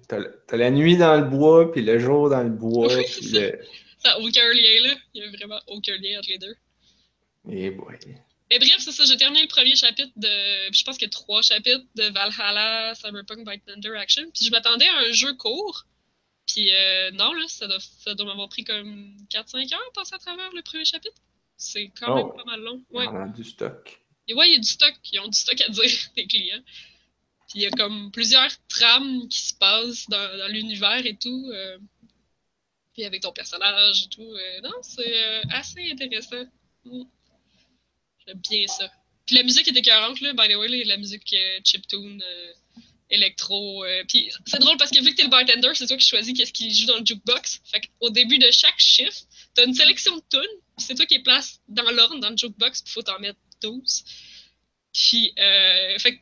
T'as 0.07 0.23
t'as 0.47 0.57
la 0.57 0.71
nuit 0.71 0.97
dans 0.97 1.17
le 1.21 1.29
bois, 1.29 1.73
puis 1.73 1.83
le 1.83 1.99
jour 1.99 2.31
dans 2.31 2.45
le 2.45 2.51
bois, 2.51 2.87
Oui, 2.87 3.05
puis 3.05 3.25
ça 3.99 4.11
n'a 4.11 4.21
aucun 4.21 4.53
lien 4.53 4.89
là. 4.89 4.95
Il 5.15 5.25
y 5.25 5.27
a 5.27 5.31
vraiment 5.31 5.61
aucun 5.67 5.97
lien 5.97 6.21
entre 6.21 6.29
les 6.29 6.39
deux. 6.39 6.57
Eh 7.51 7.71
boy. 7.71 7.99
Mais 8.51 8.59
bref, 8.59 8.77
c'est 8.81 8.93
ça, 8.93 9.05
j'ai 9.05 9.17
terminé 9.17 9.43
le 9.43 9.49
premier 9.49 9.75
chapitre 9.77 10.13
de. 10.17 10.71
puis 10.71 10.79
Je 10.81 10.85
pense 10.85 10.97
qu'il 10.99 11.07
y 11.07 11.11
a 11.11 11.11
trois 11.11 11.43
chapitres 11.43 11.85
de 11.95 12.05
Valhalla 12.11 12.95
Cyberpunk 12.95 13.47
by 13.49 13.59
Thunder 13.61 13.97
Action. 13.97 14.31
Puis 14.35 14.45
je 14.47 14.51
m'attendais 14.51 14.89
à 14.89 14.99
un 14.99 15.13
jeu 15.13 15.33
court. 15.35 15.85
Puis 16.47 16.71
euh, 16.71 17.11
non, 17.13 17.33
là, 17.33 17.45
ça 17.49 17.67
doit, 17.67 17.79
ça 17.81 18.15
doit 18.15 18.27
m'avoir 18.27 18.49
pris 18.49 18.65
comme 18.65 19.17
4-5 19.31 19.73
heures 19.75 19.81
à 19.81 19.93
passer 19.95 20.15
à 20.15 20.19
travers 20.19 20.53
le 20.53 20.63
premier 20.63 20.85
chapitre. 20.85 21.15
C'est 21.57 21.91
quand 21.99 22.13
Oh. 22.13 22.17
même 22.27 22.37
pas 22.37 22.45
mal 22.45 22.61
long. 22.61 22.85
Il 22.91 22.97
Ouais. 22.99 23.05
y 23.05 23.09
en 23.09 23.23
a 23.23 23.29
du 23.29 23.45
stock. 23.45 24.01
Et 24.29 24.35
ouais, 24.35 24.49
il 24.51 24.53
y 24.53 24.57
a 24.57 24.59
du 24.59 24.69
stock. 24.69 24.95
Ils 25.13 25.21
ont 25.21 25.29
du 25.29 25.39
stock 25.39 25.61
à 25.61 25.69
dire, 25.69 25.83
les 26.17 26.27
clients. 26.27 26.63
Puis 27.49 27.61
il 27.61 27.63
y 27.63 27.67
a 27.67 27.71
comme 27.71 28.11
plusieurs 28.13 28.51
trames 28.69 29.29
qui 29.29 29.41
se 29.41 29.55
passent 29.55 30.09
dans, 30.09 30.39
dans 30.39 30.49
l'univers 30.49 31.05
et 31.07 31.17
tout. 31.17 31.51
euh, 31.55 31.79
puis 32.93 33.05
avec 33.05 33.23
ton 33.23 33.33
personnage 33.33 34.03
et 34.05 34.09
tout. 34.11 34.23
euh, 34.35 34.61
non, 34.63 34.73
c'est 34.83 35.25
euh, 35.25 35.43
assez 35.51 35.91
intéressant. 35.91 36.45
Mm. 36.85 37.05
Bien 38.35 38.67
ça. 38.67 38.91
Puis 39.27 39.37
la 39.37 39.43
musique 39.43 39.69
est 39.69 39.77
écœurante, 39.77 40.21
là. 40.21 40.33
By 40.33 40.53
the 40.53 40.57
way, 40.57 40.85
la 40.85 40.97
musique 40.97 41.33
euh, 41.33 41.61
chiptune, 41.65 42.23
euh, 42.23 42.53
électro. 43.11 43.85
euh, 43.85 44.03
puis 44.09 44.31
c'est 44.47 44.59
drôle 44.59 44.77
parce 44.79 44.91
que 44.91 45.01
vu 45.03 45.11
que 45.11 45.17
t'es 45.17 45.23
le 45.23 45.29
bartender, 45.29 45.71
c'est 45.75 45.87
toi 45.87 45.97
qui 45.97 46.07
choisis 46.07 46.37
qu'est-ce 46.37 46.53
qui 46.53 46.75
joue 46.75 46.87
dans 46.87 46.99
le 46.99 47.05
jukebox. 47.05 47.61
Fait 47.71 47.81
qu'au 47.81 48.11
début 48.11 48.39
de 48.39 48.51
chaque 48.51 48.79
shift, 48.79 49.27
t'as 49.55 49.67
une 49.67 49.75
sélection 49.75 50.17
de 50.17 50.23
tunes. 50.31 50.59
Puis 50.77 50.87
c'est 50.87 50.95
toi 50.95 51.07
qui 51.07 51.19
les 51.19 51.23
place 51.23 51.61
dans 51.69 51.89
l'ordre 51.91 52.19
dans 52.19 52.31
le 52.31 52.37
jukebox. 52.37 52.83
Puis 52.83 52.93
faut 52.93 53.03
t'en 53.03 53.19
mettre 53.21 53.39
12. 53.61 54.05
Puis, 54.93 55.33
euh, 55.39 55.99
fait 55.99 56.21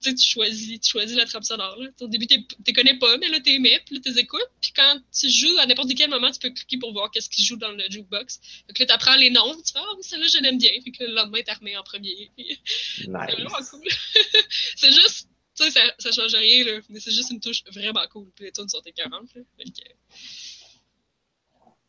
tu 0.00 0.10
sais, 0.10 0.14
tu 0.14 0.24
choisis, 0.30 0.80
tu 0.80 0.90
choisis 0.90 1.16
la 1.16 1.24
trame 1.26 1.42
sonore, 1.42 1.76
là. 1.76 1.88
Au 2.00 2.06
début, 2.08 2.26
t'es- 2.26 2.46
t'es 2.64 2.72
connais 2.72 2.96
pas, 2.98 3.16
mais 3.18 3.28
là, 3.28 3.40
t'es 3.40 3.58
mets, 3.58 3.80
puis 3.84 3.96
là, 3.96 4.00
t'es 4.02 4.18
écoutes. 4.20 4.40
Puis 4.60 4.72
quand 4.74 5.00
tu 5.12 5.28
joues, 5.28 5.58
à 5.58 5.66
n'importe 5.66 5.90
quel 5.96 6.08
moment, 6.10 6.30
tu 6.30 6.38
peux 6.38 6.50
cliquer 6.50 6.78
pour 6.78 6.92
voir 6.92 7.10
qu'est-ce 7.10 7.28
qui 7.28 7.44
joue 7.44 7.56
dans 7.56 7.72
le 7.72 7.82
jukebox. 7.90 8.40
Donc 8.68 8.78
là, 8.78 8.86
t'apprends 8.86 9.16
les 9.16 9.30
noms, 9.30 9.54
tu 9.56 9.72
fais, 9.72 9.78
ah, 9.80 9.94
oui, 9.96 10.02
celle-là, 10.04 10.26
je 10.32 10.38
l'aime 10.38 10.58
bien. 10.58 10.70
Fait 10.84 10.90
que 10.92 11.02
le 11.04 11.12
lendemain, 11.14 11.40
t'as 11.44 11.54
remis 11.54 11.76
en 11.76 11.82
premier. 11.82 12.30
Puis 12.36 12.60
c'est 12.96 13.04
vraiment 13.10 13.58
Nice. 13.58 13.70
cool. 13.70 13.82
c'est 14.76 14.92
juste, 14.92 15.28
tu 15.56 15.64
sais, 15.64 15.70
ça, 15.72 15.80
ça 15.98 16.12
change 16.12 16.34
rien, 16.34 16.64
là. 16.64 16.80
Mais 16.90 17.00
c'est 17.00 17.10
juste 17.10 17.30
une 17.30 17.40
touche 17.40 17.64
vraiment 17.72 18.06
cool. 18.12 18.30
Puis 18.36 18.44
les 18.44 18.52
tunes 18.52 18.68
sont 18.68 18.82
écœurantes, 18.86 19.34
là. 19.34 19.42
Que, 19.64 19.70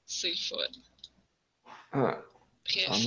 c'est 0.06 0.36
fun. 0.36 0.56
Ah, 1.92 2.22
Bref. 2.66 3.06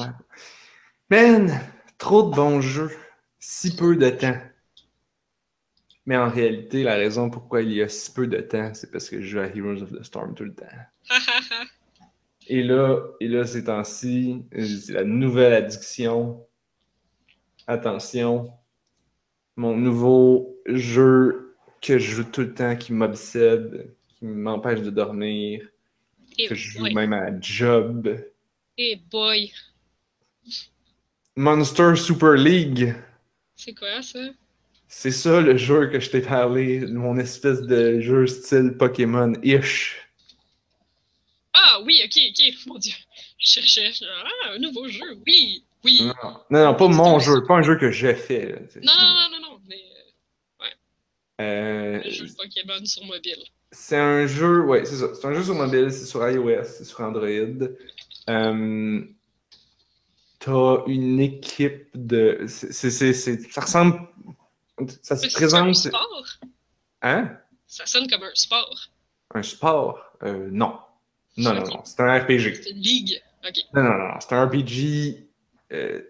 Man, 1.10 1.72
trop 1.98 2.22
de 2.30 2.34
bons 2.34 2.60
jeux, 2.60 2.90
si 3.38 3.74
peu 3.74 3.96
de 3.96 4.10
temps. 4.10 4.40
Mais 6.06 6.16
en 6.16 6.28
réalité, 6.28 6.82
la 6.82 6.96
raison 6.96 7.30
pourquoi 7.30 7.62
il 7.62 7.72
y 7.72 7.82
a 7.82 7.88
si 7.88 8.12
peu 8.12 8.26
de 8.26 8.38
temps, 8.40 8.74
c'est 8.74 8.90
parce 8.90 9.08
que 9.08 9.20
je 9.20 9.26
joue 9.26 9.38
à 9.38 9.46
Heroes 9.46 9.82
of 9.82 9.92
the 9.92 10.02
Storm 10.02 10.34
tout 10.34 10.44
le 10.44 10.54
temps. 10.54 10.66
Et 12.48 12.62
là, 12.62 13.00
et 13.20 13.28
là 13.28 13.46
ces 13.46 13.64
temps-ci, 13.64 14.42
c'est 14.52 14.92
la 14.92 15.04
nouvelle 15.04 15.52
addiction. 15.52 16.44
Attention, 17.68 18.52
mon 19.56 19.76
nouveau 19.76 20.60
jeu 20.66 21.56
que 21.80 21.98
je 21.98 22.16
joue 22.16 22.24
tout 22.24 22.40
le 22.42 22.54
temps, 22.54 22.76
qui 22.76 22.92
m'obsède, 22.92 23.94
qui 24.08 24.24
m'empêche 24.24 24.80
de 24.82 24.90
dormir, 24.90 25.68
Et 26.36 26.48
que 26.48 26.54
je 26.54 26.70
joue 26.70 26.92
même 26.92 27.12
à 27.12 27.28
job. 27.40 28.08
Et 28.76 29.00
boy. 29.10 29.52
Monster 31.36 31.94
Super 31.96 32.32
League. 32.34 32.94
C'est 33.54 33.74
quoi 33.74 34.02
ça? 34.02 34.18
C'est 34.94 35.10
ça 35.10 35.40
le 35.40 35.56
jeu 35.56 35.86
que 35.88 35.98
je 36.00 36.10
t'ai 36.10 36.20
parlé, 36.20 36.80
mon 36.80 37.16
espèce 37.16 37.62
de 37.62 37.98
jeu 38.00 38.26
style 38.26 38.74
Pokémon-ish. 38.78 39.96
Ah 41.54 41.80
oui, 41.84 42.02
ok, 42.04 42.20
ok, 42.30 42.66
mon 42.66 42.78
dieu. 42.78 42.92
Je 43.38 43.50
cherchais. 43.52 43.90
Ah, 44.06 44.50
un 44.54 44.58
nouveau 44.58 44.86
jeu, 44.88 45.00
oui, 45.26 45.64
oui. 45.82 45.98
Non, 46.02 46.12
non, 46.50 46.64
non, 46.64 46.74
pas 46.74 46.88
mon 46.88 47.18
jeu, 47.18 47.42
pas 47.42 47.54
un 47.54 47.62
jeu 47.62 47.76
que 47.78 47.90
j'ai 47.90 48.14
fait. 48.14 48.52
là. 48.52 48.58
Non, 48.82 48.92
non, 49.00 49.30
non, 49.40 49.40
non, 49.50 49.60
mais 49.66 49.80
Euh, 51.40 52.00
le 52.04 52.10
jeu 52.10 52.26
Pokémon 52.36 52.84
sur 52.84 53.04
mobile. 53.06 53.42
c'est 53.72 53.96
un 53.98 54.26
jeu, 54.26 54.60
ouais, 54.60 54.84
c'est 54.84 54.96
ça. 54.96 55.14
C'est 55.14 55.26
un 55.26 55.32
jeu 55.32 55.42
sur 55.42 55.54
mobile, 55.54 55.90
c'est 55.90 56.04
sur 56.04 56.28
iOS, 56.28 56.64
c'est 56.64 56.84
sur 56.84 57.00
Android. 57.00 57.26
Euh, 58.28 59.00
T'as 60.38 60.84
une 60.86 61.18
équipe 61.20 61.88
de. 61.94 62.44
c'est- 62.46 62.90
ça 63.50 63.60
ressemble. 63.62 63.98
Ça 65.02 65.16
se 65.16 65.22
Mais 65.22 65.28
c'est 65.30 65.36
un 65.36 65.38
présente. 65.38 65.74
sport? 65.76 66.26
Hein? 67.02 67.36
Ça 67.66 67.86
sonne 67.86 68.08
comme 68.08 68.22
un 68.22 68.30
sport. 68.34 68.88
Un 69.34 69.42
sport? 69.42 69.98
Euh, 70.22 70.48
non. 70.50 70.78
Non, 71.36 71.54
non, 71.54 71.62
non. 71.64 71.80
C'est 71.84 72.00
un 72.00 72.18
RPG. 72.18 72.54
C'est 72.62 72.70
une 72.70 72.78
ligue. 72.82 73.22
Ok. 73.46 73.54
Non, 73.74 73.82
non, 73.82 73.98
non. 73.98 74.14
C'est 74.20 74.34
un 74.34 74.44
RPG 74.46 75.26
euh, 75.72 76.02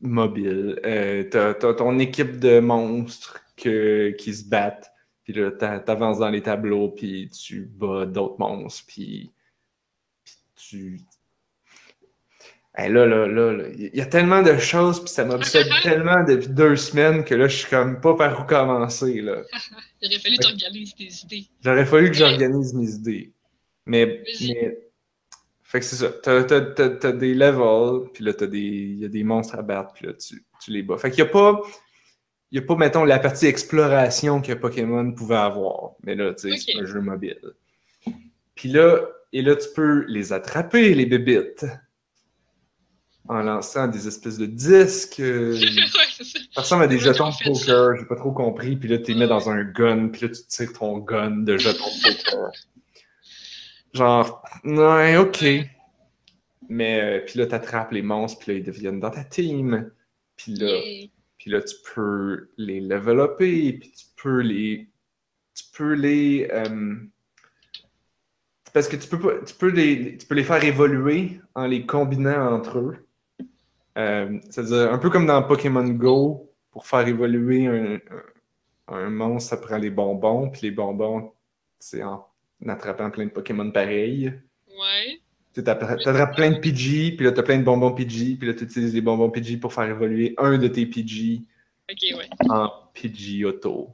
mobile. 0.00 0.80
Euh, 0.84 1.24
t'as, 1.30 1.54
ton 1.74 1.98
équipe 1.98 2.38
de 2.38 2.60
monstres 2.60 3.40
que, 3.56 4.14
qui 4.18 4.32
se 4.34 4.48
battent. 4.48 4.90
Puis 5.24 5.34
là, 5.34 5.50
t'a- 5.50 5.80
t'avances 5.80 6.18
dans 6.18 6.30
les 6.30 6.42
tableaux, 6.42 6.88
puis 6.88 7.28
tu 7.30 7.62
bats 7.66 8.06
d'autres 8.06 8.38
monstres, 8.38 8.84
puis, 8.86 9.30
puis 10.24 10.34
tu... 10.56 11.00
Hey, 12.76 12.90
là, 12.92 13.04
là, 13.04 13.26
là, 13.26 13.64
il 13.76 13.96
y 13.96 14.00
a 14.00 14.06
tellement 14.06 14.42
de 14.42 14.56
choses, 14.56 15.00
puis 15.00 15.08
ça 15.08 15.24
m'obsède 15.24 15.66
tellement 15.82 16.22
depuis 16.22 16.48
deux 16.48 16.76
semaines 16.76 17.24
que 17.24 17.34
là, 17.34 17.48
je 17.48 17.56
suis 17.56 17.68
comme 17.68 18.00
pas 18.00 18.14
par 18.14 18.40
où 18.40 18.44
commencer, 18.44 19.20
là. 19.20 19.42
Il 20.02 20.08
aurait 20.08 20.18
fallu 20.18 20.38
t'organiser 20.38 20.94
tes 20.96 21.24
idées. 21.24 21.48
J'aurais 21.62 21.84
fallu 21.84 22.10
que 22.10 22.16
j'organise 22.16 22.72
mes 22.72 22.90
idées. 22.90 23.32
Mais, 23.86 24.22
mais 24.40 24.78
fait 25.64 25.80
que 25.80 25.86
c'est 25.86 25.96
ça. 25.96 26.10
T'as, 26.22 26.44
t'as, 26.44 26.60
t'as, 26.60 26.88
t'as 26.88 27.12
des 27.12 27.34
levels, 27.34 28.10
puis 28.14 28.24
là, 28.24 28.32
t'as 28.32 28.46
des, 28.46 28.58
il 28.58 28.98
y 28.98 29.04
a 29.04 29.08
des 29.08 29.24
monstres 29.24 29.56
à 29.56 29.62
battre, 29.62 29.92
puis 29.92 30.06
là, 30.06 30.14
tu, 30.14 30.42
tu 30.62 30.70
les 30.70 30.82
bats. 30.82 30.96
Fait 30.96 31.10
qu'il 31.10 31.20
y 31.20 31.22
a 31.22 31.26
pas, 31.26 31.60
il 32.50 32.60
y 32.60 32.62
a 32.62 32.66
pas, 32.66 32.76
mettons, 32.76 33.04
la 33.04 33.18
partie 33.18 33.46
exploration 33.46 34.40
que 34.40 34.52
Pokémon 34.52 35.12
pouvait 35.12 35.36
avoir. 35.36 35.92
Mais 36.02 36.14
là, 36.14 36.34
tu 36.34 36.50
sais, 36.50 36.56
c'est 36.56 36.80
un 36.80 36.86
jeu 36.86 37.00
mobile. 37.00 37.52
Puis 38.54 38.68
là, 38.68 39.00
et 39.32 39.42
là, 39.42 39.54
tu 39.54 39.68
peux 39.74 40.04
les 40.08 40.32
attraper, 40.32 40.94
les 40.94 41.06
bébites, 41.06 41.64
en 43.30 43.42
lançant 43.42 43.86
des 43.86 44.08
espèces 44.08 44.38
de 44.38 44.46
disques. 44.46 45.20
euh, 45.20 45.52
ouais, 45.54 46.24
ça. 46.24 46.60
ressemble 46.60 46.82
à 46.82 46.86
des 46.88 46.98
jetons 46.98 47.30
de 47.30 47.44
poker, 47.44 47.96
j'ai 47.96 48.04
pas 48.04 48.16
trop 48.16 48.32
compris. 48.32 48.74
Puis 48.76 48.88
là, 48.88 48.98
tu 48.98 49.12
les 49.12 49.18
mets 49.18 49.28
dans 49.28 49.48
un 49.48 49.62
gun, 49.62 50.08
puis 50.08 50.22
là, 50.22 50.28
tu 50.28 50.42
tires 50.48 50.72
ton 50.72 50.98
gun 50.98 51.30
de 51.42 51.56
jetons 51.56 51.84
de 51.84 52.24
poker. 52.24 52.50
Genre, 53.94 54.42
ouais, 54.64 55.16
ok. 55.16 55.44
Mais, 56.68 57.00
euh, 57.00 57.20
puis 57.24 57.38
là, 57.38 57.46
t'attrapes 57.46 57.92
les 57.92 58.02
monstres, 58.02 58.40
puis 58.40 58.52
là, 58.52 58.58
ils 58.58 58.64
deviennent 58.64 58.98
dans 59.00 59.10
ta 59.10 59.22
team. 59.22 59.90
Puis 60.36 60.54
là, 60.54 60.80
puis 61.38 61.50
là, 61.52 61.62
tu 61.62 61.76
peux 61.94 62.48
les 62.56 62.80
leveloper, 62.80 63.72
puis 63.74 63.92
tu 63.92 64.06
peux 64.20 64.40
les. 64.40 64.88
Tu 65.54 65.64
peux 65.72 65.92
les. 65.94 66.48
euh, 66.52 66.96
parce 68.72 68.88
que 68.88 68.96
tu 68.96 69.08
peux, 69.08 69.20
pas, 69.20 69.44
tu, 69.46 69.54
peux 69.54 69.70
les, 69.70 70.16
tu 70.16 70.26
peux 70.26 70.34
les 70.34 70.44
faire 70.44 70.62
évoluer 70.64 71.40
en 71.54 71.66
les 71.66 71.86
combinant 71.86 72.54
entre 72.54 72.78
eux. 72.78 73.06
Euh, 73.98 74.38
C'est-à-dire, 74.50 74.92
un 74.92 74.98
peu 74.98 75.10
comme 75.10 75.26
dans 75.26 75.42
Pokémon 75.42 75.86
Go, 75.88 76.50
pour 76.70 76.86
faire 76.86 77.06
évoluer 77.06 77.66
un, 77.66 77.94
un, 78.88 78.94
un 78.94 79.10
monstre, 79.10 79.50
ça 79.50 79.56
prend 79.56 79.78
les 79.78 79.90
bonbons, 79.90 80.50
puis 80.50 80.62
les 80.62 80.70
bonbons, 80.70 81.32
c'est 81.78 82.02
en, 82.02 82.26
en 82.64 82.68
attrapant 82.68 83.10
plein 83.10 83.26
de 83.26 83.30
Pokémon 83.30 83.70
pareils. 83.70 84.32
Ouais. 84.68 85.20
Tu 85.52 85.64
t'attrapes 85.64 86.36
plein 86.36 86.52
de 86.52 86.58
Pidgey, 86.58 87.12
puis 87.16 87.26
là, 87.26 87.32
t'as 87.32 87.42
plein 87.42 87.58
de 87.58 87.64
bonbons 87.64 87.92
Pidgey, 87.92 88.36
puis 88.36 88.46
là, 88.46 88.54
tu 88.54 88.64
utilises 88.64 88.94
les 88.94 89.00
bonbons 89.00 89.30
Pidgey 89.30 89.56
pour 89.56 89.72
faire 89.72 89.88
évoluer 89.88 90.34
un 90.38 90.58
de 90.58 90.68
tes 90.68 90.86
ouais. 92.14 92.28
en 92.48 92.70
Pidgey 92.94 93.44
Auto. 93.44 93.90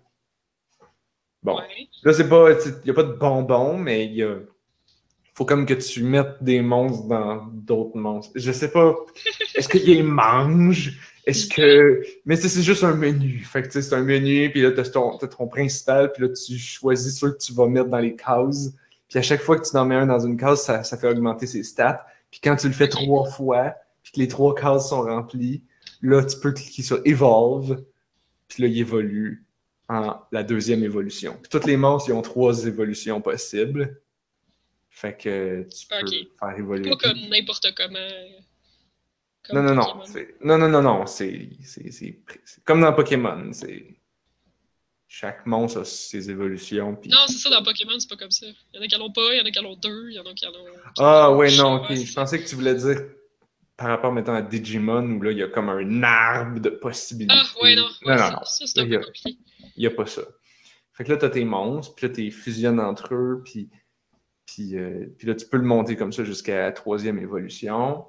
Bon, 1.43 1.57
Ouais. 1.57 1.89
là, 2.03 2.13
c'est 2.13 2.29
pas, 2.29 2.51
il 2.53 2.73
n'y 2.85 2.91
a 2.91 2.95
pas 2.95 3.05
de 3.05 3.13
bonbons, 3.13 3.79
mais 3.79 4.05
il 4.05 4.15
y 4.15 4.23
a. 4.23 4.37
Faut 5.37 5.45
comme 5.45 5.67
que 5.67 5.75
tu 5.75 6.03
mettes 6.03 6.39
des 6.41 6.63
monstres 6.63 7.07
dans 7.09 7.45
d'autres 7.53 7.99
monstres. 7.99 8.33
Je 8.37 8.51
sais 8.53 8.71
pas. 8.71 8.97
Est-ce 9.55 9.69
qu'ils 9.69 10.03
mangent? 10.03 10.99
Est-ce 11.27 11.47
que. 11.47 12.03
Mais 12.25 12.37
c'est 12.37 12.63
juste 12.63 12.83
un 12.83 12.95
menu. 12.95 13.41
Fait 13.41 13.63
que 13.63 13.81
c'est 13.83 13.95
un 13.95 14.03
menu, 14.03 14.51
puis 14.51 14.63
là, 14.63 14.73
t'as 14.73 14.85
ton, 14.85 15.19
ton 15.19 15.47
principal, 15.47 16.11
puis 16.13 16.23
là, 16.23 16.31
tu 16.31 16.57
choisis 16.57 17.19
ceux 17.19 17.33
que 17.33 17.37
tu 17.37 17.53
vas 17.53 17.67
mettre 17.67 17.91
dans 17.91 17.99
les 17.99 18.17
cases. 18.17 18.73
Puis 19.11 19.19
à 19.19 19.23
chaque 19.23 19.43
fois 19.43 19.59
que 19.59 19.69
tu 19.69 19.77
en 19.77 19.85
mets 19.85 19.97
un 19.97 20.07
dans 20.07 20.21
une 20.21 20.39
case, 20.39 20.63
ça, 20.63 20.83
ça 20.85 20.97
fait 20.97 21.09
augmenter 21.09 21.47
ses 21.47 21.65
stats. 21.65 22.07
Puis 22.31 22.41
quand 22.43 22.57
tu 22.57 22.69
le 22.69 22.73
fais 22.73 22.89
trois 22.89 23.29
fois, 23.29 23.75
puis 24.03 24.13
que 24.13 24.21
les 24.21 24.29
trois 24.29 24.55
cases 24.55 24.89
sont 24.89 25.03
remplies, 25.03 25.63
là, 26.01 26.25
tu 26.25 26.41
peux 26.41 26.53
cliquer 26.53 26.83
sur 26.83 27.03
Evolve, 27.05 27.85
puis 28.49 28.63
là, 28.63 28.69
il 28.71 28.79
évolue 28.79 29.45
en 29.91 30.17
la 30.33 30.43
deuxième 30.43 30.83
évolution. 30.83 31.37
Puis 31.43 31.51
tous 31.51 31.67
les 31.67 31.77
monstres, 31.77 32.09
ils 32.09 32.15
ont 32.15 32.23
trois 32.23 32.65
évolutions 32.65 33.21
possibles. 33.21 34.01
Fait 34.99 35.15
que 35.15 35.69
tu 35.69 35.87
peux 35.89 35.97
Ok. 36.07 36.15
faire 36.41 36.59
évoluer. 36.59 36.89
Pas 36.89 36.97
comme 36.97 37.29
n'importe 37.29 37.67
comment. 37.77 37.99
Non, 39.53 39.63
Comme 39.63 39.67
non, 39.67 39.75
non. 39.75 40.05
C'est- 40.07 40.35
Non, 40.43 40.57
non, 40.57 40.71
non, 40.71 40.81
non. 40.81 41.07
C'est 41.07 41.51
comme 42.65 42.81
dans 42.81 42.95
Pokémon. 42.95 43.53
C'est 43.53 43.95
Chaque 45.07 45.45
monstre 45.47 45.81
a 45.81 45.85
ses 45.85 46.31
évolutions. 46.31 46.99
Non, 47.07 47.19
c'est 47.29 47.35
ça, 47.39 47.51
dans 47.51 47.63
Pokémon, 47.63 47.99
c'est 47.99 48.09
pas 48.09 48.17
comme 48.17 48.31
ça. 48.31 48.47
Il 48.47 48.77
y 48.77 48.79
en 48.79 48.83
a 48.83 48.87
qui 48.89 48.97
en 48.97 49.01
ont 49.03 49.13
pas, 49.13 49.35
il 49.35 49.39
y 49.39 49.41
en 49.41 49.45
a 49.45 49.51
qui 49.51 49.59
en 49.61 49.65
ont 49.67 49.77
deux, 49.77 50.11
il 50.11 50.15
y 50.15 50.19
en 50.19 50.25
a 50.27 50.33
qui 50.35 50.47
en 50.47 50.51
ont. 50.51 50.67
Ah, 50.99 51.33
ouais, 51.33 51.55
non, 51.57 51.77
ok. 51.77 51.95
Je 51.95 52.13
pensais 52.15 52.43
que 52.43 52.49
tu 52.49 52.55
voulais 52.57 52.75
dire 52.75 53.03
par 53.77 53.89
rapport, 53.89 54.13
mettons, 54.13 54.35
à 54.35 54.41
Digimon, 54.43 55.05
où 55.13 55.23
là, 55.23 55.31
il 55.31 55.39
y 55.39 55.43
a 55.43 55.49
comme 55.49 55.69
un 55.69 56.03
arbre 56.03 56.59
de 56.61 56.71
possibilités. 56.71 57.35
Ah, 57.39 57.63
ouais, 57.63 57.77
non. 57.77 57.83
Non, 57.83 57.89
Ouais, 58.09 58.17
non, 58.17 58.19
ça, 58.19 58.31
non. 58.33 58.45
ça, 58.45 58.67
c'est 58.67 58.81
un 58.81 58.89
peu 58.89 58.99
compliqué. 58.99 59.39
Il 59.77 59.81
n'y 59.81 59.87
a 59.87 59.91
pas 59.91 60.07
ça. 60.07 60.23
Fait 60.95 61.05
que 61.05 61.11
là, 61.13 61.19
tu 61.19 61.25
as 61.27 61.31
tes 61.31 61.45
monstres, 61.45 61.95
puis 61.95 62.09
là, 62.09 62.15
tu 62.15 62.23
les 62.23 62.31
fusionnes 62.31 62.81
entre 62.81 63.15
eux, 63.15 63.43
puis, 63.45 63.69
puis, 64.47 64.77
euh, 64.79 65.07
puis 65.19 65.27
là, 65.27 65.35
tu 65.35 65.47
peux 65.47 65.57
le 65.59 65.65
monter 65.65 65.97
comme 65.97 66.13
ça 66.13 66.25
jusqu'à 66.25 66.59
la 66.63 66.73
troisième 66.73 67.19
évolution. 67.19 68.05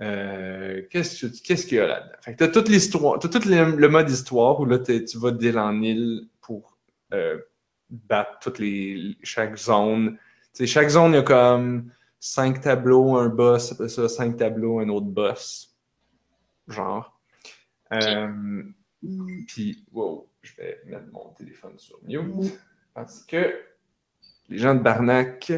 Euh, 0.00 0.82
Qu'est-ce 0.90 1.26
que- 1.26 1.42
qu'est-ce 1.42 1.66
qu'il 1.66 1.78
y 1.78 1.80
a 1.80 1.86
là-dedans? 1.86 2.16
Fait 2.22 2.32
que 2.32 2.38
tu 2.38 2.44
as 2.44 2.48
toute 2.48 2.68
l'histoire, 2.68 3.18
tu 3.18 3.28
tout 3.28 3.40
le, 3.46 3.76
le 3.76 3.88
mode 3.88 4.08
histoire 4.08 4.58
où 4.60 4.64
là, 4.64 4.78
tu 4.78 5.18
vas 5.18 5.30
d'île 5.32 5.58
en 5.58 5.82
île 5.82 6.28
pour 6.40 6.78
euh, 7.12 7.38
battre 7.90 8.38
toutes 8.40 8.58
les, 8.58 9.16
chaque 9.22 9.56
zone. 9.56 10.18
Chaque 10.64 10.88
zone, 10.88 11.12
il 11.12 11.16
y 11.16 11.18
a 11.18 11.22
comme 11.22 11.90
cinq 12.20 12.60
tableaux, 12.62 13.16
un 13.16 13.28
boss, 13.28 13.72
après 13.72 13.88
ça, 13.88 14.08
cinq 14.08 14.36
tableaux, 14.36 14.78
un 14.80 14.88
autre 14.88 15.06
boss. 15.06 15.74
Genre. 16.68 17.20
Euh, 17.92 18.62
puis, 19.46 19.84
wow, 19.92 20.28
je 20.42 20.52
vais 20.56 20.80
mettre 20.86 21.10
mon 21.12 21.30
téléphone 21.36 21.78
sur 21.78 21.98
mute 22.02 22.58
parce 22.94 23.24
que 23.24 23.52
les 24.48 24.58
gens 24.58 24.74
de 24.74 24.80
Barnac 24.80 25.52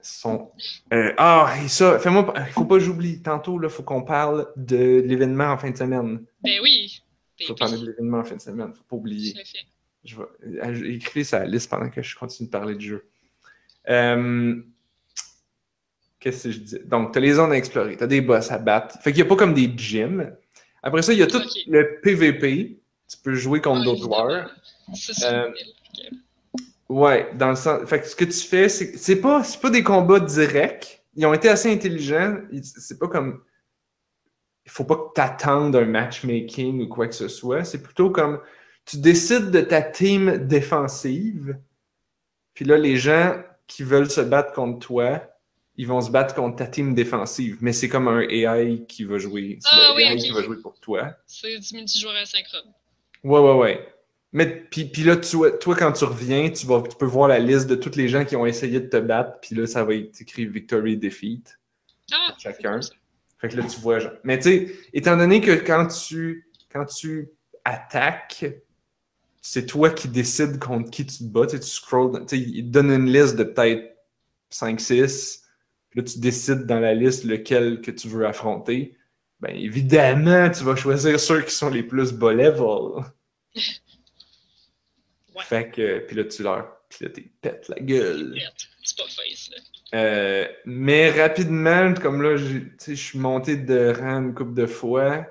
sont. 0.00 0.50
Euh, 0.92 1.12
ah, 1.18 1.52
et 1.64 1.68
ça, 1.68 1.98
fais-moi. 1.98 2.32
Il 2.46 2.52
faut 2.52 2.64
pas 2.64 2.76
que 2.76 2.80
j'oublie. 2.84 3.20
Tantôt, 3.22 3.60
il 3.62 3.68
faut 3.68 3.82
qu'on 3.82 4.02
parle 4.02 4.48
de 4.56 5.02
l'événement 5.04 5.48
en 5.52 5.58
fin 5.58 5.70
de 5.70 5.76
semaine. 5.76 6.24
Ben 6.42 6.60
oui. 6.62 7.02
Il 7.40 7.46
faut 7.46 7.54
Ben 7.54 7.58
parler 7.58 7.74
oui, 7.74 7.80
de 7.82 7.86
l'événement 7.90 8.18
en 8.18 8.24
fin 8.24 8.36
de 8.36 8.40
semaine. 8.40 8.72
faut 8.74 8.82
pas 8.88 8.96
oublier. 8.96 9.32
tout 9.34 9.40
à 9.40 9.44
fait. 9.44 9.58
Je 10.04 10.16
vais 10.16 10.24
euh, 10.64 10.92
écrire 10.94 11.26
ça 11.26 11.38
à 11.38 11.40
la 11.40 11.46
liste 11.46 11.68
pendant 11.68 11.90
que 11.90 12.00
je 12.02 12.16
continue 12.16 12.46
de 12.46 12.52
parler 12.52 12.74
du 12.76 12.86
jeu. 12.88 13.08
Euh, 13.90 14.56
Qu'est-ce 16.20 16.44
que 16.44 16.50
je 16.50 16.58
disais? 16.60 16.82
Donc, 16.84 17.12
tu 17.12 17.18
as 17.18 17.20
les 17.20 17.32
zones 17.34 17.52
à 17.52 17.56
explorer, 17.56 17.96
tu 17.96 18.02
as 18.02 18.06
des 18.08 18.20
boss 18.20 18.50
à 18.50 18.58
battre. 18.58 18.98
Fait 19.02 19.12
qu'il 19.12 19.22
n'y 19.22 19.26
a 19.26 19.28
pas 19.28 19.36
comme 19.36 19.54
des 19.54 19.72
gyms. 19.76 20.34
Après 20.82 21.02
ça, 21.02 21.12
il 21.12 21.18
y 21.18 21.22
a 21.22 21.26
tout 21.28 21.40
le 21.68 22.00
PVP. 22.02 22.78
Tu 23.08 23.16
peux 23.22 23.34
jouer 23.34 23.60
contre 23.60 23.80
Ah, 23.82 23.84
d'autres 23.84 24.02
joueurs. 24.02 24.50
Ça, 24.94 25.12
c'est 25.14 25.24
Euh. 25.32 25.50
Ouais, 26.88 27.30
dans 27.34 27.50
le 27.50 27.56
sens. 27.56 27.88
Fait 27.88 28.00
que 28.00 28.06
ce 28.06 28.16
que 28.16 28.24
tu 28.24 28.38
fais, 28.46 28.68
c'est 28.68 28.96
c'est 28.96 29.20
pas, 29.20 29.44
c'est 29.44 29.60
pas 29.60 29.70
des 29.70 29.82
combats 29.82 30.20
directs. 30.20 31.02
Ils 31.16 31.26
ont 31.26 31.34
été 31.34 31.48
assez 31.48 31.70
intelligents. 31.70 32.38
C'est 32.62 32.98
pas 32.98 33.08
comme. 33.08 33.42
Il 34.64 34.70
faut 34.70 34.84
pas 34.84 34.96
que 34.96 35.14
tu 35.14 35.20
attendes 35.20 35.76
un 35.76 35.84
matchmaking 35.84 36.82
ou 36.82 36.88
quoi 36.88 37.08
que 37.08 37.14
ce 37.14 37.28
soit. 37.28 37.64
C'est 37.64 37.82
plutôt 37.82 38.10
comme. 38.10 38.40
Tu 38.86 38.98
décides 38.98 39.50
de 39.50 39.60
ta 39.60 39.82
team 39.82 40.46
défensive. 40.46 41.58
Puis 42.54 42.64
là, 42.64 42.78
les 42.78 42.96
gens 42.96 43.42
qui 43.66 43.82
veulent 43.82 44.10
se 44.10 44.22
battre 44.22 44.52
contre 44.54 44.78
toi, 44.78 45.22
ils 45.76 45.86
vont 45.86 46.00
se 46.00 46.10
battre 46.10 46.34
contre 46.34 46.56
ta 46.56 46.66
team 46.66 46.94
défensive. 46.94 47.58
Mais 47.60 47.72
c'est 47.74 47.88
comme 47.88 48.08
un 48.08 48.20
AI 48.20 48.84
qui 48.88 49.04
va 49.04 49.18
jouer. 49.18 49.58
C'est 49.60 49.68
Ah 49.72 49.90
le 49.90 49.96
oui, 49.96 50.02
AI 50.04 50.16
qui 50.16 50.30
va 50.30 50.42
jouer 50.42 50.56
pour 50.62 50.80
toi. 50.80 51.12
C'est 51.26 51.58
du 51.58 51.74
multijoueur 51.76 52.14
asynchrone. 52.16 52.72
Ouais, 53.24 53.40
ouais, 53.40 53.54
ouais. 53.54 53.88
Mais 54.32 54.46
puis, 54.70 54.84
puis 54.84 55.04
là, 55.04 55.16
tu, 55.16 55.36
toi, 55.60 55.74
quand 55.74 55.92
tu 55.92 56.04
reviens, 56.04 56.50
tu, 56.50 56.66
vas, 56.66 56.82
tu 56.82 56.96
peux 56.96 57.06
voir 57.06 57.28
la 57.28 57.38
liste 57.38 57.66
de 57.66 57.74
tous 57.74 57.96
les 57.96 58.08
gens 58.08 58.24
qui 58.24 58.36
ont 58.36 58.44
essayé 58.44 58.80
de 58.80 58.86
te 58.86 58.98
battre. 58.98 59.40
Puis 59.40 59.54
là, 59.54 59.66
ça 59.66 59.84
va 59.84 59.94
être 59.94 60.20
écrit 60.20 60.46
Victory 60.46 60.96
Defeat 60.96 61.58
Ah! 62.12 62.28
pour 62.30 62.40
chacun. 62.40 62.80
Fait 63.40 63.48
que 63.48 63.56
là, 63.56 63.62
tu 63.62 63.80
vois, 63.80 64.00
genre. 64.00 64.12
Mais 64.24 64.38
tu 64.38 64.50
sais, 64.50 64.74
étant 64.92 65.16
donné 65.16 65.40
que 65.40 65.52
quand 65.52 65.86
tu, 65.86 66.50
quand 66.70 66.84
tu 66.84 67.30
attaques, 67.64 68.44
c'est 69.40 69.64
toi 69.64 69.90
qui 69.90 70.08
décides 70.08 70.58
contre 70.58 70.90
qui 70.90 71.06
tu 71.06 71.18
te 71.18 71.24
bats. 71.24 71.46
Tu 71.46 71.58
scrolls, 71.62 72.26
tu 72.26 72.36
sais, 72.36 72.38
il 72.38 72.64
te 72.64 72.70
donne 72.70 72.90
une 72.90 73.10
liste 73.10 73.36
de 73.36 73.44
peut-être 73.44 73.96
5-6. 74.52 75.42
Puis 75.88 76.00
là, 76.00 76.04
tu 76.04 76.18
décides 76.18 76.66
dans 76.66 76.80
la 76.80 76.92
liste 76.92 77.24
lequel 77.24 77.80
que 77.80 77.90
tu 77.90 78.08
veux 78.08 78.26
affronter. 78.26 78.96
Ben, 79.40 79.54
évidemment, 79.54 80.50
tu 80.50 80.64
vas 80.64 80.76
choisir 80.76 81.18
ceux 81.18 81.42
qui 81.42 81.54
sont 81.54 81.70
les 81.70 81.82
plus 81.82 82.12
bas 82.12 82.34
level. 82.34 83.04
Ouais. 85.38 85.44
Fait 85.44 85.70
que, 85.70 85.98
puis 86.00 86.16
là, 86.16 86.24
tu 86.24 86.42
leur 86.42 86.74
puis 86.88 87.04
là, 87.04 87.10
t'es 87.10 87.28
pète 87.42 87.68
la 87.68 87.78
gueule. 87.80 88.34
C'est 88.82 88.96
pas 88.96 89.04
face, 89.04 89.50
là. 89.50 89.98
Euh, 89.98 90.46
mais 90.64 91.10
rapidement, 91.10 91.92
comme 91.94 92.22
là, 92.22 92.36
j'ai- 92.36 92.62
tu 92.62 92.74
sais, 92.78 92.94
je 92.96 93.02
suis 93.02 93.18
monté 93.18 93.56
de 93.56 93.92
rang 93.98 94.22
une 94.22 94.34
couple 94.34 94.54
de 94.54 94.64
fois. 94.66 95.26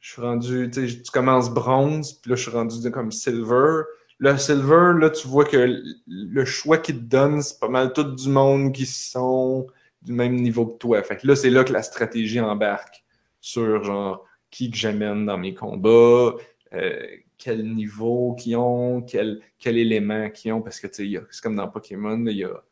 Je 0.00 0.12
suis 0.12 0.22
rendu, 0.22 0.70
tu 0.72 0.88
sais, 0.88 1.02
tu 1.02 1.10
commences 1.10 1.50
bronze, 1.50 2.14
puis 2.14 2.30
là, 2.30 2.36
je 2.36 2.42
suis 2.42 2.50
rendu 2.50 2.82
de- 2.82 2.88
comme 2.88 3.12
silver. 3.12 3.82
Le 4.18 4.36
silver, 4.38 4.92
là, 4.98 5.10
tu 5.10 5.28
vois 5.28 5.44
que 5.44 5.82
le 6.06 6.44
choix 6.46 6.78
qu'ils 6.78 6.96
te 6.96 7.02
donnent, 7.02 7.42
c'est 7.42 7.58
pas 7.60 7.68
mal 7.68 7.92
tout 7.92 8.04
du 8.04 8.28
monde 8.30 8.72
qui 8.72 8.86
sont 8.86 9.66
du 10.02 10.12
même 10.12 10.36
niveau 10.36 10.66
que 10.66 10.78
toi. 10.78 11.02
Fait 11.02 11.16
que 11.18 11.26
là, 11.26 11.36
c'est 11.36 11.50
là 11.50 11.64
que 11.64 11.72
la 11.72 11.82
stratégie 11.82 12.40
embarque 12.40 13.04
sur, 13.40 13.82
genre, 13.84 14.24
qui 14.50 14.70
que 14.70 14.76
j'amène 14.78 15.26
dans 15.26 15.36
mes 15.38 15.52
combats, 15.54 16.34
euh, 16.72 17.06
quel 17.38 17.64
niveau 17.74 18.34
qu'ils 18.34 18.56
ont, 18.56 19.02
quel, 19.02 19.40
quel 19.58 19.76
élément 19.78 20.30
qu'ils 20.30 20.52
ont, 20.52 20.62
parce 20.62 20.80
que, 20.80 20.86
c'est 20.90 21.10
comme 21.42 21.56
dans 21.56 21.68
Pokémon, 21.68 22.24
il 22.26 22.36
y 22.36 22.44
a 22.44 22.62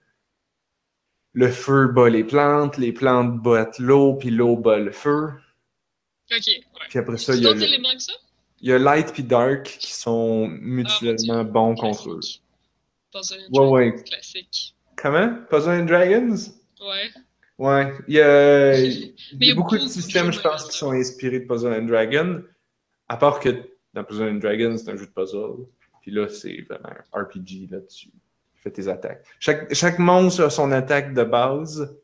le 1.35 1.49
feu 1.51 1.89
bat 1.89 2.11
les 2.11 2.25
plantes, 2.25 2.77
les 2.77 2.93
plantes 2.93 3.41
battent 3.43 3.79
l'eau, 3.79 4.15
puis 4.15 4.31
l'eau 4.31 4.57
bat 4.57 4.79
le 4.79 4.93
feu. 4.93 5.31
Ok, 6.31 6.47
ouais. 6.47 6.61
Puis 6.91 6.99
après 6.99 7.17
ça, 7.19 7.35
il 7.35 7.43
y 7.43 7.47
a, 7.47 7.53
le- 7.55 7.99
ça? 7.99 8.13
il 8.61 8.69
y 8.69 8.73
a 8.73 8.79
Light 8.79 9.13
puis 9.13 9.23
Dark 9.23 9.65
qui 9.65 9.93
sont 9.93 10.49
Ah, 10.51 10.57
mutuellement 10.61 11.45
bons 11.45 11.75
contre 11.75 12.11
eux. 12.11 12.21
Puzzle 13.13 13.39
and 13.39 13.43
Ouais, 13.45 13.51
Dragons, 13.53 13.73
ouais. 13.73 14.05
Classique. 14.05 14.77
Comment? 14.97 15.35
Puzzle 15.51 15.81
and 15.81 15.85
Dragons? 15.87 16.37
Ouais. 16.81 17.11
Ouais. 17.59 17.93
Il 18.09 18.15
y 18.15 18.21
a, 18.21 18.75
il 18.79 19.15
y 19.41 19.51
a 19.51 19.55
beaucoup 19.55 19.77
de 19.77 19.81
beaucoup 19.81 19.87
de 19.87 19.91
systèmes, 19.91 20.33
je 20.33 20.41
pense, 20.41 20.69
qui 20.69 20.77
sont 20.77 20.93
inspirés 20.93 21.41
de 21.41 21.47
Puzzle 21.47 21.73
and 21.73 21.87
Dragons. 21.87 22.43
À 23.09 23.17
part 23.17 23.41
que 23.41 23.51
dans 23.94 24.05
Puzzle 24.05 24.28
and 24.31 24.35
Dragons, 24.39 24.77
c'est 24.78 24.90
un 24.90 24.97
jeu 24.97 25.06
de 25.06 25.10
puzzle. 25.12 25.66
Puis 26.01 26.10
là, 26.10 26.28
c'est 26.28 26.62
vraiment 26.69 26.89
un 27.12 27.23
RPG. 27.23 27.69
Là, 27.70 27.81
tu 27.82 28.10
fais 28.55 28.70
tes 28.70 28.89
attaques. 28.89 29.24
Chaque, 29.40 29.73
chaque 29.74 29.98
monstre 29.98 30.44
a 30.44 30.51
son 30.51 30.70
attaque 30.73 31.14
de 31.14 31.24
base 31.24 31.97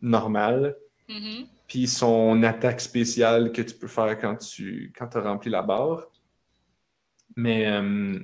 normale. 0.00 0.76
Mhm. 1.08 1.46
puis 1.66 1.86
son 1.88 2.42
attaque 2.44 2.80
spéciale 2.80 3.50
que 3.52 3.62
tu 3.62 3.74
peux 3.74 3.88
faire 3.88 4.16
quand 4.18 4.36
tu 4.36 4.92
quand 4.96 5.14
as 5.16 5.20
rempli 5.20 5.50
la 5.50 5.62
barre. 5.62 6.08
Mais 7.36 7.66
euh, 7.68 8.18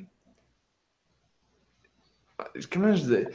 comment 2.72 2.94
je 2.94 3.02
disais? 3.02 3.28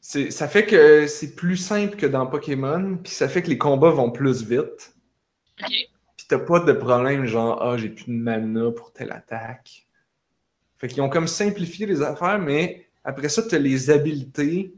C'est- 0.00 0.30
Ça 0.30 0.48
fait 0.48 0.66
que 0.66 1.06
c'est 1.06 1.34
plus 1.34 1.56
simple 1.56 1.96
que 1.96 2.06
dans 2.06 2.26
Pokémon, 2.26 2.96
puis 3.02 3.12
ça 3.12 3.28
fait 3.28 3.42
que 3.42 3.48
les 3.48 3.58
combats 3.58 3.90
vont 3.90 4.10
plus 4.10 4.42
vite. 4.42 4.94
Puis 6.28 6.36
t'as 6.38 6.44
pas 6.44 6.58
de 6.58 6.72
problème 6.72 7.24
genre 7.26 7.62
Ah, 7.62 7.76
j'ai 7.76 7.88
plus 7.88 8.06
de 8.06 8.10
mana 8.12 8.72
pour 8.72 8.92
telle 8.92 9.12
attaque. 9.12 9.86
Fait 10.78 10.88
qu'ils 10.88 11.00
ont 11.02 11.08
comme 11.08 11.28
simplifié 11.28 11.86
les 11.86 12.02
affaires, 12.02 12.38
mais 12.40 12.88
après 13.04 13.28
ça, 13.28 13.42
t'as 13.42 13.58
les 13.58 13.90
habiletés 13.90 14.74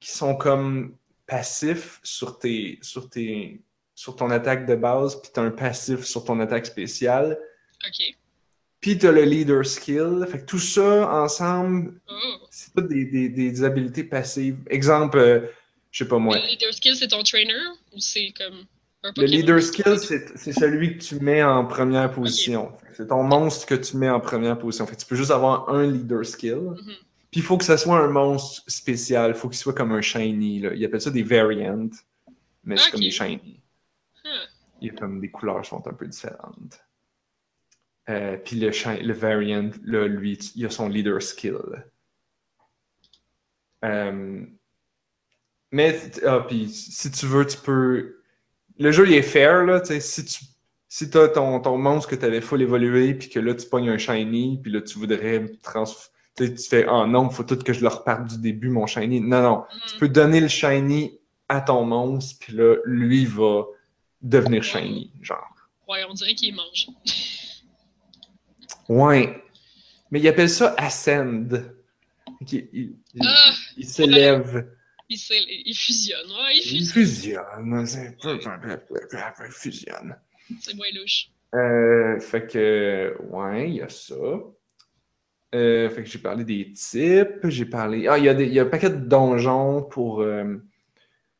qui 0.00 0.10
sont 0.10 0.34
comme 0.36 0.94
passifs 1.26 1.98
sur 2.02 2.38
tes. 2.38 2.78
sur 2.82 3.08
tes. 3.08 3.62
sur 3.94 4.16
ton 4.16 4.30
attaque 4.30 4.66
de 4.66 4.74
base, 4.74 5.20
puis 5.20 5.30
t'as 5.32 5.42
un 5.42 5.50
passif 5.50 6.04
sur 6.04 6.24
ton 6.24 6.38
attaque 6.40 6.66
spéciale. 6.66 7.38
Ok. 7.86 8.14
Puis 8.80 8.98
t'as 8.98 9.12
le 9.12 9.22
leader 9.22 9.64
skill. 9.64 10.26
Fait 10.28 10.40
que 10.40 10.44
tout 10.44 10.58
ça 10.58 11.10
ensemble, 11.22 12.00
Oh. 12.10 12.46
c'est 12.50 12.74
pas 12.74 12.82
des, 12.82 13.06
des, 13.06 13.28
des 13.30 13.64
habiletés 13.64 14.04
passives. 14.04 14.58
Exemple, 14.68 15.18
euh, 15.18 15.40
je 15.90 16.04
sais 16.04 16.08
pas 16.08 16.18
moi. 16.18 16.36
Le 16.36 16.46
leader 16.48 16.74
skill, 16.74 16.96
c'est 16.96 17.08
ton 17.08 17.22
trainer 17.22 17.54
ou 17.94 17.98
c'est 18.00 18.32
comme 18.36 18.64
Le 19.16 19.24
leader 19.24 19.60
skill, 19.60 19.98
c'est 19.98 20.52
celui 20.52 20.96
que 20.96 21.02
tu 21.02 21.16
mets 21.16 21.42
en 21.42 21.64
première 21.66 22.12
position. 22.12 22.72
C'est 22.94 23.08
ton 23.08 23.24
monstre 23.24 23.66
que 23.66 23.74
tu 23.74 23.96
mets 23.96 24.10
en 24.10 24.20
première 24.20 24.58
position. 24.58 24.86
Fait 24.86 24.94
que 24.94 25.00
tu 25.00 25.06
peux 25.06 25.16
juste 25.16 25.32
avoir 25.32 25.68
un 25.70 25.84
leader 25.86 26.24
skill. 26.24 26.54
Mhm. 26.54 26.94
Puis 27.30 27.40
il 27.40 27.42
faut 27.42 27.56
que 27.56 27.64
ça 27.64 27.76
soit 27.76 27.98
un 27.98 28.08
monstre 28.08 28.62
spécial. 28.68 29.32
Il 29.34 29.34
faut 29.34 29.48
qu'il 29.48 29.58
soit 29.58 29.72
comme 29.72 29.92
un 29.92 30.02
shiny. 30.02 30.60
Là. 30.60 30.74
Ils 30.74 30.84
appellent 30.84 31.00
ça 31.00 31.10
des 31.10 31.22
variants. 31.22 31.88
Mais 32.62 32.76
c'est 32.76 32.90
comme 32.90 33.00
des 33.00 33.10
shiny. 33.10 33.60
Huh. 34.24 34.28
Il 34.80 34.88
y 34.88 34.90
a 34.90 34.94
comme 34.94 35.20
des 35.20 35.30
couleurs 35.30 35.64
sont 35.64 35.84
un 35.88 35.94
peu 35.94 36.06
différentes. 36.06 36.84
Euh, 38.08 38.36
puis 38.36 38.56
le, 38.56 38.70
le 39.02 39.12
variant, 39.12 39.70
là, 39.84 40.06
lui, 40.06 40.38
il 40.54 40.66
a 40.66 40.70
son 40.70 40.88
leader 40.88 41.22
skill. 41.22 41.84
Euh, 43.84 44.44
mais, 45.70 46.00
ah, 46.26 46.44
puis 46.46 46.68
si 46.68 47.10
tu 47.10 47.26
veux, 47.26 47.46
tu 47.46 47.58
peux. 47.58 48.21
Le 48.82 48.90
jeu, 48.92 49.06
il 49.08 49.14
est 49.14 49.22
fair, 49.22 49.64
là. 49.64 49.80
tu 49.80 49.88
sais, 49.88 50.00
Si 50.00 50.24
tu 50.24 50.44
si 50.88 51.04
as 51.16 51.28
ton, 51.28 51.60
ton 51.60 51.78
monstre 51.78 52.10
que 52.10 52.16
tu 52.16 52.24
avais 52.24 52.40
full 52.40 52.60
évolué, 52.62 53.14
puis 53.14 53.28
que 53.30 53.38
là, 53.38 53.54
tu 53.54 53.66
pognes 53.66 53.88
un 53.90 53.96
shiny, 53.98 54.58
puis 54.62 54.70
là, 54.72 54.80
tu 54.82 54.98
voudrais 54.98 55.44
trans. 55.62 55.84
Tu 56.36 56.54
tu 56.54 56.68
fais, 56.68 56.84
ah 56.88 57.06
non, 57.06 57.30
faut 57.30 57.44
tout 57.44 57.56
que 57.56 57.72
je 57.72 57.80
le 57.80 57.88
reparte 57.88 58.26
du 58.26 58.38
début, 58.38 58.68
mon 58.70 58.86
shiny. 58.86 59.20
Non, 59.20 59.42
non. 59.42 59.64
Tu 59.88 59.94
Mhm. 59.94 60.00
peux 60.00 60.08
donner 60.08 60.40
le 60.40 60.48
shiny 60.48 61.18
à 61.48 61.60
ton 61.60 61.84
monstre, 61.84 62.36
puis 62.40 62.54
là, 62.54 62.76
lui 62.84 63.24
va 63.26 63.64
devenir 64.20 64.62
shiny, 64.64 65.12
genre. 65.22 65.46
Ouais, 65.88 66.00
on 66.08 66.14
dirait 66.14 66.34
qu'il 66.34 66.54
mange. 66.54 66.88
Ouais. 68.88 69.42
Mais 70.10 70.20
il 70.20 70.28
appelle 70.28 70.50
ça 70.50 70.74
ascend. 70.76 71.48
Il, 72.50 72.68
il- 72.72 72.96
Ah, 73.24 73.50
il 73.76 73.86
s'élève. 73.88 74.66
Il, 75.12 75.74
fusionne. 75.74 76.26
Ouais, 76.26 76.56
il 76.56 76.80
Il 76.80 76.86
fusionne. 76.86 77.42
Il 77.80 79.52
fusionne. 79.52 80.16
C'est 80.60 80.74
moins 80.74 80.86
louche. 80.94 81.30
Euh, 81.54 82.18
fait 82.20 82.46
que, 82.46 83.16
ouais, 83.30 83.68
il 83.68 83.76
y 83.76 83.82
a 83.82 83.88
ça. 83.88 84.14
Euh, 85.54 85.90
fait 85.90 86.02
que 86.02 86.08
j'ai 86.08 86.18
parlé 86.18 86.44
des 86.44 86.72
types, 86.72 87.46
j'ai 87.48 87.66
parlé. 87.66 88.08
Ah, 88.08 88.16
il 88.18 88.24
y 88.24 88.28
a, 88.28 88.34
des, 88.34 88.46
il 88.46 88.54
y 88.54 88.58
a 88.58 88.62
un 88.62 88.66
paquet 88.66 88.88
de 88.88 88.96
donjons 88.96 89.82
pour, 89.82 90.22
euh, 90.22 90.56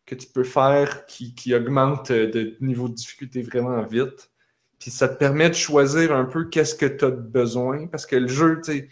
que 0.04 0.14
tu 0.14 0.26
peux 0.28 0.44
faire 0.44 1.06
qui, 1.06 1.34
qui 1.34 1.54
augmentent 1.54 2.10
euh, 2.10 2.30
de 2.30 2.56
niveau 2.60 2.88
de 2.88 2.94
difficulté 2.94 3.40
vraiment 3.42 3.82
vite. 3.84 4.30
Puis 4.78 4.90
ça 4.90 5.08
te 5.08 5.16
permet 5.16 5.48
de 5.48 5.54
choisir 5.54 6.12
un 6.12 6.24
peu 6.24 6.48
qu'est-ce 6.48 6.74
que 6.74 6.86
tu 6.86 7.04
as 7.04 7.10
besoin. 7.10 7.86
Parce 7.86 8.04
que 8.04 8.16
le 8.16 8.28
jeu, 8.28 8.60
tu 8.62 8.72
sais, 8.72 8.88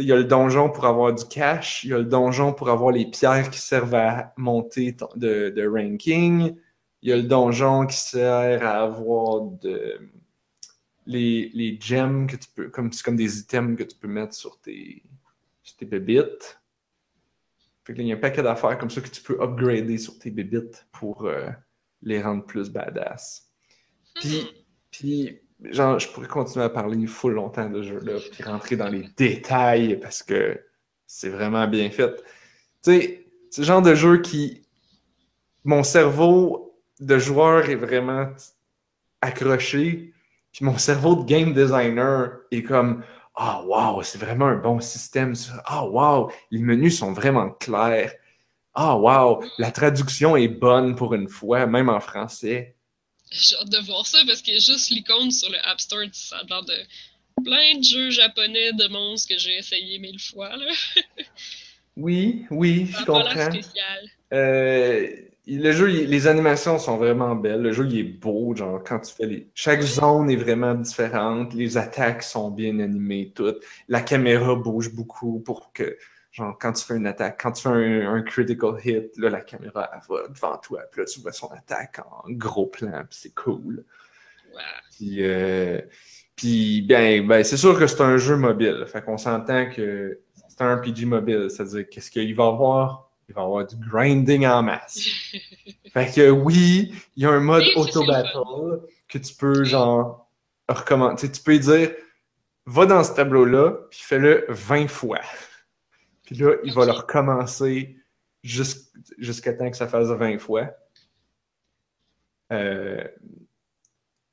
il 0.00 0.06
y 0.06 0.12
a 0.12 0.16
le 0.16 0.24
donjon 0.24 0.70
pour 0.70 0.86
avoir 0.86 1.14
du 1.14 1.24
cash, 1.24 1.84
il 1.84 1.90
y 1.90 1.94
a 1.94 1.98
le 1.98 2.04
donjon 2.04 2.52
pour 2.52 2.70
avoir 2.70 2.90
les 2.92 3.06
pierres 3.06 3.50
qui 3.50 3.58
servent 3.58 3.94
à 3.94 4.32
monter 4.36 4.96
de, 5.16 5.50
de 5.50 5.66
ranking, 5.66 6.56
il 7.02 7.08
y 7.08 7.12
a 7.12 7.16
le 7.16 7.22
donjon 7.22 7.86
qui 7.86 7.96
sert 7.96 8.66
à 8.66 8.82
avoir 8.82 9.42
de, 9.42 9.98
les, 11.06 11.50
les 11.54 11.78
gems 11.80 12.26
que 12.26 12.36
tu 12.36 12.48
peux, 12.54 12.68
comme, 12.68 12.92
c'est 12.92 13.04
comme 13.04 13.16
des 13.16 13.38
items 13.38 13.76
que 13.76 13.84
tu 13.84 13.96
peux 13.96 14.08
mettre 14.08 14.34
sur 14.34 14.60
tes, 14.60 15.02
sur 15.62 15.76
tes 15.76 15.86
bébites. 15.86 16.60
Fait 17.84 17.94
que 17.94 17.98
là, 17.98 18.04
il 18.04 18.08
y 18.08 18.12
a 18.12 18.16
un 18.16 18.20
paquet 18.20 18.42
d'affaires 18.42 18.78
comme 18.78 18.90
ça 18.90 19.00
que 19.00 19.08
tu 19.08 19.22
peux 19.22 19.40
upgrader 19.42 19.98
sur 19.98 20.18
tes 20.18 20.30
bébites 20.30 20.86
pour 20.92 21.24
euh, 21.24 21.48
les 22.02 22.22
rendre 22.22 22.44
plus 22.44 22.70
badass. 22.70 23.50
Puis, 24.14 24.42
Hmm. 24.42 24.46
puis, 24.90 25.40
genre, 25.64 25.98
je 25.98 26.08
pourrais 26.08 26.28
continuer 26.28 26.64
à 26.64 26.68
parler 26.68 27.06
full 27.06 27.34
longtemps 27.34 27.68
de 27.68 27.82
jeu-là, 27.82 28.14
puis 28.32 28.42
rentrer 28.42 28.76
dans 28.76 28.88
les 28.88 29.08
détails 29.16 29.98
parce 30.00 30.22
que 30.22 30.60
c'est 31.06 31.28
vraiment 31.28 31.66
bien 31.66 31.90
fait. 31.90 32.16
Tu 32.82 32.92
sais, 32.92 33.26
c'est 33.50 33.62
le 33.62 33.66
genre 33.66 33.82
de 33.82 33.94
jeu 33.94 34.20
qui. 34.20 34.62
Mon 35.64 35.82
cerveau 35.82 36.74
de 37.00 37.18
joueur 37.18 37.68
est 37.68 37.74
vraiment 37.74 38.28
accroché, 39.20 40.14
puis 40.52 40.64
mon 40.64 40.78
cerveau 40.78 41.16
de 41.16 41.24
game 41.24 41.52
designer 41.52 42.30
est 42.50 42.62
comme 42.62 43.02
Ah, 43.34 43.62
wow, 43.66 44.02
c'est 44.02 44.18
vraiment 44.18 44.46
un 44.46 44.56
bon 44.56 44.80
système. 44.80 45.34
Ah, 45.66 45.84
wow, 45.84 46.30
les 46.50 46.60
menus 46.60 46.98
sont 46.98 47.12
vraiment 47.12 47.50
clairs. 47.50 48.12
Ah, 48.74 48.96
wow, 48.96 49.42
la 49.58 49.70
traduction 49.70 50.36
est 50.36 50.48
bonne 50.48 50.94
pour 50.94 51.12
une 51.14 51.28
fois, 51.28 51.66
même 51.66 51.88
en 51.88 52.00
français. 52.00 52.76
J'ai 53.30 53.56
hâte 53.56 53.70
de 53.70 53.78
voir 53.78 54.06
ça 54.06 54.18
parce 54.26 54.42
que 54.42 54.52
juste 54.52 54.90
l'icône 54.90 55.30
sur 55.30 55.50
le 55.50 55.58
App 55.66 55.80
Store, 55.80 56.04
ça 56.12 56.38
a 56.38 56.42
l'air 56.44 56.62
de 56.64 56.74
plein 57.44 57.78
de 57.78 57.84
jeux 57.84 58.10
japonais 58.10 58.72
de 58.72 58.88
monstres 58.88 59.28
que 59.28 59.38
j'ai 59.38 59.56
essayé 59.56 59.98
mille 59.98 60.20
fois. 60.20 60.56
Là. 60.56 60.66
Oui, 61.96 62.46
oui, 62.50 62.86
Ça 62.92 63.00
je 63.00 63.04
comprends. 63.04 63.50
spécial. 63.50 64.08
Euh, 64.32 65.08
le 65.46 65.72
jeu, 65.72 65.86
les 65.86 66.26
animations 66.28 66.78
sont 66.78 66.96
vraiment 66.96 67.34
belles. 67.34 67.60
Le 67.60 67.72
jeu, 67.72 67.86
il 67.90 67.98
est 67.98 68.04
beau. 68.04 68.54
Genre, 68.54 68.82
quand 68.84 69.00
tu 69.00 69.12
fais 69.12 69.26
les. 69.26 69.48
Chaque 69.54 69.82
zone 69.82 70.30
est 70.30 70.36
vraiment 70.36 70.74
différente. 70.74 71.52
Les 71.52 71.76
attaques 71.76 72.22
sont 72.22 72.50
bien 72.50 72.78
animées, 72.78 73.32
toutes. 73.34 73.62
La 73.88 74.00
caméra 74.00 74.54
bouge 74.54 74.94
beaucoup 74.94 75.40
pour 75.40 75.72
que 75.72 75.98
genre, 76.32 76.56
quand 76.58 76.72
tu 76.72 76.84
fais 76.84 76.96
une 76.96 77.06
attaque, 77.06 77.40
quand 77.42 77.52
tu 77.52 77.62
fais 77.62 77.68
un, 77.68 78.14
un 78.14 78.22
critical 78.22 78.74
hit, 78.84 79.16
là, 79.16 79.30
la 79.30 79.40
caméra, 79.40 79.90
elle 79.92 80.00
va 80.08 80.28
devant 80.28 80.56
toi, 80.58 80.82
puis 80.90 81.00
là, 81.00 81.06
tu 81.06 81.20
vois 81.20 81.32
son 81.32 81.48
attaque 81.48 82.00
en 82.00 82.30
gros 82.30 82.66
plan, 82.66 83.04
puis 83.08 83.18
c'est 83.20 83.34
cool. 83.34 83.84
Puis, 84.96 85.16
euh, 85.20 85.80
puis 86.36 86.82
ben, 86.82 87.26
ben, 87.26 87.44
c'est 87.44 87.56
sûr 87.56 87.78
que 87.78 87.86
c'est 87.86 88.00
un 88.00 88.16
jeu 88.16 88.36
mobile. 88.36 88.84
Fait 88.86 89.02
qu'on 89.02 89.18
s'entend 89.18 89.70
que 89.70 90.20
c'est 90.48 90.60
un 90.62 90.76
RPG 90.76 91.06
mobile. 91.06 91.48
C'est-à-dire, 91.48 91.88
qu'est-ce 91.88 92.10
qu'il 92.10 92.34
va 92.34 92.46
avoir? 92.46 93.10
Il 93.28 93.34
va 93.34 93.42
avoir 93.42 93.66
du 93.66 93.76
grinding 93.76 94.46
en 94.46 94.62
masse. 94.62 94.98
fait 95.92 96.12
que 96.14 96.30
oui, 96.30 96.92
il 97.16 97.22
y 97.22 97.26
a 97.26 97.30
un 97.30 97.40
mode 97.40 97.64
auto-battle 97.76 98.80
que 99.08 99.18
tu 99.18 99.34
peux, 99.34 99.64
genre, 99.64 100.28
recommencer. 100.68 101.30
Tu 101.30 101.42
peux 101.42 101.58
dire, 101.58 101.90
va 102.66 102.86
dans 102.86 103.04
ce 103.04 103.12
tableau-là, 103.12 103.72
puis 103.90 104.00
fais-le 104.02 104.46
20 104.48 104.88
fois. 104.88 105.20
Puis 106.30 106.38
là, 106.38 106.54
il 106.62 106.72
va 106.72 106.86
le 106.86 106.92
recommencer 106.92 107.96
jusqu'- 108.44 108.92
jusqu'à 109.18 109.52
temps 109.52 109.68
que 109.68 109.76
ça 109.76 109.88
fasse 109.88 110.06
20 110.06 110.38
fois. 110.38 110.70
Euh, 112.52 113.02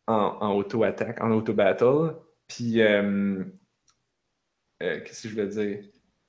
en, 0.06 0.52
auto-attaque, 0.56 1.19
en 1.22 1.32
auto-battle. 1.32 2.15
Puis, 2.48 2.82
euh, 2.82 3.44
euh, 4.84 4.99
qu'est-ce 5.02 5.24
que 5.24 5.30
je 5.30 5.36
veux 5.36 5.48
dire? 5.48 5.84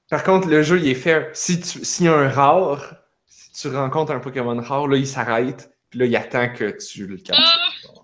Par 0.08 0.24
contre, 0.24 0.48
le 0.48 0.62
jeu, 0.62 0.78
il 0.80 0.88
est 0.88 0.94
fair. 0.94 1.28
Si 1.34 1.60
tu, 1.60 1.84
s'il 1.84 2.06
y 2.06 2.08
a 2.08 2.14
un 2.16 2.28
rare, 2.30 2.96
si 3.26 3.52
tu 3.52 3.68
rencontres 3.68 4.12
un 4.12 4.20
Pokémon 4.20 4.58
rare, 4.62 4.88
là, 4.88 4.96
il 4.96 5.06
s'arrête. 5.06 5.70
Puis 5.90 5.98
là, 5.98 6.06
il 6.06 6.16
attend 6.16 6.50
que 6.52 6.70
tu 6.82 7.06
le 7.06 7.16
captures. 7.18 7.36
Ah! 7.36 8.00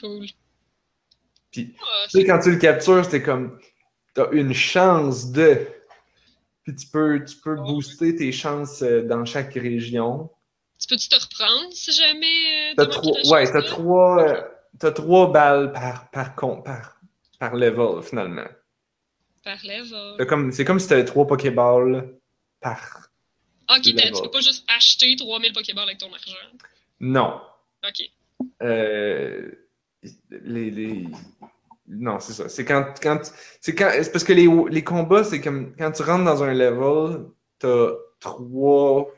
Cool. 0.00 0.26
Puis, 1.52 1.74
Tu 2.10 2.10
sais, 2.10 2.24
quand 2.26 2.40
tu 2.40 2.50
le 2.50 2.58
captures, 2.58 3.04
c'est 3.04 3.22
comme. 3.22 3.56
T'as 4.14 4.30
une 4.32 4.52
chance 4.52 5.30
de. 5.30 5.64
Puis 6.68 6.76
tu 6.76 6.86
peux, 6.88 7.24
tu 7.24 7.36
peux 7.36 7.54
booster 7.54 8.14
tes 8.14 8.30
chances 8.30 8.82
euh, 8.82 9.00
dans 9.00 9.24
chaque 9.24 9.54
région. 9.54 10.28
tu 10.78 10.86
peux-tu 10.86 11.08
te 11.08 11.14
reprendre 11.14 11.72
si 11.72 11.92
jamais 11.92 12.72
euh, 12.72 12.74
T'as 12.76 12.84
trois, 12.84 13.26
ouais, 13.30 13.50
t'as 13.50 13.62
trois, 13.62 14.22
euh, 14.22 14.42
t'as 14.78 14.92
trois 14.92 15.32
balles 15.32 15.72
par, 15.72 16.10
par, 16.10 16.34
par, 16.34 17.00
par 17.38 17.56
level, 17.56 18.02
finalement. 18.02 18.44
Par 19.42 19.56
level. 19.64 20.16
T'as 20.18 20.26
comme, 20.26 20.52
c'est 20.52 20.66
comme 20.66 20.78
si 20.78 20.88
t'avais 20.88 21.06
trois 21.06 21.26
Pokéballs 21.26 22.14
par. 22.60 23.08
Ok, 23.70 23.80
tu 23.84 23.94
peux 23.94 24.30
pas 24.30 24.42
juste 24.42 24.66
acheter 24.68 25.16
3000 25.16 25.54
Pokéballs 25.54 25.88
avec 25.88 25.96
ton 25.96 26.12
argent. 26.12 26.36
Non. 27.00 27.40
Ok. 27.82 28.10
Euh, 28.62 29.52
les, 30.30 30.70
les... 30.70 31.06
Non, 31.88 32.20
c'est 32.20 32.34
ça. 32.34 32.48
C'est 32.48 32.64
quand, 32.64 32.94
quand, 33.02 33.20
c'est 33.60 33.74
quand, 33.74 33.90
c'est 33.92 34.12
parce 34.12 34.24
que 34.24 34.32
les, 34.34 34.48
les 34.70 34.84
combats, 34.84 35.24
c'est 35.24 35.40
comme 35.40 35.74
quand 35.76 35.90
tu 35.90 36.02
rentres 36.02 36.24
dans 36.24 36.42
un 36.42 36.52
level, 36.52 37.26
t'as 37.58 37.88
trois, 38.20 39.10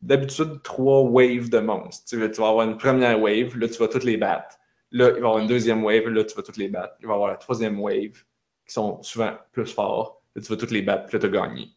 d'habitude, 0.00 0.62
trois 0.62 1.02
waves 1.02 1.48
de 1.50 1.58
monstres. 1.58 2.04
Tu, 2.08 2.16
vas- 2.18 2.28
tu 2.28 2.40
vas 2.40 2.48
avoir 2.48 2.68
une 2.68 2.76
première 2.76 3.20
wave, 3.20 3.56
là, 3.56 3.68
tu 3.68 3.78
vas 3.78 3.88
toutes 3.88 4.04
les 4.04 4.16
battre. 4.16 4.56
Là, 4.92 5.08
il 5.08 5.12
va 5.12 5.16
y 5.16 5.18
avoir 5.18 5.38
une 5.38 5.48
deuxième 5.48 5.82
wave, 5.84 6.06
là, 6.08 6.24
tu 6.24 6.34
vas 6.36 6.42
toutes 6.42 6.56
les 6.56 6.68
battre. 6.68 6.94
Il 7.00 7.06
va 7.06 7.12
y 7.12 7.14
avoir 7.14 7.30
la 7.30 7.36
troisième 7.36 7.80
wave, 7.80 8.22
qui 8.66 8.72
sont 8.72 9.02
souvent 9.02 9.32
plus 9.52 9.66
forts. 9.66 10.22
Là, 10.34 10.42
tu 10.42 10.48
vas 10.48 10.56
toutes 10.56 10.70
les 10.70 10.82
battre, 10.82 11.06
puis 11.06 11.14
là, 11.16 11.20
t'as 11.20 11.28
gagné. 11.28 11.68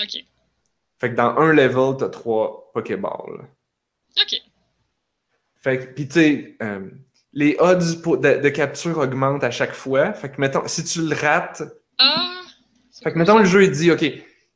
Ok. 0.00 0.24
Fait 1.00 1.10
que 1.10 1.16
dans 1.16 1.36
un 1.36 1.52
level, 1.52 1.96
t'as 1.98 2.08
trois 2.08 2.70
Pokéballs. 2.72 3.48
Ok. 4.16 4.40
Fait 5.56 5.78
que, 5.78 5.92
pis 5.94 6.08
tu 6.08 6.14
sais, 6.14 6.56
euh, 6.62 6.88
les 7.34 7.56
odds 7.58 8.00
pour- 8.02 8.18
de, 8.18 8.40
de 8.40 8.48
capture 8.48 8.98
augmentent 8.98 9.44
à 9.44 9.50
chaque 9.50 9.74
fois. 9.74 10.12
Fait 10.12 10.30
que, 10.30 10.40
mettons, 10.40 10.66
si 10.66 10.84
tu 10.84 11.02
le 11.06 11.14
rates, 11.14 11.62
Ah! 11.98 12.40
fait 13.02 13.12
que, 13.12 13.18
mettons, 13.18 13.38
le 13.38 13.44
jeu, 13.44 13.64
il 13.64 13.70
dit, 13.72 13.90
OK, 13.90 14.04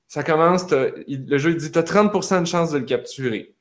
ça 0.06 0.22
commence, 0.22 0.64
il- 1.06 1.26
le 1.26 1.38
jeu, 1.38 1.50
il 1.50 1.56
dit, 1.56 1.70
t'as 1.72 1.82
30% 1.82 2.40
de 2.40 2.46
chance 2.46 2.70
de 2.70 2.78
le 2.78 2.84
capturer. 2.84 3.54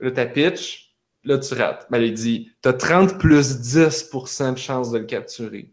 Là, 0.00 0.10
t'as 0.10 0.26
pitch, 0.26 0.94
là, 1.24 1.38
tu 1.38 1.54
rates. 1.54 1.86
Ben, 1.90 2.00
il 2.00 2.14
dit, 2.14 2.52
t'as 2.62 2.72
30 2.72 3.18
plus 3.18 3.58
10% 3.60 4.52
de 4.52 4.58
chance 4.58 4.90
de 4.90 4.98
le 4.98 5.04
capturer. 5.04 5.70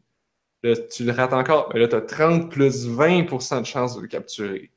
Là, 0.63 0.75
tu 0.75 1.03
le 1.03 1.11
rates 1.11 1.33
encore, 1.33 1.69
ben 1.69 1.79
là, 1.79 1.87
t'as 1.87 2.01
30 2.01 2.51
plus 2.51 2.87
20% 2.87 3.61
de 3.61 3.65
chance 3.65 3.95
de 3.95 4.01
le 4.01 4.07
capturer. 4.07 4.69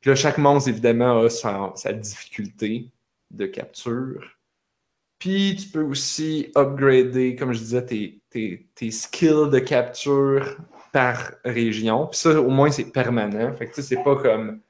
Puis 0.00 0.10
là, 0.10 0.14
chaque 0.14 0.38
monstre, 0.38 0.68
évidemment, 0.68 1.20
a 1.22 1.30
sa, 1.30 1.72
sa 1.76 1.92
difficulté 1.92 2.90
de 3.30 3.46
capture. 3.46 4.35
Puis 5.18 5.56
tu 5.56 5.68
peux 5.68 5.82
aussi 5.82 6.50
upgrader, 6.56 7.36
comme 7.36 7.52
je 7.52 7.58
disais, 7.58 7.84
tes, 7.84 8.20
tes, 8.30 8.66
tes 8.74 8.90
skills 8.90 9.50
de 9.50 9.58
capture 9.58 10.56
par 10.92 11.32
région. 11.44 12.06
Puis 12.06 12.18
ça, 12.18 12.40
au 12.40 12.50
moins, 12.50 12.70
c'est 12.70 12.92
permanent. 12.92 13.52
Fait 13.54 13.66
que 13.66 13.74
tu 13.74 13.82
sais, 13.82 13.94
c'est 13.96 14.02
pas 14.04 14.16
comme 14.16 14.60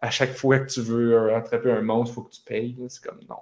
à 0.00 0.10
chaque 0.10 0.34
fois 0.34 0.60
que 0.60 0.70
tu 0.72 0.80
veux 0.80 1.34
attraper 1.34 1.70
un 1.72 1.82
monstre, 1.82 2.12
il 2.12 2.14
faut 2.14 2.22
que 2.22 2.32
tu 2.34 2.40
payes. 2.42 2.76
C'est 2.88 3.04
comme 3.04 3.20
non. 3.28 3.36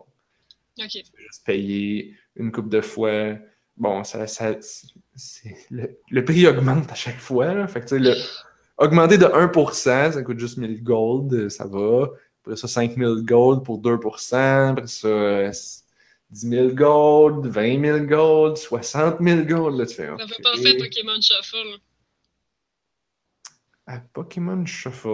Ok. 0.81 0.89
Tu 0.89 1.03
peux 1.13 1.23
juste 1.23 1.45
payer 1.45 2.15
une 2.37 2.51
coupe 2.51 2.69
de 2.69 2.81
fois. 2.81 3.35
Bon, 3.77 4.03
ça, 4.05 4.27
ça, 4.27 4.55
c'est- 4.61 5.55
le, 5.71 5.99
le 6.11 6.25
prix 6.25 6.47
augmente 6.47 6.91
à 6.91 6.95
chaque 6.95 7.19
fois. 7.19 7.53
là. 7.55 7.67
Fait 7.69 7.81
que 7.81 7.87
tu 7.87 7.97
sais, 7.97 7.99
le, 8.01 8.15
augmenter 8.79 9.19
de 9.19 9.27
1%, 9.27 10.13
ça 10.13 10.23
coûte 10.23 10.39
juste 10.39 10.57
1000 10.57 10.83
gold, 10.83 11.49
ça 11.49 11.67
va. 11.67 12.09
Après 12.43 12.57
ça, 12.57 12.67
5000 12.69 13.23
gold 13.25 13.63
pour 13.65 13.79
2%. 13.81 14.71
Après 14.71 14.87
ça, 14.87 15.53
10 16.31 16.49
000 16.51 16.69
gold, 16.75 17.47
20 17.47 17.81
000 17.85 18.07
gold, 18.07 18.57
60 18.57 19.17
000 19.21 19.43
gold. 19.45 19.79
Là, 19.79 19.87
tu 19.87 19.95
fais, 19.95 20.07
Ça 20.07 20.15
OK. 20.15 20.29
fait 20.29 20.43
penser 20.43 20.69
à 20.69 20.75
Pokémon 20.85 21.21
Shuffle. 21.21 21.79
À 23.87 24.01
Pokémon 24.01 24.67
Shuffle. 24.67 25.09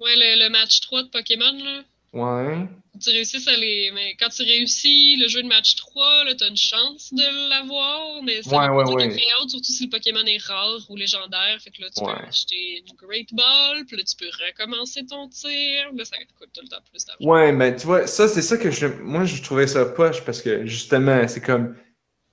Ouais, 0.00 0.16
le, 0.16 0.44
le 0.44 0.50
match 0.50 0.80
3 0.80 1.04
de 1.04 1.08
Pokémon, 1.08 1.52
là. 1.64 1.82
Ouais. 2.12 2.66
Tu 3.00 3.10
réussis 3.10 3.48
à 3.48 3.56
les. 3.56 3.90
Mais 3.94 4.16
quand 4.18 4.28
tu 4.30 4.42
réussis 4.42 5.16
le 5.16 5.28
jeu 5.28 5.42
de 5.42 5.46
match 5.48 5.76
3, 5.76 6.24
là, 6.24 6.34
t'as 6.34 6.48
une 6.48 6.56
chance 6.56 7.12
de 7.12 7.48
l'avoir, 7.50 8.22
mais 8.22 8.42
ça 8.42 8.50
Ouais, 8.56 8.68
ouais, 8.70 8.92
ouais. 8.94 9.08
payante, 9.08 9.50
surtout 9.50 9.70
si 9.72 9.84
le 9.84 9.90
Pokémon 9.90 10.24
est 10.26 10.42
rare 10.42 10.78
ou 10.88 10.96
légendaire. 10.96 11.58
Fait 11.62 11.70
que 11.70 11.82
là, 11.82 11.88
tu 11.94 12.02
Ouais. 12.02 12.14
peux 12.18 12.26
acheter 12.26 12.82
une 12.86 12.96
Great 12.96 13.32
Ball, 13.34 13.84
puis 13.86 13.96
là, 13.96 14.02
tu 14.04 14.16
peux 14.16 14.30
recommencer 14.48 15.04
ton 15.06 15.28
tir. 15.28 15.50
Là, 15.94 16.04
ça 16.04 16.16
coûte 16.38 16.48
tout 16.52 16.62
le 16.62 16.68
temps 16.68 16.82
plus 16.90 17.04
d'argent. 17.04 17.24
Ouais, 17.28 17.52
mais 17.52 17.76
tu 17.76 17.86
vois, 17.86 18.06
ça, 18.06 18.26
c'est 18.26 18.42
ça 18.42 18.56
que 18.56 18.70
je. 18.70 18.86
Moi, 18.86 19.24
je 19.24 19.40
trouvais 19.42 19.66
ça 19.66 19.84
poche 19.84 20.24
parce 20.24 20.40
que 20.42 20.66
justement, 20.66 21.28
c'est 21.28 21.42
comme. 21.42 21.76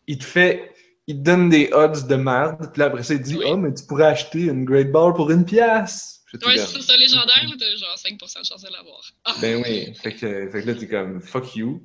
Il 0.08 0.18
te 0.18 0.24
fait. 0.24 0.72
Il 1.08 1.18
te 1.18 1.22
donne 1.22 1.50
des 1.50 1.70
odds 1.72 2.08
de 2.08 2.16
merde, 2.16 2.72
puis 2.74 2.80
là, 2.80 2.86
après 2.88 3.04
ça, 3.04 3.14
il 3.14 3.22
dit 3.22 3.36
Oui. 3.36 3.46
Oh, 3.50 3.58
mais 3.58 3.72
tu 3.74 3.84
pourrais 3.86 4.06
acheter 4.08 4.40
une 4.46 4.66
Great 4.66 4.92
Ball 4.92 5.14
pour 5.14 5.30
une 5.30 5.46
pièce. 5.46 6.15
Ouais, 6.46 6.56
comme, 6.56 6.66
c'est 6.66 6.82
ça, 6.82 6.98
légendaire, 6.98 7.46
t'as 7.60 7.76
genre 7.76 7.96
5% 7.98 8.40
de 8.42 8.46
chance 8.46 8.62
de 8.64 8.72
l'avoir. 8.72 9.02
Ah. 9.26 9.36
Ben 9.42 9.62
oui, 9.64 9.94
fait 9.96 10.14
que, 10.14 10.50
fait 10.50 10.62
que 10.62 10.68
là, 10.68 10.76
t'es 10.76 10.88
comme 10.88 11.22
fuck 11.22 11.56
you. 11.56 11.84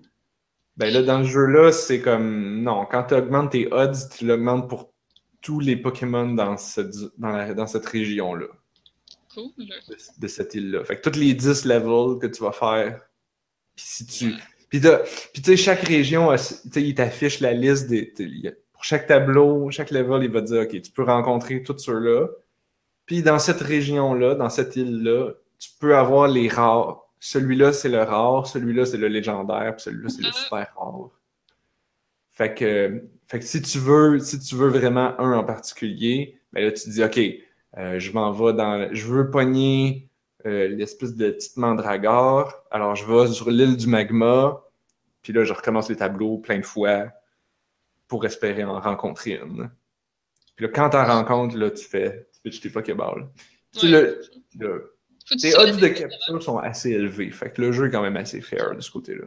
Ben 0.77 0.93
là, 0.93 1.03
dans 1.03 1.19
le 1.19 1.25
jeu-là, 1.27 1.73
c'est 1.73 2.01
comme 2.01 2.63
non, 2.63 2.87
quand 2.91 3.05
tu 3.05 3.15
augmentes 3.15 3.53
tes 3.53 3.69
odds, 3.73 4.09
tu 4.17 4.25
l'augmentes 4.27 4.69
pour 4.69 4.93
tous 5.43 5.61
les 5.61 5.77
Pokémon 5.77 6.27
dans 6.33 6.57
cette, 6.57 6.95
dans 7.19 7.29
la- 7.31 7.55
dans 7.55 7.67
cette 7.67 7.87
région-là, 7.87 8.47
Cool. 9.35 9.51
de, 9.59 9.97
de 10.19 10.27
cette 10.29 10.55
île-là. 10.55 10.85
Fait 10.85 10.99
que 11.01 11.09
tous 11.09 11.19
les 11.19 11.35
10 11.35 11.65
levels 11.65 12.19
que 12.21 12.27
tu 12.27 12.43
vas 12.43 12.53
faire, 12.53 13.01
puis 13.77 13.85
si 13.87 14.07
tu. 14.07 14.35
Puis 14.69 14.81
tu 14.81 15.43
sais, 15.45 15.57
chaque 15.57 15.81
région, 15.83 16.31
a- 16.31 16.61
il 16.77 16.95
t'affiche 16.95 17.41
la 17.41 17.53
liste 17.53 17.89
des. 17.89 18.13
Pour 18.73 18.85
chaque 18.85 19.07
tableau, 19.07 19.71
chaque 19.71 19.91
level, 19.91 20.23
il 20.25 20.31
va 20.31 20.41
te 20.43 20.47
dire 20.47 20.63
OK, 20.63 20.81
tu 20.81 20.91
peux 20.93 21.03
rencontrer 21.05 21.63
tous 21.63 21.77
ceux-là. 21.79 22.29
Puis 23.11 23.25
dans 23.25 23.41
cette 23.41 23.61
région-là, 23.61 24.37
dans 24.37 24.49
cette 24.51 24.77
île-là, 24.77 25.33
tu 25.59 25.69
peux 25.81 25.97
avoir 25.97 26.29
les 26.29 26.47
rares. 26.47 27.09
Celui-là, 27.19 27.73
c'est 27.73 27.89
le 27.89 28.05
rare, 28.05 28.47
celui-là, 28.47 28.87
c'est 28.87 28.99
le 28.99 29.09
légendaire, 29.09 29.75
puis 29.75 29.83
celui-là, 29.83 30.09
c'est 30.11 30.23
le 30.23 30.29
Ah. 30.29 30.33
super 30.33 30.73
rare. 30.77 31.11
Fait 32.31 32.55
que, 32.55 33.03
fait 33.27 33.41
que 33.41 33.45
si 33.45 33.61
tu 33.63 33.81
veux, 33.81 34.21
si 34.21 34.39
tu 34.39 34.55
veux 34.55 34.69
vraiment 34.69 35.19
un 35.19 35.33
en 35.37 35.43
particulier, 35.43 36.39
ben 36.53 36.63
là, 36.63 36.71
tu 36.71 36.85
te 36.85 36.91
dis 36.91 37.03
OK, 37.03 37.19
euh, 37.79 37.99
je 37.99 38.13
m'en 38.13 38.31
vais 38.31 38.53
dans. 38.53 38.95
Je 38.95 39.05
veux 39.09 39.29
pogner 39.29 40.09
euh, 40.47 40.69
l'espèce 40.69 41.17
de 41.17 41.33
petite 41.33 41.57
mandragore. 41.57 42.63
Alors, 42.71 42.95
je 42.95 43.05
vais 43.13 43.27
sur 43.27 43.51
l'île 43.51 43.77
du 43.77 43.89
magma, 43.89 44.63
puis 45.23 45.33
là, 45.33 45.43
je 45.43 45.53
recommence 45.53 45.89
les 45.89 45.97
tableaux 45.97 46.39
plein 46.39 46.61
de 46.61 46.65
fois 46.65 47.09
pour 48.07 48.25
espérer 48.25 48.63
en 48.63 48.79
rencontrer 48.79 49.33
une. 49.33 49.69
Puis 50.55 50.67
là, 50.67 50.73
quand 50.73 50.91
t'en 50.91 51.05
rencontres, 51.05 51.57
là, 51.57 51.73
tu 51.73 51.85
fais, 51.85 52.30
pitches 52.43 52.61
tes. 52.61 52.71
Tu 52.71 53.81
sais, 53.81 53.87
le, 53.89 54.21
tes 55.41 55.57
odds 55.57 55.79
de 55.79 55.89
capture 55.89 56.43
sont 56.43 56.59
assez 56.59 56.91
élevés. 56.91 57.31
Fait 57.31 57.53
que 57.53 57.63
le 57.63 57.73
jeu 57.73 57.87
est 57.87 57.91
quand 57.91 58.03
même 58.03 58.17
assez 58.17 58.41
fair 58.41 58.75
de 58.75 58.81
ce 58.81 58.91
côté-là. 58.91 59.27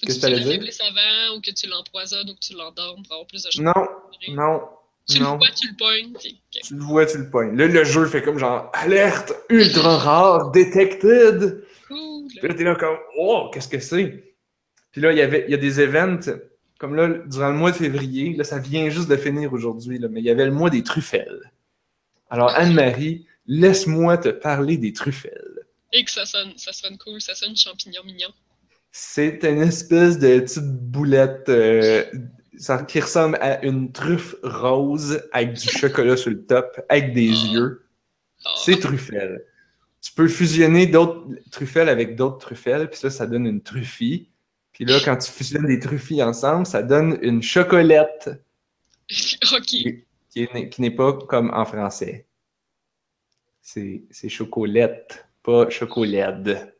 Qu'est-ce 0.00 0.06
que 0.06 0.14
tu 0.14 0.20
t'allais 0.20 0.36
le 0.36 0.44
dire? 0.44 0.52
faiblesses 0.52 0.80
avant 0.80 1.36
ou 1.36 1.40
que 1.40 1.50
tu 1.50 1.66
l'empoisonnes 1.66 2.30
ou 2.30 2.34
que 2.34 2.40
tu 2.40 2.54
l'endormes 2.54 3.02
pour 3.02 3.14
avoir 3.14 3.26
plus 3.26 3.42
de 3.42 3.50
chance. 3.50 3.62
Non, 3.62 3.88
non, 4.28 4.62
Tu 5.08 5.20
non. 5.20 5.32
le 5.32 5.38
vois, 5.38 5.50
tu 5.50 5.68
le 5.68 5.76
pognes. 5.76 6.16
Tu 6.62 6.74
le 6.74 6.82
vois, 6.82 7.06
tu 7.06 7.18
le 7.18 7.30
pognes. 7.30 7.56
Là, 7.56 7.66
le 7.66 7.84
jeu 7.84 8.06
fait 8.06 8.22
comme 8.22 8.38
genre 8.38 8.70
alerte 8.74 9.32
ultra 9.50 9.98
rare 9.98 10.50
detected. 10.52 11.64
Cool. 11.88 12.28
Puis 12.28 12.48
là, 12.48 12.54
t'es 12.54 12.64
là 12.64 12.74
comme 12.76 12.96
oh, 13.18 13.50
qu'est-ce 13.52 13.68
que 13.68 13.80
c'est? 13.80 14.34
Puis 14.92 15.00
là, 15.00 15.12
il 15.12 15.18
y 15.18 15.22
avait 15.22 15.44
il 15.48 15.50
y 15.50 15.54
a 15.54 15.58
des 15.58 15.80
events 15.80 16.30
comme 16.78 16.94
là 16.94 17.08
durant 17.26 17.50
le 17.50 17.56
mois 17.56 17.70
de 17.72 17.76
février, 17.76 18.34
là 18.34 18.44
ça 18.44 18.58
vient 18.58 18.88
juste 18.88 19.08
de 19.08 19.16
finir 19.16 19.52
aujourd'hui 19.52 19.98
mais 20.10 20.20
il 20.20 20.24
y 20.24 20.30
avait 20.30 20.46
le 20.46 20.52
mois 20.52 20.70
des 20.70 20.82
truffelles. 20.82 21.52
Alors 22.30 22.50
Anne-Marie, 22.50 23.26
laisse-moi 23.46 24.18
te 24.18 24.28
parler 24.28 24.76
des 24.76 24.92
truffelles. 24.92 25.60
Et 25.92 26.04
que 26.04 26.10
ça 26.10 26.26
sonne, 26.26 26.52
ça 26.56 26.72
sonne 26.72 26.98
cool, 26.98 27.20
ça 27.20 27.34
sonne 27.34 27.56
champignon 27.56 28.02
mignon. 28.04 28.28
C'est 28.90 29.42
une 29.44 29.62
espèce 29.62 30.18
de 30.18 30.40
petite 30.40 30.64
boulette 30.64 31.48
euh, 31.48 32.04
ça, 32.58 32.82
qui 32.82 33.00
ressemble 33.00 33.36
à 33.40 33.64
une 33.64 33.92
truffe 33.92 34.34
rose 34.42 35.22
avec 35.32 35.54
du 35.54 35.68
chocolat 35.68 36.16
sur 36.16 36.30
le 36.30 36.44
top, 36.44 36.80
avec 36.88 37.14
des 37.14 37.30
Oh. 37.30 37.54
yeux. 37.54 37.86
Oh. 38.44 38.48
C'est 38.64 38.78
truffelle. 38.78 39.44
Tu 40.00 40.12
peux 40.12 40.28
fusionner 40.28 40.86
d'autres 40.86 41.26
truffelles 41.50 41.88
avec 41.88 42.16
d'autres 42.16 42.38
truffelles, 42.38 42.88
puis 42.88 42.98
ça, 42.98 43.10
ça 43.10 43.26
donne 43.26 43.46
une 43.46 43.62
truffie. 43.62 44.28
Puis 44.78 44.84
là, 44.84 44.98
quand 45.04 45.16
tu 45.16 45.32
fusionnes 45.32 45.66
des 45.66 45.80
truffies 45.80 46.22
ensemble, 46.22 46.64
ça 46.64 46.84
donne 46.84 47.18
une 47.20 47.42
chocolette 47.42 48.30
ok. 49.52 49.62
qui 49.64 50.04
est- 50.36 50.68
qui 50.68 50.80
n'est 50.82 50.92
pas 50.92 51.14
comme 51.14 51.50
en 51.52 51.64
français. 51.64 52.26
C'est 53.60 54.28
chocolette, 54.28 55.26
pas 55.42 55.68
chocolade. 55.68 56.72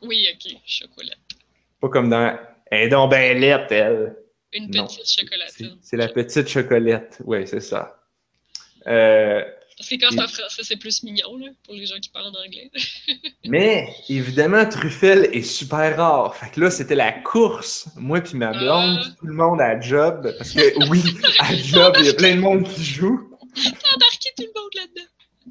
Oui, 0.00 0.26
ok, 0.34 0.56
chocolat. 0.66 1.14
Pas 1.78 1.88
comme 1.90 2.08
dans 2.08 2.38
Elle 2.70 2.86
est 2.86 2.88
donc 2.88 3.10
ben 3.10 3.38
laite, 3.38 3.70
elle. 3.70 4.16
Une 4.54 4.70
Non, 4.70 4.86
petite 4.86 5.04
C'est 5.04 5.20
chocolatine. 5.20 5.78
c'est 5.82 5.96
la 5.98 6.08
petite 6.08 6.48
chocolette. 6.48 7.20
Oui, 7.24 7.46
c'est 7.46 7.60
ça. 7.60 8.02
Euh, 8.86 9.44
Parce 9.78 9.88
que 9.88 9.94
quand 9.96 10.08
c'est 10.10 10.20
en 10.22 10.28
français, 10.28 10.62
c'est 10.62 10.76
plus 10.76 11.02
mignon, 11.02 11.36
là, 11.38 11.46
pour 11.64 11.74
les 11.74 11.86
gens 11.86 11.96
qui 12.00 12.08
parlent 12.10 12.26
en 12.26 12.44
anglais. 12.46 12.70
mais 13.46 13.88
évidemment, 14.08 14.64
truffelle 14.68 15.28
est 15.32 15.42
super 15.42 15.96
rare. 15.96 16.34
Fait 16.36 16.50
que 16.50 16.60
là, 16.60 16.70
c'était 16.70 16.94
la 16.94 17.12
course. 17.12 17.88
Moi 17.96 18.20
puis 18.20 18.36
ma 18.36 18.50
blonde, 18.52 19.00
Ah. 19.02 19.08
tout 19.18 19.26
le 19.26 19.34
monde 19.34 19.60
à 19.60 19.80
job. 19.80 20.32
Parce 20.38 20.52
que 20.52 20.88
oui, 20.90 21.02
à 21.38 21.54
job, 21.54 21.94
il 22.00 22.06
y 22.06 22.08
a 22.08 22.14
plein 22.14 22.34
de 22.36 22.40
monde 22.40 22.64
qui 22.68 22.84
joue. 22.84 23.30
T'as 23.54 23.70
embarqué 23.96 24.28
tout 24.36 24.44
le 24.44 24.60
monde 24.60 24.70
là-dedans. 24.76 25.06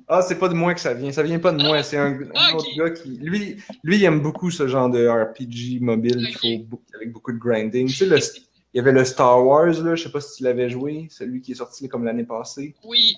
Ah, 0.07 0.21
c'est 0.21 0.39
pas 0.39 0.49
de 0.49 0.53
moi 0.53 0.73
que 0.73 0.79
ça 0.81 0.93
vient. 0.93 1.11
Ça 1.11 1.23
vient 1.23 1.39
pas 1.39 1.51
de 1.51 1.61
moi. 1.61 1.83
C'est 1.83 1.97
un, 1.97 2.13
un 2.13 2.29
Ah, 2.33 2.55
autre 2.55 2.65
gars 2.75 2.89
qui. 2.91 3.09
Lui, 3.17 3.57
lui, 3.83 3.97
il 3.97 4.03
aime 4.03 4.21
beaucoup 4.21 4.49
ce 4.51 4.67
genre 4.67 4.89
de 4.89 5.07
RPG 5.07 5.79
mobile 5.81 6.29
faut 6.39 6.79
avec 6.95 7.11
beaucoup 7.11 7.31
de 7.31 7.37
grinding. 7.37 7.87
Tu 7.87 7.93
sais, 7.93 8.05
le- 8.05 8.17
il 8.73 8.77
y 8.77 8.79
avait 8.79 8.93
le 8.93 9.03
Star 9.03 9.45
Wars, 9.45 9.65
là. 9.83 9.95
Je 9.95 10.03
sais 10.03 10.11
pas 10.11 10.21
si 10.21 10.37
tu 10.37 10.43
l'avais 10.43 10.69
joué. 10.69 11.07
Celui 11.11 11.41
qui 11.41 11.51
est 11.51 11.55
sorti 11.55 11.87
comme 11.89 12.05
l'année 12.05 12.23
passée. 12.23 12.73
Oui, 12.85 13.15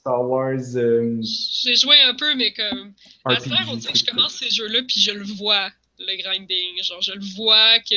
Star 0.00 0.22
Wars 0.28 0.58
euh, 0.76 1.16
j'ai 1.22 1.76
joué 1.76 1.96
un 2.02 2.14
peu, 2.14 2.34
mais 2.34 2.52
comme. 2.52 2.92
À 3.24 3.34
RPG. 3.34 3.48
faire, 3.48 3.66
on 3.70 3.76
dirait 3.76 3.92
que 3.92 3.98
je 3.98 4.04
commence 4.04 4.34
ces 4.34 4.50
jeux-là, 4.50 4.80
puis 4.86 5.00
je 5.00 5.10
le 5.12 5.24
vois, 5.24 5.70
le 5.98 6.22
grinding. 6.22 6.82
Genre, 6.82 7.00
je 7.02 7.12
le 7.12 7.24
vois 7.36 7.78
que 7.80 7.96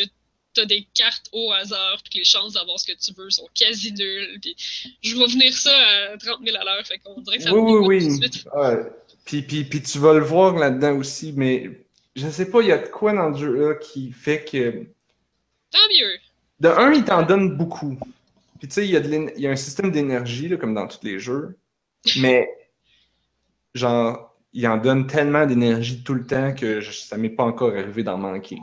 t'as 0.53 0.65
des 0.65 0.85
cartes 0.93 1.27
au 1.31 1.51
hasard, 1.53 1.99
puis 2.03 2.13
que 2.13 2.17
les 2.19 2.25
chances 2.25 2.53
d'avoir 2.53 2.77
ce 2.79 2.91
que 2.91 2.97
tu 2.97 3.13
veux 3.13 3.29
sont 3.29 3.47
quasi 3.55 3.93
nulles. 3.93 4.39
Puis 4.41 4.55
je 5.01 5.15
vois 5.15 5.27
venir 5.27 5.53
ça 5.53 5.71
à 6.13 6.17
30 6.17 6.39
000 6.43 6.57
à 6.57 6.63
l'heure, 6.63 6.85
fait 6.85 6.97
qu'on 6.97 7.21
dirait 7.21 7.37
que 7.37 7.43
ça 7.43 7.53
Oui, 7.53 7.61
oui, 7.61 7.85
oui. 7.87 8.07
tout 8.19 8.27
de 8.27 8.33
suite. 8.33 8.47
Ouais. 8.53 8.77
Puis, 9.23 9.41
puis, 9.43 9.63
puis 9.63 9.81
tu 9.81 9.99
vas 9.99 10.13
le 10.13 10.23
voir 10.25 10.55
là-dedans 10.55 10.97
aussi, 10.97 11.31
mais 11.35 11.69
je 12.15 12.27
sais 12.29 12.49
pas, 12.49 12.61
il 12.61 12.67
y 12.67 12.71
a 12.71 12.79
de 12.79 12.87
quoi 12.87 13.13
dans 13.13 13.29
le 13.29 13.37
jeu-là 13.37 13.75
qui 13.75 14.11
fait 14.11 14.43
que. 14.43 14.83
Tant 15.71 15.79
mieux. 15.97 16.17
De 16.59 16.67
un, 16.67 16.91
il 16.93 17.03
t'en 17.05 17.23
donne 17.25 17.55
beaucoup. 17.55 17.97
Puis 18.59 18.67
tu 18.67 18.73
sais, 18.75 18.85
il 18.85 18.91
y, 18.91 18.97
a 18.97 18.99
de 18.99 19.07
l'én- 19.07 19.31
il 19.37 19.41
y 19.41 19.47
a 19.47 19.51
un 19.51 19.55
système 19.55 19.91
d'énergie, 19.91 20.49
comme 20.59 20.75
dans 20.75 20.87
tous 20.87 20.99
les 21.03 21.17
jeux. 21.17 21.57
Mais, 22.19 22.49
genre, 23.73 24.35
il 24.53 24.67
en 24.67 24.77
donne 24.77 25.07
tellement 25.07 25.45
d'énergie 25.45 26.03
tout 26.03 26.13
le 26.13 26.25
temps 26.25 26.53
que 26.53 26.81
je- 26.81 26.91
ça 26.91 27.17
m'est 27.17 27.29
pas 27.29 27.43
encore 27.43 27.71
arrivé 27.73 28.03
d'en 28.03 28.17
manquer. 28.17 28.57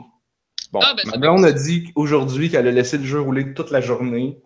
Bon, 0.71 0.79
Ah, 0.83 0.93
ben, 0.95 1.09
ma 1.09 1.17
blonde 1.17 1.45
a 1.45 1.51
dit 1.51 1.91
aujourd'hui 1.95 2.49
qu'elle 2.49 2.67
a 2.67 2.71
laissé 2.71 2.97
le 2.97 3.03
jeu 3.05 3.19
rouler 3.19 3.53
toute 3.55 3.71
la 3.71 3.81
journée, 3.81 4.37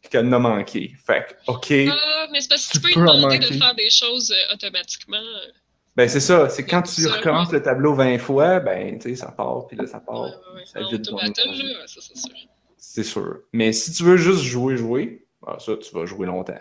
puis 0.00 0.10
qu'elle 0.10 0.26
en 0.26 0.32
a 0.32 0.38
manqué. 0.38 0.92
Fait 1.04 1.26
que, 1.46 1.50
OK. 1.52 1.72
Ah, 1.92 2.26
mais 2.30 2.40
c'est 2.40 2.48
parce 2.48 2.68
que 2.68 2.72
tu 2.74 2.80
peux 2.80 2.88
lui 2.88 2.94
demander 2.94 3.38
de 3.38 3.46
faire 3.46 3.74
des 3.74 3.90
choses 3.90 4.30
euh, 4.32 4.54
automatiquement. 4.54 5.20
Ben, 5.96 6.08
c'est 6.08 6.20
ça. 6.20 6.48
C'est 6.48 6.64
quand 6.64 6.82
tu 6.82 7.02
Ça, 7.02 7.10
recommences 7.14 7.48
ouais. 7.48 7.58
le 7.58 7.62
tableau 7.64 7.94
20 7.94 8.18
fois, 8.18 8.60
ben, 8.60 8.96
tu 9.00 9.08
sais, 9.10 9.16
ça 9.16 9.32
part, 9.32 9.66
puis 9.66 9.76
là, 9.76 9.86
ça 9.88 9.98
part. 9.98 10.22
Ouais, 10.22 10.28
ouais, 10.28 10.60
ouais. 10.60 10.66
Ça 10.66 10.80
vide 10.88 11.04
c'est 11.04 12.16
sûr. 12.16 12.30
C'est 12.78 13.02
sûr. 13.04 13.38
Mais 13.52 13.72
si 13.72 13.92
tu 13.92 14.04
veux 14.04 14.16
juste 14.16 14.42
jouer, 14.42 14.76
jouer, 14.76 15.26
ben, 15.44 15.58
ça, 15.58 15.72
tu 15.76 15.92
vas 15.92 16.06
jouer 16.06 16.26
longtemps. 16.28 16.54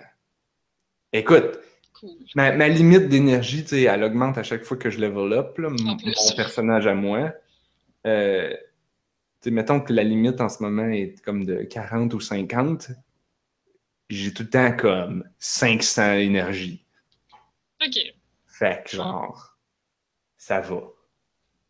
Écoute, 1.13 1.59
Cool. 1.99 2.11
ma, 2.35 2.51
ma 2.55 2.67
limite 2.67 3.09
d'énergie, 3.09 3.63
tu 3.63 3.69
sais, 3.69 3.81
elle 3.83 4.03
augmente 4.03 4.37
à 4.37 4.43
chaque 4.43 4.63
fois 4.63 4.77
que 4.77 4.89
je 4.89 4.99
level 4.99 5.33
up, 5.33 5.57
là, 5.57 5.69
mon 5.69 5.97
personnage 6.35 6.87
à 6.87 6.93
moi. 6.95 7.33
Euh, 8.07 8.49
tu 8.51 8.55
sais, 9.49 9.51
mettons 9.51 9.81
que 9.81 9.91
la 9.91 10.03
limite 10.03 10.39
en 10.39 10.47
ce 10.49 10.63
moment 10.63 10.87
est 10.89 11.19
comme 11.21 11.45
de 11.45 11.63
40 11.63 12.13
ou 12.13 12.19
50. 12.21 12.91
J'ai 14.09 14.33
tout 14.33 14.43
le 14.43 14.49
temps 14.49 14.71
comme 14.75 15.23
500 15.39 16.13
énergie. 16.13 16.85
Ok. 17.85 17.97
Fait 18.47 18.83
que 18.85 18.95
genre, 18.95 19.57
ça 20.37 20.61
va. 20.61 20.81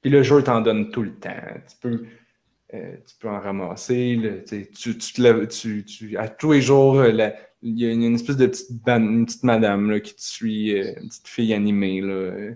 Puis 0.02 0.10
le 0.10 0.24
jeu 0.24 0.44
t'en 0.44 0.62
donne 0.62 0.92
tout 0.92 1.02
le 1.04 1.16
temps. 1.16 1.36
Tu 1.70 1.76
peux, 1.82 2.06
euh, 2.74 2.96
tu 3.06 3.16
peux 3.20 3.30
en 3.30 3.40
ramasser. 3.40 4.16
là, 4.16 4.30
tu, 4.48 4.70
tu, 4.72 4.98
te 4.98 5.22
lèves- 5.22 5.48
tu, 5.48 5.84
tu- 5.86 6.18
à 6.18 6.30
tous 6.30 6.54
les 6.54 6.62
jours, 6.62 7.00
euh, 7.00 7.12
la- 7.12 7.36
il 7.62 7.80
y 7.80 7.86
a 7.86 7.92
une, 7.92 8.16
espèce 8.16 8.38
de 8.38 8.48
petite, 8.48 9.44
madame 9.44 9.92
là, 9.92 10.00
qui 10.00 10.16
te 10.16 10.22
suit, 10.22 10.78
euh, 10.78 10.94
une 11.02 11.10
petite 11.10 11.28
fille 11.28 11.54
animée 11.54 12.02
là, 12.02 12.14
euh, 12.14 12.54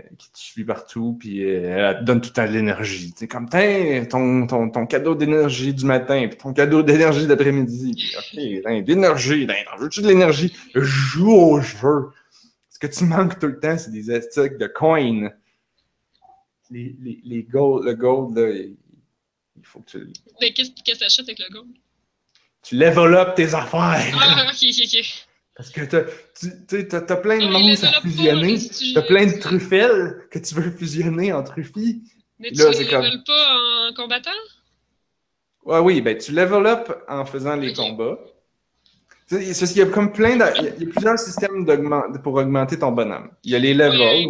euh, 0.00 0.04
qui 0.18 0.32
te 0.32 0.38
suit 0.38 0.64
partout, 0.64 1.16
puis 1.18 1.42
elle 1.42 1.98
te 2.00 2.04
donne 2.04 2.20
tout 2.20 2.30
le 2.30 2.34
temps 2.34 2.46
de 2.46 2.52
l'énergie. 2.52 3.14
Sais, 3.16 3.28
comme, 3.28 3.48
ton, 3.48 4.46
ton, 4.46 4.70
ton 4.70 4.86
cadeau 4.86 5.14
d'énergie 5.14 5.72
du 5.72 5.84
matin, 5.84 6.26
puis 6.28 6.36
ton 6.36 6.52
cadeau 6.52 6.82
d'énergie 6.82 7.26
d'après-midi. 7.26 8.12
Ok, 8.18 8.84
d'énergie, 8.84 9.46
veux-tu 9.78 10.02
de 10.02 10.08
l'énergie? 10.08 10.52
Joue 10.74 11.30
au 11.30 11.60
jeu. 11.60 12.10
Ce 12.68 12.78
que 12.80 12.88
tu 12.88 13.04
manques 13.04 13.38
tout 13.38 13.46
le 13.46 13.60
temps, 13.60 13.78
c'est 13.78 13.92
des 13.92 14.10
astiques 14.10 14.58
de 14.58 14.66
coins. 14.66 15.30
Les, 16.70 16.96
les, 17.00 17.20
les 17.22 17.42
gold, 17.44 17.84
le 17.84 17.94
gold, 17.94 18.36
là, 18.36 18.50
il 18.50 18.74
faut 19.62 19.78
que 19.80 19.90
tu, 19.90 20.12
Mais 20.40 20.52
qu'est-ce 20.52 20.70
que 20.70 20.98
t'achètes 20.98 21.28
avec 21.28 21.38
le 21.38 21.52
gold? 21.52 21.68
Tu 22.64 22.76
level 22.76 23.14
up 23.14 23.34
tes 23.34 23.54
affaires. 23.54 24.16
Ah, 24.20 24.46
ok, 24.50 24.56
ok, 24.62 24.84
ok. 24.84 25.04
Parce 25.56 25.70
que 25.70 25.82
t'as, 25.82 26.02
tu 26.68 26.88
t'as 26.88 27.16
plein 27.16 27.38
de 27.38 27.44
les 27.68 27.84
à 27.84 28.00
fusionner. 28.00 28.58
tu- 28.58 28.92
T'as 28.92 29.02
plein 29.02 29.26
de 29.26 29.38
truffelles 29.38 30.26
que 30.30 30.38
tu 30.40 30.54
veux 30.56 30.70
fusionner 30.72 31.32
en 31.32 31.44
truffilles. 31.44 32.02
Mais 32.40 32.50
tu 32.50 32.58
Là, 32.60 32.70
les 32.70 32.74
c'est 32.76 32.88
comme- 32.88 33.02
level 33.04 33.22
pas 33.24 33.56
en 33.90 33.94
combattant? 33.94 34.30
Ouais, 35.64 35.78
oui, 35.78 36.00
ben 36.00 36.18
tu 36.18 36.32
level 36.32 36.66
up 36.66 36.92
en 37.08 37.24
faisant 37.24 37.54
les 37.56 37.72
combats. 37.72 38.18
Tu 39.28 39.36
y 39.40 39.80
a 39.82 39.86
comme 39.86 40.12
plein 40.12 40.36
de, 40.36 40.44
il 40.58 40.64
y 40.64 40.68
a- 40.68 40.74
il 40.76 40.82
y 40.82 40.86
a 40.86 40.90
plusieurs 40.90 41.18
systèmes 41.18 41.64
pour 42.22 42.34
augmenter 42.34 42.78
ton 42.78 42.90
bonhomme. 42.92 43.30
Il 43.44 43.52
y 43.52 43.54
a 43.54 43.58
les 43.60 43.72
levels, 43.74 44.28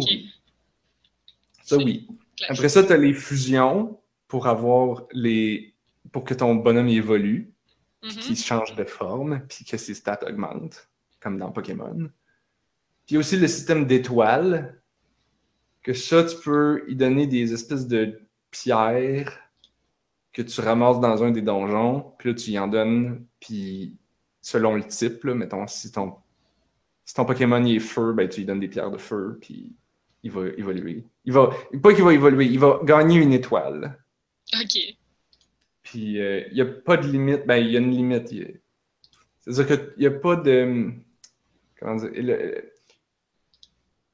ça 1.63 1.77
oui. 1.77 2.07
Classique. 2.37 2.49
Après 2.49 2.69
ça, 2.69 2.83
tu 2.83 2.93
as 2.93 2.97
les 2.97 3.13
fusions 3.13 3.99
pour 4.27 4.47
avoir 4.47 5.03
les. 5.11 5.73
pour 6.11 6.23
que 6.23 6.33
ton 6.35 6.55
bonhomme 6.55 6.87
évolue, 6.87 7.51
puis 8.07 8.15
Mhm. 8.17 8.21
qu'il 8.21 8.37
change 8.37 8.75
de 8.75 8.83
forme, 8.83 9.41
puis 9.47 9.65
que 9.65 9.77
ses 9.77 9.93
stats 9.93 10.19
augmentent, 10.27 10.89
comme 11.19 11.37
dans 11.37 11.51
Pokémon. 11.51 12.09
Puis 13.07 13.17
aussi 13.17 13.37
le 13.37 13.47
système 13.47 13.85
d'étoiles, 13.85 14.79
que 15.83 15.93
ça, 15.93 16.23
tu 16.23 16.35
peux 16.43 16.83
y 16.87 16.95
donner 16.95 17.27
des 17.27 17.53
espèces 17.53 17.87
de 17.87 18.19
pierres 18.51 19.39
que 20.33 20.41
tu 20.41 20.59
ramasses 20.61 20.99
dans 20.99 21.23
un 21.23 21.31
des 21.31 21.41
donjons, 21.41 22.13
puis 22.17 22.29
là, 22.29 22.35
tu 22.35 22.51
y 22.51 22.59
en 22.59 22.67
donnes, 22.67 23.25
puis 23.39 23.95
selon 24.41 24.75
le 24.75 24.83
type, 24.83 25.23
là, 25.23 25.33
mettons, 25.33 25.65
si 25.67 25.91
ton, 25.91 26.15
si 27.05 27.13
ton 27.13 27.25
Pokémon 27.25 27.63
il 27.63 27.77
est 27.77 27.79
feu, 27.79 28.13
ben, 28.13 28.27
tu 28.27 28.39
lui 28.41 28.45
donnes 28.45 28.59
des 28.59 28.67
pierres 28.67 28.91
de 28.91 28.97
feu, 28.97 29.37
puis 29.41 29.73
il 30.23 30.31
va 30.31 30.47
évoluer. 30.57 31.05
Il 31.23 31.33
va, 31.33 31.51
pas 31.81 31.93
qu'il 31.93 32.03
va 32.03 32.13
évoluer, 32.13 32.45
il 32.47 32.59
va 32.59 32.79
gagner 32.83 33.17
une 33.21 33.31
étoile. 33.33 33.97
Ok. 34.53 34.77
Puis 35.95 36.19
euh, 36.19 36.41
il 36.49 36.55
n'y 36.55 36.61
a 36.61 36.65
pas 36.65 36.97
de 36.97 37.07
limite. 37.07 37.47
Ben, 37.47 37.55
il 37.55 37.71
y 37.71 37.77
a 37.77 37.79
une 37.79 37.91
limite. 37.91 38.27
C'est-à-dire 39.39 39.65
qu'il 39.65 39.93
n'y 39.97 40.05
a 40.07 40.11
pas 40.11 40.35
de. 40.35 40.91
Comment 41.79 41.95
dire? 41.95 42.09
le- 42.13 42.71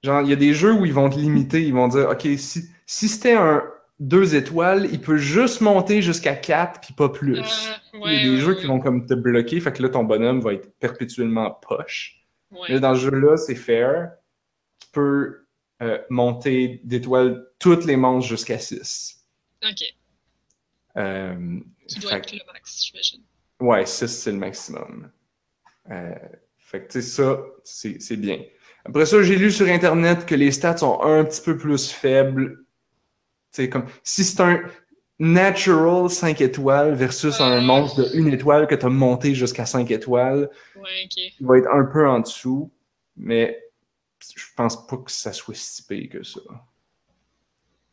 Genre, 0.03 0.21
il 0.21 0.29
y 0.29 0.33
a 0.33 0.35
des 0.35 0.53
jeux 0.53 0.73
où 0.73 0.85
ils 0.85 0.93
vont 0.93 1.09
te 1.09 1.17
limiter. 1.17 1.63
Ils 1.63 1.73
vont 1.73 1.87
dire 1.87 2.07
OK, 2.09 2.27
si, 2.37 2.69
si 2.85 3.07
c'était 3.07 3.33
un 3.33 3.63
deux 3.99 4.35
étoiles, 4.35 4.87
il 4.91 5.01
peut 5.01 5.17
juste 5.17 5.61
monter 5.61 6.03
jusqu'à 6.03 6.35
4 6.35 6.81
puis 6.81 6.93
pas 6.93 7.09
plus. 7.09 7.39
Ah, 7.39 7.81
il 8.05 8.13
y 8.13 8.17
a 8.19 8.23
des 8.23 8.29
ouais, 8.35 8.37
jeux 8.37 8.53
ouais. 8.53 8.61
qui 8.61 8.67
vont 8.67 8.79
comme 8.79 9.07
te 9.07 9.15
bloquer. 9.15 9.59
Fait 9.59 9.73
que 9.73 9.81
là, 9.81 9.89
ton 9.89 10.03
bonhomme 10.03 10.39
va 10.41 10.53
être 10.53 10.71
perpétuellement 10.77 11.49
poche. 11.49 12.27
Dans 12.51 12.93
ce 12.93 13.09
jeu-là, 13.09 13.37
c'est 13.37 13.55
fair. 13.55 14.11
Tu 14.79 14.87
peux 14.91 15.45
euh, 15.81 15.97
monter 16.11 16.81
d'étoiles 16.83 17.43
toutes 17.57 17.85
les 17.85 17.95
monstres 17.95 18.29
jusqu'à 18.29 18.59
6. 18.59 19.25
Ok. 19.63 19.83
Euh, 20.97 21.59
Qui 21.87 21.99
doit 21.99 22.11
fait 22.11 22.17
être 22.17 22.31
le 22.33 22.39
max, 22.53 22.83
j'imagine. 22.85 23.21
Ouais, 23.59 23.85
6, 23.85 24.07
c'est 24.07 24.31
le 24.31 24.37
maximum. 24.37 25.11
Euh, 25.89 26.15
fait 26.57 26.83
que, 26.87 26.91
tu 26.93 27.01
sais, 27.01 27.07
ça, 27.23 27.39
c'est 27.63 28.17
bien. 28.17 28.41
Après 28.85 29.05
ça, 29.05 29.21
j'ai 29.21 29.35
lu 29.37 29.51
sur 29.51 29.67
Internet 29.67 30.25
que 30.25 30.35
les 30.35 30.51
stats 30.51 30.77
sont 30.77 31.01
un 31.01 31.23
petit 31.23 31.41
peu 31.41 31.57
plus 31.57 31.91
faibles. 31.91 32.57
Tu 33.51 33.63
sais, 33.63 33.69
comme, 33.69 33.85
si 34.03 34.23
c'est 34.23 34.41
un 34.41 34.61
natural 35.19 36.09
5 36.09 36.41
étoiles 36.41 36.95
versus 36.95 37.39
un 37.41 37.61
monstre 37.61 38.01
de 38.01 38.17
1 38.19 38.31
étoile 38.31 38.65
que 38.67 38.73
tu 38.75 38.85
as 38.85 38.89
monté 38.89 39.35
jusqu'à 39.35 39.65
5 39.67 39.89
étoiles, 39.91 40.49
Ouais, 40.75 41.05
ok. 41.05 41.17
il 41.39 41.45
va 41.45 41.57
être 41.59 41.69
un 41.71 41.85
peu 41.85 42.07
en 42.07 42.19
dessous. 42.21 42.71
Mais 43.17 43.61
je 44.35 44.45
pense 44.55 44.87
pas 44.87 44.97
que 44.97 45.11
ça 45.11 45.31
soit 45.31 45.55
si 45.55 45.83
pire 45.85 46.09
que 46.09 46.23
ça. 46.23 46.39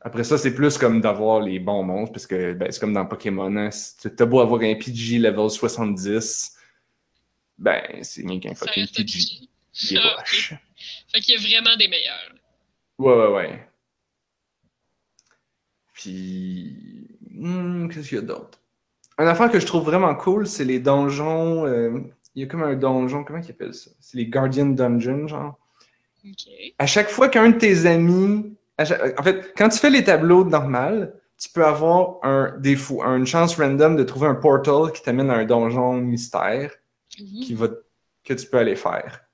Après 0.01 0.23
ça, 0.25 0.39
c'est 0.39 0.55
plus 0.55 0.79
comme 0.79 1.01
d'avoir 1.01 1.41
les 1.41 1.59
bons 1.59 1.83
monstres, 1.83 2.13
parce 2.13 2.27
que 2.27 2.53
ben, 2.53 2.71
c'est 2.71 2.79
comme 2.81 2.93
dans 2.93 3.05
Pokémon. 3.07 3.55
Hein, 3.57 3.71
si 3.71 3.97
t'as 4.15 4.25
beau 4.27 4.41
avoir 4.41 4.61
un 4.63 4.75
PG 4.75 5.19
level 5.19 5.51
70, 5.51 6.57
ben 7.59 7.83
c'est 8.03 8.25
bien 8.25 8.39
qu'un 8.39 8.55
fucking 8.55 8.85
un 8.85 8.87
PG. 8.87 9.49
Il 9.91 9.97
est 9.97 10.01
Ah. 10.03 10.23
Fait 11.13 11.21
qu'il 11.21 11.35
y 11.35 11.37
a 11.37 11.41
vraiment 11.61 11.77
des 11.77 11.89
meilleurs. 11.89 12.33
Ouais, 12.99 13.15
ouais, 13.15 13.29
ouais. 13.35 13.69
Puis. 15.93 17.09
hmm, 17.31 17.89
Qu'est-ce 17.89 18.09
qu'il 18.09 18.19
y 18.19 18.21
a 18.21 18.25
d'autre? 18.25 18.61
Une 19.19 19.27
affaire 19.27 19.51
que 19.51 19.59
je 19.59 19.67
trouve 19.67 19.85
vraiment 19.85 20.15
cool, 20.15 20.47
c'est 20.47 20.65
les 20.65 20.79
donjons. 20.79 21.67
euh, 21.67 22.01
Il 22.37 22.43
y 22.43 22.45
a 22.45 22.47
comme 22.49 22.63
un 22.63 22.77
donjon, 22.77 23.25
comment 23.25 23.41
ils 23.41 23.51
appellent 23.51 23.75
ça? 23.75 23.91
C'est 23.99 24.17
les 24.17 24.27
Guardian 24.27 24.67
Dungeons, 24.67 25.27
genre. 25.27 25.59
À 26.79 26.87
chaque 26.87 27.09
fois 27.09 27.29
qu'un 27.29 27.51
de 27.51 27.59
tes 27.59 27.87
amis. 27.87 28.55
En 28.79 29.23
fait, 29.23 29.53
quand 29.57 29.69
tu 29.69 29.79
fais 29.79 29.91
les 29.91 30.05
tableaux 30.05 30.45
normal, 30.45 31.15
tu 31.37 31.49
peux 31.51 31.65
avoir 31.65 32.17
un 32.23 32.61
une 32.63 33.27
chance 33.27 33.57
random 33.57 33.97
de 33.97 34.05
trouver 34.05 34.27
un 34.29 34.35
portal 34.35 34.93
qui 34.93 35.03
t'amène 35.03 35.31
à 35.31 35.35
un 35.35 35.45
donjon 35.45 35.95
mystère 35.95 36.73
Mhm. 37.19 37.41
qui 37.41 37.55
va, 37.55 37.69
que 38.25 38.35
tu 38.35 38.47
peux 38.47 38.59
aller 38.59 38.77
faire. 38.77 39.25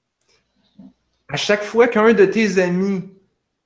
À 1.29 1.37
chaque 1.37 1.63
fois 1.65 1.89
qu'un 1.89 2.13
de 2.13 2.25
tes 2.25 2.59
amis 2.63 3.03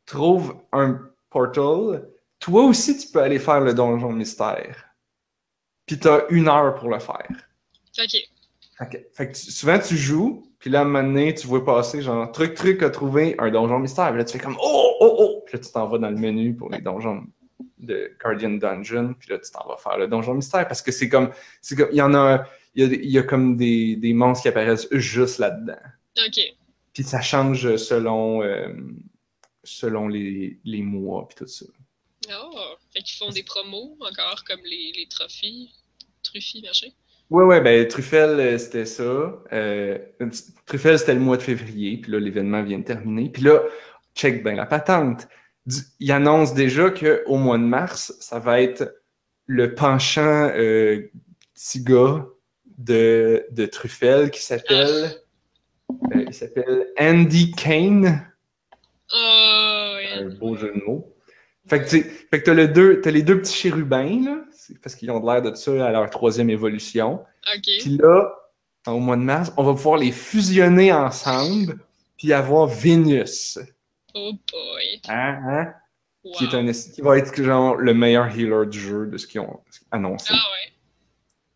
trouve 0.06 0.56
un 0.72 1.00
portal, 1.30 2.08
toi 2.40 2.62
aussi 2.64 2.96
tu 2.96 3.08
peux 3.08 3.20
aller 3.20 3.38
faire 3.38 3.60
le 3.60 3.74
donjon 3.74 4.12
mystère. 4.12 4.84
Puis 5.86 5.98
tu 5.98 6.08
as 6.08 6.24
une 6.30 6.48
heure 6.48 6.74
pour 6.76 6.88
le 6.90 6.98
faire. 6.98 7.28
OK. 8.00 8.16
Fait 8.78 8.88
que, 8.88 8.96
fait 9.12 9.28
que 9.32 9.36
tu- 9.36 9.50
souvent 9.50 9.78
tu 9.78 9.96
joues, 9.96 10.46
puis 10.58 10.70
là 10.70 10.78
à 10.80 10.82
un 10.82 10.84
moment 10.84 11.02
donné, 11.02 11.34
tu 11.34 11.46
vois 11.48 11.64
passer 11.64 12.00
genre 12.00 12.30
truc 12.32 12.54
truc 12.54 12.82
à 12.82 12.90
trouver 12.90 13.34
un 13.38 13.50
donjon 13.50 13.78
mystère. 13.80 14.08
Puis 14.10 14.18
là 14.18 14.24
tu 14.24 14.32
fais 14.38 14.44
comme 14.44 14.56
oh 14.62 14.92
oh 15.00 15.16
oh, 15.18 15.37
puis 15.48 15.56
là 15.56 15.64
tu 15.64 15.72
t'en 15.72 15.88
vas 15.88 15.98
dans 15.98 16.10
le 16.10 16.16
menu 16.16 16.54
pour 16.54 16.70
les 16.70 16.80
donjons 16.80 17.24
de 17.78 18.12
Guardian 18.22 18.50
Dungeon, 18.50 19.14
puis 19.18 19.30
là 19.30 19.38
tu 19.38 19.50
t'en 19.50 19.66
vas 19.66 19.76
faire 19.76 19.98
le 19.98 20.06
donjon 20.06 20.34
mystère 20.34 20.68
parce 20.68 20.82
que 20.82 20.92
c'est 20.92 21.08
comme 21.08 21.30
il 21.70 21.96
y 21.96 22.02
en 22.02 22.14
a 22.14 22.44
il 22.74 22.84
y 22.84 22.86
a, 22.86 22.94
il 22.94 23.10
y 23.10 23.18
a 23.18 23.22
comme 23.22 23.56
des, 23.56 23.96
des 23.96 24.12
monstres 24.12 24.42
qui 24.42 24.48
apparaissent 24.48 24.88
juste 24.92 25.38
là-dedans. 25.38 25.78
OK. 26.26 26.40
Puis 26.92 27.02
ça 27.02 27.20
change 27.20 27.76
selon 27.76 28.42
euh, 28.42 28.68
selon 29.64 30.08
les, 30.08 30.58
les 30.64 30.82
mois 30.82 31.26
puis 31.26 31.36
tout 31.36 31.46
ça. 31.46 31.66
Oh. 32.30 32.74
Fait 32.92 33.00
qu'ils 33.00 33.16
font 33.16 33.30
des 33.30 33.42
promos 33.42 33.96
encore 34.00 34.44
comme 34.44 34.60
les, 34.64 34.92
les 34.96 35.06
trophies. 35.08 35.72
Truffis, 36.22 36.62
machin. 36.62 36.88
Ouais, 37.30 37.44
ouais, 37.44 37.60
ben 37.60 37.86
Truffel, 37.86 38.40
euh, 38.40 38.58
c'était 38.58 38.86
ça. 38.86 39.42
Euh, 39.52 39.98
Truffel, 40.66 40.98
c'était 40.98 41.14
le 41.14 41.20
mois 41.20 41.36
de 41.36 41.42
février, 41.42 41.98
puis 41.98 42.10
là, 42.10 42.18
l'événement 42.18 42.62
vient 42.62 42.78
de 42.78 42.84
terminer. 42.84 43.28
Puis 43.28 43.42
là, 43.42 43.62
check 44.18 44.42
ben 44.42 44.56
la 44.56 44.66
patente. 44.66 45.28
Il 46.00 46.12
annonce 46.12 46.54
déjà 46.54 46.90
qu'au 46.90 47.36
mois 47.36 47.58
de 47.58 47.62
mars, 47.62 48.14
ça 48.20 48.38
va 48.38 48.60
être 48.60 48.94
le 49.46 49.74
penchant 49.74 50.50
euh, 50.54 51.10
petit 51.54 51.82
gars 51.82 52.26
de, 52.78 53.46
de 53.50 53.66
Truffel 53.66 54.30
qui 54.30 54.42
s'appelle 54.42 55.10
euh, 56.14 56.24
il 56.26 56.34
s'appelle 56.34 56.86
Andy 56.98 57.52
Kane. 57.52 58.26
Oh, 59.12 59.96
yeah. 60.00 60.20
Un 60.20 60.28
beau 60.34 60.56
jeu 60.56 60.72
de 60.74 60.82
mots. 60.84 61.14
Fait 61.66 61.80
que, 61.82 61.88
tu 61.88 62.54
le 62.54 62.68
deux, 62.68 63.00
t'as 63.00 63.10
les 63.10 63.22
deux 63.22 63.40
petits 63.40 63.54
chérubins, 63.54 64.24
là, 64.24 64.44
parce 64.82 64.94
qu'ils 64.94 65.10
ont 65.10 65.24
l'air 65.24 65.42
de 65.42 65.54
ça 65.54 65.86
à 65.86 65.92
leur 65.92 66.08
troisième 66.08 66.48
évolution. 66.48 67.24
Puis 67.62 67.98
là, 67.98 68.34
au 68.86 68.98
mois 68.98 69.16
de 69.16 69.22
mars, 69.22 69.52
on 69.56 69.64
va 69.64 69.74
pouvoir 69.74 69.98
les 69.98 70.12
fusionner 70.12 70.92
ensemble, 70.92 71.78
puis 72.16 72.32
avoir 72.32 72.66
Vénus, 72.66 73.58
Oh 74.14 74.32
boy. 74.50 75.00
hein, 75.08 75.38
hein, 75.46 75.74
Wow. 76.24 76.32
qui, 76.36 76.44
est 76.44 76.54
un, 76.54 76.72
qui 76.72 77.00
va 77.00 77.16
être 77.16 77.42
genre 77.42 77.76
le 77.76 77.94
meilleur 77.94 78.26
healer 78.36 78.66
du 78.66 78.78
jeu 78.80 79.06
de 79.06 79.16
ce 79.18 79.26
qu'ils 79.26 79.40
ont 79.40 79.60
annoncé. 79.92 80.30
Ah 80.32 80.34
ouais. 80.36 80.72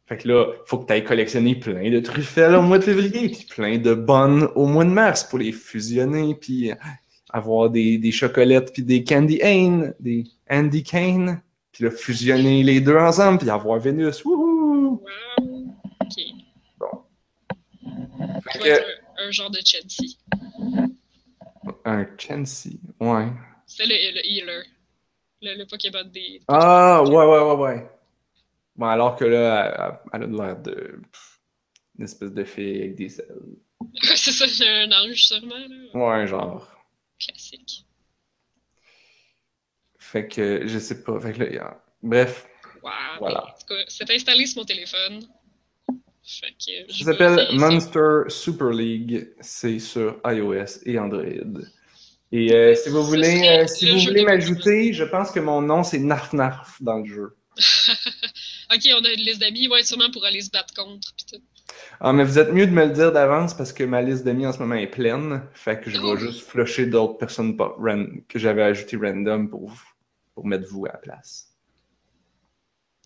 Fait 0.06 0.18
que 0.18 0.28
là, 0.28 0.46
faut 0.66 0.78
que 0.78 0.86
tu 0.86 0.92
ailles 0.92 1.04
collectionner 1.04 1.56
plein 1.56 1.90
de 1.90 1.98
truffelles 2.00 2.54
au 2.54 2.62
mois 2.62 2.78
de 2.78 2.84
février, 2.84 3.28
puis 3.28 3.46
plein 3.50 3.78
de 3.78 3.92
bonnes 3.94 4.44
au 4.54 4.66
mois 4.66 4.84
de 4.84 4.90
mars 4.90 5.24
pour 5.24 5.38
les 5.40 5.50
fusionner, 5.52 6.34
puis 6.36 6.70
avoir 7.30 7.70
des, 7.70 7.98
des 7.98 8.12
chocolates, 8.12 8.72
puis 8.72 8.82
des 8.84 9.02
candy 9.04 9.38
cane, 9.38 9.94
des 9.98 10.24
Andy 10.48 10.82
Cane, 10.84 11.42
puis 11.72 11.84
là, 11.84 11.90
fusionner 11.90 12.62
les 12.62 12.80
deux 12.80 12.96
ensemble, 12.96 13.38
puis 13.38 13.50
avoir 13.50 13.78
Vénus. 13.80 14.24
Wouhou! 14.24 15.02
Wow. 15.40 15.74
OK. 16.02 16.14
Fait 18.44 18.52
Ça 18.52 18.58
que- 18.58 19.26
un 19.26 19.30
genre 19.30 19.50
de 19.50 19.58
Chelsea. 19.64 20.14
Un 21.84 22.06
Chansey, 22.18 22.78
ouais. 23.00 23.28
C'est 23.66 23.86
le, 23.86 23.94
le 24.14 24.26
healer. 24.26 24.64
Le, 25.42 25.54
le 25.56 26.04
des. 26.10 26.40
Ah, 26.48 27.02
ouais, 27.02 27.10
ouais, 27.10 27.40
ouais, 27.40 27.54
ouais. 27.56 27.90
Bon, 28.76 28.86
alors 28.86 29.16
que 29.16 29.24
là, 29.24 30.00
elle, 30.12 30.22
elle 30.22 30.40
a 30.40 30.46
l'air 30.46 30.56
de. 30.62 31.00
pff, 31.12 31.40
Une 31.98 32.04
espèce 32.04 32.32
de 32.32 32.44
fille 32.44 32.78
avec 32.82 32.94
des 32.96 33.20
ailes. 33.20 33.56
c'est 34.16 34.32
ça, 34.32 34.64
un 34.66 34.92
ange 34.92 35.22
sûrement, 35.24 35.56
là. 35.56 36.18
Ouais, 36.20 36.26
genre. 36.26 36.68
Classique. 37.18 37.86
Fait 39.98 40.28
que, 40.28 40.66
je 40.66 40.78
sais 40.78 41.02
pas. 41.02 41.20
Fait 41.20 41.32
que 41.32 41.38
là, 41.40 41.46
il 41.48 41.54
y 41.54 41.58
a- 41.58 41.82
Bref, 42.02 42.48
Wow. 42.82 42.90
Voilà. 43.20 43.44
En 43.44 43.58
tout 43.58 43.66
cas, 43.68 43.84
c'est 43.86 44.10
installé 44.10 44.44
sur 44.46 44.60
mon 44.60 44.64
téléphone. 44.64 45.24
Fait 46.24 46.52
que. 46.52 46.92
je 46.92 47.04
ça 47.04 47.12
s'appelle. 47.12 47.48
Monster 47.52 48.22
Super 48.28 48.70
League. 48.70 49.30
C'est 49.40 49.78
sur 49.78 50.20
iOS 50.24 50.80
et 50.86 50.98
Android. 50.98 51.22
Et 52.30 52.52
euh, 52.54 52.74
si 52.74 52.88
vous 52.88 53.04
voulez, 53.04 53.42
euh, 53.48 53.66
si 53.66 53.90
vous 53.90 53.98
voulez 54.00 54.24
m'ajouter, 54.24 54.92
je 54.92 55.04
pense 55.04 55.30
que 55.30 55.40
mon 55.40 55.60
nom 55.60 55.82
c'est 55.82 55.98
Narf 55.98 56.32
Narf 56.32 56.80
dans 56.80 56.98
le 56.98 57.04
jeu. 57.06 57.36
Ok, 58.74 58.80
on 58.98 59.04
a 59.04 59.10
une 59.12 59.20
liste 59.20 59.40
d'amis, 59.40 59.68
ouais, 59.68 59.82
sûrement 59.82 60.10
pour 60.10 60.24
aller 60.24 60.40
se 60.40 60.50
battre 60.50 60.72
contre. 60.72 61.12
Pis 61.14 61.26
tout. 61.26 61.42
Ah, 62.00 62.12
mais 62.14 62.24
vous 62.24 62.38
êtes 62.38 62.52
mieux 62.52 62.66
de 62.66 62.72
me 62.72 62.86
le 62.86 62.92
dire 62.92 63.12
d'avance 63.12 63.54
parce 63.54 63.72
que 63.72 63.84
ma 63.84 64.00
liste 64.00 64.24
d'amis 64.24 64.46
en 64.46 64.52
ce 64.52 64.58
moment 64.60 64.76
est 64.76 64.86
pleine. 64.86 65.42
Fait 65.52 65.78
que 65.78 65.90
je 65.90 65.98
Oh. 66.00 66.14
vais 66.14 66.20
juste 66.20 66.40
flusher 66.48 66.86
d'autres 66.86 67.18
personnes 67.18 67.54
que 68.28 68.38
j'avais 68.38 68.62
ajouté 68.62 68.96
random 68.96 69.50
pour, 69.50 69.72
pour 70.34 70.46
mettre 70.46 70.68
vous 70.70 70.86
à 70.86 70.92
la 70.92 70.98
place. 70.98 71.51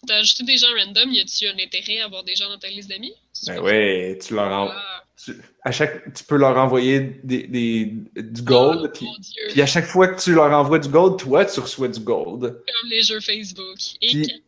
T'as 0.06 0.16
ajouté 0.16 0.44
des 0.44 0.56
gens 0.56 0.66
random, 0.78 1.10
y 1.12 1.20
a-tu 1.20 1.46
un 1.46 1.58
intérêt 1.58 2.00
à 2.00 2.04
avoir 2.06 2.22
des 2.24 2.34
gens 2.36 2.48
dans 2.48 2.58
ta 2.58 2.68
liste 2.68 2.88
d'amis? 2.88 3.12
Ben 3.46 3.60
ouais, 3.60 4.18
tu 4.24 4.34
leur 4.34 4.70
Ah, 4.70 5.04
tu, 5.22 5.32
à 5.62 5.72
chaque, 5.72 6.12
tu 6.14 6.24
peux 6.24 6.36
leur 6.36 6.56
envoyer 6.56 7.00
des, 7.24 7.46
des- 7.46 7.92
du 8.16 8.42
gold, 8.42 8.82
oh, 8.84 8.88
puis, 8.94 9.06
puis 9.50 9.62
à 9.62 9.66
chaque 9.66 9.86
fois 9.86 10.08
que 10.08 10.20
tu 10.20 10.32
leur 10.34 10.50
envoies 10.52 10.78
du 10.78 10.88
gold, 10.88 11.18
toi, 11.18 11.44
tu 11.44 11.58
reçois 11.60 11.88
du 11.88 12.00
gold. 12.00 12.40
Comme 12.42 12.90
les 12.90 13.02
jeux 13.02 13.20
Facebook. 13.20 13.76
Et 14.02 14.08
Puis-. 14.08 14.42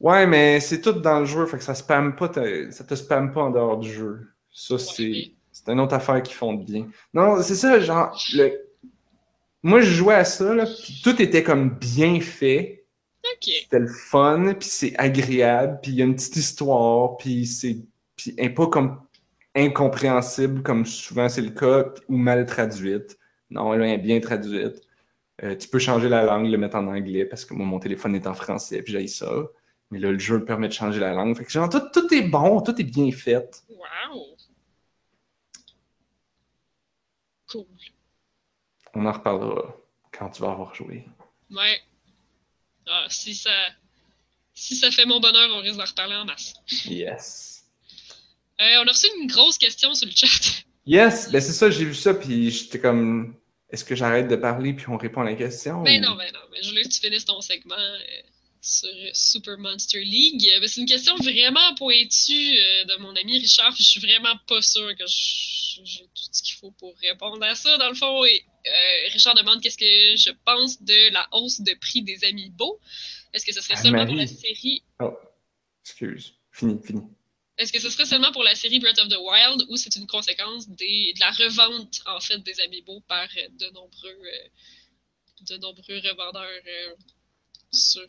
Ouais, 0.00 0.26
mais 0.26 0.60
c'est 0.60 0.80
tout 0.80 0.92
dans 0.92 1.20
le 1.20 1.26
jeu, 1.26 1.44
fait 1.46 1.58
que 1.58 1.64
ça 1.64 1.74
spamme 1.74 2.16
pas, 2.16 2.32
ça 2.70 2.84
te 2.84 2.94
spamme 2.94 3.32
pas 3.32 3.42
en 3.42 3.50
dehors 3.50 3.76
du 3.78 3.92
jeu. 3.92 4.20
Ça, 4.52 4.78
c'est, 4.78 5.02
mais- 5.02 5.30
c'est 5.52 5.68
une 5.70 5.80
autre 5.80 5.94
affaire 5.94 6.22
qui 6.22 6.32
font 6.32 6.54
de 6.54 6.64
bien. 6.64 6.88
Non, 7.12 7.42
c'est 7.42 7.54
ça, 7.54 7.78
genre, 7.80 8.18
le... 8.32 8.52
moi, 9.62 9.80
je 9.82 9.90
jouais 9.90 10.14
à 10.14 10.24
ça, 10.24 10.54
là, 10.54 10.64
puis 10.66 11.00
tout 11.04 11.20
était 11.20 11.42
comme 11.42 11.76
bien 11.78 12.18
fait. 12.20 12.79
Ok. 13.32 13.52
C'était 13.62 13.78
le 13.78 13.88
fun, 13.88 14.54
puis 14.54 14.68
c'est 14.68 14.96
agréable, 14.98 15.78
puis 15.82 15.92
il 15.92 15.98
y 15.98 16.02
a 16.02 16.04
une 16.04 16.14
petite 16.14 16.36
histoire, 16.36 17.16
puis 17.16 17.46
c'est 17.46 17.84
pas 18.50 18.66
comme 18.66 19.00
incompréhensible 19.54 20.62
comme 20.62 20.86
souvent 20.86 21.28
c'est 21.28 21.42
le 21.42 21.50
cas, 21.50 21.84
ou 22.08 22.16
mal 22.16 22.46
traduite. 22.46 23.18
Non, 23.50 23.74
elle 23.74 23.82
est 23.82 23.98
bien 23.98 24.20
traduite. 24.20 24.80
Euh, 25.42 25.56
tu 25.56 25.68
peux 25.68 25.78
changer 25.78 26.08
la 26.08 26.24
langue, 26.24 26.46
le 26.46 26.58
mettre 26.58 26.76
en 26.76 26.86
anglais, 26.86 27.24
parce 27.24 27.44
que 27.44 27.54
moi, 27.54 27.66
mon 27.66 27.78
téléphone 27.78 28.14
est 28.14 28.26
en 28.26 28.34
français, 28.34 28.82
puis 28.82 28.92
j'ai 28.92 29.06
ça. 29.06 29.30
Mais 29.90 29.98
là, 29.98 30.12
le 30.12 30.18
jeu 30.18 30.44
permet 30.44 30.68
de 30.68 30.72
changer 30.72 31.00
la 31.00 31.12
langue. 31.12 31.36
Fait 31.36 31.44
que 31.44 31.50
genre, 31.50 31.68
tout, 31.68 31.82
tout 31.92 32.12
est 32.14 32.22
bon, 32.22 32.60
tout 32.60 32.80
est 32.80 32.84
bien 32.84 33.10
fait. 33.10 33.64
Wow. 33.68 34.36
Cool. 37.50 37.66
On 38.94 39.06
en 39.06 39.12
reparlera 39.12 39.76
quand 40.12 40.28
tu 40.30 40.42
vas 40.42 40.52
avoir 40.52 40.74
joué. 40.74 41.06
Ouais. 41.50 41.80
Ah, 42.90 43.06
si 43.08 43.34
ça. 43.34 43.50
Si 44.52 44.76
ça 44.76 44.90
fait 44.90 45.06
mon 45.06 45.20
bonheur, 45.20 45.48
on 45.54 45.60
risque 45.60 45.76
d'en 45.78 45.84
reparler 45.84 46.16
en 46.16 46.24
masse. 46.24 46.54
Yes. 46.86 47.64
Euh, 48.60 48.82
on 48.82 48.86
a 48.88 48.92
reçu 48.92 49.06
une 49.20 49.26
grosse 49.28 49.56
question 49.56 49.94
sur 49.94 50.06
le 50.06 50.12
chat. 50.14 50.26
Yes, 50.86 51.30
ben 51.30 51.40
c'est 51.40 51.52
ça, 51.52 51.70
j'ai 51.70 51.84
vu 51.84 51.94
ça, 51.94 52.12
puis 52.14 52.50
j'étais 52.50 52.80
comme, 52.80 53.36
est-ce 53.70 53.84
que 53.84 53.94
j'arrête 53.94 54.28
de 54.28 54.36
parler, 54.36 54.72
puis 54.74 54.86
on 54.88 54.96
répond 54.98 55.20
à 55.22 55.24
la 55.24 55.34
question? 55.34 55.82
Ben 55.82 56.02
ou- 56.04 56.08
non, 56.08 56.16
ben 56.16 56.30
non. 56.34 56.40
Mais 56.52 56.62
je 56.62 56.68
voulais 56.68 56.82
que 56.82 56.88
tu 56.88 57.00
finisses 57.00 57.24
ton 57.24 57.40
segment 57.40 57.74
euh, 57.78 57.98
sur 58.60 58.90
Super 59.14 59.56
Monster 59.58 60.02
League. 60.04 60.46
Euh, 60.54 60.60
ben, 60.60 60.68
c'est 60.68 60.80
une 60.80 60.86
question 60.88 61.14
vraiment 61.16 61.74
pointue 61.76 62.58
euh, 62.58 62.84
de 62.86 62.96
mon 63.00 63.14
ami 63.16 63.38
Richard. 63.38 63.72
puis 63.72 63.84
Je 63.84 63.88
suis 63.90 64.00
vraiment 64.00 64.36
pas 64.48 64.60
sûre 64.60 64.90
que 64.98 65.04
j'ai 65.06 66.02
tout 66.02 66.22
ce 66.32 66.42
qu'il 66.42 66.56
faut 66.56 66.72
pour 66.72 66.94
répondre 67.00 67.42
à 67.44 67.54
ça, 67.54 67.78
dans 67.78 67.88
le 67.88 67.94
fond. 67.94 68.24
Et, 68.24 68.44
euh, 68.66 69.08
Richard 69.12 69.34
demande 69.34 69.60
qu'est-ce 69.62 69.78
que 69.78 70.16
je 70.16 70.30
pense 70.44 70.82
de 70.82 71.12
la 71.12 71.26
hausse 71.32 71.60
de 71.60 71.74
prix 71.74 72.02
des 72.02 72.24
amiibo. 72.24 72.80
Est-ce 73.32 73.44
que 73.44 73.52
ce 73.52 73.60
serait 73.60 73.76
seulement 73.76 74.06
pour 74.06 74.14
la 74.14 74.26
série 74.26 74.82
Excuse. 75.84 76.34
Fini, 76.52 76.78
fini. 76.84 77.02
Est-ce 77.58 77.72
que 77.72 77.80
ce 77.80 77.90
serait 77.90 78.06
seulement 78.06 78.32
pour 78.32 78.42
la 78.42 78.54
série 78.54 78.80
Breath 78.80 78.98
of 78.98 79.08
the 79.08 79.18
Wild 79.18 79.66
ou 79.68 79.76
c'est 79.76 79.94
une 79.96 80.06
conséquence 80.06 80.68
des, 80.68 81.12
de 81.14 81.20
la 81.20 81.30
revente 81.30 82.00
en 82.06 82.20
fait 82.20 82.38
des 82.38 82.60
amiibo 82.60 83.00
par 83.06 83.28
euh, 83.36 83.48
de 83.58 83.66
nombreux 83.72 84.18
de 85.48 85.56
nombreux 85.56 85.98
revendeurs 85.98 86.96
sur 87.72 88.06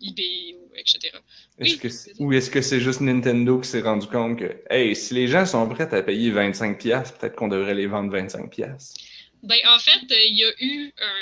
eBay 0.00 0.56
ou 0.56 0.70
etc. 0.76 1.16
Est-ce 1.58 1.76
que 1.76 2.22
ou 2.22 2.32
est-ce 2.32 2.50
que 2.50 2.60
c'est 2.62 2.80
juste 2.80 3.00
Nintendo 3.00 3.58
qui 3.60 3.68
s'est 3.68 3.80
rendu 3.80 4.06
compte 4.06 4.38
que 4.38 4.62
hey, 4.70 4.94
si 4.94 5.14
les 5.14 5.28
gens 5.28 5.46
sont 5.46 5.68
prêts 5.68 5.92
à 5.92 6.02
payer 6.02 6.30
25$, 6.30 7.18
peut-être 7.18 7.34
qu'on 7.34 7.48
devrait 7.48 7.74
les 7.74 7.86
vendre 7.86 8.16
25$? 8.16 8.94
Ben, 9.44 9.58
en 9.68 9.78
fait, 9.78 10.00
il 10.10 10.36
y 10.36 10.44
a 10.44 10.52
eu 10.58 10.92
un 10.98 11.14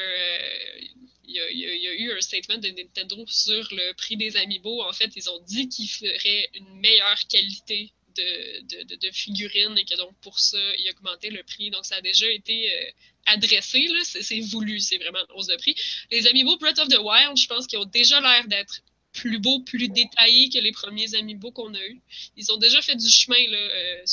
il 1.34 1.58
y, 1.58 1.88
a, 1.88 1.94
eu 1.94 2.12
un 2.12 2.20
statement 2.20 2.58
de 2.58 2.68
Nintendo 2.68 3.24
sur 3.26 3.66
le 3.70 3.94
prix 3.94 4.16
des 4.16 4.36
amiibo. 4.36 4.82
En 4.82 4.92
fait, 4.92 5.10
ils 5.16 5.30
ont 5.30 5.40
dit 5.40 5.68
qu'ils 5.68 5.88
feraient 5.88 6.48
une 6.54 6.80
meilleure 6.80 7.18
qualité 7.28 7.92
de, 8.16 8.94
de, 8.96 9.10
figurines 9.10 9.78
et 9.78 9.84
que 9.84 9.96
donc 9.96 10.14
pour 10.20 10.38
ça, 10.38 10.58
ils 10.78 10.90
augmentaient 10.90 11.30
le 11.30 11.42
prix. 11.42 11.70
Donc, 11.70 11.84
ça 11.86 11.96
a 11.96 12.00
déjà 12.02 12.30
été 12.30 12.70
euh, 12.70 12.90
adressé. 13.26 13.88
C'est 14.04 14.40
voulu, 14.40 14.80
c'est 14.80 14.98
vraiment 14.98 15.20
une 15.20 15.34
hausse 15.36 15.46
de 15.46 15.56
prix. 15.56 15.74
Les 16.10 16.26
amiibo 16.26 16.56
Breath 16.58 16.78
of 16.78 16.88
the 16.88 16.98
Wild, 16.98 17.36
je 17.36 17.46
pense 17.46 17.66
qu'ils 17.66 17.78
ont 17.78 17.86
déjà 17.86 18.20
l'air 18.20 18.46
d'être 18.48 18.82
plus 19.12 19.38
beaux, 19.38 19.60
plus 19.60 19.88
détaillés 19.88 20.48
que 20.48 20.58
les 20.58 20.72
premiers 20.72 21.14
amiibo 21.14 21.50
qu'on 21.52 21.74
a 21.74 21.84
eus. 21.86 22.00
Ils 22.36 22.50
ont 22.52 22.56
déjà 22.56 22.80
fait 22.80 22.96
du 22.96 23.08
chemin 23.08 23.36
là, 23.48 23.58
euh, 23.58 24.04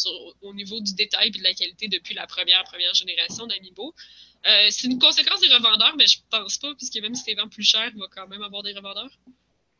au 0.42 0.54
niveau 0.54 0.80
du 0.82 0.94
détail 0.94 1.30
et 1.30 1.32
de 1.32 1.44
la 1.44 1.54
qualité 1.54 1.88
depuis 1.88 2.14
la 2.14 2.28
première, 2.28 2.64
première 2.66 2.94
génération 2.94 3.48
d'amiibo. 3.48 3.96
Euh, 4.48 4.68
c'est 4.70 4.88
une 4.88 5.00
conséquence 5.00 5.42
des 5.42 5.54
revendeurs, 5.54 5.96
mais 5.98 6.08
je 6.08 6.20
pense 6.30 6.58
pas, 6.58 6.74
puisque 6.76 6.98
même 6.98 7.16
si 7.16 7.24
tu 7.24 7.32
les 7.32 7.36
vends 7.36 7.50
plus 7.50 7.64
cher, 7.64 7.90
il 7.94 8.00
va 8.00 8.08
quand 8.14 8.28
même 8.28 8.42
avoir 8.42 8.64
des 8.64 8.74
revendeurs. 8.74 9.12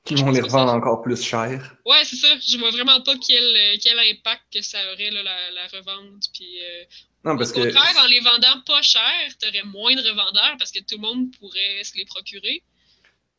Qui 0.06 0.16
vont 0.16 0.32
les 0.32 0.42
revendre 0.42 0.72
encore 0.72 1.02
plus 1.02 1.22
cher. 1.22 1.76
Ouais, 1.86 2.04
c'est 2.04 2.16
ça. 2.16 2.28
Je 2.40 2.58
vois 2.58 2.72
vraiment 2.72 3.02
pas 3.02 3.16
quel, 3.18 3.44
euh, 3.44 3.78
quel 3.82 4.00
impact 4.00 4.44
que 4.54 4.62
ça 4.62 4.80
aurait, 4.94 5.12
là, 5.12 5.22
la, 5.24 5.68
revente. 5.68 6.24
Puis, 6.34 6.62
euh, 6.62 6.84
non, 7.26 7.38
parce 7.38 7.52
au 7.52 7.56
contraire, 7.56 7.96
en 8.02 8.08
les 8.08 8.20
vendant 8.22 8.62
pas 8.66 8.82
cher, 8.82 9.04
tu 9.40 9.48
aurais 9.48 9.64
moins 9.64 9.94
de 9.94 10.02
revendeurs 10.02 10.56
parce 10.58 10.72
que 10.72 10.80
tout 10.80 10.96
le 10.96 11.02
monde 11.02 11.32
pourrait 11.38 11.84
se 11.84 11.96
les 11.96 12.06
procurer. 12.06 12.64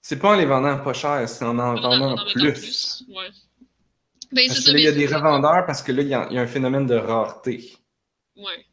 C'est 0.03 0.19
pas 0.19 0.31
en 0.31 0.37
les 0.37 0.47
vendant 0.47 0.79
pas 0.79 0.93
cher, 0.93 1.29
c'est 1.29 1.45
en 1.45 1.59
en, 1.59 1.75
vendant 1.75 2.17
plus. 2.33 2.53
plus. 2.53 3.05
Ouais. 3.09 3.29
Ben, 4.33 4.47
parce 4.47 4.61
que 4.61 4.71
là, 4.71 4.79
il 4.79 4.85
y 4.85 4.89
a 4.89 4.93
des 4.93 5.07
revendeurs 5.07 5.67
parce 5.67 5.83
que 5.83 5.93
là, 5.93 6.03
il 6.03 6.09
y, 6.09 6.15
a, 6.15 6.27
il 6.31 6.37
y 6.37 6.39
a 6.39 6.43
un 6.43 6.47
phénomène 6.47 6.87
de 6.87 6.95
rareté. 6.95 7.73
Ouais. 8.37 8.65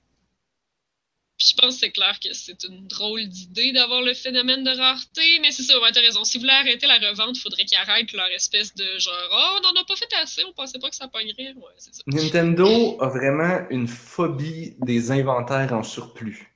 Puis 1.37 1.49
je 1.51 1.61
pense 1.61 1.75
que 1.75 1.79
c'est 1.81 1.91
clair 1.91 2.17
que 2.19 2.33
c'est 2.33 2.63
une 2.63 2.87
drôle 2.87 3.27
d'idée 3.27 3.71
d'avoir 3.71 4.01
le 4.01 4.15
phénomène 4.15 4.63
de 4.63 4.71
rareté, 4.71 5.39
mais 5.41 5.51
c'est 5.51 5.63
ça, 5.63 5.79
ouais, 5.79 5.91
t'as 5.91 6.01
raison. 6.01 6.23
Si 6.23 6.37
vous 6.37 6.41
voulez 6.41 6.53
arrêter 6.53 6.87
la 6.87 6.97
revente, 6.97 7.37
il 7.37 7.41
faudrait 7.41 7.63
qu'ils 7.63 7.77
arrêtent 7.77 8.11
leur 8.13 8.27
espèce 8.27 8.73
de 8.73 8.85
genre 8.97 9.13
Oh, 9.31 9.57
on 9.57 9.61
n'en 9.61 9.81
a 9.81 9.85
pas 9.85 9.95
fait 9.95 10.11
assez, 10.21 10.43
on 10.45 10.53
pensait 10.53 10.79
pas 10.79 10.89
que 10.89 10.95
ça 10.95 11.07
pognerait. 11.07 11.53
Ouais. 11.53 11.73
Nintendo 12.07 12.99
a 13.01 13.09
vraiment 13.09 13.67
une 13.69 13.87
phobie 13.87 14.75
des 14.79 15.11
inventaires 15.11 15.73
en 15.73 15.83
surplus. 15.83 16.55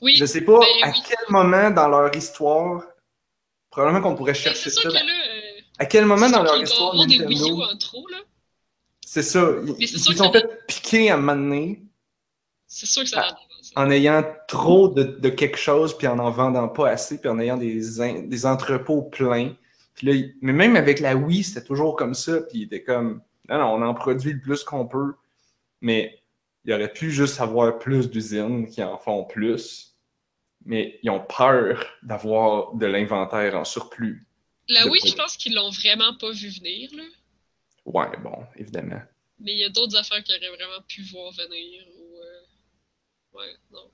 Oui. 0.00 0.16
Je 0.16 0.24
sais 0.24 0.42
pas 0.42 0.60
ben 0.60 0.88
à 0.88 0.92
quel 0.92 1.18
moment 1.28 1.70
dans 1.70 1.88
leur 1.88 2.14
histoire, 2.14 2.84
probablement 3.80 4.08
qu'on 4.08 4.16
pourrait 4.16 4.32
ben, 4.32 4.38
chercher 4.38 4.70
ça. 4.70 4.82
Que 4.82 4.88
là, 4.88 5.00
euh, 5.00 5.60
à 5.78 5.86
quel 5.86 6.04
moment 6.04 6.28
dans 6.28 6.42
leur 6.42 6.60
histoire 6.60 6.94
Nintendo. 6.94 7.26
Des 7.28 7.34
Wii 7.34 7.50
U 7.50 7.62
en 7.62 7.76
trop, 7.78 8.06
là. 8.08 8.18
C'est 9.04 9.22
ça. 9.22 9.50
Ils 9.78 9.88
se 9.88 10.12
sont 10.12 10.32
fait 10.32 10.66
piquer 10.66 11.10
à 11.10 11.14
un 11.14 11.16
moment 11.16 11.34
donné. 11.34 11.82
C'est 12.66 12.86
sûr 12.86 13.02
que 13.02 13.08
ça 13.08 13.26
ah 13.26 13.36
en 13.76 13.90
ayant 13.90 14.24
trop 14.48 14.88
de, 14.88 15.28
quelque 15.28 15.56
chose, 15.56 15.96
puis 15.96 16.08
en 16.08 16.18
en 16.18 16.30
vendant 16.30 16.68
pas 16.68 16.90
assez, 16.90 17.20
puis 17.20 17.28
en 17.28 17.38
ayant 17.38 17.56
des, 17.56 17.80
des 18.26 18.46
entrepôts 18.46 19.02
pleins. 19.02 19.52
Puis 19.94 20.06
là, 20.06 20.28
mais 20.40 20.52
même 20.52 20.76
avec 20.76 20.98
la 20.98 21.14
Wii, 21.14 21.44
c'était 21.44 21.64
toujours 21.64 21.94
comme 21.94 22.14
ça, 22.14 22.40
puis 22.40 22.60
il 22.60 22.62
était 22.64 22.82
comme, 22.82 23.20
non, 23.48 23.58
non, 23.58 23.74
on 23.74 23.82
en 23.82 23.94
produit 23.94 24.32
le 24.32 24.40
plus 24.40 24.64
qu'on 24.64 24.86
peut, 24.86 25.14
mais 25.80 26.18
il 26.64 26.72
aurait 26.72 26.92
pu 26.92 27.10
juste 27.12 27.40
avoir 27.40 27.78
plus 27.78 28.10
d'usines 28.10 28.66
qui 28.68 28.82
en 28.82 28.98
font 28.98 29.24
plus, 29.24 29.89
mais 30.64 30.98
ils 31.02 31.10
ont 31.10 31.20
peur 31.20 31.84
d'avoir 32.02 32.74
de 32.74 32.86
l'inventaire 32.86 33.56
en 33.56 33.64
surplus. 33.64 34.26
La 34.68 34.86
Wii, 34.86 35.00
je 35.04 35.14
pense 35.14 35.36
qu'ils 35.36 35.54
l'ont 35.54 35.70
vraiment 35.70 36.14
pas 36.16 36.30
vu 36.30 36.48
venir, 36.48 36.90
là. 36.94 37.02
Ouais, 37.86 38.16
bon, 38.22 38.46
évidemment. 38.56 39.02
Mais 39.40 39.52
il 39.52 39.58
y 39.58 39.64
a 39.64 39.68
d'autres 39.70 39.96
affaires 39.96 40.22
qui 40.22 40.32
auraient 40.32 40.56
vraiment 40.56 40.82
pu 40.86 41.02
voir 41.02 41.32
venir. 41.32 41.82
Ouais, 43.32 43.54
non. 43.72 43.90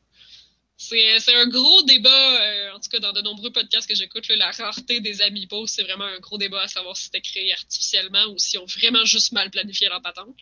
C'est 0.78 1.34
un 1.34 1.48
gros 1.48 1.82
débat, 1.82 2.42
euh, 2.42 2.72
en 2.74 2.80
tout 2.80 2.90
cas 2.90 2.98
dans 2.98 3.12
de 3.12 3.22
nombreux 3.22 3.50
podcasts 3.50 3.88
que 3.88 3.94
j'écoute, 3.94 4.28
la 4.28 4.50
rareté 4.50 5.00
des 5.00 5.22
amiibo, 5.22 5.66
c'est 5.66 5.82
vraiment 5.84 6.04
un 6.04 6.18
gros 6.20 6.36
débat 6.36 6.62
à 6.62 6.68
savoir 6.68 6.96
si 6.96 7.04
c'était 7.04 7.22
créé 7.22 7.52
artificiellement 7.52 8.26
ou 8.26 8.38
s'ils 8.38 8.60
ont 8.60 8.66
vraiment 8.66 9.04
juste 9.04 9.32
mal 9.32 9.50
planifié 9.50 9.88
leur 9.88 10.02
patente. 10.02 10.38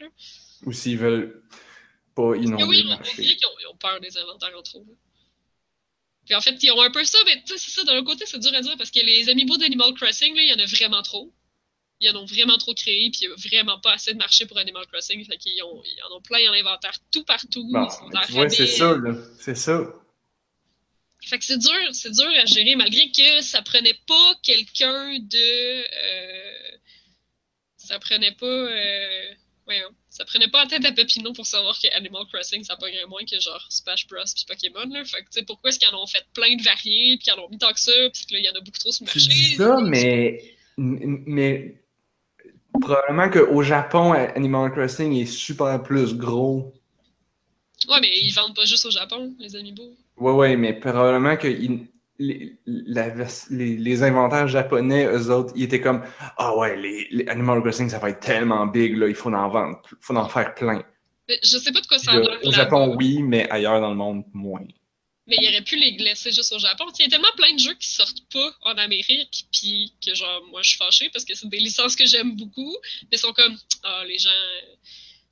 Ou 0.65 0.73
s'ils 0.73 0.99
veulent 0.99 1.43
pas 2.17 2.35
inonder 2.35 2.65
oui, 2.65 2.83
le 2.83 2.89
marché. 2.89 3.13
Oui, 3.19 3.37
qu'ils 3.37 3.69
ont, 3.69 3.77
peur 3.77 4.01
des 4.01 4.19
inventaires 4.19 4.59
en 4.59 4.63
trop. 4.63 4.85
Puis 6.27 6.35
en 6.35 6.41
fait, 6.41 6.57
ils 6.63 6.71
ont 6.73 6.81
un 6.81 6.91
peu 6.91 7.05
ça, 7.05 7.19
mais 7.27 7.43
c'est 7.47 7.59
ça, 7.59 7.85
d'un 7.85 8.03
côté, 8.03 8.25
c'est 8.27 8.39
dur 8.39 8.55
à 8.55 8.61
dire 8.61 8.77
parce 8.79 8.91
que 8.91 9.01
les 9.01 9.29
amiibo 9.29 9.57
d'Animal 9.57 9.93
Crossing, 9.95 10.35
il 10.37 10.49
y 10.49 10.53
en 10.53 10.59
a 10.59 10.67
vraiment 10.67 11.03
trop 11.03 11.33
ils 12.01 12.11
en 12.11 12.23
ont 12.23 12.25
vraiment 12.25 12.57
trop 12.59 12.75
créé, 12.75 13.11
puis 13.11 13.21
il 13.23 13.29
n'y 13.29 13.33
a 13.33 13.37
vraiment 13.37 13.79
pas 13.81 13.95
assez 13.95 14.13
de 14.13 14.19
marché 14.19 14.47
pour 14.47 14.59
Animal 14.59 14.87
Crossing. 14.87 15.25
Fait 15.25 15.37
qu'ils 15.37 15.63
ont, 15.63 15.83
ils 15.85 16.03
en 16.03 16.17
ont 16.17 16.21
plein 16.21 16.51
en 16.51 16.53
inventaire 16.53 16.97
tout 17.11 17.25
partout. 17.25 17.67
Bon, 17.71 17.89
c'est 18.49 18.67
ça, 18.67 18.97
là. 18.97 19.15
C'est 19.41 19.57
ça. 19.57 19.81
Fait 21.23 21.39
que 21.39 21.45
c'est 21.45 21.59
dur, 21.59 21.73
c'est 21.93 22.11
dur 22.11 22.29
à 22.43 22.45
gérer, 22.45 22.77
malgré 22.77 23.11
que 23.11 23.41
ça 23.41 23.63
prenait 23.63 23.99
pas 24.07 24.35
quelqu'un 24.43 25.19
de. 25.19 25.85
Euh, 25.95 26.77
ça 27.79 27.99
prenait 27.99 28.33
pas. 28.33 28.47
Euh, 28.47 29.35
ouais, 29.69 29.83
ça 30.11 30.25
prenait 30.25 30.49
pas 30.49 30.65
en 30.65 30.67
tête 30.67 30.85
à 30.85 30.93
Pepino 30.93 31.33
pour 31.33 31.47
savoir 31.47 31.79
que 31.81 31.89
Animal 31.97 32.25
Crossing, 32.33 32.65
ça 32.65 32.77
pognerait 32.77 33.07
moins 33.07 33.25
que 33.25 33.39
genre 33.41 33.65
Smash 33.71 34.07
Bros. 34.07 34.23
puis 34.35 34.45
Pokémon. 34.47 34.93
Là. 34.93 35.05
Fait 35.05 35.23
que, 35.23 35.31
tu 35.31 35.41
sais, 35.41 35.43
pourquoi 35.45 35.71
est-ce 35.71 35.79
qu'ils 35.79 35.89
en 35.89 36.03
ont 36.03 36.07
fait 36.07 36.25
plein 36.35 36.57
de 36.57 36.63
variés, 36.63 37.17
puis 37.17 37.25
qu'ils 37.25 37.33
en 37.33 37.45
ont 37.45 37.49
mis 37.49 37.59
tant 37.59 37.73
que 37.73 37.81
ça, 37.81 37.93
puis 38.13 38.27
qu'il 38.27 38.45
y 38.45 38.49
en 38.49 38.55
a 38.55 38.61
beaucoup 38.61 38.79
trop 38.79 38.93
sur 38.93 39.05
le 39.05 39.07
marché? 39.07 39.31
C'est 39.31 39.57
ça, 39.57 39.81
mais. 39.81 40.55
Mais 40.77 41.85
Probablement 42.81 43.31
qu'au 43.31 43.63
Japon, 43.63 44.13
Animal 44.13 44.73
Crossing 44.73 45.13
est 45.13 45.27
super 45.27 45.83
plus 45.83 46.15
gros. 46.15 46.73
Ouais, 47.89 48.01
mais 48.01 48.11
ils 48.21 48.33
vendent 48.33 48.57
pas 48.57 48.65
juste 48.65 48.85
au 48.87 48.91
Japon, 48.91 49.33
les 49.39 49.55
amiibo. 49.55 49.95
Ouais, 50.17 50.33
ouais, 50.33 50.57
mais 50.57 50.73
probablement 50.73 51.37
que 51.37 51.49
les, 52.19 52.57
les, 53.51 54.03
inventaires 54.03 54.49
japonais, 54.49 55.07
eux 55.07 55.31
autres, 55.31 55.53
ils 55.57 55.65
étaient 55.65 55.81
comme 55.81 56.05
Ah 56.37 56.57
ouais, 56.57 56.77
les, 56.77 57.27
Animal 57.29 57.61
Crossing, 57.61 57.89
ça 57.89 57.99
va 57.99 58.11
être 58.11 58.21
tellement 58.21 58.67
big, 58.67 58.97
là, 58.97 59.09
il 59.09 59.15
faut 59.15 59.33
en 59.33 59.49
vendre, 59.49 59.81
il 59.91 59.97
faut 60.01 60.17
en 60.17 60.29
faire 60.29 60.55
plein. 60.55 60.85
je 61.29 61.59
sais 61.59 61.73
pas 61.73 61.81
de 61.81 61.87
quoi 61.87 61.99
ça 61.99 62.19
va. 62.19 62.39
Au 62.45 62.53
Japon, 62.53 62.95
oui, 62.97 63.23
mais 63.23 63.51
ailleurs 63.51 63.81
dans 63.81 63.91
le 63.91 63.97
monde, 63.97 64.25
moins. 64.33 64.67
Mais 65.27 65.37
il 65.41 65.49
aurait 65.49 65.63
pu 65.63 65.77
les 65.77 65.93
laisser 65.93 66.33
juste 66.33 66.53
au 66.53 66.59
Japon. 66.59 66.85
Il 66.99 67.03
y 67.03 67.07
a 67.07 67.09
tellement 67.09 67.33
plein 67.37 67.55
de 67.55 67.59
jeux 67.59 67.75
qui 67.75 67.89
sortent 67.89 68.23
pas 68.31 68.55
en 68.63 68.77
Amérique, 68.77 69.47
puis 69.53 69.95
que 70.05 70.15
genre, 70.15 70.43
moi 70.51 70.61
je 70.63 70.71
suis 70.71 70.79
fâchée 70.79 71.09
parce 71.11 71.25
que 71.25 71.35
c'est 71.35 71.49
des 71.49 71.59
licences 71.59 71.97
que 71.97 72.05
j'aime 72.05 72.37
beaucoup, 72.37 72.77
mais 73.11 73.17
sont 73.17 73.33
comme, 73.33 73.57
ah, 73.85 74.05
les 74.07 74.19
gens. 74.19 74.31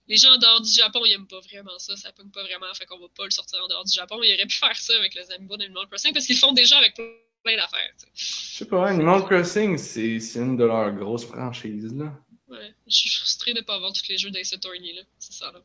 Les 0.09 0.17
gens 0.17 0.33
en 0.33 0.39
dehors 0.39 0.61
du 0.61 0.71
Japon, 0.71 1.01
ils 1.05 1.13
aiment 1.13 1.27
pas 1.27 1.41
vraiment 1.41 1.79
ça, 1.79 1.97
ça 1.97 2.13
pogne 2.13 2.31
pas 2.31 2.43
vraiment, 2.43 2.73
fait 2.75 2.87
qu'on 2.87 2.99
va 2.99 3.07
pas 3.17 3.25
le 3.25 3.31
sortir 3.31 3.63
en 3.65 3.69
dehors 3.69 3.85
du 3.85 3.93
Japon. 3.93 4.21
Il 4.23 4.35
aurait 4.35 4.47
pu 4.47 4.57
faire 4.57 4.77
ça 4.77 4.97
avec 4.97 5.15
les 5.15 5.31
Amiibo 5.33 5.57
d'Animal 5.57 5.87
Crossing 5.89 6.13
parce 6.13 6.27
qu'ils 6.27 6.39
font 6.39 6.53
déjà 6.53 6.77
avec 6.79 6.95
plein 6.95 7.57
d'affaires. 7.57 7.93
Je 8.15 8.25
sais 8.25 8.65
pas, 8.67 8.89
Animal 8.89 9.25
Crossing, 9.25 9.79
c'est 9.79 10.19
une 10.37 10.57
de 10.57 10.65
leurs 10.65 10.93
grosses 10.93 11.25
franchises, 11.25 11.95
là. 11.95 12.13
Ouais, 12.49 12.75
je 12.87 12.95
suis 12.95 13.11
frustrée 13.11 13.55
de 13.55 13.63
pas 13.63 13.77
avoir 13.77 13.93
tous 13.93 14.07
les 14.09 14.19
jeux 14.19 14.31
d'Ace 14.31 14.53
Attorney, 14.53 14.93
là. 14.93 15.03
C'est 15.19 15.33
ça, 15.33 15.53
là. 15.53 15.61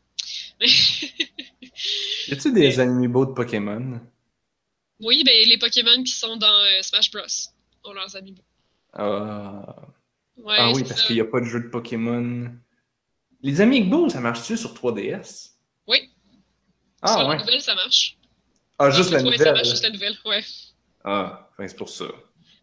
y 2.28 2.34
a-tu 2.34 2.52
des 2.54 2.80
Amiibo 2.80 3.26
de 3.26 3.34
Pokémon? 3.34 4.00
Oui, 5.00 5.24
ben, 5.24 5.48
les 5.48 5.58
Pokémon 5.58 6.04
qui 6.04 6.12
sont 6.12 6.38
dans 6.38 6.48
euh, 6.48 6.82
Smash 6.82 7.12
Bros. 7.12 7.24
ont 7.84 7.94
leurs 7.94 8.16
amiibo. 8.16 8.42
Ah, 8.94 9.76
ah 10.48 10.72
oui, 10.74 10.84
parce 10.88 11.04
qu'il 11.04 11.16
n'y 11.16 11.22
a 11.22 11.26
pas 11.26 11.40
de 11.40 11.46
jeu 11.46 11.60
de 11.60 11.68
Pokémon. 11.68 12.52
Les 13.42 13.62
amiibo, 13.62 14.10
ça 14.10 14.20
marche-tu 14.20 14.58
sur 14.58 14.74
3DS? 14.74 15.52
Oui. 15.88 16.10
Ah, 17.02 17.18
sur 17.18 17.28
ouais. 17.28 17.36
la 17.36 17.44
nouvelle, 17.44 17.62
ça 17.62 17.76
marche. 17.76 18.18
Ah, 18.80 18.90
juste 18.90 19.12
la 19.12 19.22
nouvelle? 19.22 19.40
ça 19.40 19.54
marche 19.54 19.70
juste 19.70 19.84
la 19.84 19.90
nouvelle, 19.90 20.18
ouais. 20.26 20.44
Ah, 21.04 21.50
c'est 21.60 21.78
pour 21.78 21.90
ça. 21.90 22.06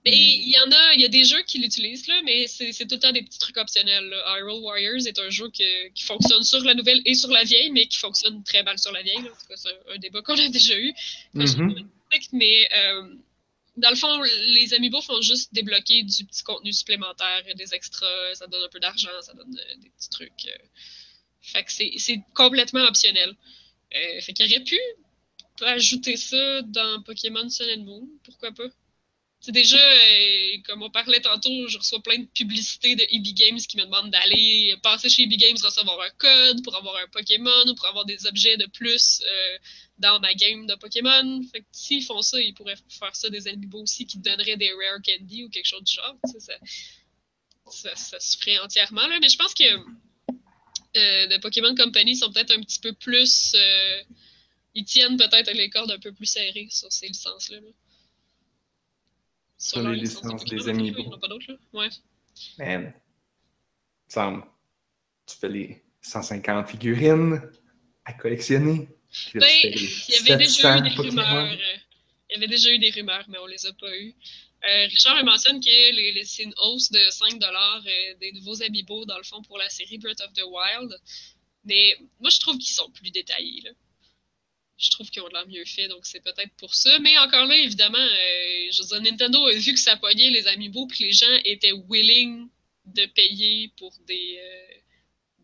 Mais 0.05 0.13
il 0.13 0.51
y 0.51 0.59
en 0.59 0.71
a, 0.71 0.93
il 0.95 1.01
y 1.01 1.05
a 1.07 1.09
des 1.09 1.25
jeux 1.25 1.43
qui 1.47 1.59
l'utilisent, 1.59 2.07
là, 2.09 2.21
mais 2.25 2.47
c'est 2.47 2.73
tout 2.87 2.97
le 2.97 3.01
temps 3.01 3.13
des 3.13 3.23
petits 3.23 3.39
trucs 3.39 3.57
optionnels. 3.57 4.05
Là. 4.05 4.39
Hyrule 4.39 4.63
Warriors 4.63 5.07
est 5.07 5.19
un 5.19 5.31
jeu 5.31 5.49
qui 5.51 6.05
fonctionne 6.05 6.43
sur 6.43 6.63
la 6.63 6.75
nouvelle 6.75 7.01
et 7.07 7.15
sur 7.15 7.31
la 7.31 7.43
vieille, 7.45 7.71
mais 7.71 7.87
qui 7.87 7.99
fonctionne 7.99 8.43
très 8.45 8.63
mal 8.63 8.79
sur 8.79 8.93
la 8.93 9.01
vieille. 9.01 9.19
En 9.19 9.23
tout 9.23 9.47
cas, 9.49 9.57
c'est 9.57 9.71
un, 9.95 9.97
débat 9.97 10.21
qu'on 10.21 10.35
a 10.35 10.49
déjà 10.49 10.79
eu. 10.79 10.93
Mm-hmm 11.35 11.87
mais 12.33 12.69
euh, 12.73 13.15
dans 13.77 13.91
le 13.91 13.97
fond, 13.97 14.23
les 14.23 14.73
amiibo 14.75 15.01
font 15.01 15.21
juste 15.21 15.53
débloquer 15.53 16.03
du 16.03 16.25
petit 16.25 16.43
contenu 16.43 16.73
supplémentaire, 16.73 17.43
des 17.57 17.75
extras, 17.75 18.35
ça 18.35 18.47
donne 18.47 18.63
un 18.63 18.69
peu 18.69 18.81
d'argent, 18.81 19.11
ça 19.21 19.35
donne 19.35 19.57
euh, 19.57 19.77
des 19.77 19.91
petits 19.91 20.11
trucs. 20.11 20.47
Euh. 20.47 20.65
Fait 21.43 21.65
que 21.65 21.73
c'est 21.73 22.23
complètement 22.35 22.85
optionnel. 22.85 23.35
fait 23.91 24.33
qu'il 24.33 24.47
aurait 24.47 24.65
pu 24.65 24.79
ajouter 25.61 26.17
ça 26.17 26.63
dans 26.63 27.03
Pokémon 27.03 27.49
Sun 27.49 27.67
and 27.79 27.85
Moon, 27.85 28.09
pourquoi 28.25 28.53
pas? 28.53 28.69
C'est 29.45 29.53
déjà, 29.53 29.77
euh, 29.77 30.57
comme 30.65 30.83
on 30.83 30.89
parlait 30.89 31.21
tantôt, 31.21 31.69
je 31.69 31.77
reçois 31.77 32.01
plein 32.03 32.17
de 32.17 32.25
publicités 32.25 32.97
de 32.97 33.03
EB 33.11 33.35
Games 33.35 33.59
qui 33.59 33.77
me 33.77 33.85
demandent 33.85 34.11
d'aller 34.11 34.75
passer 34.83 35.11
chez 35.11 35.25
EB 35.25 35.33
Games, 35.33 35.59
recevoir 35.63 36.01
un 36.01 36.09
code 36.17 36.65
pour 36.65 36.75
avoir 36.75 36.97
un 36.97 37.07
Pokémon 37.09 37.69
ou 37.69 37.75
pour 37.75 37.85
avoir 37.85 38.07
des 38.07 38.25
objets 38.25 38.57
de 38.57 38.65
plus 38.65 39.21
euh, 39.27 39.59
dans 39.99 40.19
ma 40.21 40.33
game 40.33 40.67
de 40.67 40.75
Pokémon. 40.77 41.43
Fait 41.53 41.61
que 41.61 41.67
s'ils 41.73 42.03
font 42.03 42.23
ça, 42.23 42.41
ils 42.41 42.55
pourraient 42.55 42.79
faire 42.89 43.15
ça 43.15 43.29
des 43.29 43.47
amiibo 43.47 43.83
aussi 43.83 44.07
qui 44.07 44.17
donneraient 44.17 44.57
des 44.57 44.71
rare 44.73 45.03
candy 45.05 45.45
ou 45.45 45.51
quelque 45.51 45.69
chose 45.69 45.85
du 45.85 45.93
genre. 45.93 46.17
Ça, 47.71 47.95
ça, 47.95 48.19
se 48.21 48.39
ferait 48.39 48.59
entièrement. 48.61 49.07
Là. 49.07 49.19
Mais 49.21 49.29
je 49.29 49.37
pense 49.37 49.53
que 49.53 49.65
euh, 49.65 51.27
de 51.27 51.37
Pokémon 51.43 51.75
Company 51.75 52.17
sont 52.17 52.33
peut-être 52.33 52.53
un 52.53 52.63
petit 52.63 52.81
peu 52.81 52.95
plus. 52.95 53.53
Euh, 53.55 54.03
ils 54.75 54.87
tiennent 54.87 55.19
peut-être 55.19 55.53
les 55.53 55.69
cordes 55.69 55.91
un 55.91 55.99
peu 55.99 56.13
plus 56.13 56.25
serrées 56.25 56.69
sur 56.71 56.91
ces 56.91 57.09
licences-là. 57.09 57.59
Sur, 59.65 59.89
les 59.89 59.97
licences 59.97 60.45
des 60.45 60.69
amiibo. 60.69 60.99
Il 60.99 61.07
n'y 61.07 61.15
en 61.15 61.17
a 61.17 61.19
pas 61.19 61.29
d'autres, 61.29 61.51
là. 61.51 61.57
Ouais. 61.73 61.89
Man. 62.59 62.93
Semble. 64.09 64.45
Tu 65.27 65.37
fais 65.39 65.49
les 65.49 65.83
150 66.03 66.69
figurines 66.69 67.41
à 68.05 68.13
collectionner. 68.13 68.87
Ben, 69.35 69.49
il 69.63 69.91
y 70.11 70.17
avait 70.17 70.37
déjà 70.37 70.77
eu 70.77 70.83
des 70.83 70.91
rumeurs. 70.91 71.51
Euh, 71.51 71.57
il 72.29 72.35
y 72.35 72.37
avait 72.37 72.47
déjà 72.47 72.71
eu 72.73 72.79
des 72.79 72.91
rumeurs, 72.91 73.25
mais 73.29 73.39
on 73.39 73.47
les 73.47 73.65
a 73.65 73.73
pas 73.73 73.97
eues. 73.97 74.15
Euh, 74.69 74.87
Richard 74.87 75.17
me 75.17 75.23
mentionne 75.23 75.61
que 75.61 76.25
c'est 76.25 76.43
une 76.43 76.55
hausse 76.63 76.91
de 76.91 77.01
5 77.09 77.43
euh, 77.43 78.15
des 78.21 78.33
nouveaux 78.33 78.63
amiibo, 78.63 79.07
dans 79.07 79.17
le 79.17 79.25
fond, 79.25 79.41
pour 79.41 79.57
la 79.57 79.71
série 79.71 79.97
Breath 79.97 80.21
of 80.21 80.35
the 80.35 80.43
Wild. 80.43 80.95
Mais 81.65 81.97
moi, 82.21 82.29
je 82.29 82.39
trouve 82.39 82.59
qu'ils 82.59 82.75
sont 82.75 82.91
plus 82.91 83.11
détaillés. 83.11 83.63
Là. 83.63 83.71
Je 84.77 84.91
trouve 84.91 85.09
qu'ils 85.11 85.23
ont 85.23 85.29
de 85.29 85.35
l'air 85.35 85.47
mieux 85.47 85.65
fait, 85.65 85.89
donc 85.89 86.05
c'est 86.05 86.21
peut-être 86.21 86.53
pour 86.57 86.75
ça. 86.75 86.99
Mais 86.99 87.17
encore 87.19 87.47
là, 87.47 87.57
évidemment, 87.57 87.99
euh, 87.99 89.01
Nintendo 89.01 89.47
a 89.47 89.53
vu 89.55 89.73
que 89.73 89.79
ça 89.79 89.97
pognait 89.97 90.31
les 90.31 90.47
amiibo, 90.49 90.87
puis 90.87 91.05
les 91.05 91.13
gens 91.13 91.39
étaient 91.45 91.73
willing 91.89 92.49
de 92.87 93.07
payer 93.07 93.71
pour 93.79 93.93
des, 94.07 94.41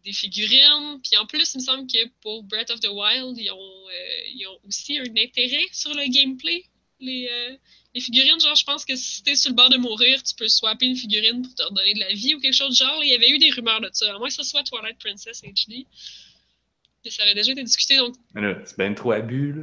des 0.04 0.12
figurines. 0.12 1.00
Puis 1.02 1.16
en 1.16 1.26
plus, 1.26 1.54
il 1.54 1.58
me 1.58 1.64
semble 1.64 1.86
que 1.86 2.08
pour 2.20 2.42
Breath 2.42 2.70
of 2.70 2.80
the 2.80 2.88
Wild, 2.88 3.38
ils 3.38 3.50
ont, 3.50 4.48
ont 4.48 4.58
aussi 4.66 4.98
un 4.98 5.16
intérêt 5.16 5.66
sur 5.72 5.94
le 5.94 6.06
gameplay. 6.12 6.64
Les, 6.98 7.30
les 7.94 8.00
figurines, 8.00 8.38
genre, 8.40 8.54
je 8.54 8.64
pense 8.64 8.84
que 8.84 8.94
si 8.94 9.22
t'es 9.22 9.34
sur 9.34 9.50
le 9.50 9.56
bord 9.56 9.68
de 9.68 9.76
mourir, 9.76 10.22
tu 10.22 10.34
peux 10.34 10.48
swapper 10.48 10.86
une 10.86 10.96
figurine 10.96 11.42
pour 11.42 11.54
te 11.54 11.62
redonner 11.62 11.94
de 11.94 12.00
la 12.00 12.12
vie 12.12 12.34
ou 12.34 12.40
quelque 12.40 12.54
chose 12.54 12.70
du 12.70 12.84
genre. 12.84 13.02
Il 13.02 13.10
y 13.10 13.14
avait 13.14 13.30
eu 13.30 13.38
des 13.38 13.50
rumeurs 13.50 13.80
de 13.80 13.90
ça. 13.92 14.14
À 14.14 14.18
moins 14.18 14.28
que 14.28 14.34
ce 14.34 14.44
soit 14.44 14.62
Twilight 14.62 14.98
Princess 14.98 15.42
HD. 15.42 15.86
Ça 17.08 17.22
avait 17.22 17.34
déjà 17.34 17.52
été 17.52 17.62
discuté, 17.62 17.96
donc. 17.96 18.14
c'est 18.34 18.78
bien 18.78 18.92
trop 18.94 19.12
abus, 19.12 19.52
là. 19.52 19.62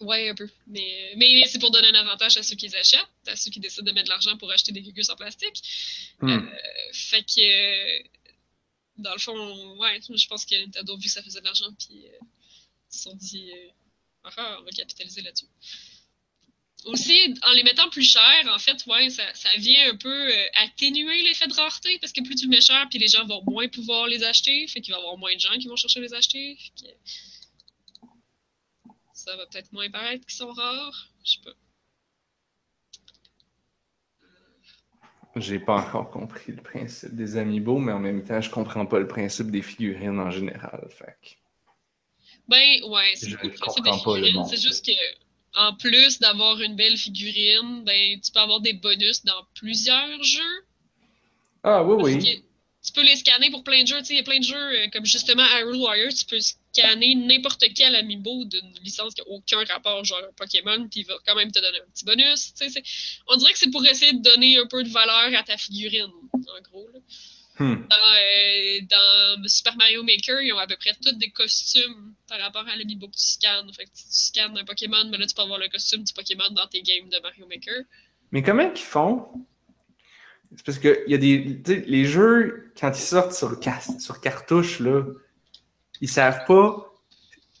Ouais, 0.00 0.30
un 0.30 0.34
peu. 0.34 0.48
Mais, 0.66 1.12
mais 1.16 1.44
c'est 1.46 1.58
pour 1.58 1.70
donner 1.70 1.88
un 1.88 2.00
avantage 2.00 2.36
à 2.38 2.42
ceux 2.42 2.56
qui 2.56 2.68
les 2.68 2.76
achètent, 2.76 3.06
à 3.26 3.36
ceux 3.36 3.50
qui 3.50 3.60
décident 3.60 3.84
de 3.84 3.92
mettre 3.92 4.06
de 4.06 4.10
l'argent 4.10 4.36
pour 4.38 4.50
acheter 4.50 4.72
des 4.72 4.80
gugus 4.80 5.10
en 5.10 5.16
plastique. 5.16 5.62
Hmm. 6.20 6.30
Euh, 6.30 6.50
fait 6.92 7.22
que. 7.22 8.08
Dans 8.96 9.12
le 9.12 9.18
fond, 9.18 9.78
ouais, 9.78 9.98
je 10.00 10.26
pense 10.26 10.44
que 10.44 10.54
Nintendo, 10.62 10.96
vu 10.96 11.04
que 11.04 11.10
ça 11.10 11.22
faisait 11.22 11.40
de 11.40 11.44
l'argent, 11.44 11.72
puis 11.78 12.06
euh, 12.06 12.18
ils 12.90 12.96
se 12.96 13.02
sont 13.02 13.14
dit. 13.14 13.50
Euh, 13.52 13.68
ah, 14.36 14.58
on 14.60 14.64
va 14.64 14.70
capitaliser 14.70 15.22
là-dessus 15.22 15.46
aussi, 16.86 17.34
en 17.46 17.52
les 17.52 17.62
mettant 17.62 17.88
plus 17.90 18.02
chers, 18.02 18.46
en 18.52 18.58
fait, 18.58 18.84
ouais, 18.86 19.10
ça, 19.10 19.22
ça 19.34 19.50
vient 19.58 19.90
un 19.90 19.96
peu 19.96 20.08
euh, 20.08 20.46
atténuer 20.54 21.22
l'effet 21.22 21.46
de 21.46 21.54
rareté 21.54 21.98
parce 21.98 22.12
que 22.12 22.22
plus 22.22 22.34
tu 22.34 22.48
mets 22.48 22.60
cher, 22.60 22.86
puis 22.88 22.98
les 22.98 23.08
gens 23.08 23.26
vont 23.26 23.42
moins 23.46 23.68
pouvoir 23.68 24.06
les 24.06 24.22
acheter, 24.24 24.66
fait 24.66 24.80
qu'il 24.80 24.92
va 24.92 24.98
y 24.98 25.02
avoir 25.02 25.18
moins 25.18 25.34
de 25.34 25.40
gens 25.40 25.56
qui 25.58 25.68
vont 25.68 25.76
chercher 25.76 26.00
à 26.00 26.02
les 26.02 26.14
acheter. 26.14 26.58
Ça 29.12 29.36
va 29.36 29.46
peut-être 29.46 29.72
moins 29.72 29.90
paraître 29.90 30.24
qu'ils 30.26 30.36
sont 30.36 30.52
rares. 30.52 31.08
Je 31.24 31.32
sais 31.32 31.40
pas. 31.44 31.50
J'ai 35.36 35.60
pas 35.60 35.76
encore 35.76 36.10
compris 36.10 36.52
le 36.52 36.62
principe 36.62 37.14
des 37.14 37.36
amiibo, 37.36 37.78
mais 37.78 37.92
en 37.92 38.00
même 38.00 38.24
temps, 38.24 38.40
je 38.40 38.50
comprends 38.50 38.84
pas 38.86 38.98
le 38.98 39.06
principe 39.06 39.50
des 39.50 39.62
figurines 39.62 40.18
en 40.18 40.30
général. 40.30 40.88
Fait. 40.90 41.38
Ben, 42.48 42.82
ouais, 42.88 43.12
c'est 43.14 43.28
le 43.28 43.36
principe 43.36 43.84
des 43.84 43.92
figurines. 43.92 44.44
C'est 44.46 44.60
juste 44.60 44.84
que 44.84 44.92
en 45.56 45.74
plus 45.74 46.18
d'avoir 46.18 46.60
une 46.60 46.76
belle 46.76 46.96
figurine, 46.96 47.82
ben, 47.84 48.20
tu 48.20 48.30
peux 48.32 48.40
avoir 48.40 48.60
des 48.60 48.72
bonus 48.72 49.24
dans 49.24 49.44
plusieurs 49.54 50.22
jeux. 50.22 50.64
Ah 51.62 51.82
oui, 51.82 52.02
oui. 52.02 52.42
Tu 52.82 52.92
peux 52.92 53.02
les 53.02 53.16
scanner 53.16 53.50
pour 53.50 53.62
plein 53.62 53.82
de 53.82 53.88
jeux. 53.88 54.00
Il 54.08 54.16
y 54.16 54.20
a 54.20 54.22
plein 54.22 54.38
de 54.38 54.44
jeux, 54.44 54.56
euh, 54.56 54.86
comme 54.90 55.04
justement 55.04 55.44
Hyrule 55.44 55.76
Warriors, 55.76 56.14
tu 56.14 56.24
peux 56.24 56.40
scanner 56.40 57.14
n'importe 57.14 57.62
quel 57.74 57.94
amiibo 57.94 58.46
d'une 58.46 58.72
licence 58.82 59.12
qui 59.12 59.20
n'a 59.20 59.28
aucun 59.28 59.62
rapport, 59.64 60.02
genre 60.04 60.22
Pokémon, 60.36 60.88
puis 60.88 61.00
il 61.00 61.06
va 61.06 61.14
quand 61.26 61.34
même 61.34 61.52
te 61.52 61.60
donner 61.60 61.78
un 61.78 61.90
petit 61.92 62.06
bonus. 62.06 62.54
On 63.28 63.36
dirait 63.36 63.52
que 63.52 63.58
c'est 63.58 63.70
pour 63.70 63.84
essayer 63.84 64.14
de 64.14 64.22
donner 64.22 64.58
un 64.58 64.66
peu 64.66 64.82
de 64.82 64.88
valeur 64.88 65.38
à 65.38 65.42
ta 65.42 65.58
figurine, 65.58 66.10
en 66.32 66.62
gros. 66.70 66.88
Là. 66.94 67.00
Hmm. 67.60 67.74
Euh, 67.74 68.80
dans, 68.88 69.46
Super 69.46 69.76
Mario 69.76 70.02
Maker, 70.02 70.40
ils 70.40 70.50
ont 70.54 70.58
à 70.58 70.66
peu 70.66 70.76
près 70.76 70.94
tous 70.94 71.12
des 71.12 71.28
costumes 71.30 72.14
par 72.26 72.40
rapport 72.40 72.66
à 72.66 72.74
l'amiibo 72.74 73.06
que 73.06 73.16
tu 73.16 73.22
scannes. 73.22 73.70
Fait 73.74 73.84
que 73.84 73.90
tu 73.90 74.02
scannes 74.06 74.56
un 74.56 74.64
Pokémon, 74.64 75.04
mais 75.10 75.18
là, 75.18 75.26
tu 75.26 75.34
peux 75.34 75.42
avoir 75.42 75.58
le 75.58 75.68
costume 75.68 76.02
du 76.02 76.12
Pokémon 76.14 76.50
dans 76.52 76.66
tes 76.68 76.80
games 76.80 77.10
de 77.10 77.20
Mario 77.22 77.46
Maker. 77.46 77.82
Mais 78.32 78.42
comment 78.42 78.70
ils 78.74 78.80
font? 78.80 79.26
C'est 80.56 80.64
parce 80.64 80.78
que 80.78 81.04
y 81.06 81.12
a 81.12 81.18
des. 81.18 81.60
Les 81.86 82.06
jeux, 82.06 82.72
quand 82.80 82.92
ils 82.96 83.02
sortent 83.02 83.34
sur, 83.34 83.60
sur 83.98 84.20
cartouche, 84.22 84.80
là, 84.80 85.04
ils 86.00 86.08
savent 86.08 86.46
pas. 86.46 86.86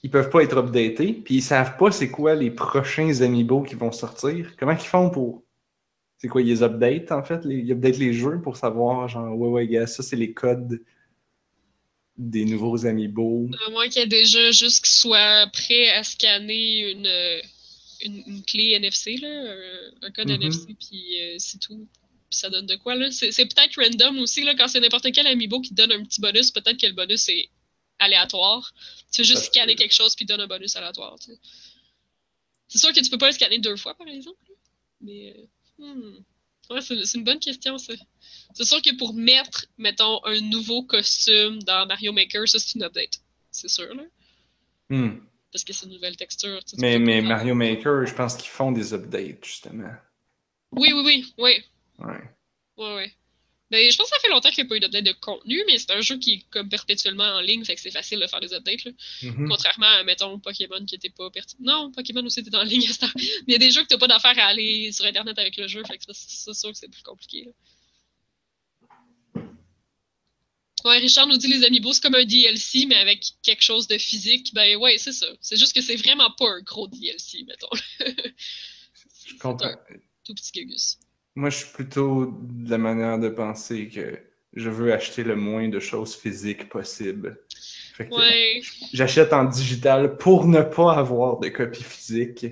Ils 0.02 0.10
peuvent 0.10 0.30
pas 0.30 0.42
être 0.42 0.56
updatés, 0.56 1.12
puis 1.12 1.36
ils 1.36 1.42
savent 1.42 1.76
pas 1.76 1.92
c'est 1.92 2.10
quoi 2.10 2.34
les 2.34 2.50
prochains 2.50 3.20
amiibo 3.20 3.62
qui 3.62 3.74
vont 3.74 3.92
sortir. 3.92 4.56
Comment 4.56 4.72
ils 4.72 4.78
font 4.78 5.10
pour 5.10 5.42
c'est 6.20 6.28
quoi, 6.28 6.42
ils 6.42 6.62
update 6.62 7.12
en 7.12 7.22
fait? 7.22 7.44
Les, 7.46 7.56
ils 7.56 7.72
update 7.72 7.96
les 7.96 8.12
jeux 8.12 8.42
pour 8.42 8.58
savoir, 8.58 9.08
genre, 9.08 9.34
ouais, 9.36 9.48
ouais, 9.48 9.66
gars, 9.66 9.86
ça 9.86 10.02
c'est 10.02 10.16
les 10.16 10.34
codes 10.34 10.82
des 12.18 12.44
nouveaux 12.44 12.84
amiibo. 12.84 13.48
À 13.66 13.70
moins 13.70 13.88
qu'il 13.88 14.00
y 14.00 14.04
ait 14.04 14.06
déjà 14.06 14.50
juste 14.50 14.84
qu'ils 14.84 14.92
soient 14.92 15.46
prêts 15.50 15.88
à 15.88 16.04
scanner 16.04 16.90
une, 16.90 17.40
une, 18.02 18.42
clé 18.42 18.72
NFC, 18.72 19.16
là, 19.16 19.54
un, 20.02 20.10
code 20.10 20.28
mm-hmm. 20.28 20.34
NFC, 20.34 20.76
puis 20.78 21.20
euh, 21.22 21.36
c'est 21.38 21.58
tout. 21.58 21.88
Puis 22.28 22.38
ça 22.38 22.50
donne 22.50 22.66
de 22.66 22.76
quoi, 22.76 22.96
là? 22.96 23.10
C'est, 23.10 23.32
peut-être 23.32 23.82
random 23.82 24.18
aussi, 24.18 24.42
là, 24.44 24.54
quand 24.54 24.68
c'est 24.68 24.80
n'importe 24.80 25.10
quel 25.12 25.26
amiibo 25.26 25.62
qui 25.62 25.72
donne 25.72 25.90
un 25.90 26.04
petit 26.04 26.20
bonus, 26.20 26.50
peut-être 26.50 26.78
que 26.78 26.86
le 26.86 26.92
bonus 26.92 27.30
est 27.30 27.48
aléatoire. 27.98 28.74
Tu 29.10 29.22
veux 29.22 29.26
juste 29.26 29.44
scanner 29.44 29.74
quelque 29.74 29.94
chose 29.94 30.14
puis 30.14 30.26
donne 30.26 30.40
un 30.42 30.46
bonus 30.46 30.76
aléatoire, 30.76 31.18
tu 31.18 31.32
sais. 31.32 31.38
C'est 32.68 32.78
sûr 32.78 32.92
que 32.92 33.00
tu 33.00 33.08
peux 33.08 33.18
pas 33.18 33.28
le 33.28 33.32
scanner 33.32 33.58
deux 33.58 33.76
fois, 33.76 33.94
par 33.94 34.06
exemple, 34.06 34.38
mais... 35.00 35.48
Hmm. 35.80 36.18
Ouais, 36.70 36.80
c'est 36.82 37.14
une 37.14 37.24
bonne 37.24 37.40
question, 37.40 37.78
ça. 37.78 37.94
C'est 38.54 38.64
sûr 38.64 38.80
que 38.80 38.96
pour 38.96 39.14
mettre, 39.14 39.66
mettons, 39.76 40.24
un 40.24 40.40
nouveau 40.40 40.84
costume 40.84 41.60
dans 41.62 41.86
Mario 41.86 42.12
Maker, 42.12 42.46
ça, 42.48 42.58
c'est 42.58 42.76
une 42.76 42.84
update. 42.84 43.20
C'est 43.50 43.68
sûr, 43.68 43.92
là. 43.94 44.04
Hmm. 44.88 45.18
Parce 45.52 45.64
que 45.64 45.72
c'est 45.72 45.86
une 45.86 45.92
nouvelle 45.92 46.16
texture. 46.16 46.60
mais 46.78 46.98
mais 46.98 47.20
Mario 47.22 47.54
Maker, 47.54 48.06
je 48.06 48.14
pense 48.14 48.36
qu'ils 48.36 48.50
font 48.50 48.70
des 48.70 48.94
updates, 48.94 49.44
justement. 49.44 49.92
Oui, 50.72 50.92
oui, 50.92 51.02
oui, 51.04 51.34
oui. 51.38 51.64
Ouais. 51.98 52.22
Ouais, 52.76 52.94
ouais. 52.94 53.12
Ben, 53.70 53.88
je 53.88 53.96
pense 53.96 54.10
que 54.10 54.16
ça 54.16 54.20
fait 54.20 54.30
longtemps 54.30 54.50
qu'il 54.50 54.64
n'y 54.64 54.68
a 54.68 54.68
pas 54.68 54.76
eu 54.76 54.80
d'update 54.80 55.04
de 55.04 55.12
contenu, 55.12 55.62
mais 55.66 55.78
c'est 55.78 55.92
un 55.92 56.00
jeu 56.00 56.18
qui 56.18 56.32
est 56.32 56.44
comme 56.50 56.68
perpétuellement 56.68 57.36
en 57.36 57.40
ligne, 57.40 57.64
fait 57.64 57.76
que 57.76 57.80
c'est 57.80 57.92
facile 57.92 58.18
de 58.18 58.26
faire 58.26 58.40
des 58.40 58.52
updates. 58.52 58.84
Là. 58.84 58.92
Mm-hmm. 59.22 59.48
Contrairement 59.48 59.86
à, 59.86 60.02
mettons, 60.02 60.38
Pokémon 60.40 60.84
qui 60.84 60.96
était 60.96 61.10
pas 61.10 61.30
pertinent. 61.30 61.84
Non, 61.84 61.92
Pokémon 61.92 62.24
aussi 62.24 62.40
était 62.40 62.54
en 62.56 62.64
ligne 62.64 62.88
à 63.00 63.06
Mais 63.16 63.22
il 63.46 63.52
y 63.52 63.54
a 63.54 63.58
des 63.58 63.70
jeux 63.70 63.82
que 63.82 63.88
tu 63.88 63.94
n'as 63.94 64.00
pas 64.00 64.08
d'affaire 64.08 64.36
à 64.38 64.48
aller 64.48 64.90
sur 64.90 65.04
Internet 65.04 65.38
avec 65.38 65.56
le 65.56 65.68
jeu, 65.68 65.84
fait 65.84 65.98
que 65.98 66.04
c'est 66.12 66.54
sûr 66.54 66.72
que 66.72 66.78
c'est 66.78 66.90
plus 66.90 67.02
compliqué. 67.02 67.44
Là. 67.44 67.52
Ouais, 70.84 70.98
Richard 70.98 71.26
nous 71.26 71.36
dit 71.36 71.46
les 71.46 71.64
amiibo, 71.64 71.92
c'est 71.92 72.00
comme 72.00 72.14
un 72.14 72.24
DLC, 72.24 72.86
mais 72.86 72.96
avec 72.96 73.24
quelque 73.42 73.62
chose 73.62 73.86
de 73.86 73.98
physique. 73.98 74.52
Ben 74.54 74.76
ouais, 74.78 74.96
c'est 74.98 75.12
ça. 75.12 75.26
C'est 75.40 75.56
juste 75.56 75.74
que 75.74 75.82
c'est 75.82 75.96
vraiment 75.96 76.30
pas 76.32 76.48
un 76.48 76.62
gros 76.62 76.88
DLC, 76.88 77.44
mettons. 77.46 77.68
je 79.26 79.34
comprends. 79.38 79.74
tout 80.24 80.34
petit 80.34 80.52
gugus. 80.52 80.96
Moi, 81.34 81.50
je 81.50 81.58
suis 81.58 81.72
plutôt 81.72 82.26
de 82.40 82.70
la 82.70 82.78
manière 82.78 83.18
de 83.18 83.28
penser 83.28 83.88
que 83.88 84.18
je 84.52 84.68
veux 84.68 84.92
acheter 84.92 85.22
le 85.22 85.36
moins 85.36 85.68
de 85.68 85.78
choses 85.78 86.16
physiques 86.16 86.68
possible. 86.68 87.40
J'achète 88.92 89.32
en 89.32 89.44
digital 89.44 90.16
pour 90.16 90.46
ne 90.46 90.62
pas 90.62 90.94
avoir 90.94 91.38
de 91.38 91.48
copie 91.48 91.84
physique. 91.84 92.46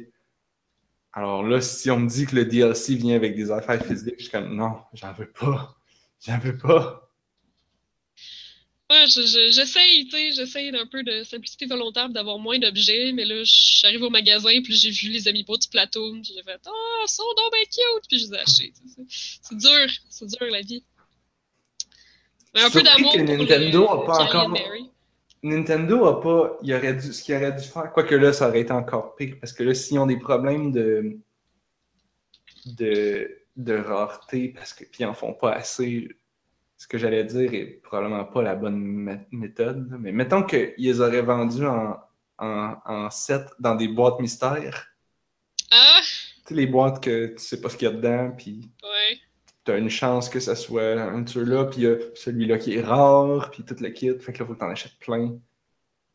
Alors 1.13 1.43
là, 1.43 1.61
si 1.61 1.91
on 1.91 1.99
me 2.01 2.09
dit 2.09 2.27
que 2.27 2.37
le 2.37 2.45
DLC 2.45 2.95
vient 2.95 3.17
avec 3.17 3.35
des 3.35 3.51
affaires 3.51 3.85
physiques, 3.85 4.15
je 4.19 4.25
suis 4.25 4.31
comme 4.31 4.55
non, 4.55 4.77
j'en 4.93 5.13
veux 5.13 5.31
pas. 5.31 5.77
J'en 6.25 6.39
veux 6.39 6.57
pas. 6.57 7.08
Ouais, 8.91 9.05
j'essaye, 9.07 10.07
tu 10.07 10.11
sais, 10.11 10.33
j'essaye 10.33 10.71
d'un 10.73 10.87
peu 10.87 11.03
de 11.03 11.23
simplicité 11.23 11.67
volontaire, 11.67 12.09
d'avoir 12.09 12.39
moins 12.39 12.59
d'objets, 12.59 13.13
mais 13.13 13.27
là, 13.27 13.43
j'arrive 13.45 14.03
au 14.03 14.11
magasin, 14.11 14.63
puis 14.63 14.75
j'ai 14.75 14.91
vu 14.91 15.09
les 15.09 15.29
amis 15.29 15.45
pour 15.45 15.59
du 15.59 15.69
plateau, 15.69 16.13
puis 16.13 16.33
j'ai 16.35 16.43
fait 16.43 16.61
«Oh, 16.67 17.05
ils 17.05 17.09
sont 17.11 17.23
donc 17.37 17.53
bien 17.53 17.65
cute!» 17.65 18.09
Puis 18.09 18.19
je 18.21 18.27
les 18.27 18.35
ai 18.35 18.39
achetés. 18.39 18.73
C'est 19.09 19.59
dur, 19.59 19.87
c'est 20.09 20.27
dur, 20.27 20.47
la 20.51 20.63
vie. 20.63 20.83
Mais 22.55 22.63
un 22.63 22.71
peu 22.71 22.83
d'amour 22.83 23.13
pour 23.13 23.25
Nintendo 23.25 23.89
a 23.91 24.07
pas 24.07 24.25
encore... 24.25 24.57
Nintendo 25.43 26.07
a 26.07 26.21
pas... 26.23 26.57
Il 26.63 26.75
aurait 26.75 26.95
dû... 26.95 27.13
Ce 27.13 27.23
qu'il 27.23 27.35
aurait 27.35 27.53
dû 27.53 27.65
faire, 27.65 27.93
quoique 27.93 28.15
là, 28.15 28.33
ça 28.33 28.49
aurait 28.49 28.63
été 28.63 28.73
encore 28.73 29.15
pire, 29.17 29.37
parce 29.39 29.53
que 29.53 29.63
là, 29.65 29.75
s'ils 29.75 29.99
ont 29.99 30.07
des 30.07 30.19
problèmes 30.19 30.73
de 30.73 31.19
de, 32.77 33.45
de 33.57 33.75
rareté 33.77 34.49
parce 34.49 34.73
que 34.73 34.85
puis 34.85 35.01
ils 35.01 35.07
en 35.07 35.15
font 35.15 35.35
pas 35.35 35.53
assez. 35.53 36.09
Ce 36.79 36.87
que 36.87 36.97
j'allais 36.97 37.25
dire 37.25 37.53
est 37.53 37.81
probablement 37.83 38.25
pas 38.25 38.41
la 38.43 38.55
bonne 38.55 38.79
mé- 38.81 39.27
méthode. 39.33 39.89
Mais 40.01 40.13
mettons 40.13 40.43
qu'ils 40.45 40.73
les 40.79 41.01
auraient 41.01 41.23
vendus 41.23 41.67
en, 41.67 41.97
en, 42.39 42.77
en 42.87 43.11
set 43.11 43.43
dans 43.59 43.75
des 43.75 43.89
boîtes 43.89 44.21
mystères. 44.21 44.87
Ah, 45.71 46.01
Tu 46.01 46.09
sais, 46.47 46.55
les 46.55 46.67
boîtes 46.67 47.03
que 47.03 47.27
tu 47.35 47.39
sais 47.39 47.61
pas 47.61 47.69
ce 47.69 47.77
qu'il 47.77 47.89
y 47.89 47.91
a 47.91 47.95
dedans, 47.95 48.31
puis 48.37 48.71
ouais. 48.83 49.19
t'as 49.65 49.77
une 49.77 49.91
chance 49.91 50.29
que 50.29 50.41
ça 50.41 50.55
soit 50.55 50.93
un 51.03 51.23
de 51.23 51.29
ceux-là, 51.29 51.65
puis 51.67 51.81
il 51.81 51.85
y 51.85 51.87
a 51.89 51.97
celui-là 52.15 52.59
qui 52.59 52.77
est 52.77 52.81
rare, 52.83 53.51
puis 53.51 53.65
tout 53.65 53.77
le 53.81 53.89
kit. 53.91 54.17
Fait 54.21 54.33
que 54.33 54.39
là, 54.39 54.47
faut 54.47 54.55
que 54.55 54.61
t'en 54.61 54.71
achètes 54.71 54.99
plein. 55.01 55.37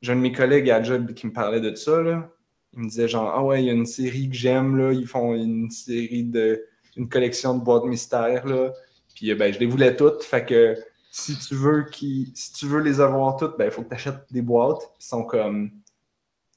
J'ai 0.02 0.14
un 0.14 0.16
de 0.16 0.22
mes 0.22 0.32
collègues 0.32 0.70
à 0.72 0.82
job 0.82 1.14
qui 1.14 1.28
me 1.28 1.34
parlait 1.34 1.62
de 1.62 1.76
ça, 1.76 2.02
là. 2.02 2.30
Il 2.72 2.80
me 2.80 2.88
disait 2.88 3.08
genre, 3.08 3.32
ah 3.36 3.44
ouais, 3.44 3.62
il 3.62 3.68
y 3.68 3.70
a 3.70 3.74
une 3.74 3.86
série 3.86 4.30
que 4.30 4.36
j'aime, 4.36 4.78
là. 4.78 4.92
Ils 4.94 5.06
font 5.08 5.36
une 5.36 5.70
série 5.70 6.24
de. 6.24 6.66
une 6.96 7.10
collection 7.10 7.58
de 7.58 7.64
boîtes 7.64 7.84
mystères, 7.84 8.46
là. 8.48 8.72
Puis 9.16 9.32
euh, 9.32 9.36
ben, 9.36 9.54
je 9.54 9.60
les 9.60 9.66
voulais 9.66 9.96
toutes. 9.96 10.24
Fait 10.24 10.46
que 10.46 10.76
si 11.12 11.38
tu 11.38 11.56
veux 11.56 11.86
qu'ils- 11.92 12.32
si 12.36 12.54
tu 12.54 12.66
veux 12.66 12.80
les 12.82 13.00
avoir 13.02 13.38
toutes, 13.38 13.58
ben, 13.58 13.66
il 13.66 13.72
faut 13.72 13.84
que 13.84 13.90
tu 13.90 13.96
achètes 13.96 14.26
des 14.32 14.42
boîtes. 14.42 14.82
Ils 15.00 15.06
sont 15.06 15.24
comme 15.24 15.72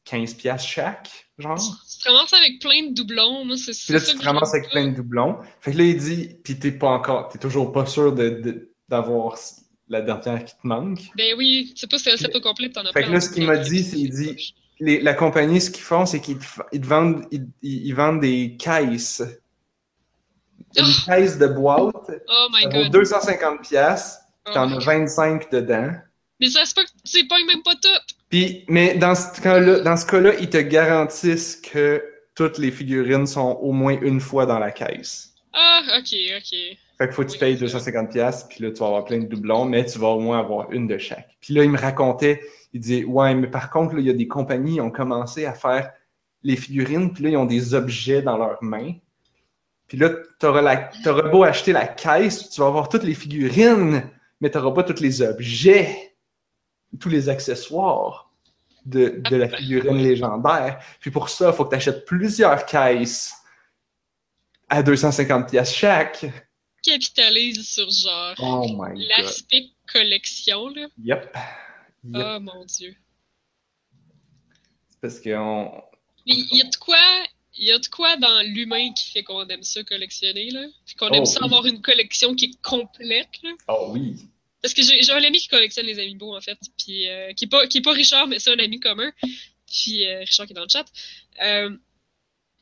15$ 0.05 0.35
piastres 0.37 0.69
chaque, 0.69 1.11
genre. 1.39 1.59
Tu 1.59 2.09
ramasses 2.09 2.33
avec 2.33 2.61
plein 2.61 2.89
de 2.89 2.95
doublons, 2.95 3.45
moi, 3.45 3.57
c'est 3.57 3.73
Puis 3.73 3.93
là, 3.93 4.01
tu 4.01 4.16
ramasses 4.24 4.55
avec 4.55 4.70
plein 4.70 4.87
de 4.89 4.95
doublons. 4.97 5.39
Fait 5.61 5.73
que 5.73 5.78
là, 5.78 5.85
il 5.85 5.97
dit, 5.99 6.31
puis 6.45 6.59
t'es 6.59 6.73
pas 6.73 6.89
encore, 6.91 7.28
t'es 7.28 7.39
toujours 7.39 7.73
pas 7.73 7.87
sûr 7.87 8.15
de, 8.15 8.28
de- 8.31 8.70
d'avoir 8.89 9.37
la 9.89 10.01
dernière 10.01 10.45
qui 10.45 10.55
te 10.55 10.66
manque. 10.66 11.01
Ben 11.16 11.35
oui, 11.37 11.73
sais 11.77 11.87
pas 11.89 11.99
si 11.99 12.11
c'est 12.16 12.41
complet, 12.41 12.70
t'en 12.70 12.83
as 12.85 12.93
Fait 12.93 13.03
que 13.05 13.11
là, 13.11 13.20
ce 13.20 13.31
qu'il 13.31 13.47
m'a 13.47 13.57
dit, 13.59 13.83
c'est, 13.83 13.99
il 13.99 14.11
dit- 14.11 14.55
Les- 14.78 15.01
la 15.01 15.15
compagnie, 15.15 15.61
ce 15.61 15.70
qu'ils 15.70 15.83
font, 15.85 16.05
c'est 16.05 16.20
qu'ils 16.20 16.37
te, 16.39 16.45
f- 16.45 16.62
ils 16.70 16.81
te 16.83 16.87
vendent, 16.87 17.24
ils- 17.31 17.49
ils 17.62 17.95
vendent 17.95 18.20
des 18.20 18.57
caisses. 18.59 19.23
Une 20.76 20.84
Oh. 20.84 21.05
caisse 21.06 21.38
de 21.38 21.47
boîte, 21.47 21.94
Oh 22.28 22.47
my 22.52 22.62
ça 22.62 22.68
vaut 22.68 22.82
god. 22.84 22.93
250 22.93 23.60
pièces, 23.62 24.18
Oh 24.47 24.52
t'en 24.52 24.70
as 24.72 24.74
God. 24.74 24.82
25 24.84 25.51
dedans. 25.51 25.93
Mais 26.40 26.48
ça, 26.51 26.60
c'est 26.64 26.74
pas 26.74 26.84
que 26.84 26.90
tu 27.05 27.26
pognes 27.28 27.47
même 27.47 27.62
pas 27.62 27.74
tout. 27.74 28.14
Puis, 28.28 28.64
mais 28.68 28.94
dans 28.97 29.14
ce 29.14 29.40
cas-là, 29.40 29.80
dans 29.80 29.97
ce 29.97 30.05
cas-là, 30.06 30.32
ils 30.40 30.51
te 30.51 30.59
garantissent 30.59 31.56
que 31.56 32.02
toutes 32.34 32.59
les 32.59 32.70
figurines 32.70 33.26
sont 33.26 33.59
au 33.62 33.72
moins 33.72 33.97
une 34.02 34.20
fois 34.20 34.44
dans 34.44 34.59
la 34.59 34.70
caisse. 34.70 35.32
Ah, 35.55 35.80
ok, 35.98 36.14
ok. 36.36 36.59
Fait 36.98 37.06
qu'il 37.06 37.12
faut 37.12 37.22
que 37.22 37.28
tu 37.28 37.32
Oui, 37.34 37.38
payes 37.38 37.55
c'est 37.55 37.60
250 37.64 38.10
pièces, 38.10 38.47
puis 38.48 38.62
là, 38.64 38.70
tu 38.70 38.80
vas 38.80 38.86
avoir 38.86 39.05
plein 39.05 39.18
de 39.18 39.26
doublons, 39.26 39.64
mais 39.64 39.84
tu 39.86 39.98
vas 39.98 40.09
au 40.09 40.20
moins 40.20 40.38
avoir 40.40 40.70
une 40.72 40.86
de 40.86 40.98
chaque. 40.98 41.28
Puis 41.40 41.55
là, 41.55 41.62
il 41.64 41.70
me 41.70 41.78
racontait, 41.78 42.43
il 42.74 42.80
disait, 42.80 43.05
ouais, 43.05 43.34
mais 43.34 43.47
par 43.48 43.70
contre, 43.70 43.94
là, 43.94 44.01
il 44.01 44.06
y 44.06 44.10
a 44.10 44.14
des 44.14 44.28
compagnies 44.28 44.74
qui 44.74 44.80
ont 44.82 44.90
commencé 44.90 45.47
à 45.47 45.52
faire 45.55 45.90
les 46.43 46.56
figurines, 46.56 47.12
puis 47.12 47.24
là, 47.24 47.30
ils 47.30 47.36
ont 47.36 47.47
des 47.47 47.72
objets 47.74 48.20
dans 48.22 48.36
leurs 48.36 48.62
mains. 48.62 48.93
Puis 49.89 49.99
là, 49.99 50.11
la, 50.43 50.77
t'auras 51.05 51.29
beau 51.29 51.45
acheter 51.45 51.73
la 51.73 51.87
caisse, 51.87 52.51
tu 52.51 52.61
vas 52.61 52.67
avoir 52.67 52.89
toutes 52.89 53.05
les 53.05 53.15
figurines, 53.15 54.11
mais 54.41 54.51
t'auras 54.51 54.73
pas 54.73 54.83
tous 54.83 55.01
les 55.01 55.23
objets, 55.23 56.17
tous 56.99 57.09
les 57.09 57.29
accessoires 57.29 58.31
de, 58.85 59.21
de 59.31 59.37
la 59.37 59.49
figurine 59.49 59.99
légendaire. 59.99 60.81
Puis 61.01 61.11
pour 61.11 61.29
ça, 61.29 61.51
il 61.51 61.55
faut 61.55 61.65
que 61.65 61.71
tu 61.71 61.77
achètes 61.77 62.05
plusieurs 62.05 62.67
caisses 62.67 63.33
à 64.69 64.83
250 64.83 65.51
pièces 65.51 65.73
chaque. 65.73 66.27
Capitalise 66.83 67.67
sur 67.67 67.89
genre 67.91 68.35
Oh 68.39 68.67
my 68.69 68.95
god. 68.95 69.09
l'aspect 69.19 69.67
collection, 69.93 70.69
là. 70.69 70.87
Yep. 71.03 71.37
Yep. 72.05 72.25
Oh 72.25 72.41
mon 72.41 72.65
dieu. 72.65 72.95
C'est 74.89 75.01
Parce 75.01 75.21
qu'on. 75.21 75.83
Il 76.25 76.57
y 76.57 76.61
a 76.61 76.65
de 76.65 76.77
quoi. 76.77 76.97
Il 77.59 77.66
y 77.66 77.73
a 77.73 77.78
de 77.78 77.87
quoi 77.87 78.16
dans 78.16 78.43
l'humain 78.47 78.93
qui 78.93 79.11
fait 79.12 79.23
qu'on 79.23 79.47
aime 79.49 79.62
ça 79.62 79.83
collectionner, 79.83 80.51
là? 80.51 80.66
Puis 80.85 80.95
qu'on 80.95 81.09
Oh, 81.11 81.15
aime 81.15 81.24
ça 81.27 81.41
oui. 81.41 81.47
avoir 81.47 81.66
une 81.66 81.81
collection 81.81 82.35
qui 82.35 82.47
est 82.47 82.62
complète, 82.62 83.28
là? 83.43 83.51
Oh 83.69 83.89
oui. 83.93 84.15
Parce 84.62 84.74
que 84.74 84.83
j'ai 84.83 85.11
un 85.12 85.23
ami 85.23 85.39
qui 85.39 85.49
collectionne 85.49 85.87
les 85.87 85.99
amiibo, 85.99 86.37
en 86.37 86.41
fait. 86.41 86.59
Puis, 86.77 87.09
euh, 87.09 87.33
qui, 87.35 87.45
est 87.45 87.49
pas, 87.49 87.66
qui 87.66 87.78
est 87.78 87.83
pas 87.83 87.93
Richard, 87.93 88.27
mais 88.27 88.39
c'est 88.39 88.51
un 88.53 88.59
ami 88.59 88.81
commun. 88.81 89.12
Puis, 89.70 90.05
euh, 90.07 90.20
Richard 90.20 90.47
qui 90.47 90.53
est 90.53 90.57
dans 90.57 90.62
le 90.62 90.69
chat. 90.70 90.85
Euh, 91.43 91.77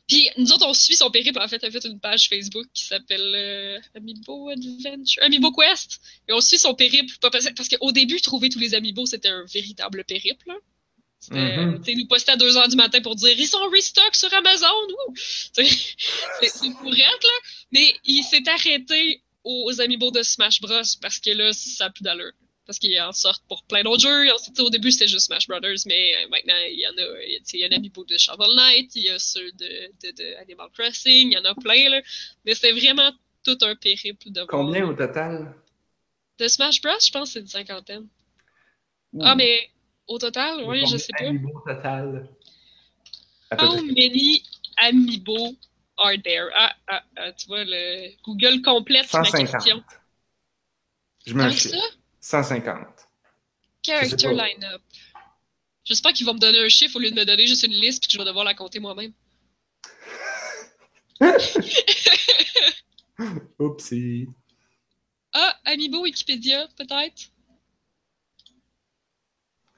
puis, 0.06 0.28
nous 0.36 0.52
autres, 0.52 0.66
on 0.66 0.74
suit 0.74 0.96
son 0.96 1.10
périple. 1.10 1.40
En 1.40 1.48
fait, 1.48 1.60
il 1.62 1.66
a 1.66 1.70
fait 1.70 1.84
une 1.86 1.98
page 1.98 2.28
Facebook 2.28 2.66
qui 2.74 2.84
s'appelle 2.84 3.32
euh, 3.34 3.80
Amiibo 3.94 4.50
Adventure. 4.50 5.22
Amiibo 5.22 5.50
Quest. 5.52 6.00
Et 6.28 6.32
on 6.34 6.40
suit 6.42 6.58
son 6.58 6.74
périple. 6.74 7.14
Parce 7.20 7.48
parce 7.56 7.68
qu'au 7.70 7.90
début, 7.90 8.20
trouver 8.20 8.50
tous 8.50 8.58
les 8.58 8.74
amiibo, 8.74 9.06
c'était 9.06 9.28
un 9.30 9.44
véritable 9.46 10.04
périple. 10.04 10.46
là. 10.48 10.54
Sais, 11.32 11.94
nous 11.94 12.06
poster 12.06 12.32
à 12.32 12.36
2 12.36 12.50
h 12.50 12.70
du 12.70 12.76
matin 12.76 13.00
pour 13.00 13.16
dire 13.16 13.34
ils 13.38 13.46
sont 13.46 13.66
restock 13.72 14.14
sur 14.14 14.32
Amazon. 14.34 14.66
C'est 15.54 16.70
pourrette, 16.80 16.98
là. 16.98 17.38
Mais 17.72 17.94
il 18.04 18.22
s'est 18.22 18.46
arrêté 18.48 19.22
aux 19.42 19.80
amiibo 19.80 20.10
de 20.10 20.22
Smash 20.22 20.60
Bros. 20.60 20.82
parce 21.00 21.18
que 21.18 21.30
là, 21.30 21.52
ça 21.52 21.86
a 21.86 21.90
plus 21.90 22.02
d'allure. 22.02 22.32
Parce 22.66 22.78
qu'ils 22.78 22.98
en 23.00 23.12
sortent 23.12 23.44
pour 23.46 23.62
plein 23.64 23.82
d'autres 23.82 24.02
jeux. 24.02 24.26
Au 24.58 24.70
début, 24.70 24.90
c'était 24.90 25.08
juste 25.08 25.26
Smash 25.26 25.46
Brothers, 25.48 25.80
mais 25.86 26.14
euh, 26.16 26.28
maintenant, 26.30 26.56
il 26.70 26.78
y 26.78 26.86
en 26.86 26.92
a. 26.92 27.22
Il 27.22 27.32
y 27.32 27.36
a, 27.36 27.38
tu 27.40 27.44
sais, 27.44 27.58
il 27.58 27.60
y 27.60 27.64
a 27.64 27.66
un 27.68 27.72
amiibo 27.72 28.04
de 28.04 28.16
Shovel 28.16 28.54
Knight, 28.56 28.96
il 28.96 29.02
y 29.02 29.10
a 29.10 29.18
ceux 29.18 29.52
de, 29.52 29.90
de, 30.02 30.10
de 30.12 30.36
Animal 30.40 30.68
Crossing, 30.72 31.30
il 31.30 31.34
y 31.34 31.38
en 31.38 31.44
a 31.44 31.54
plein, 31.54 31.90
là. 31.90 32.00
Mais 32.46 32.54
c'est 32.54 32.72
vraiment 32.72 33.12
tout 33.44 33.58
un 33.62 33.76
périple 33.76 34.30
de 34.30 34.40
voir. 34.40 34.48
Combien 34.48 34.86
au 34.86 34.94
total? 34.94 35.54
De 36.38 36.48
Smash 36.48 36.80
Bros, 36.80 36.92
je 37.00 37.10
pense 37.10 37.28
que 37.28 37.32
c'est 37.34 37.40
une 37.40 37.46
cinquantaine. 37.46 38.08
Ah, 39.20 39.34
mais 39.36 39.70
au 40.06 40.18
total, 40.18 40.64
oui, 40.66 40.86
je 40.86 40.96
sais 40.96 41.12
pas. 41.16 41.24
d'amiibo 41.24 41.50
au 41.54 41.60
total? 41.60 42.28
How 43.52 43.80
many 43.82 44.42
amiibo 44.78 45.54
are 45.98 46.16
there? 46.22 46.50
Ah, 46.54 46.74
ah, 46.88 47.02
ah, 47.16 47.32
tu 47.32 47.46
vois, 47.46 47.64
le 47.64 48.10
Google 48.24 48.62
complète 48.62 49.12
ma 49.12 49.24
150. 49.24 49.52
question. 49.52 49.84
Je 51.26 51.34
me 51.34 51.50
ça? 51.50 51.76
150. 52.20 52.86
Character 53.82 54.28
pas. 54.28 54.32
line-up. 54.32 54.82
J'espère 55.84 56.12
qu'ils 56.12 56.26
vont 56.26 56.34
me 56.34 56.38
donner 56.38 56.60
un 56.60 56.68
chiffre 56.68 56.96
au 56.96 56.98
lieu 56.98 57.10
de 57.10 57.16
me 57.16 57.24
donner 57.24 57.46
juste 57.46 57.64
une 57.64 57.72
liste 57.72 58.02
puis 58.02 58.08
que 58.08 58.12
je 58.14 58.18
vais 58.18 58.24
devoir 58.24 58.44
la 58.44 58.54
compter 58.54 58.80
moi-même. 58.80 59.12
Oupsie. 63.58 64.26
Ah, 65.32 65.56
Amiibo 65.64 66.02
Wikipédia, 66.02 66.68
peut-être? 66.76 67.30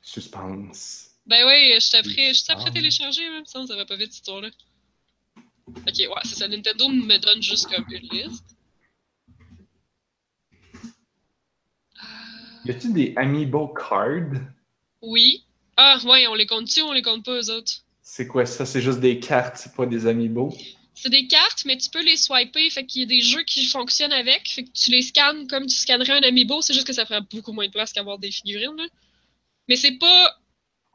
Suspense. 0.06 1.10
Ben 1.26 1.44
oui, 1.44 1.72
je 1.74 1.80
je 1.80 2.32
suis 2.32 2.52
après 2.52 2.70
télécharger, 2.70 3.28
même 3.28 3.44
ça, 3.44 3.66
ça 3.66 3.74
va 3.74 3.84
pas 3.84 3.96
vite 3.96 4.12
cette 4.12 4.20
histoire-là. 4.20 4.50
Ok, 5.68 5.98
ouais, 5.98 6.22
c'est 6.22 6.36
ça. 6.36 6.46
Nintendo 6.46 6.88
me 6.88 7.18
donne 7.18 7.42
juste 7.42 7.66
comme 7.66 7.84
une 7.90 8.08
liste. 8.08 8.44
Y 12.64 12.70
a-tu 12.70 12.92
des 12.92 13.14
Amiibo 13.16 13.68
cards? 13.68 14.40
oui. 15.02 15.42
Ah, 15.76 15.98
ouais, 16.04 16.26
on 16.28 16.34
les 16.34 16.46
compte-tu 16.46 16.82
ou 16.82 16.86
on 16.86 16.92
les 16.92 17.02
compte 17.02 17.24
pas, 17.24 17.32
eux 17.32 17.50
autres? 17.50 17.72
C'est 18.00 18.28
quoi 18.28 18.46
ça? 18.46 18.64
C'est 18.64 18.80
juste 18.80 19.00
des 19.00 19.18
cartes, 19.18 19.56
c'est 19.56 19.74
pas 19.74 19.84
des 19.86 20.06
Amiibo? 20.06 20.56
C'est 20.94 21.10
des 21.10 21.26
cartes, 21.26 21.64
mais 21.66 21.76
tu 21.76 21.90
peux 21.90 22.02
les 22.02 22.16
swiper, 22.16 22.70
fait 22.70 22.86
qu'il 22.86 23.02
y 23.02 23.04
a 23.04 23.08
des 23.08 23.20
jeux 23.20 23.42
qui 23.42 23.66
fonctionnent 23.66 24.12
avec, 24.12 24.48
fait 24.48 24.62
que 24.64 24.70
tu 24.70 24.92
les 24.92 25.02
scannes 25.02 25.48
comme 25.48 25.66
tu 25.66 25.76
scannerais 25.76 26.12
un 26.12 26.22
amiibo, 26.22 26.62
c'est 26.62 26.72
juste 26.72 26.86
que 26.86 26.94
ça 26.94 27.04
prend 27.04 27.20
beaucoup 27.20 27.52
moins 27.52 27.66
de 27.66 27.72
place 27.72 27.92
qu'avoir 27.92 28.18
des 28.18 28.30
figurines, 28.30 28.76
là. 28.76 28.86
Mais 29.68 29.76
c'est 29.76 29.98
pas 29.98 30.38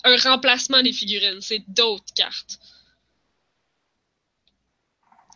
un 0.04 0.18
remplacement 0.18 0.82
des 0.82 0.94
figurines, 0.94 1.42
c'est 1.42 1.64
d'autres 1.68 2.14
cartes. 2.14 2.60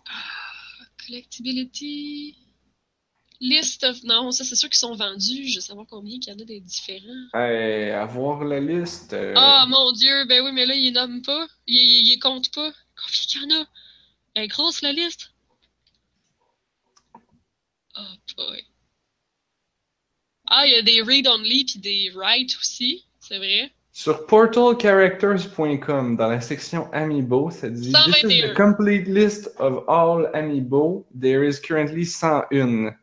Ah, 0.07 0.86
collectibility... 1.06 2.38
List 3.41 3.84
of... 3.84 4.02
Non, 4.03 4.32
ça 4.32 4.45
c'est 4.45 4.56
sûr 4.56 4.70
qu'ils 4.70 4.78
sont 4.78 4.95
vendus, 4.95 5.49
je 5.49 5.56
veux 5.56 5.62
savoir 5.62 5.86
combien 5.90 6.18
qu'il 6.20 6.32
y 6.32 6.36
en 6.36 6.40
a 6.40 6.45
des 6.45 6.62
différents. 6.62 7.28
Hey, 7.34 7.91
avoir 7.91 8.45
la 8.45 8.62
liste. 8.62 9.12
euh, 9.12 9.34
Ah 9.36 9.66
mon 9.68 9.91
dieu, 9.91 10.24
ben 10.26 10.41
oui, 10.41 10.53
mais 10.53 10.66
là, 10.66 10.74
il 10.74 10.94
nomme 10.94 11.22
pas. 11.22 11.45
Il, 11.68 11.76
il, 11.76 12.07
il 12.07 12.18
compte 12.20 12.49
pas. 12.53 12.72
Combien 12.95 13.22
qu'il 13.28 13.41
y 13.41 13.45
en 13.45 13.62
a? 13.62 13.68
Elle 14.36 14.44
est 14.45 14.48
grosse 14.48 14.82
la 14.82 14.94
liste. 14.94 15.34
Oh 17.98 18.16
boy. 18.38 18.66
Ah, 20.48 20.66
il 20.66 20.72
y 20.72 20.76
a 20.76 20.82
des 20.82 21.02
read-only 21.02 21.66
puis 21.66 21.80
des 21.80 22.12
write 22.16 22.56
aussi, 22.56 23.06
c'est 23.27 23.38
vrai. 23.38 23.72
Sur 23.91 24.26
portalcharacters.com, 24.27 26.18
dans 26.18 26.27
la 26.27 26.41
section 26.41 26.91
Amiibo, 26.91 27.49
ça 27.49 27.69
dit 27.69 27.91
This 27.91 28.07
is 28.07 28.22
121. 28.22 28.49
the 28.49 28.53
complete 28.56 29.07
list 29.07 29.49
of 29.57 29.85
all 29.88 30.27
Amiibo. 30.34 31.06
There 31.18 31.47
is 31.47 31.60
currently 31.61 32.06
101. 32.06 32.93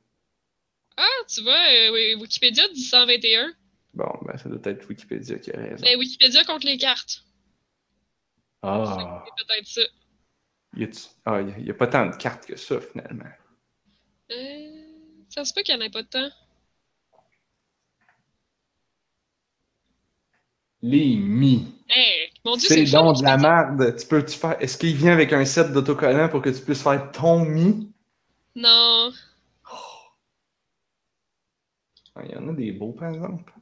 Ah, 0.98 1.02
tu 1.26 1.42
vois, 1.42 1.54
euh, 1.54 2.16
Wikipédia 2.20 2.68
dit 2.74 2.84
121. 2.84 3.54
Bon, 3.94 4.10
ben 4.26 4.36
ça 4.36 4.48
doit 4.50 4.60
être 4.70 4.86
Wikipédia 4.88 5.38
qui 5.38 5.50
a 5.50 5.56
raison. 5.58 5.82
Mais 5.82 5.96
Wikipédia 5.96 6.44
compte 6.44 6.64
les 6.64 6.76
cartes. 6.76 7.24
Ah, 8.62 9.24
C'est 9.24 9.44
peut-être 9.46 9.66
ça. 9.66 9.82
y 10.76 10.86
ah, 11.24 11.40
y 11.40 11.52
a, 11.52 11.58
y 11.58 11.70
a 11.70 11.74
pas 11.74 11.86
tant 11.86 12.06
de 12.06 12.16
cartes 12.16 12.46
que 12.46 12.56
ça, 12.56 12.80
finalement. 12.80 13.24
Euh, 14.30 14.82
ça 15.30 15.44
se 15.44 15.52
peut 15.52 15.62
qu'il 15.62 15.74
n'y 15.74 15.82
en 15.82 15.86
ait 15.86 15.90
pas 15.90 16.02
de 16.02 16.08
temps. 16.08 16.30
Les 20.82 21.16
Mi. 21.16 21.64
Hey, 21.88 22.30
C'est 22.58 22.84
donc 22.84 23.18
de 23.18 23.22
la 23.22 23.36
merde. 23.36 23.96
Tu 23.96 24.06
peux-tu 24.06 24.36
faire. 24.36 24.60
Est-ce 24.60 24.76
qu'il 24.76 24.96
vient 24.96 25.12
avec 25.12 25.32
un 25.32 25.44
set 25.44 25.72
d'autocollants 25.72 26.28
pour 26.28 26.42
que 26.42 26.50
tu 26.50 26.60
puisses 26.60 26.82
faire 26.82 27.12
ton 27.12 27.44
Mi? 27.44 27.88
Non. 28.56 29.12
Il 32.24 32.30
y 32.30 32.36
en 32.36 32.48
a 32.48 32.52
des 32.52 32.72
beaux, 32.72 32.92
par 32.92 33.08
exemple. 33.08 33.52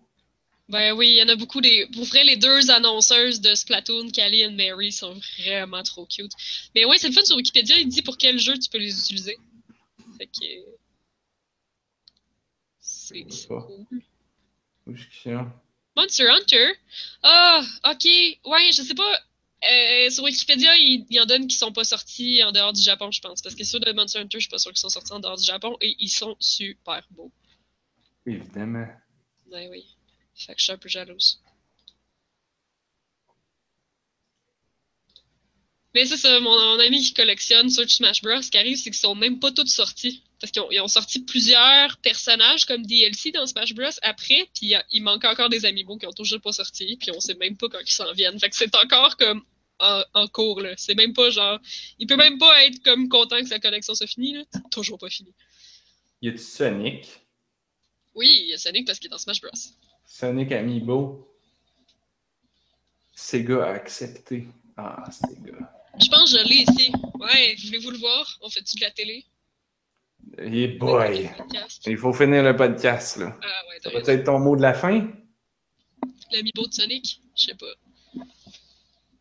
Ben 0.69 0.93
oui, 0.93 1.09
il 1.09 1.17
y 1.17 1.23
en 1.23 1.29
a 1.29 1.37
beaucoup 1.37 1.61
des. 1.61 1.89
Pour 1.93 2.05
vrai, 2.05 2.25
les 2.25 2.37
deux 2.37 2.71
annonceuses 2.71 3.41
de 3.41 3.55
Splatoon, 3.55 4.11
Callie 4.11 4.43
et 4.43 4.51
Mary, 4.51 4.93
sont 4.93 5.19
vraiment 5.39 5.83
trop 5.83 6.07
cute. 6.07 6.33
Mais 6.75 6.85
ouais, 6.85 6.97
c'est 6.99 7.09
le 7.09 7.15
fun 7.15 7.25
sur 7.25 7.37
Wikipédia, 7.37 7.77
il 7.79 7.89
dit 7.89 8.03
pour 8.03 8.17
quel 8.17 8.39
jeu 8.39 8.57
tu 8.59 8.71
peux 8.71 8.79
les 8.79 8.99
utiliser. 8.99 9.37
Fait 10.17 10.27
que. 10.27 10.47
C'est 12.81 13.15
sais 13.15 13.27
c'est 13.29 13.49
cool. 13.49 14.03
Où 14.87 14.93
est-ce 14.93 15.23
qu'il 15.23 15.33
y 15.33 15.35
a? 15.35 15.53
Monster 16.01 16.29
Hunter. 16.29 16.73
Ah, 17.23 17.63
ok. 17.85 18.05
Ouais, 18.47 18.73
je 18.73 18.83
sais 18.83 18.95
pas. 18.95 19.19
Euh, 19.71 20.09
sur 20.11 20.25
Wikipédia, 20.25 20.75
ils, 20.79 21.05
ils 21.11 21.21
en 21.21 21.27
donnent 21.27 21.47
qui 21.47 21.57
sont 21.57 21.73
pas 21.73 21.85
sortis 21.85 22.43
en 22.43 22.53
dehors 22.53 22.73
du 22.73 22.81
Japon, 22.81 23.11
je 23.11 23.21
pense. 23.21 23.43
Parce 23.43 23.55
que 23.55 23.65
ceux 23.65 23.79
de 23.79 23.93
Monster 23.93 24.21
Hunter, 24.21 24.39
je 24.39 24.45
suis 24.45 24.51
pas 24.51 24.59
sûr 24.59 24.71
qu'ils 24.71 24.81
sont 24.81 24.89
sortis 24.89 25.13
en 25.13 25.21
dehors 25.21 25.37
du 25.37 25.45
Japon 25.45 25.77
et 25.81 25.97
ils 25.99 26.09
sont 26.09 26.37
super 26.41 27.07
beaux. 27.11 27.31
Évidemment. 28.27 28.87
Ouais, 29.53 29.69
oui. 29.69 29.85
Fait 30.35 30.55
que 30.55 30.59
je 30.59 30.65
suis 30.65 30.73
un 30.73 30.79
peu 30.79 30.89
jalouse. 30.89 31.41
Mais 35.95 36.07
c'est 36.07 36.17
ça, 36.17 36.41
mon, 36.41 36.51
mon 36.51 36.79
ami 36.79 37.03
qui 37.03 37.13
collectionne 37.13 37.69
ceux 37.69 37.85
de 37.85 37.91
Smash 37.91 38.23
Bros, 38.23 38.41
ce 38.41 38.51
qui 38.51 38.59
arrive, 38.59 38.77
c'est 38.77 38.91
qu'ils 38.91 38.95
sont 38.95 39.15
même 39.15 39.41
pas 39.41 39.51
tous 39.51 39.67
sortis. 39.67 40.23
Parce 40.41 40.53
qu'ils 40.53 40.81
ont, 40.81 40.89
sorti 40.89 41.21
plusieurs 41.21 41.99
personnages 41.99 42.65
comme 42.65 42.85
DLC 42.87 43.31
dans 43.31 43.47
Smash 43.47 43.75
Bros 43.75 43.91
après, 44.01 44.49
puis 44.55 44.75
il, 44.91 45.03
manque 45.03 45.25
encore 45.25 45.51
des 45.51 45.67
amiibo 45.67 45.99
qui 45.99 46.07
ont 46.07 46.13
toujours 46.13 46.41
pas 46.41 46.53
sorti, 46.53 46.97
puis 46.97 47.11
on 47.15 47.21
sait 47.21 47.35
même 47.35 47.59
pas 47.59 47.69
quand 47.69 47.81
ils 47.87 47.93
s'en 47.93 48.11
viennent. 48.13 48.41
Fait 48.41 48.49
que 48.49 48.57
c'est 48.57 48.75
encore 48.75 49.19
comme 49.19 49.45
en, 49.79 50.03
en 50.15 50.27
cours, 50.29 50.63
là. 50.63 50.75
C'est 50.79 50.95
même 50.95 51.13
pas 51.13 51.29
genre. 51.29 51.59
Il 51.99 52.07
peut 52.07 52.17
même 52.17 52.39
pas 52.39 52.65
être 52.65 52.83
comme 52.83 53.09
content 53.09 53.39
que 53.41 53.49
sa 53.49 53.59
collection 53.59 53.95
soit 53.95 54.07
finie, 54.07 54.35
là. 54.35 54.45
C'est 54.53 54.71
toujours 54.71 54.99
pas 54.99 55.11
fini. 55.11 55.35
Y 56.23 56.29
a-tu 56.29 56.39
Sonic? 56.39 57.07
Oui, 58.15 58.41
il 58.43 58.49
y 58.49 58.55
a 58.55 58.59
Sonic 58.59 58.87
parce 58.87 58.99
qu'il 58.99 59.09
est 59.09 59.11
dans 59.11 59.19
Smash 59.19 59.41
Bros. 59.41 59.51
Sonic 60.07 60.53
Amiibo. 60.53 61.27
Sega 63.15 63.67
a 63.67 63.71
accepté. 63.73 64.49
Ah, 64.77 65.05
Sega. 65.11 65.71
Je 66.01 66.09
pense 66.09 66.33
que 66.33 66.39
je 66.39 66.45
l'ai 66.45 66.65
ici. 66.69 66.93
Ouais, 67.19 67.57
voulez-vous 67.65 67.91
le 67.91 67.99
voir? 67.99 68.39
On 68.41 68.49
fait-tu 68.49 68.79
de 68.79 68.85
la 68.85 68.91
télé? 68.91 69.27
Hey 70.41 70.69
boy! 70.79 71.31
Il 71.87 71.97
faut 71.99 72.13
finir 72.13 72.43
le 72.43 72.57
podcast, 72.57 73.19
là. 73.19 73.37
Ah 73.43 73.47
ouais, 73.69 73.79
Ça 73.83 73.91
raison. 73.91 74.13
être 74.13 74.25
ton 74.25 74.39
mot 74.39 74.57
de 74.57 74.63
la 74.63 74.73
fin? 74.75 75.07
L'amiibo 76.33 76.67
de 76.67 76.73
Sonic? 76.73 77.21
Je 77.37 77.45
sais 77.45 77.55
pas. 77.55 77.67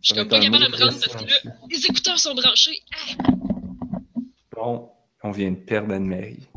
Je 0.02 0.08
suis 0.08 0.16
comme 0.16 0.30
pas 0.30 0.40
capable 0.40 0.64
de 0.66 0.70
me 0.72 0.78
rendre 0.78 1.00
parce 1.00 1.16
que 1.16 1.30
là, 1.30 1.54
les 1.70 1.86
écouteurs 1.86 2.20
sont 2.20 2.34
branchés. 2.36 2.82
Ah, 2.94 3.24
Bon, 4.56 4.90
on 5.24 5.32
vient 5.32 5.52
de 5.52 5.58
perdre 5.58 5.94
Anne-Marie. 5.94 6.48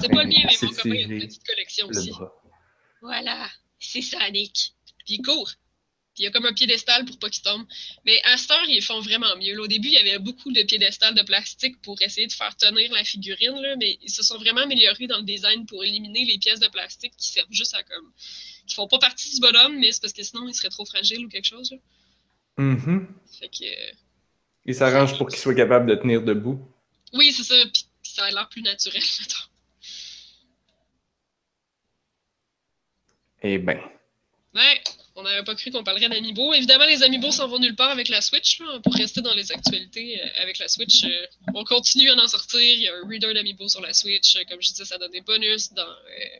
C'est 0.00 0.08
pas 0.10 0.22
le 0.22 0.28
mien, 0.28 0.44
mais 0.46 0.56
mon 0.62 0.68
copain 0.68 0.90
a 0.90 0.94
une 0.94 1.20
petite 1.20 1.44
collection 1.46 1.88
le 1.88 1.98
aussi. 1.98 2.10
bras. 2.10 2.32
Voilà, 3.02 3.46
c'est 3.80 4.00
Sonic. 4.02 4.74
Puis 5.04 5.16
il 5.16 5.22
court. 5.22 5.50
Puis 6.14 6.22
il 6.22 6.24
y 6.24 6.28
a 6.28 6.30
comme 6.30 6.46
un 6.46 6.52
piédestal 6.52 7.04
pour 7.04 7.18
pas 7.18 7.28
qu'il 7.28 7.42
tombe. 7.42 7.66
Mais 8.06 8.20
à 8.24 8.36
cette 8.36 8.50
heure, 8.52 8.64
ils 8.68 8.80
font 8.82 9.00
vraiment 9.00 9.34
mieux. 9.36 9.54
là. 9.56 9.62
Au 9.62 9.66
début, 9.66 9.88
il 9.88 9.94
y 9.94 9.98
avait 9.98 10.18
beaucoup 10.20 10.52
de 10.52 10.62
piédestals 10.62 11.14
de 11.14 11.22
plastique 11.22 11.80
pour 11.82 12.00
essayer 12.02 12.26
de 12.28 12.32
faire 12.32 12.56
tenir 12.56 12.92
la 12.92 13.02
figurine, 13.02 13.60
là, 13.60 13.74
mais 13.76 13.98
ils 14.00 14.10
se 14.10 14.22
sont 14.22 14.38
vraiment 14.38 14.60
améliorés 14.60 15.08
dans 15.08 15.18
le 15.18 15.24
design 15.24 15.66
pour 15.66 15.82
éliminer 15.82 16.24
les 16.24 16.38
pièces 16.38 16.60
de 16.60 16.68
plastique 16.68 17.12
qui 17.16 17.28
servent 17.28 17.50
juste 17.50 17.74
à 17.74 17.82
comme. 17.82 18.12
qui 18.66 18.74
font 18.76 18.86
pas 18.86 18.98
partie 19.00 19.34
du 19.34 19.40
bonhomme, 19.40 19.78
mais 19.80 19.90
c'est 19.90 20.00
parce 20.00 20.12
que 20.12 20.22
sinon 20.22 20.46
il 20.48 20.54
serait 20.54 20.68
trop 20.70 20.84
fragile 20.84 21.26
ou 21.26 21.28
quelque 21.28 21.46
chose. 21.46 21.72
là. 21.72 21.78
Mhm. 22.58 23.08
Fait 23.40 23.48
que. 23.48 23.64
euh, 23.64 23.92
Il 24.66 24.74
s'arrange 24.76 25.18
pour 25.18 25.28
qu'il 25.28 25.38
soit 25.40 25.54
capable 25.56 25.86
de 25.90 25.96
tenir 25.96 26.22
debout. 26.22 26.60
Oui, 27.12 27.32
c'est 27.32 27.42
ça. 27.44 27.56
Puis 27.72 27.84
puis 28.04 28.12
ça 28.12 28.24
a 28.26 28.30
l'air 28.30 28.48
plus 28.50 28.62
naturel, 28.62 29.02
mettons. 29.20 29.48
Eh 33.42 33.58
ben. 33.58 33.80
Ouais, 34.54 34.82
on 35.16 35.22
n'avait 35.22 35.44
pas 35.44 35.54
cru 35.54 35.70
qu'on 35.70 35.84
parlerait 35.84 36.08
d'Amiibo. 36.08 36.52
Évidemment, 36.54 36.86
les 36.86 37.02
Amiibo 37.02 37.30
s'en 37.30 37.46
vont 37.46 37.58
nulle 37.58 37.76
part 37.76 37.90
avec 37.90 38.08
la 38.08 38.20
Switch. 38.20 38.60
Pour 38.82 38.94
rester 38.94 39.20
dans 39.22 39.34
les 39.34 39.52
actualités 39.52 40.20
euh, 40.20 40.42
avec 40.42 40.58
la 40.58 40.66
Switch, 40.68 41.04
euh, 41.04 41.26
on 41.54 41.64
continue 41.64 42.10
à 42.10 42.14
en 42.14 42.26
sortir. 42.26 42.60
Il 42.60 42.80
y 42.80 42.88
a 42.88 42.94
un 42.96 43.08
reader 43.08 43.32
d'Amiibo 43.32 43.68
sur 43.68 43.80
la 43.80 43.92
Switch. 43.92 44.36
Euh, 44.36 44.40
Comme 44.48 44.60
je 44.60 44.70
disais, 44.70 44.84
ça 44.84 44.98
donne 44.98 45.12
des 45.12 45.20
bonus 45.20 45.72
dans 45.72 45.82
euh, 45.82 46.38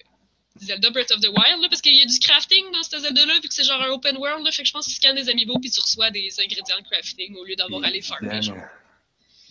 Zelda 0.60 0.90
Breath 0.90 1.12
of 1.12 1.20
the 1.20 1.28
Wild. 1.28 1.62
là, 1.62 1.68
parce 1.68 1.82
qu'il 1.82 1.94
y 1.96 2.02
a 2.02 2.06
du 2.06 2.18
crafting 2.18 2.64
dans 2.72 2.82
ce 2.82 2.98
Zelda-là, 2.98 3.34
vu 3.42 3.48
que 3.48 3.54
c'est 3.54 3.64
genre 3.64 3.80
un 3.80 3.90
open 3.90 4.16
world. 4.16 4.44
Là, 4.44 4.50
fait 4.50 4.62
que 4.62 4.68
je 4.68 4.72
pense 4.72 4.86
qu'ils 4.86 4.94
scannent 4.96 5.16
des 5.16 5.28
Amiibo 5.28 5.58
puis 5.60 5.70
tu 5.70 5.80
reçois 5.80 6.10
des 6.10 6.28
ingrédients 6.40 6.78
de 6.80 6.84
crafting 6.88 7.36
au 7.36 7.44
lieu 7.44 7.54
d'avoir 7.56 7.84
à 7.84 7.90
les 7.90 8.02
farmer. 8.02 8.42
genre. 8.42 8.56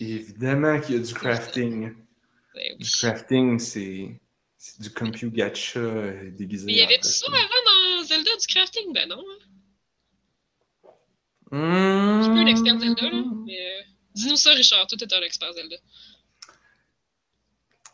Évidemment. 0.00 0.80
Qu'il 0.80 0.96
y 0.96 0.98
a 0.98 1.00
du 1.02 1.14
crafting. 1.14 1.94
Ouais, 2.54 2.74
oui. 2.78 2.84
Du 2.84 2.90
crafting, 2.90 3.58
c'est 3.58 4.08
du 4.80 4.90
compute 4.90 5.32
gacha 5.32 5.80
déguisé. 6.38 6.66
Mais 6.66 6.72
il 6.72 6.78
y 6.78 6.82
avait 6.82 6.98
tout 6.98 7.08
ça 7.08 7.26
avant 7.26 7.38
dans 7.38 7.93
Zelda 8.04 8.30
du 8.40 8.46
crafting? 8.46 8.92
Ben 8.92 9.08
non. 9.08 9.18
hein. 9.18 10.90
Mmh. 11.50 12.18
Je 12.18 12.22
suis 12.24 12.32
pas 12.34 12.40
un 12.40 12.46
expert 12.46 12.78
Zelda, 12.80 13.02
là. 13.10 13.22
Mais 13.46 13.58
euh, 13.60 13.82
dis-nous 14.14 14.36
ça, 14.36 14.52
Richard. 14.52 14.86
Toi, 14.86 14.98
t'es 14.98 15.14
un 15.14 15.22
expert 15.22 15.52
Zelda. 15.52 15.76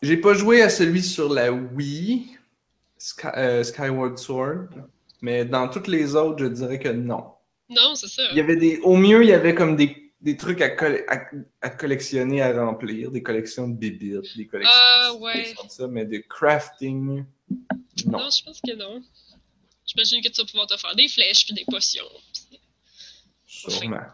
J'ai 0.03 0.16
pas 0.16 0.32
joué 0.35 0.62
à 0.62 0.70
celui 0.70 1.03
sur 1.03 1.32
la 1.32 1.53
Wii, 1.53 2.37
Sky- 2.99 3.37
euh, 3.37 3.62
Skyward 3.62 4.19
Sword, 4.19 4.69
mais 5.20 5.45
dans 5.45 5.69
toutes 5.69 5.89
les 5.89 6.15
autres, 6.15 6.39
je 6.39 6.47
dirais 6.47 6.78
que 6.78 6.89
non. 6.89 7.24
Non, 7.69 7.95
c'est 7.95 8.09
ça. 8.09 8.23
Il 8.31 8.39
y 8.39 8.41
avait 8.41 8.57
des, 8.57 8.78
au 8.78 8.97
mieux, 8.97 9.23
il 9.23 9.28
y 9.28 9.32
avait 9.35 9.55
comme 9.55 9.77
des, 9.77 10.11
des 10.23 10.37
trucs 10.39 10.62
à, 10.62 10.70
coll- 10.70 11.05
à, 11.09 11.20
à 11.61 11.69
collectionner, 11.70 12.41
à 12.41 12.65
remplir, 12.65 13.11
des 13.11 13.23
collections 13.23 13.69
de 13.69 13.77
bébites, 13.77 14.37
des 14.39 14.47
collections 14.47 14.74
Ah, 14.74 15.12
ouais. 15.20 15.53
de 15.53 15.70
ça, 15.70 15.87
mais 15.87 16.07
de 16.07 16.16
crafting, 16.19 17.24
non. 18.07 18.19
Non, 18.19 18.31
je 18.31 18.43
pense 18.43 18.61
que 18.66 18.74
non. 18.74 19.03
J'imagine 19.90 20.22
que 20.22 20.28
tu 20.28 20.40
vas 20.40 20.46
pouvoir 20.46 20.66
te 20.68 20.76
faire 20.76 20.94
des 20.94 21.08
flèches 21.08 21.44
puis 21.44 21.54
des 21.54 21.64
potions. 21.64 22.04
puis- 22.48 22.60
Sûrement. 23.46 24.06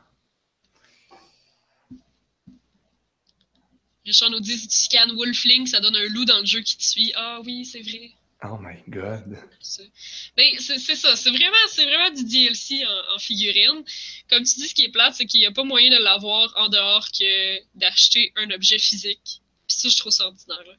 Richard 4.04 4.30
nous 4.30 4.40
dit 4.40 4.56
si 4.56 4.68
tu 4.68 4.78
scannes 4.78 5.12
Wolfling, 5.16 5.66
ça 5.66 5.80
donne 5.80 5.96
un 5.96 6.06
loup 6.08 6.24
dans 6.24 6.38
le 6.38 6.46
jeu 6.46 6.60
qui 6.60 6.76
te 6.76 6.82
suit. 6.84 7.12
Ah 7.16 7.40
oui, 7.44 7.64
c'est 7.64 7.80
vrai. 7.82 8.12
Oh 8.44 8.56
my 8.60 8.76
god. 8.88 9.36
C'est- 9.60 9.90
Mais 10.36 10.56
c'est 10.60 10.78
ça, 10.94 11.16
c'est 11.16 11.30
vraiment, 11.30 11.56
vraiment 11.76 12.10
du 12.10 12.24
DLC 12.24 12.84
en, 12.86 13.14
en 13.14 13.18
figurine. 13.18 13.82
Comme 14.30 14.44
tu 14.44 14.54
dis, 14.60 14.68
ce 14.68 14.74
qui 14.74 14.84
est 14.84 14.90
plate, 14.90 15.14
c'est 15.14 15.26
qu'il 15.26 15.40
n'y 15.40 15.46
a 15.46 15.50
pas 15.52 15.64
moyen 15.64 15.90
de 15.90 15.96
l'avoir 16.02 16.54
en 16.56 16.68
dehors 16.68 17.06
que 17.10 17.60
d'acheter 17.76 18.32
un 18.36 18.50
objet 18.50 18.78
physique. 18.78 19.40
Puis 19.66 19.76
ça, 19.78 19.88
je 19.88 19.96
trouve 19.96 20.12
ça 20.12 20.26
ordinaire. 20.28 20.78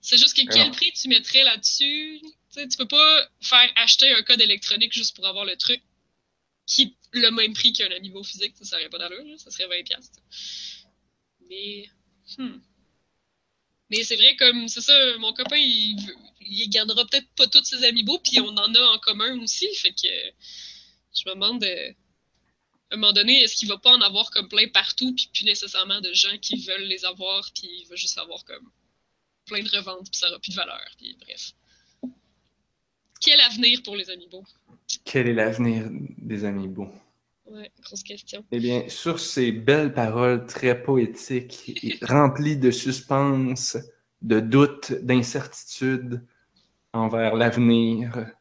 C'est 0.00 0.18
juste 0.18 0.36
que 0.36 0.42
quel 0.52 0.70
prix 0.70 0.92
tu 0.92 1.08
mettrais 1.08 1.42
là-dessus? 1.42 2.20
Tu 2.66 2.76
peux 2.76 2.88
pas 2.88 3.28
faire 3.40 3.70
acheter 3.76 4.12
un 4.12 4.22
code 4.22 4.40
électronique 4.40 4.92
juste 4.92 5.14
pour 5.14 5.26
avoir 5.26 5.44
le 5.44 5.56
truc 5.56 5.82
qui 6.66 6.82
est 6.82 6.92
le 7.12 7.30
même 7.30 7.54
prix 7.54 7.72
qu'un 7.72 7.90
amiibo 7.90 8.22
physique. 8.22 8.54
Ça 8.60 8.76
n'aurait 8.76 8.90
pas 8.90 8.98
d'allure, 8.98 9.38
ça 9.38 9.50
serait 9.50 9.68
20$. 9.68 9.84
piastres. 9.84 10.20
Mais. 11.48 11.88
hmm. 12.36 12.60
Mais 13.90 14.04
c'est 14.04 14.16
vrai, 14.16 14.36
comme 14.36 14.68
c'est 14.68 14.82
ça, 14.82 15.16
mon 15.16 15.32
copain, 15.32 15.56
il, 15.56 15.96
il 16.40 16.68
gardera 16.68 17.06
peut-être 17.06 17.28
pas 17.36 17.46
tous 17.46 17.64
ses 17.64 17.84
amiibo, 17.84 18.18
puis 18.18 18.38
on 18.40 18.48
en 18.48 18.74
a 18.74 18.82
en 18.94 18.98
commun 18.98 19.40
aussi. 19.40 19.66
Fait 19.76 19.92
que 19.92 20.08
je 21.14 21.28
me 21.28 21.34
demande, 21.34 21.64
euh, 21.64 21.92
à 22.90 22.94
un 22.94 22.96
moment 22.96 23.12
donné, 23.12 23.42
est-ce 23.42 23.56
qu'il 23.56 23.68
va 23.68 23.78
pas 23.78 23.90
en 23.90 24.00
avoir 24.00 24.30
comme 24.30 24.48
plein 24.48 24.68
partout, 24.68 25.14
puis 25.14 25.30
plus 25.32 25.44
nécessairement 25.44 26.00
de 26.00 26.12
gens 26.12 26.36
qui 26.38 26.56
veulent 26.56 26.84
les 26.84 27.04
avoir, 27.04 27.50
puis 27.54 27.68
il 27.80 27.86
va 27.86 27.96
juste 27.96 28.18
avoir 28.18 28.44
comme 28.44 28.70
plein 29.46 29.62
de 29.62 29.70
reventes, 29.70 30.10
puis 30.10 30.18
ça 30.18 30.28
aura 30.28 30.38
plus 30.38 30.50
de 30.50 30.56
valeur, 30.56 30.86
puis 30.96 31.16
bref. 31.20 31.52
Quel 33.20 33.40
avenir 33.40 33.82
pour 33.82 33.96
les 33.96 34.10
amiibo? 34.10 34.44
Quel 35.04 35.28
est 35.28 35.34
l'avenir 35.34 35.88
des 35.90 36.44
amiibo? 36.44 36.88
Ouais, 37.46 37.70
grosse 37.82 38.02
question. 38.02 38.44
Eh 38.52 38.60
bien, 38.60 38.88
sur 38.88 39.18
ces 39.18 39.52
belles 39.52 39.92
paroles 39.92 40.46
très 40.46 40.80
poétiques 40.80 41.72
et 41.82 41.98
remplies 42.04 42.56
de 42.56 42.70
suspense, 42.70 43.76
de 44.22 44.40
doute, 44.40 44.92
d'incertitude 44.92 46.24
envers 46.92 47.34
l'avenir, 47.34 48.32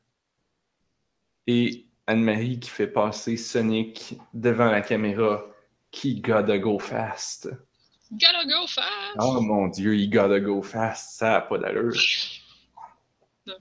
et 1.47 1.85
Anne-Marie 2.05 2.59
qui 2.59 2.69
fait 2.69 2.87
passer 2.87 3.37
Sonic 3.37 4.15
devant 4.33 4.69
la 4.69 4.81
caméra, 4.81 5.45
qui 5.89 6.19
gotta 6.19 6.57
go 6.57 6.77
fast. 6.79 7.49
Gotta 8.11 8.45
go 8.45 8.67
fast! 8.67 9.17
Oh 9.19 9.41
mon 9.41 9.67
dieu, 9.67 9.95
il 9.95 10.09
gotta 10.09 10.39
go 10.39 10.61
fast, 10.61 11.17
ça 11.17 11.31
n'a 11.31 11.41
pas 11.41 11.57
d'allure. 11.57 11.93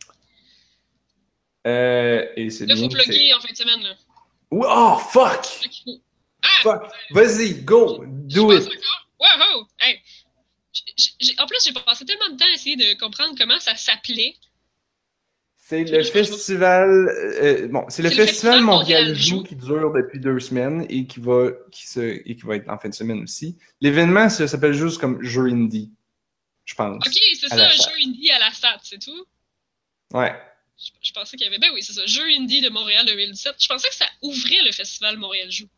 Euh, 1.67 2.27
et 2.37 2.51
c'est 2.51 2.67
bien. 2.67 2.77
faut 2.77 2.89
plugger 2.89 3.35
en 3.35 3.41
fin 3.41 3.53
de 3.53 3.57
semaine, 3.57 3.83
là. 3.83 3.95
Oh, 4.51 4.99
fuck! 5.11 5.47
Ah! 6.43 6.49
Fuck! 6.63 6.83
Vas-y, 7.11 7.63
go! 7.63 8.05
Do 8.07 8.53
it! 8.53 8.69
Wow! 9.19 9.67
Hey! 9.81 10.01
En 11.39 11.47
plus, 11.47 11.59
j'ai 11.65 11.73
passé 11.73 12.05
tellement 12.05 12.29
de 12.31 12.37
temps 12.39 12.47
à 12.47 12.55
essayer 12.55 12.77
de 12.77 12.99
comprendre 12.99 13.35
comment 13.37 13.59
ça 13.59 13.75
s'appelait. 13.75 14.35
C'est 15.57 15.83
le 15.83 16.05
festival. 16.05 17.09
euh, 17.43 17.67
bon, 17.67 17.85
c'est 17.89 18.03
le, 18.03 18.11
festival 18.11 18.29
festival 18.29 18.61
Montréal 18.61 19.15
Joue 19.17 19.43
qui 19.43 19.57
dure 19.57 19.93
depuis 19.93 20.21
deux 20.21 20.39
semaines 20.39 20.87
et 20.89 21.09
qui 21.09 21.19
va, 21.19 21.51
qui 21.73 21.89
se, 21.89 22.01
et 22.01 22.37
qui 22.37 22.43
va 22.43 22.55
être 22.55 22.71
en 22.71 22.79
fin 22.79 22.89
de 22.89 22.95
semaine 22.95 23.21
aussi. 23.21 23.59
L'événement 23.81 24.29
s'appelle 24.29 24.75
juste 24.75 24.99
comme 24.99 25.21
Jeux 25.25 25.47
Indie, 25.47 25.91
je 26.65 26.75
pense. 26.77 27.05
Ok, 27.05 27.19
c'est 27.41 27.49
ça, 27.49 27.67
un 27.67 27.69
jeu 27.69 28.07
indie 28.07 28.31
à 28.31 28.39
la 28.39 28.53
SAT, 28.53 28.79
c'est 28.85 29.01
tout? 29.01 29.27
Ouais. 30.15 30.33
Je, 30.79 30.91
je 31.03 31.13
pensais 31.13 31.37
qu'il 31.37 31.45
y 31.45 31.49
avait. 31.49 31.59
Ben 31.59 31.71
oui, 31.75 31.83
c'est 31.83 31.93
ça, 31.93 32.05
jeu 32.07 32.25
indie 32.39 32.61
de 32.61 32.69
Montréal 32.69 33.07
2017. 33.07 33.55
Je 33.59 33.69
pensais 33.69 33.89
que 33.89 33.95
ça 33.95 34.09
ouvrait 34.23 34.63
le 34.65 34.73
festival 34.73 35.17
Montréal 35.17 35.51
Joue. 35.51 35.69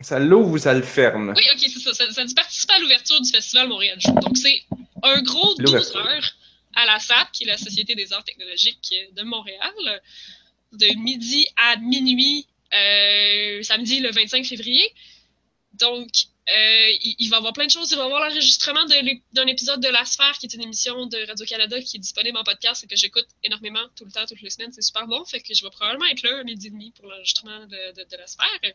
Ça 0.00 0.18
l'ouvre 0.18 0.52
ou 0.52 0.58
ça 0.58 0.72
le 0.72 0.82
ferme? 0.82 1.34
Oui, 1.36 1.44
ok, 1.52 1.58
c'est 1.60 1.78
ça. 1.80 1.92
Ça, 1.92 2.10
ça 2.10 2.24
dit 2.24 2.34
participer 2.34 2.72
à 2.72 2.78
l'ouverture 2.78 3.20
du 3.20 3.30
festival 3.30 3.68
Montréal 3.68 4.00
Joue. 4.00 4.14
Donc, 4.14 4.36
c'est 4.38 4.62
un 5.02 5.20
gros 5.22 5.54
12 5.56 5.66
L'ouverture. 5.66 6.06
heures 6.06 6.32
à 6.74 6.86
la 6.86 6.98
SAT, 6.98 7.28
qui 7.32 7.44
est 7.44 7.48
la 7.48 7.58
Société 7.58 7.94
des 7.94 8.12
arts 8.12 8.24
technologiques 8.24 8.94
de 9.12 9.22
Montréal, 9.22 10.00
de 10.72 10.86
midi 10.98 11.46
à 11.56 11.76
minuit, 11.76 12.46
euh, 12.72 13.62
samedi 13.62 14.00
le 14.00 14.10
25 14.10 14.46
février. 14.46 14.90
Donc, 15.74 16.08
euh, 16.56 16.90
il, 17.18 17.28
va 17.28 17.36
y 17.36 17.38
avoir 17.38 17.52
plein 17.52 17.66
de 17.66 17.70
choses. 17.70 17.90
Il 17.90 17.96
va 17.96 18.02
y 18.02 18.06
avoir 18.06 18.20
l'enregistrement 18.28 18.84
d'un 19.32 19.46
épisode 19.46 19.80
de 19.80 19.88
La 19.88 20.04
Sphère, 20.04 20.36
qui 20.38 20.46
est 20.46 20.54
une 20.54 20.62
émission 20.62 21.06
de 21.06 21.26
Radio-Canada 21.26 21.80
qui 21.82 21.96
est 21.96 22.00
disponible 22.00 22.36
en 22.38 22.44
podcast 22.44 22.84
et 22.84 22.86
que 22.86 22.96
j'écoute 22.96 23.26
énormément 23.44 23.86
tout 23.96 24.04
le 24.04 24.10
temps, 24.12 24.26
toutes 24.26 24.40
les 24.42 24.50
semaines. 24.50 24.72
C'est 24.72 24.82
super 24.82 25.06
bon. 25.06 25.24
Fait 25.24 25.40
que 25.40 25.54
je 25.54 25.62
vais 25.64 25.70
probablement 25.70 26.06
être 26.06 26.22
là 26.22 26.38
à 26.40 26.44
midi 26.44 26.68
et 26.68 26.70
demi 26.70 26.90
pour 26.92 27.06
l'enregistrement 27.06 27.60
de, 27.66 27.92
de- 27.94 28.08
de 28.10 28.16
La 28.16 28.26
Sphère. 28.26 28.72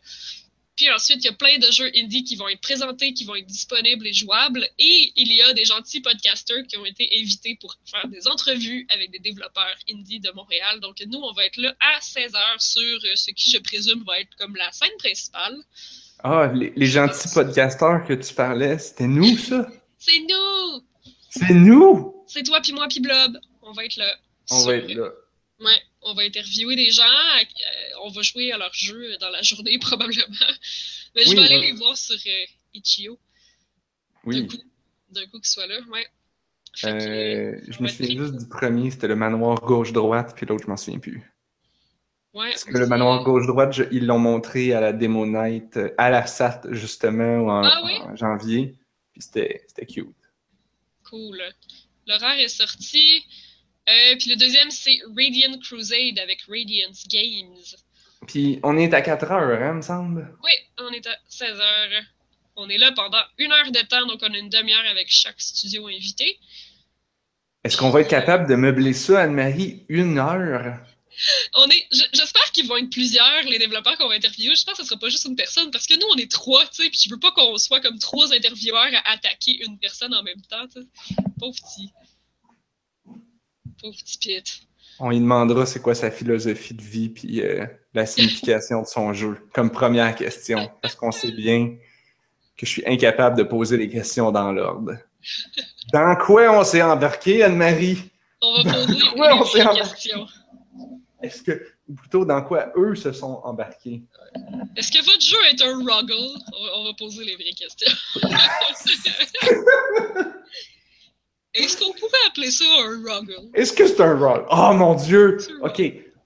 Puis 0.76 0.90
ensuite, 0.90 1.24
il 1.24 1.24
y 1.24 1.28
a 1.28 1.32
plein 1.32 1.56
de 1.56 1.70
jeux 1.70 1.90
indie 1.96 2.22
qui 2.22 2.36
vont 2.36 2.48
être 2.48 2.60
présentés, 2.60 3.14
qui 3.14 3.24
vont 3.24 3.34
être 3.34 3.46
disponibles 3.46 4.06
et 4.06 4.12
jouables. 4.12 4.68
Et 4.78 5.12
il 5.16 5.32
y 5.32 5.40
a 5.40 5.54
des 5.54 5.64
gentils 5.64 6.02
podcasters 6.02 6.66
qui 6.66 6.76
ont 6.76 6.84
été 6.84 7.08
invités 7.18 7.56
pour 7.58 7.74
faire 7.90 8.06
des 8.08 8.28
entrevues 8.28 8.86
avec 8.90 9.10
des 9.10 9.18
développeurs 9.18 9.74
indie 9.90 10.20
de 10.20 10.30
Montréal. 10.32 10.80
Donc 10.80 11.02
nous, 11.06 11.18
on 11.18 11.32
va 11.32 11.46
être 11.46 11.56
là 11.56 11.74
à 11.80 11.98
16h 12.00 12.60
sur 12.60 12.82
euh, 13.04 13.16
ce 13.16 13.30
qui, 13.30 13.50
je 13.50 13.56
présume, 13.58 14.04
va 14.04 14.20
être 14.20 14.34
comme 14.36 14.54
la 14.56 14.70
scène 14.70 14.94
principale. 14.98 15.56
Ah, 16.22 16.50
les, 16.54 16.72
les 16.74 16.86
gentils 16.86 17.28
podcasteurs 17.32 18.04
que 18.04 18.14
tu 18.14 18.34
parlais, 18.34 18.78
c'était 18.78 19.06
nous, 19.06 19.36
ça? 19.38 19.68
C'est 19.98 20.18
nous! 20.20 20.82
C'est 21.30 21.54
nous! 21.54 22.24
C'est 22.26 22.42
toi, 22.42 22.60
puis 22.60 22.72
moi, 22.72 22.86
puis 22.88 23.00
Blob. 23.00 23.38
On 23.62 23.72
va 23.72 23.84
être 23.84 23.96
là. 23.96 24.16
On 24.50 24.58
Sur- 24.58 24.66
va 24.68 24.76
être 24.76 24.92
là. 24.94 25.10
Ouais, 25.60 25.80
on 26.02 26.14
va 26.14 26.22
interviewer 26.22 26.76
des 26.76 26.90
gens. 26.90 27.02
euh, 27.02 27.44
on 28.04 28.10
va 28.10 28.22
jouer 28.22 28.52
à 28.52 28.58
leur 28.58 28.72
jeu 28.74 29.16
dans 29.18 29.30
la 29.30 29.42
journée, 29.42 29.78
probablement. 29.80 30.24
Mais 31.14 31.22
je 31.24 31.30
Oui, 31.30 31.36
vais 31.36 31.42
aller 31.42 31.56
ouais. 31.56 31.60
les 31.66 31.72
voir 31.72 31.96
sur 31.96 32.14
euh, 32.14 32.44
Itch.io. 32.74 33.18
Oui. 34.24 34.42
D'un 34.42 34.48
coup, 34.48 34.62
d'un 35.10 35.24
coup 35.26 35.38
qu'ils 35.38 35.46
soient 35.46 35.66
là, 35.66 35.78
ouais. 35.92 36.06
Que, 36.82 36.86
Euh, 36.88 37.60
je 37.68 37.82
me 37.82 37.88
souviens 37.88 38.22
juste 38.22 38.36
du 38.36 38.48
premier, 38.48 38.90
c'était 38.90 39.08
le 39.08 39.16
manoir 39.16 39.60
gauche-droite, 39.60 40.34
puis 40.36 40.44
l'autre, 40.46 40.64
je 40.64 40.68
m'en 40.70 40.76
souviens 40.76 40.98
plus. 41.00 41.22
Ouais, 42.36 42.50
Parce 42.50 42.64
que 42.64 42.76
le 42.78 42.86
manoir 42.86 43.24
gauche-droite, 43.24 43.80
ils 43.90 44.06
l'ont 44.06 44.18
montré 44.18 44.72
à 44.72 44.80
la 44.80 44.92
Demo 44.92 45.26
Night, 45.26 45.76
euh, 45.76 45.94
à 45.98 46.10
la 46.10 46.26
SAT, 46.26 46.62
justement, 46.70 47.46
en, 47.46 47.64
Ah 47.64 47.82
oui? 47.84 47.94
en 48.02 48.14
janvier. 48.16 48.74
Puis 49.12 49.22
c'était 49.22 49.62
c'était 49.66 49.86
cute. 49.86 50.08
Cool. 51.08 51.42
L'horaire 52.06 52.38
est 52.38 52.48
sorti. 52.48 53.24
Euh, 53.88 54.16
puis 54.18 54.30
le 54.30 54.36
deuxième, 54.36 54.70
c'est 54.70 54.98
Radiant 55.16 55.58
Crusade 55.60 56.18
avec 56.18 56.42
Radiance 56.48 57.06
Games. 57.08 57.54
Puis 58.26 58.58
on 58.62 58.76
est 58.76 58.92
à 58.92 59.00
4 59.02 59.30
heures, 59.30 59.62
hein, 59.62 59.74
me 59.74 59.82
semble? 59.82 60.36
Oui, 60.42 60.50
on 60.78 60.90
est 60.92 61.06
à 61.06 61.16
16 61.28 61.50
heures. 61.60 62.02
On 62.56 62.68
est 62.68 62.78
là 62.78 62.90
pendant 62.96 63.20
une 63.38 63.52
heure 63.52 63.70
de 63.70 63.80
temps, 63.86 64.06
donc 64.06 64.20
on 64.22 64.32
a 64.32 64.38
une 64.38 64.48
demi-heure 64.48 64.90
avec 64.90 65.06
chaque 65.08 65.40
studio 65.40 65.86
invité. 65.86 66.38
Est-ce 67.62 67.76
qu'on 67.76 67.90
va 67.90 68.00
être 68.00 68.08
capable 68.08 68.48
de 68.48 68.54
meubler 68.54 68.92
ça, 68.92 69.22
Anne-Marie, 69.22 69.84
une 69.88 70.18
heure? 70.18 70.78
On 71.54 71.66
est, 71.68 71.86
j'espère 72.12 72.50
qu'ils 72.52 72.66
vont 72.66 72.76
être 72.76 72.90
plusieurs, 72.90 73.42
les 73.48 73.58
développeurs 73.58 73.96
qu'on 73.98 74.08
va 74.08 74.14
interviewer. 74.14 74.54
J'espère 74.54 74.74
que 74.74 74.82
ce 74.82 74.88
sera 74.88 74.98
pas 74.98 75.08
juste 75.08 75.24
une 75.24 75.36
personne, 75.36 75.70
parce 75.70 75.86
que 75.86 75.94
nous, 75.94 76.06
on 76.12 76.16
est 76.16 76.30
trois, 76.30 76.64
tu 76.66 76.82
sais, 76.82 76.90
puis 76.90 77.00
je 77.04 77.10
veux 77.10 77.18
pas 77.18 77.30
qu'on 77.32 77.56
soit 77.56 77.80
comme 77.80 77.98
trois 77.98 78.32
intervieweurs 78.32 78.90
à 79.04 79.12
attaquer 79.12 79.64
une 79.64 79.78
personne 79.78 80.14
en 80.14 80.22
même 80.22 80.42
temps, 80.42 80.66
tu 80.72 80.82
sais. 80.82 80.86
Pauvre 81.38 81.56
petit. 81.56 81.90
Pauvre 83.80 83.96
petit 83.96 84.18
Pete. 84.18 84.60
On 84.98 85.10
lui 85.10 85.20
demandera 85.20 85.66
c'est 85.66 85.80
quoi 85.80 85.94
sa 85.94 86.10
philosophie 86.10 86.74
de 86.74 86.82
vie, 86.82 87.10
puis 87.10 87.42
euh, 87.42 87.66
la 87.92 88.06
signification 88.06 88.82
de 88.82 88.86
son 88.86 89.12
jeu, 89.12 89.38
comme 89.52 89.70
première 89.70 90.14
question. 90.14 90.70
Parce 90.80 90.94
qu'on 90.94 91.12
sait 91.12 91.32
bien 91.32 91.76
que 92.56 92.64
je 92.64 92.70
suis 92.70 92.82
incapable 92.86 93.36
de 93.36 93.42
poser 93.42 93.76
les 93.76 93.88
questions 93.90 94.32
dans 94.32 94.52
l'ordre. 94.52 94.92
Dans 95.92 96.16
quoi 96.16 96.58
on 96.58 96.64
s'est 96.64 96.82
embarqué, 96.82 97.42
Anne-Marie? 97.42 98.10
On 98.40 98.62
va 98.62 98.72
poser 98.72 98.94
les 98.94 99.00
s'est 99.00 99.62
embarqué? 99.62 99.80
questions. 99.80 100.26
Est-ce 101.22 101.42
que, 101.42 101.66
ou 101.88 101.94
plutôt, 101.94 102.24
dans 102.24 102.42
quoi 102.42 102.72
eux 102.76 102.94
se 102.94 103.10
sont 103.12 103.40
embarqués? 103.44 104.02
Est-ce 104.76 104.92
que 104.92 105.04
votre 105.04 105.20
jeu 105.20 105.36
est 105.50 105.60
un 105.62 105.78
ruggle? 105.78 106.14
On 106.74 106.84
va, 106.84 106.92
poser 106.98 107.24
les 107.24 107.34
vraies 107.36 107.54
questions. 107.56 107.92
Est-ce 111.54 111.76
qu'on 111.78 111.92
pourrait 111.92 112.18
appeler 112.28 112.50
ça 112.50 112.64
un 112.80 113.02
ruggle? 113.02 113.48
Est-ce 113.54 113.72
que 113.72 113.86
c'est 113.86 114.02
un 114.02 114.18
roll? 114.18 114.44
Oh 114.50 114.72
mon 114.74 114.94
Dieu! 114.94 115.38
Ok. 115.62 115.80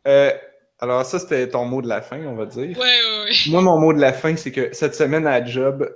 Euh, 0.08 0.32
alors, 0.80 1.04
ça, 1.04 1.20
c'était 1.20 1.48
ton 1.48 1.66
mot 1.66 1.82
de 1.82 1.88
la 1.88 2.02
fin, 2.02 2.18
on 2.24 2.34
va 2.34 2.46
dire. 2.46 2.76
Ouais, 2.76 2.76
ouais, 2.76 3.24
ouais. 3.24 3.32
Moi, 3.46 3.60
mon 3.60 3.78
mot 3.78 3.92
de 3.92 4.00
la 4.00 4.12
fin, 4.12 4.34
c'est 4.34 4.50
que 4.50 4.72
cette 4.72 4.96
semaine 4.96 5.24
à 5.26 5.44
job, 5.44 5.88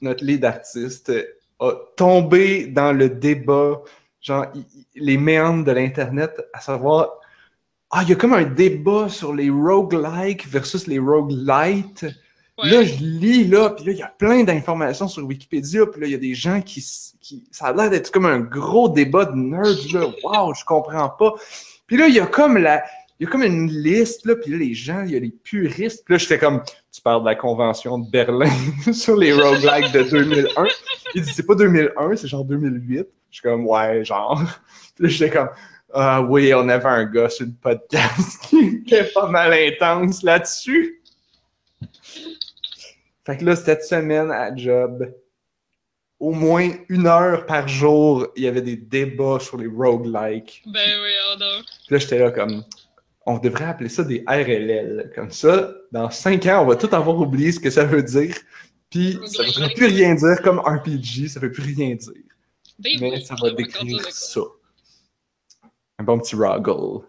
notre 0.00 0.24
lead 0.24 0.42
artiste 0.44 1.12
a 1.60 1.72
tombé 1.96 2.66
dans 2.66 2.92
le 2.92 3.10
débat, 3.10 3.82
genre, 4.20 4.46
les 4.94 5.18
méandres 5.18 5.64
de 5.64 5.72
l'Internet, 5.72 6.40
à 6.54 6.60
savoir, 6.60 7.18
ah, 7.90 8.02
il 8.02 8.10
y 8.10 8.12
a 8.12 8.16
comme 8.16 8.34
un 8.34 8.44
débat 8.44 9.08
sur 9.08 9.32
les 9.32 9.48
roguelikes 9.48 10.46
versus 10.46 10.86
les 10.86 10.98
roguelites. 10.98 12.06
Ouais. 12.58 12.70
Là, 12.70 12.82
je 12.82 12.96
lis, 13.00 13.44
là, 13.46 13.70
puis 13.70 13.84
là, 13.86 13.92
il 13.92 13.98
y 13.98 14.02
a 14.02 14.08
plein 14.08 14.42
d'informations 14.42 15.08
sur 15.08 15.24
Wikipédia, 15.24 15.86
puis 15.86 16.00
là, 16.00 16.06
il 16.06 16.12
y 16.12 16.16
a 16.16 16.18
des 16.18 16.34
gens 16.34 16.60
qui, 16.60 16.84
qui... 17.20 17.44
Ça 17.50 17.66
a 17.66 17.72
l'air 17.72 17.88
d'être 17.88 18.10
comme 18.10 18.26
un 18.26 18.40
gros 18.40 18.88
débat 18.88 19.26
de 19.26 19.36
nerds, 19.36 19.94
là. 19.94 20.06
Waouh, 20.22 20.54
je 20.54 20.64
comprends 20.64 21.08
pas. 21.08 21.34
Puis 21.86 21.96
là, 21.96 22.08
il 22.08 22.14
y 22.14 22.20
a 22.20 22.26
comme 22.26 22.58
la... 22.58 22.82
Il 23.20 23.24
y 23.24 23.26
a 23.26 23.30
comme 23.32 23.42
une 23.42 23.68
liste, 23.68 24.26
là, 24.26 24.36
puis 24.36 24.52
là, 24.52 24.58
les 24.58 24.74
gens, 24.74 25.02
il 25.02 25.10
y 25.10 25.16
a 25.16 25.18
les 25.18 25.30
puristes. 25.30 26.04
Puis 26.04 26.14
là, 26.14 26.18
j'étais 26.18 26.38
comme, 26.38 26.62
tu 26.92 27.00
parles 27.00 27.22
de 27.22 27.26
la 27.26 27.34
convention 27.34 27.98
de 27.98 28.08
Berlin 28.08 28.50
sur 28.92 29.16
les 29.16 29.32
roguelikes 29.32 29.92
de 29.92 30.02
2001. 30.02 30.66
Il 31.16 31.22
dit, 31.22 31.32
c'est 31.34 31.46
pas 31.46 31.56
2001, 31.56 32.14
c'est 32.14 32.28
genre 32.28 32.44
2008. 32.44 33.08
Je 33.30 33.34
suis 33.34 33.42
comme, 33.42 33.66
ouais, 33.66 34.04
genre. 34.04 34.40
Puis 34.94 35.04
là, 35.04 35.08
j'étais 35.08 35.30
comme, 35.30 35.48
ah 35.94 36.20
oui, 36.22 36.52
on 36.54 36.68
avait 36.68 36.84
un 36.84 37.04
gars 37.04 37.30
sur 37.30 37.46
le 37.46 37.52
podcast 37.60 38.42
qui 38.48 38.82
était 38.86 39.04
pas 39.04 39.28
mal 39.28 39.52
intense 39.52 40.22
là-dessus. 40.22 41.02
Fait 43.24 43.36
que 43.36 43.44
là, 43.44 43.56
cette 43.56 43.84
semaine 43.84 44.30
à 44.30 44.54
job, 44.54 45.12
au 46.20 46.32
moins 46.32 46.70
une 46.88 47.06
heure 47.06 47.46
par 47.46 47.68
jour, 47.68 48.26
il 48.36 48.44
y 48.44 48.48
avait 48.48 48.62
des 48.62 48.76
débats 48.76 49.38
sur 49.40 49.56
les 49.56 49.66
roguelikes. 49.66 50.62
Ben 50.66 50.88
oui, 51.02 51.10
oh 51.30 51.36
non. 51.38 51.62
Puis 51.86 51.94
là, 51.94 51.98
j'étais 51.98 52.18
là 52.18 52.30
comme, 52.30 52.64
on 53.26 53.38
devrait 53.38 53.66
appeler 53.66 53.88
ça 53.88 54.02
des 54.04 54.24
RLL. 54.26 55.12
Comme 55.14 55.30
ça, 55.30 55.72
dans 55.92 56.10
cinq 56.10 56.46
ans, 56.46 56.62
on 56.62 56.66
va 56.66 56.76
tout 56.76 56.92
avoir 56.94 57.18
oublié 57.18 57.52
ce 57.52 57.60
que 57.60 57.70
ça 57.70 57.84
veut 57.84 58.02
dire. 58.02 58.34
Puis 58.90 59.18
ça 59.26 59.42
ne 59.42 59.48
voudra 59.52 59.68
plus 59.68 59.86
rien 59.86 60.14
dire 60.14 60.40
comme 60.42 60.58
RPG, 60.58 61.28
ça 61.28 61.40
veut 61.40 61.52
plus 61.52 61.62
rien 61.62 61.94
dire. 61.94 62.12
Mais 62.78 62.96
oui, 63.00 63.24
ça 63.24 63.34
on 63.38 63.46
va 63.46 63.52
décrire 63.52 64.06
ça. 64.10 64.40
Un 65.98 66.04
bon 66.04 66.18
petit 66.18 66.36
roggle. 66.36 67.04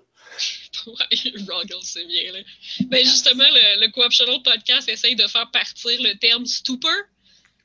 Ouais, 0.87 0.93
Ruggle, 1.47 1.75
c'est 1.83 2.05
bien, 2.05 2.31
là. 2.31 2.39
Ben 2.87 3.03
justement, 3.05 3.43
le, 3.43 3.85
le 3.85 3.91
Co-optional 3.91 4.41
Podcast 4.41 4.87
essaye 4.89 5.15
de 5.15 5.27
faire 5.27 5.49
partir 5.51 6.01
le 6.01 6.17
terme 6.17 6.45
stupor. 6.45 6.91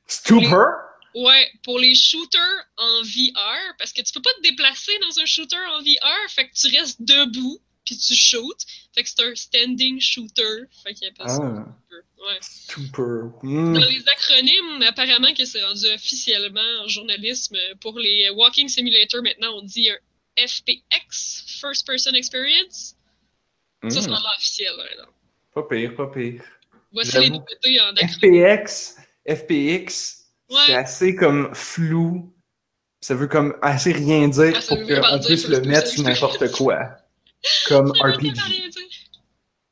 Stupor? 0.07 0.67
Ouais, 1.15 1.49
pour 1.63 1.79
les 1.79 1.95
shooters 1.95 2.65
en 2.77 3.03
VR, 3.03 3.75
parce 3.79 3.93
que 3.93 4.03
tu 4.03 4.13
peux 4.13 4.21
pas 4.23 4.33
te 4.37 4.43
déplacer 4.43 4.93
dans 5.01 5.19
un 5.21 5.25
shooter 5.25 5.57
en 5.73 5.81
VR, 5.81 6.31
fait 6.31 6.49
que 6.49 6.55
tu 6.55 6.77
restes 6.77 7.01
debout, 7.01 7.61
puis 7.87 7.97
tu 7.97 8.15
shootes. 8.15 8.63
Fait 8.95 9.05
que 9.05 9.09
c'est 9.09 9.23
un 9.25 9.35
standing 9.37 10.01
shooter. 10.01 10.65
Fait 10.83 10.93
qu'il 10.95 11.07
appelle 11.09 11.29
ça 11.29 11.41
Ah, 11.41 11.67
stupor. 11.71 12.27
Ouais. 12.27 12.39
stupor. 12.41 13.39
Hmm. 13.45 13.75
Dans 13.75 13.87
les 13.89 14.03
acronymes, 14.09 14.83
apparemment 14.83 15.33
que 15.35 15.45
c'est 15.45 15.63
rendu 15.65 15.87
officiellement 15.95 16.61
en 16.83 16.89
journalisme. 16.89 17.57
Pour 17.81 17.99
les 17.99 18.29
Walking 18.31 18.69
Simulator, 18.69 19.23
maintenant, 19.23 19.57
on 19.59 19.63
dit 19.63 19.89
un 19.91 19.97
FPX, 20.39 21.59
First 21.61 21.87
Person 21.87 22.15
Experience. 22.15 22.97
Ça, 23.83 23.91
c'est 23.91 23.99
Hmm. 24.01 24.13
vraiment 24.13 24.29
officiel. 24.37 24.73
là, 24.77 24.85
non. 25.05 25.11
Pas 25.55 25.63
pire, 25.69 25.95
pas 25.95 26.07
pire. 26.09 26.43
Voici 26.93 27.19
les 27.19 27.31
nouveautés 27.31 27.81
en. 27.81 27.95
FPX, 28.09 28.97
FPX, 29.29 30.25
Ouais. 30.51 30.57
c'est 30.67 30.75
assez 30.75 31.15
comme 31.15 31.55
flou. 31.55 32.35
Ça 33.01 33.15
veut 33.15 33.27
comme 33.29 33.57
assez 33.63 33.93
rien 33.93 34.29
dire 34.29 34.55
Ah, 34.57 34.61
pour 34.67 34.79
qu'on 34.79 35.21
puisse 35.25 35.47
le 35.49 35.61
mettre 35.61 35.89
sur 35.89 36.03
n'importe 36.03 36.51
quoi. 36.53 36.97
Comme 37.69 37.95
Ça 37.95 38.09
RPG. 38.09 38.35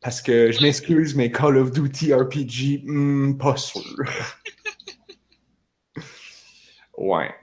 Parce 0.01 0.21
que 0.21 0.53
je 0.53 0.61
m'excuse, 0.63 1.15
mais 1.15 1.31
Call 1.31 1.57
of 1.57 1.71
Duty 1.71 2.13
RPG, 2.13 2.83
hmm, 2.85 3.39
pas 3.39 3.57
sûr. 3.57 3.83
ouais. 6.99 7.35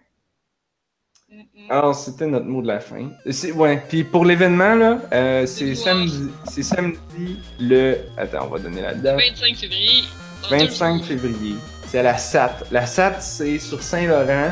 Alors, 1.70 1.94
c'était 1.94 2.26
notre 2.26 2.48
mot 2.48 2.62
de 2.64 2.68
la 2.68 2.80
fin. 2.80 3.10
Ouais, 3.56 3.84
puis 3.88 4.04
pour 4.04 4.26
l'événement, 4.26 4.74
là, 4.76 4.98
euh, 5.14 5.46
c'est 5.46 5.76
samedi, 5.76 6.30
c'est 6.50 6.64
samedi 6.64 7.40
le... 7.60 7.96
Attends, 8.18 8.48
on 8.48 8.54
va 8.54 8.60
donner 8.60 8.82
la 8.82 8.96
date. 8.96 9.18
25 9.20 9.56
février. 9.56 10.04
dans 10.44 10.50
deux 10.58 10.64
25 10.66 10.98
jours. 10.98 11.06
février. 11.06 11.56
C'est 11.88 12.00
à 12.00 12.04
la 12.04 12.18
SAT. 12.18 12.56
La 12.72 12.88
SAT, 12.88 13.22
c'est 13.22 13.60
sur 13.60 13.84
Saint-Laurent. 13.84 14.52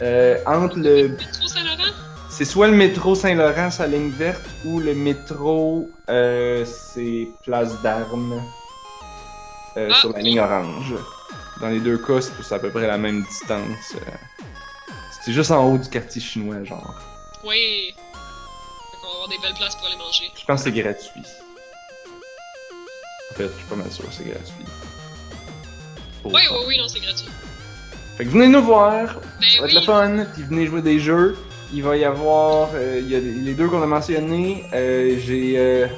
Euh, 0.00 0.38
entre 0.46 0.78
le... 0.78 1.08
Métro 1.08 1.48
Saint-Laurent? 1.48 1.92
C'est 2.30 2.44
soit 2.46 2.68
le 2.68 2.76
métro 2.76 3.14
Saint-Laurent, 3.14 3.70
sa 3.70 3.86
ligne 3.86 4.10
verte, 4.10 4.44
ou 4.64 4.80
le 4.80 4.94
métro, 4.94 5.88
euh, 6.08 6.64
c'est 6.64 7.28
Place 7.44 7.82
d'Armes, 7.82 8.40
Ah, 9.76 9.92
sur 10.00 10.12
la 10.12 10.20
ligne 10.20 10.40
orange. 10.40 10.94
Dans 11.60 11.68
les 11.68 11.80
deux 11.80 11.98
cas, 11.98 12.20
c'est 12.20 12.54
à 12.54 12.58
peu 12.58 12.70
près 12.70 12.86
la 12.86 12.96
même 12.96 13.22
distance. 13.24 13.96
C'est 15.28 15.34
juste 15.34 15.50
en 15.50 15.62
haut 15.70 15.76
du 15.76 15.86
quartier 15.90 16.22
chinois, 16.22 16.64
genre. 16.64 16.94
Oui. 17.44 17.92
Fait 17.94 18.96
qu'on 18.96 19.08
va 19.08 19.12
avoir 19.12 19.28
des 19.28 19.36
belles 19.42 19.52
places 19.58 19.74
pour 19.76 19.86
aller 19.86 19.96
manger. 19.98 20.30
Je 20.34 20.42
pense 20.46 20.62
que 20.64 20.70
c'est 20.70 20.80
gratuit. 20.80 21.20
En 23.30 23.34
fait, 23.34 23.48
je 23.48 23.52
suis 23.58 23.64
pas 23.68 23.76
mal 23.76 23.92
sûr 23.92 24.06
que 24.08 24.14
c'est 24.14 24.24
gratuit. 24.24 24.64
Pour- 26.22 26.32
Oui, 26.32 26.40
oui, 26.50 26.58
oui, 26.66 26.78
non, 26.78 26.88
c'est 26.88 27.00
gratuit. 27.00 27.28
Fait 28.16 28.24
que 28.24 28.30
venez 28.30 28.48
nous 28.48 28.62
voir, 28.62 29.16
Ben 29.38 29.48
ça 29.54 29.60
va 29.60 29.66
être 29.68 29.74
le 29.74 29.80
fun, 29.82 30.24
puis 30.32 30.44
venez 30.44 30.66
jouer 30.66 30.80
des 30.80 30.98
jeux. 30.98 31.36
Il 31.74 31.82
va 31.82 31.98
y 31.98 32.06
avoir, 32.06 32.70
euh, 32.72 32.98
il 32.98 33.10
y 33.10 33.14
a 33.14 33.20
les 33.20 33.52
deux 33.52 33.68
qu'on 33.68 33.82
a 33.82 33.86
mentionnés. 33.86 34.64
Euh, 34.72 35.18
J'ai 35.22 35.58
euh, 35.58 35.88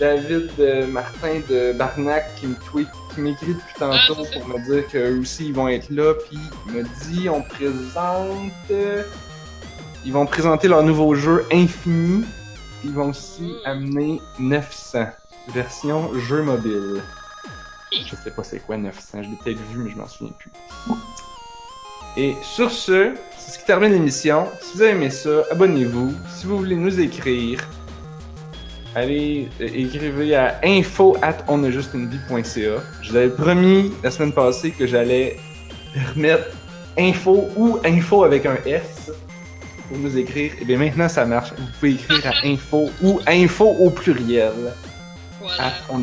David 0.00 0.50
Martin 0.88 1.42
de 1.50 1.74
Barnac 1.74 2.34
qui 2.36 2.46
me 2.46 2.54
tweet, 2.54 2.88
qui 3.14 3.20
m'écrit 3.20 3.54
depuis 3.54 3.74
tantôt 3.78 4.16
Ah, 4.18 4.38
pour 4.38 4.48
me 4.48 4.64
dire 4.64 4.86
qu'eux 4.88 5.18
aussi 5.20 5.46
ils 5.48 5.54
vont 5.54 5.68
être 5.68 5.90
là. 5.90 6.14
Puis 6.14 6.38
il 6.66 6.72
me 6.72 6.82
dit, 7.04 7.28
on 7.28 7.42
présente, 7.42 8.52
euh, 8.70 9.02
ils 10.04 10.12
vont 10.12 10.26
présenter 10.26 10.68
leur 10.68 10.82
nouveau 10.82 11.14
jeu 11.14 11.44
Infini. 11.52 12.22
Puis 12.80 12.88
ils 12.88 12.94
vont 12.94 13.10
aussi 13.10 13.42
Mm. 13.42 13.56
amener 13.66 14.20
900 14.38 15.06
version 15.54 16.10
jeu 16.20 16.42
mobile. 16.42 17.02
Je 17.92 18.16
sais 18.16 18.30
pas 18.30 18.42
c'est 18.42 18.60
quoi 18.60 18.76
900, 18.76 19.22
je 19.22 19.28
l'ai 19.28 19.36
peut-être 19.44 19.60
vu 19.70 19.78
mais 19.84 19.90
je 19.90 19.96
m'en 19.96 20.08
souviens 20.08 20.32
plus. 20.38 20.50
Et 22.16 22.34
sur 22.42 22.70
ce, 22.70 23.14
c'est 23.38 23.52
ce 23.52 23.58
qui 23.58 23.64
termine 23.64 23.92
l'émission. 23.92 24.46
Si 24.60 24.76
vous 24.76 24.82
avez 24.82 24.90
aimé 24.92 25.10
ça, 25.10 25.44
abonnez-vous. 25.50 26.12
Si 26.34 26.46
vous 26.46 26.58
voulez 26.58 26.76
nous 26.76 27.00
écrire, 27.00 27.60
allez 28.94 29.48
euh, 29.60 29.68
écrivez 29.74 30.34
à 30.34 30.60
info 30.64 31.16
at 31.22 31.38
onajustunevie.ca. 31.48 32.82
Je 33.02 33.10
vous 33.10 33.16
avais 33.16 33.30
promis 33.30 33.92
la 34.02 34.10
semaine 34.10 34.32
passée 34.32 34.70
que 34.70 34.86
j'allais 34.86 35.36
remettre 36.14 36.46
info 36.98 37.48
ou 37.56 37.78
info 37.84 38.24
avec 38.24 38.46
un 38.46 38.56
S 38.66 39.10
pour 39.88 39.98
nous 39.98 40.16
écrire. 40.16 40.52
Et 40.60 40.64
bien 40.64 40.78
maintenant 40.78 41.08
ça 41.08 41.24
marche. 41.24 41.52
Vous 41.56 41.66
pouvez 41.78 41.92
écrire 41.92 42.26
à 42.26 42.46
info 42.46 42.90
ou 43.02 43.20
info 43.26 43.66
au 43.66 43.90
pluriel 43.90 44.52
Voilà. 45.40 45.72
confusion. 45.88 45.94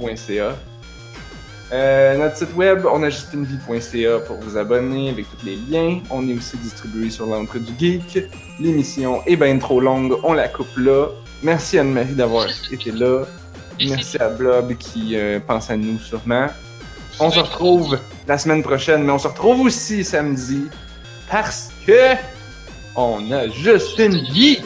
onajustunevie.ca. 0.00 0.56
Euh, 1.70 2.16
notre 2.16 2.34
site 2.38 2.56
web, 2.56 2.86
onajustunevie.ca 2.86 4.20
pour 4.20 4.36
vous 4.38 4.56
abonner 4.56 5.10
avec 5.10 5.26
tous 5.30 5.44
les 5.44 5.56
liens. 5.56 6.00
On 6.10 6.26
est 6.26 6.34
aussi 6.34 6.56
distribué 6.56 7.10
sur 7.10 7.26
l'entre 7.26 7.58
du 7.58 7.72
geek. 7.78 8.24
L'émission 8.58 9.22
est 9.26 9.36
bien 9.36 9.58
trop 9.58 9.78
longue, 9.80 10.14
on 10.22 10.32
la 10.32 10.48
coupe 10.48 10.74
là. 10.78 11.08
Merci 11.42 11.78
Anne-Marie 11.78 12.14
d'avoir 12.14 12.46
été 12.70 12.90
là. 12.90 13.24
Merci 13.80 14.18
à 14.18 14.28
Blob 14.28 14.74
qui 14.76 15.16
euh, 15.16 15.38
pense 15.40 15.70
à 15.70 15.76
nous 15.76 15.98
sûrement. 15.98 16.48
On 17.20 17.30
se 17.30 17.38
retrouve 17.38 17.98
la 18.26 18.38
semaine 18.38 18.62
prochaine, 18.62 19.04
mais 19.04 19.12
on 19.12 19.18
se 19.18 19.28
retrouve 19.28 19.60
aussi 19.62 20.04
samedi 20.04 20.66
parce 21.30 21.70
que 21.86 22.14
on 22.96 23.30
a 23.30 23.48
juste 23.48 23.98
une 23.98 24.18
vie. 24.32 24.60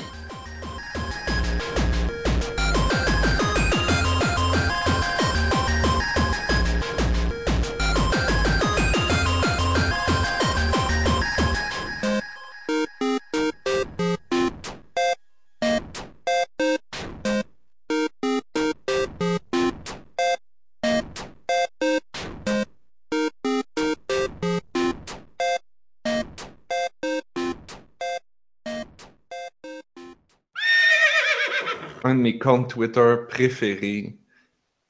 Un 32.12 32.16
de 32.16 32.20
mes 32.20 32.39
comptes 32.39 32.68
Twitter 32.68 33.14
préférés, 33.26 34.18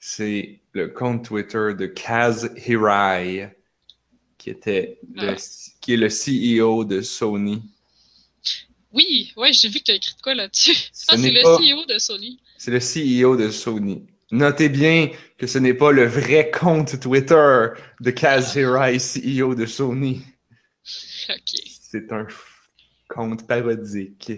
c'est 0.01 0.59
le 0.73 0.89
compte 0.89 1.25
Twitter 1.25 1.69
de 1.79 1.87
Kaz 1.87 2.51
Hirai, 2.67 3.49
qui 4.37 4.51
était 4.51 4.99
le, 5.15 5.37
qui 5.81 5.95
est 5.95 5.97
le 5.97 6.09
CEO 6.09 6.85
de 6.85 7.01
Sony. 7.01 7.63
Oui, 8.93 9.33
ouais, 9.37 9.53
j'ai 9.53 9.69
vu 9.69 9.79
que 9.79 9.85
tu 9.85 9.93
as 9.93 9.95
écrit 9.95 10.17
de 10.17 10.21
quoi 10.21 10.35
là-dessus. 10.35 10.75
Ce 10.93 11.05
Ah, 11.11 11.17
c'est 11.17 11.31
le 11.31 11.43
pas- 11.43 11.59
CEO 11.59 11.85
de 11.87 11.99
Sony. 11.99 12.41
C'est 12.59 12.73
le 12.73 12.81
CEO 12.81 13.37
de 13.37 13.51
Sony. 13.53 14.05
Notez 14.33 14.69
bien 14.69 15.09
que 15.39 15.47
ce 15.47 15.59
n'est 15.59 15.75
pas 15.75 15.93
le 15.93 16.07
vrai 16.07 16.51
compte 16.51 16.99
Twitter 16.99 17.67
de 18.01 18.11
Kaz 18.11 18.57
Hirai, 18.57 18.99
CEO 18.99 19.55
de 19.55 19.67
Sony. 19.67 20.23
Ok, 21.31 21.61
C'est 21.93 22.11
un 22.11 22.27
compte 23.09 23.47
parodique. 23.47 24.33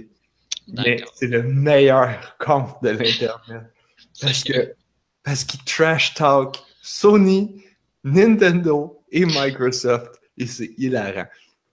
Mais 0.69 1.03
c'est 1.15 1.27
le 1.27 1.43
meilleur 1.43 2.36
compte 2.39 2.82
de 2.82 2.89
l'Internet. 2.91 3.62
Parce 4.20 4.45
que 4.45 4.74
parce 5.23 5.45
qu'il 5.45 5.62
trash 5.65 6.15
talk 6.15 6.59
Sony, 6.82 7.62
Nintendo 8.05 9.03
et 9.11 9.24
Microsoft 9.24 10.20
et 10.36 10.47
c'est 10.47 10.73
hilarant. 10.77 11.27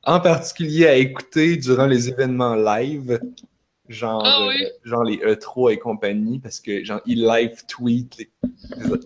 En 0.04 0.20
particulier 0.20 0.88
à 0.88 0.96
écouter 0.96 1.58
durant 1.58 1.86
les 1.86 2.08
événements 2.10 2.56
live, 2.56 3.20
genre, 3.90 4.24
Ah 4.26 4.48
oui. 4.48 4.64
euh, 4.64 4.70
genre 4.84 5.04
les 5.04 5.18
E3 5.18 5.74
et 5.74 5.78
compagnie, 5.78 6.40
parce 6.40 6.60
que 6.60 6.84
genre 6.84 7.02
il 7.06 7.26
live 7.26 7.66
tweet 7.68 8.18
les, 8.18 8.30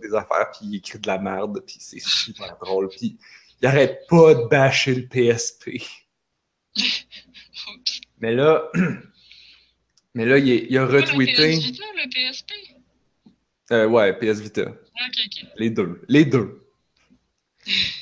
des 0.02 0.14
affaires 0.14 0.52
puis 0.52 0.68
il 0.68 0.76
écrit 0.76 1.00
de 1.00 1.08
la 1.08 1.18
merde 1.18 1.62
puis 1.66 1.78
c'est 1.80 2.00
super 2.02 2.56
drôle 2.62 2.88
puis 2.90 3.18
il 3.62 3.68
arrête 3.68 4.02
pas 4.08 4.36
de 4.36 4.48
bâcher 4.48 4.94
le 4.96 5.08
PSP. 5.08 5.82
Mais 8.20 8.34
là, 8.34 8.70
mais 10.16 10.26
là 10.26 10.40
il, 10.40 10.50
est- 10.50 10.66
il 10.70 10.78
a 10.78 10.82
la 10.86 10.88
retweeté, 10.88 11.34
PS 11.34 11.60
Vita, 11.64 11.84
le 11.96 12.10
PSP? 12.10 12.52
euh, 13.72 13.88
ouais 13.88 14.14
PS 14.18 14.40
Vita. 14.40 14.64
Ok, 14.70 15.18
ok. 15.26 15.46
Les 15.58 15.70
deux. 15.70 16.02
Les 16.08 16.26
deux. 16.26 16.62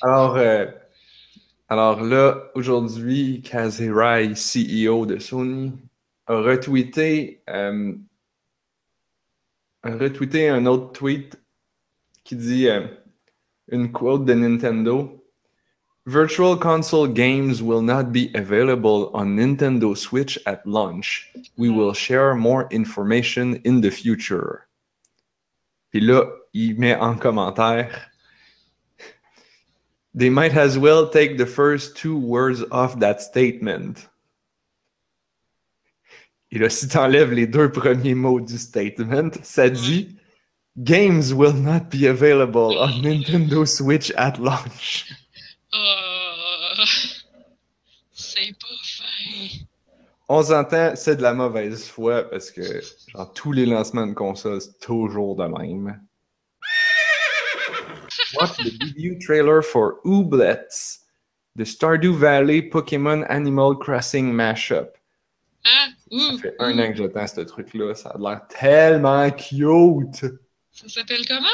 Alors, 0.02 0.36
euh, 0.38 0.66
alors 1.70 2.04
là, 2.04 2.52
aujourd'hui, 2.54 3.42
Kazirai, 3.42 4.34
CEO 4.36 5.06
de 5.06 5.18
Sony, 5.20 5.72
a 6.28 6.36
retweeté, 6.36 7.42
euh, 7.50 7.94
a 9.84 9.96
retweeté 9.96 10.50
un 10.50 10.66
autre 10.66 10.92
tweet 10.92 11.40
qui 12.26 12.36
dit 12.36 12.68
euh, 12.68 12.86
une 13.70 13.92
quote 13.92 14.26
de 14.26 14.34
Nintendo. 14.34 15.23
Virtual 16.06 16.58
console 16.58 17.08
games 17.08 17.64
will 17.64 17.82
not 17.82 18.12
be 18.12 18.30
available 18.36 19.10
on 19.14 19.38
Nintendo 19.38 19.98
Switch 19.98 20.38
at 20.46 20.68
launch. 20.68 21.32
We 21.56 21.70
will 21.70 21.94
share 21.94 22.36
more 22.36 22.68
information 22.72 23.62
in 23.64 23.80
the 23.80 23.90
future. 23.90 24.68
Puis 25.92 26.02
là, 26.02 26.26
il 26.54 26.78
met 26.78 27.00
en 27.00 27.16
commentaire 27.16 27.90
They 30.14 30.30
might 30.30 30.58
as 30.58 30.78
well 30.78 31.10
take 31.10 31.38
the 31.38 31.46
first 31.46 31.96
two 31.96 32.18
words 32.18 32.64
off 32.70 33.00
that 33.00 33.22
statement. 33.22 34.10
Et 36.52 36.60
là, 36.60 36.70
si 36.70 36.88
t'enlèves 36.88 37.32
les 37.32 37.48
deux 37.48 37.72
premiers 37.72 38.14
mots 38.14 38.42
du 38.42 38.58
statement, 38.58 39.32
ça 39.42 39.70
dit 39.70 40.18
Games 40.78 41.34
will 41.34 41.54
not 41.54 41.90
be 41.90 42.08
available 42.08 42.78
on 42.78 43.02
Nintendo 43.02 43.66
Switch 43.66 44.12
at 44.18 44.38
launch. 44.38 45.23
Ah, 45.74 46.84
c'est 48.14 48.54
pas 48.60 48.68
fin. 48.84 49.66
On 50.30 50.42
s'entend, 50.44 50.96
c'est 50.96 51.18
de 51.18 51.22
la 51.22 51.34
mauvaise 51.34 51.88
foi 51.88 52.24
parce 52.30 52.50
que 52.52 52.62
genre 53.10 53.34
tous 53.34 53.52
les 53.52 53.66
lancements 53.66 54.08
de 54.08 54.14
consoles, 54.14 54.62
c'est 54.62 54.80
toujours 54.80 55.36
de 55.36 55.46
même. 55.46 56.00
Watch 58.40 58.58
the 58.58 58.78
debut 58.80 59.18
trailer 59.20 59.62
for 59.64 60.00
Ooblets, 60.06 61.00
the 61.58 61.66
Stardew 61.66 62.14
Valley 62.16 62.62
Pokémon 62.62 63.24
Animal 63.30 63.76
Crossing 63.78 64.32
mashup. 64.32 64.90
Ah, 65.66 65.88
Ça 66.12 66.38
fait 66.42 66.56
un 66.60 66.78
an 66.80 66.92
que 66.92 66.98
j'attends 66.98 67.28
ce 67.28 67.42
truc-là, 67.42 67.96
ça 67.96 68.10
a 68.10 68.18
l'air 68.18 68.42
tellement 68.48 69.30
cute. 69.32 70.26
Ça 70.72 70.88
s'appelle 70.90 71.26
comment? 71.28 71.48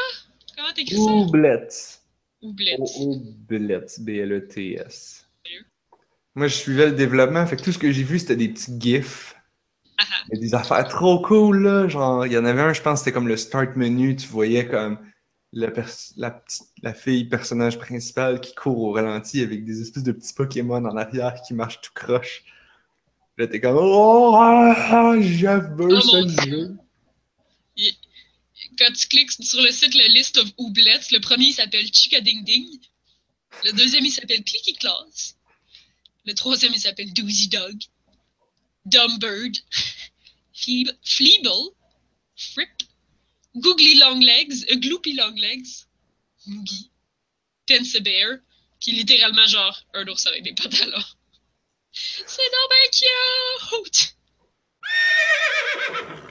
Comment 0.56 0.72
t'écris 0.74 0.96
ça? 0.96 1.10
Ooblets. 1.10 1.99
Oublette. 2.42 2.80
Ooblets, 2.98 4.00
B-L-E-T-S. 4.00 5.26
Moi, 6.34 6.46
je 6.46 6.54
suivais 6.54 6.86
le 6.86 6.92
développement, 6.92 7.44
fait 7.46 7.56
que 7.56 7.62
tout 7.62 7.72
ce 7.72 7.78
que 7.78 7.90
j'ai 7.90 8.04
vu, 8.04 8.18
c'était 8.18 8.36
des 8.36 8.48
petits 8.48 8.78
gifs. 8.80 9.34
Ah, 9.98 10.04
ah. 10.08 10.36
Des 10.36 10.54
affaires 10.54 10.86
trop 10.88 11.20
cool, 11.20 11.64
là. 11.64 11.88
Genre, 11.88 12.24
il 12.26 12.32
y 12.32 12.38
en 12.38 12.44
avait 12.44 12.62
un, 12.62 12.72
je 12.72 12.80
pense, 12.80 13.00
c'était 13.00 13.12
comme 13.12 13.28
le 13.28 13.36
start 13.36 13.76
menu. 13.76 14.16
Tu 14.16 14.28
voyais 14.28 14.66
comme 14.66 14.98
la, 15.52 15.70
petite, 15.70 16.16
la 16.82 16.94
fille 16.94 17.24
personnage 17.24 17.78
principal 17.78 18.40
qui 18.40 18.54
court 18.54 18.78
au 18.78 18.92
ralenti 18.92 19.42
avec 19.42 19.64
des 19.64 19.82
espèces 19.82 20.04
de 20.04 20.12
petits 20.12 20.32
Pokémon 20.32 20.84
en 20.84 20.96
arrière 20.96 21.34
qui 21.46 21.52
marchent 21.52 21.80
tout 21.80 21.92
croche. 21.94 22.44
Là, 23.36 23.46
t'es 23.46 23.60
comme, 23.60 23.76
oh, 23.78 24.32
ah, 24.36 25.16
je 25.20 25.46
veux 25.74 25.96
Oh, 25.96 26.00
ce 26.00 26.46
jeu. 26.46 26.76
Il- 27.76 27.92
Quand 28.80 28.92
tu 28.94 29.08
cliques 29.08 29.32
sur 29.32 29.60
le 29.60 29.70
site, 29.70 29.94
le 29.94 30.06
list 30.08 30.38
of 30.38 30.48
oublets, 30.56 31.10
le 31.10 31.20
premier 31.20 31.48
il 31.48 31.52
s'appelle 31.52 31.86
Chica 31.92 32.22
Ding 32.22 32.42
Ding. 32.44 32.80
Le 33.64 33.72
deuxième 33.72 34.06
il 34.06 34.10
s'appelle 34.10 34.42
Clicky 34.42 34.72
Claus. 34.72 35.36
Le 36.24 36.32
troisième 36.32 36.72
il 36.72 36.80
s'appelle 36.80 37.12
Doozy 37.12 37.48
Dog. 37.48 37.78
Dumb 38.86 39.20
Bird. 39.20 39.54
Feeble, 40.54 40.98
Fleeble. 41.04 41.74
Fripp. 42.36 42.70
Googly 43.54 43.96
Long 43.96 44.20
Legs. 44.20 44.64
euh, 44.70 44.76
Gloopy 44.76 45.12
Long 45.12 45.34
Legs. 45.34 45.86
Moogie. 46.46 46.90
Tense 47.66 47.98
Bear. 48.00 48.38
Qui 48.80 48.92
est 48.92 48.94
littéralement 48.94 49.46
genre 49.46 49.78
un 49.92 50.08
ours 50.08 50.26
avec 50.26 50.42
des 50.42 50.54
pantalons. 50.54 51.04
C'est 51.92 52.50
bien 52.50 52.88
cute! 53.82 54.14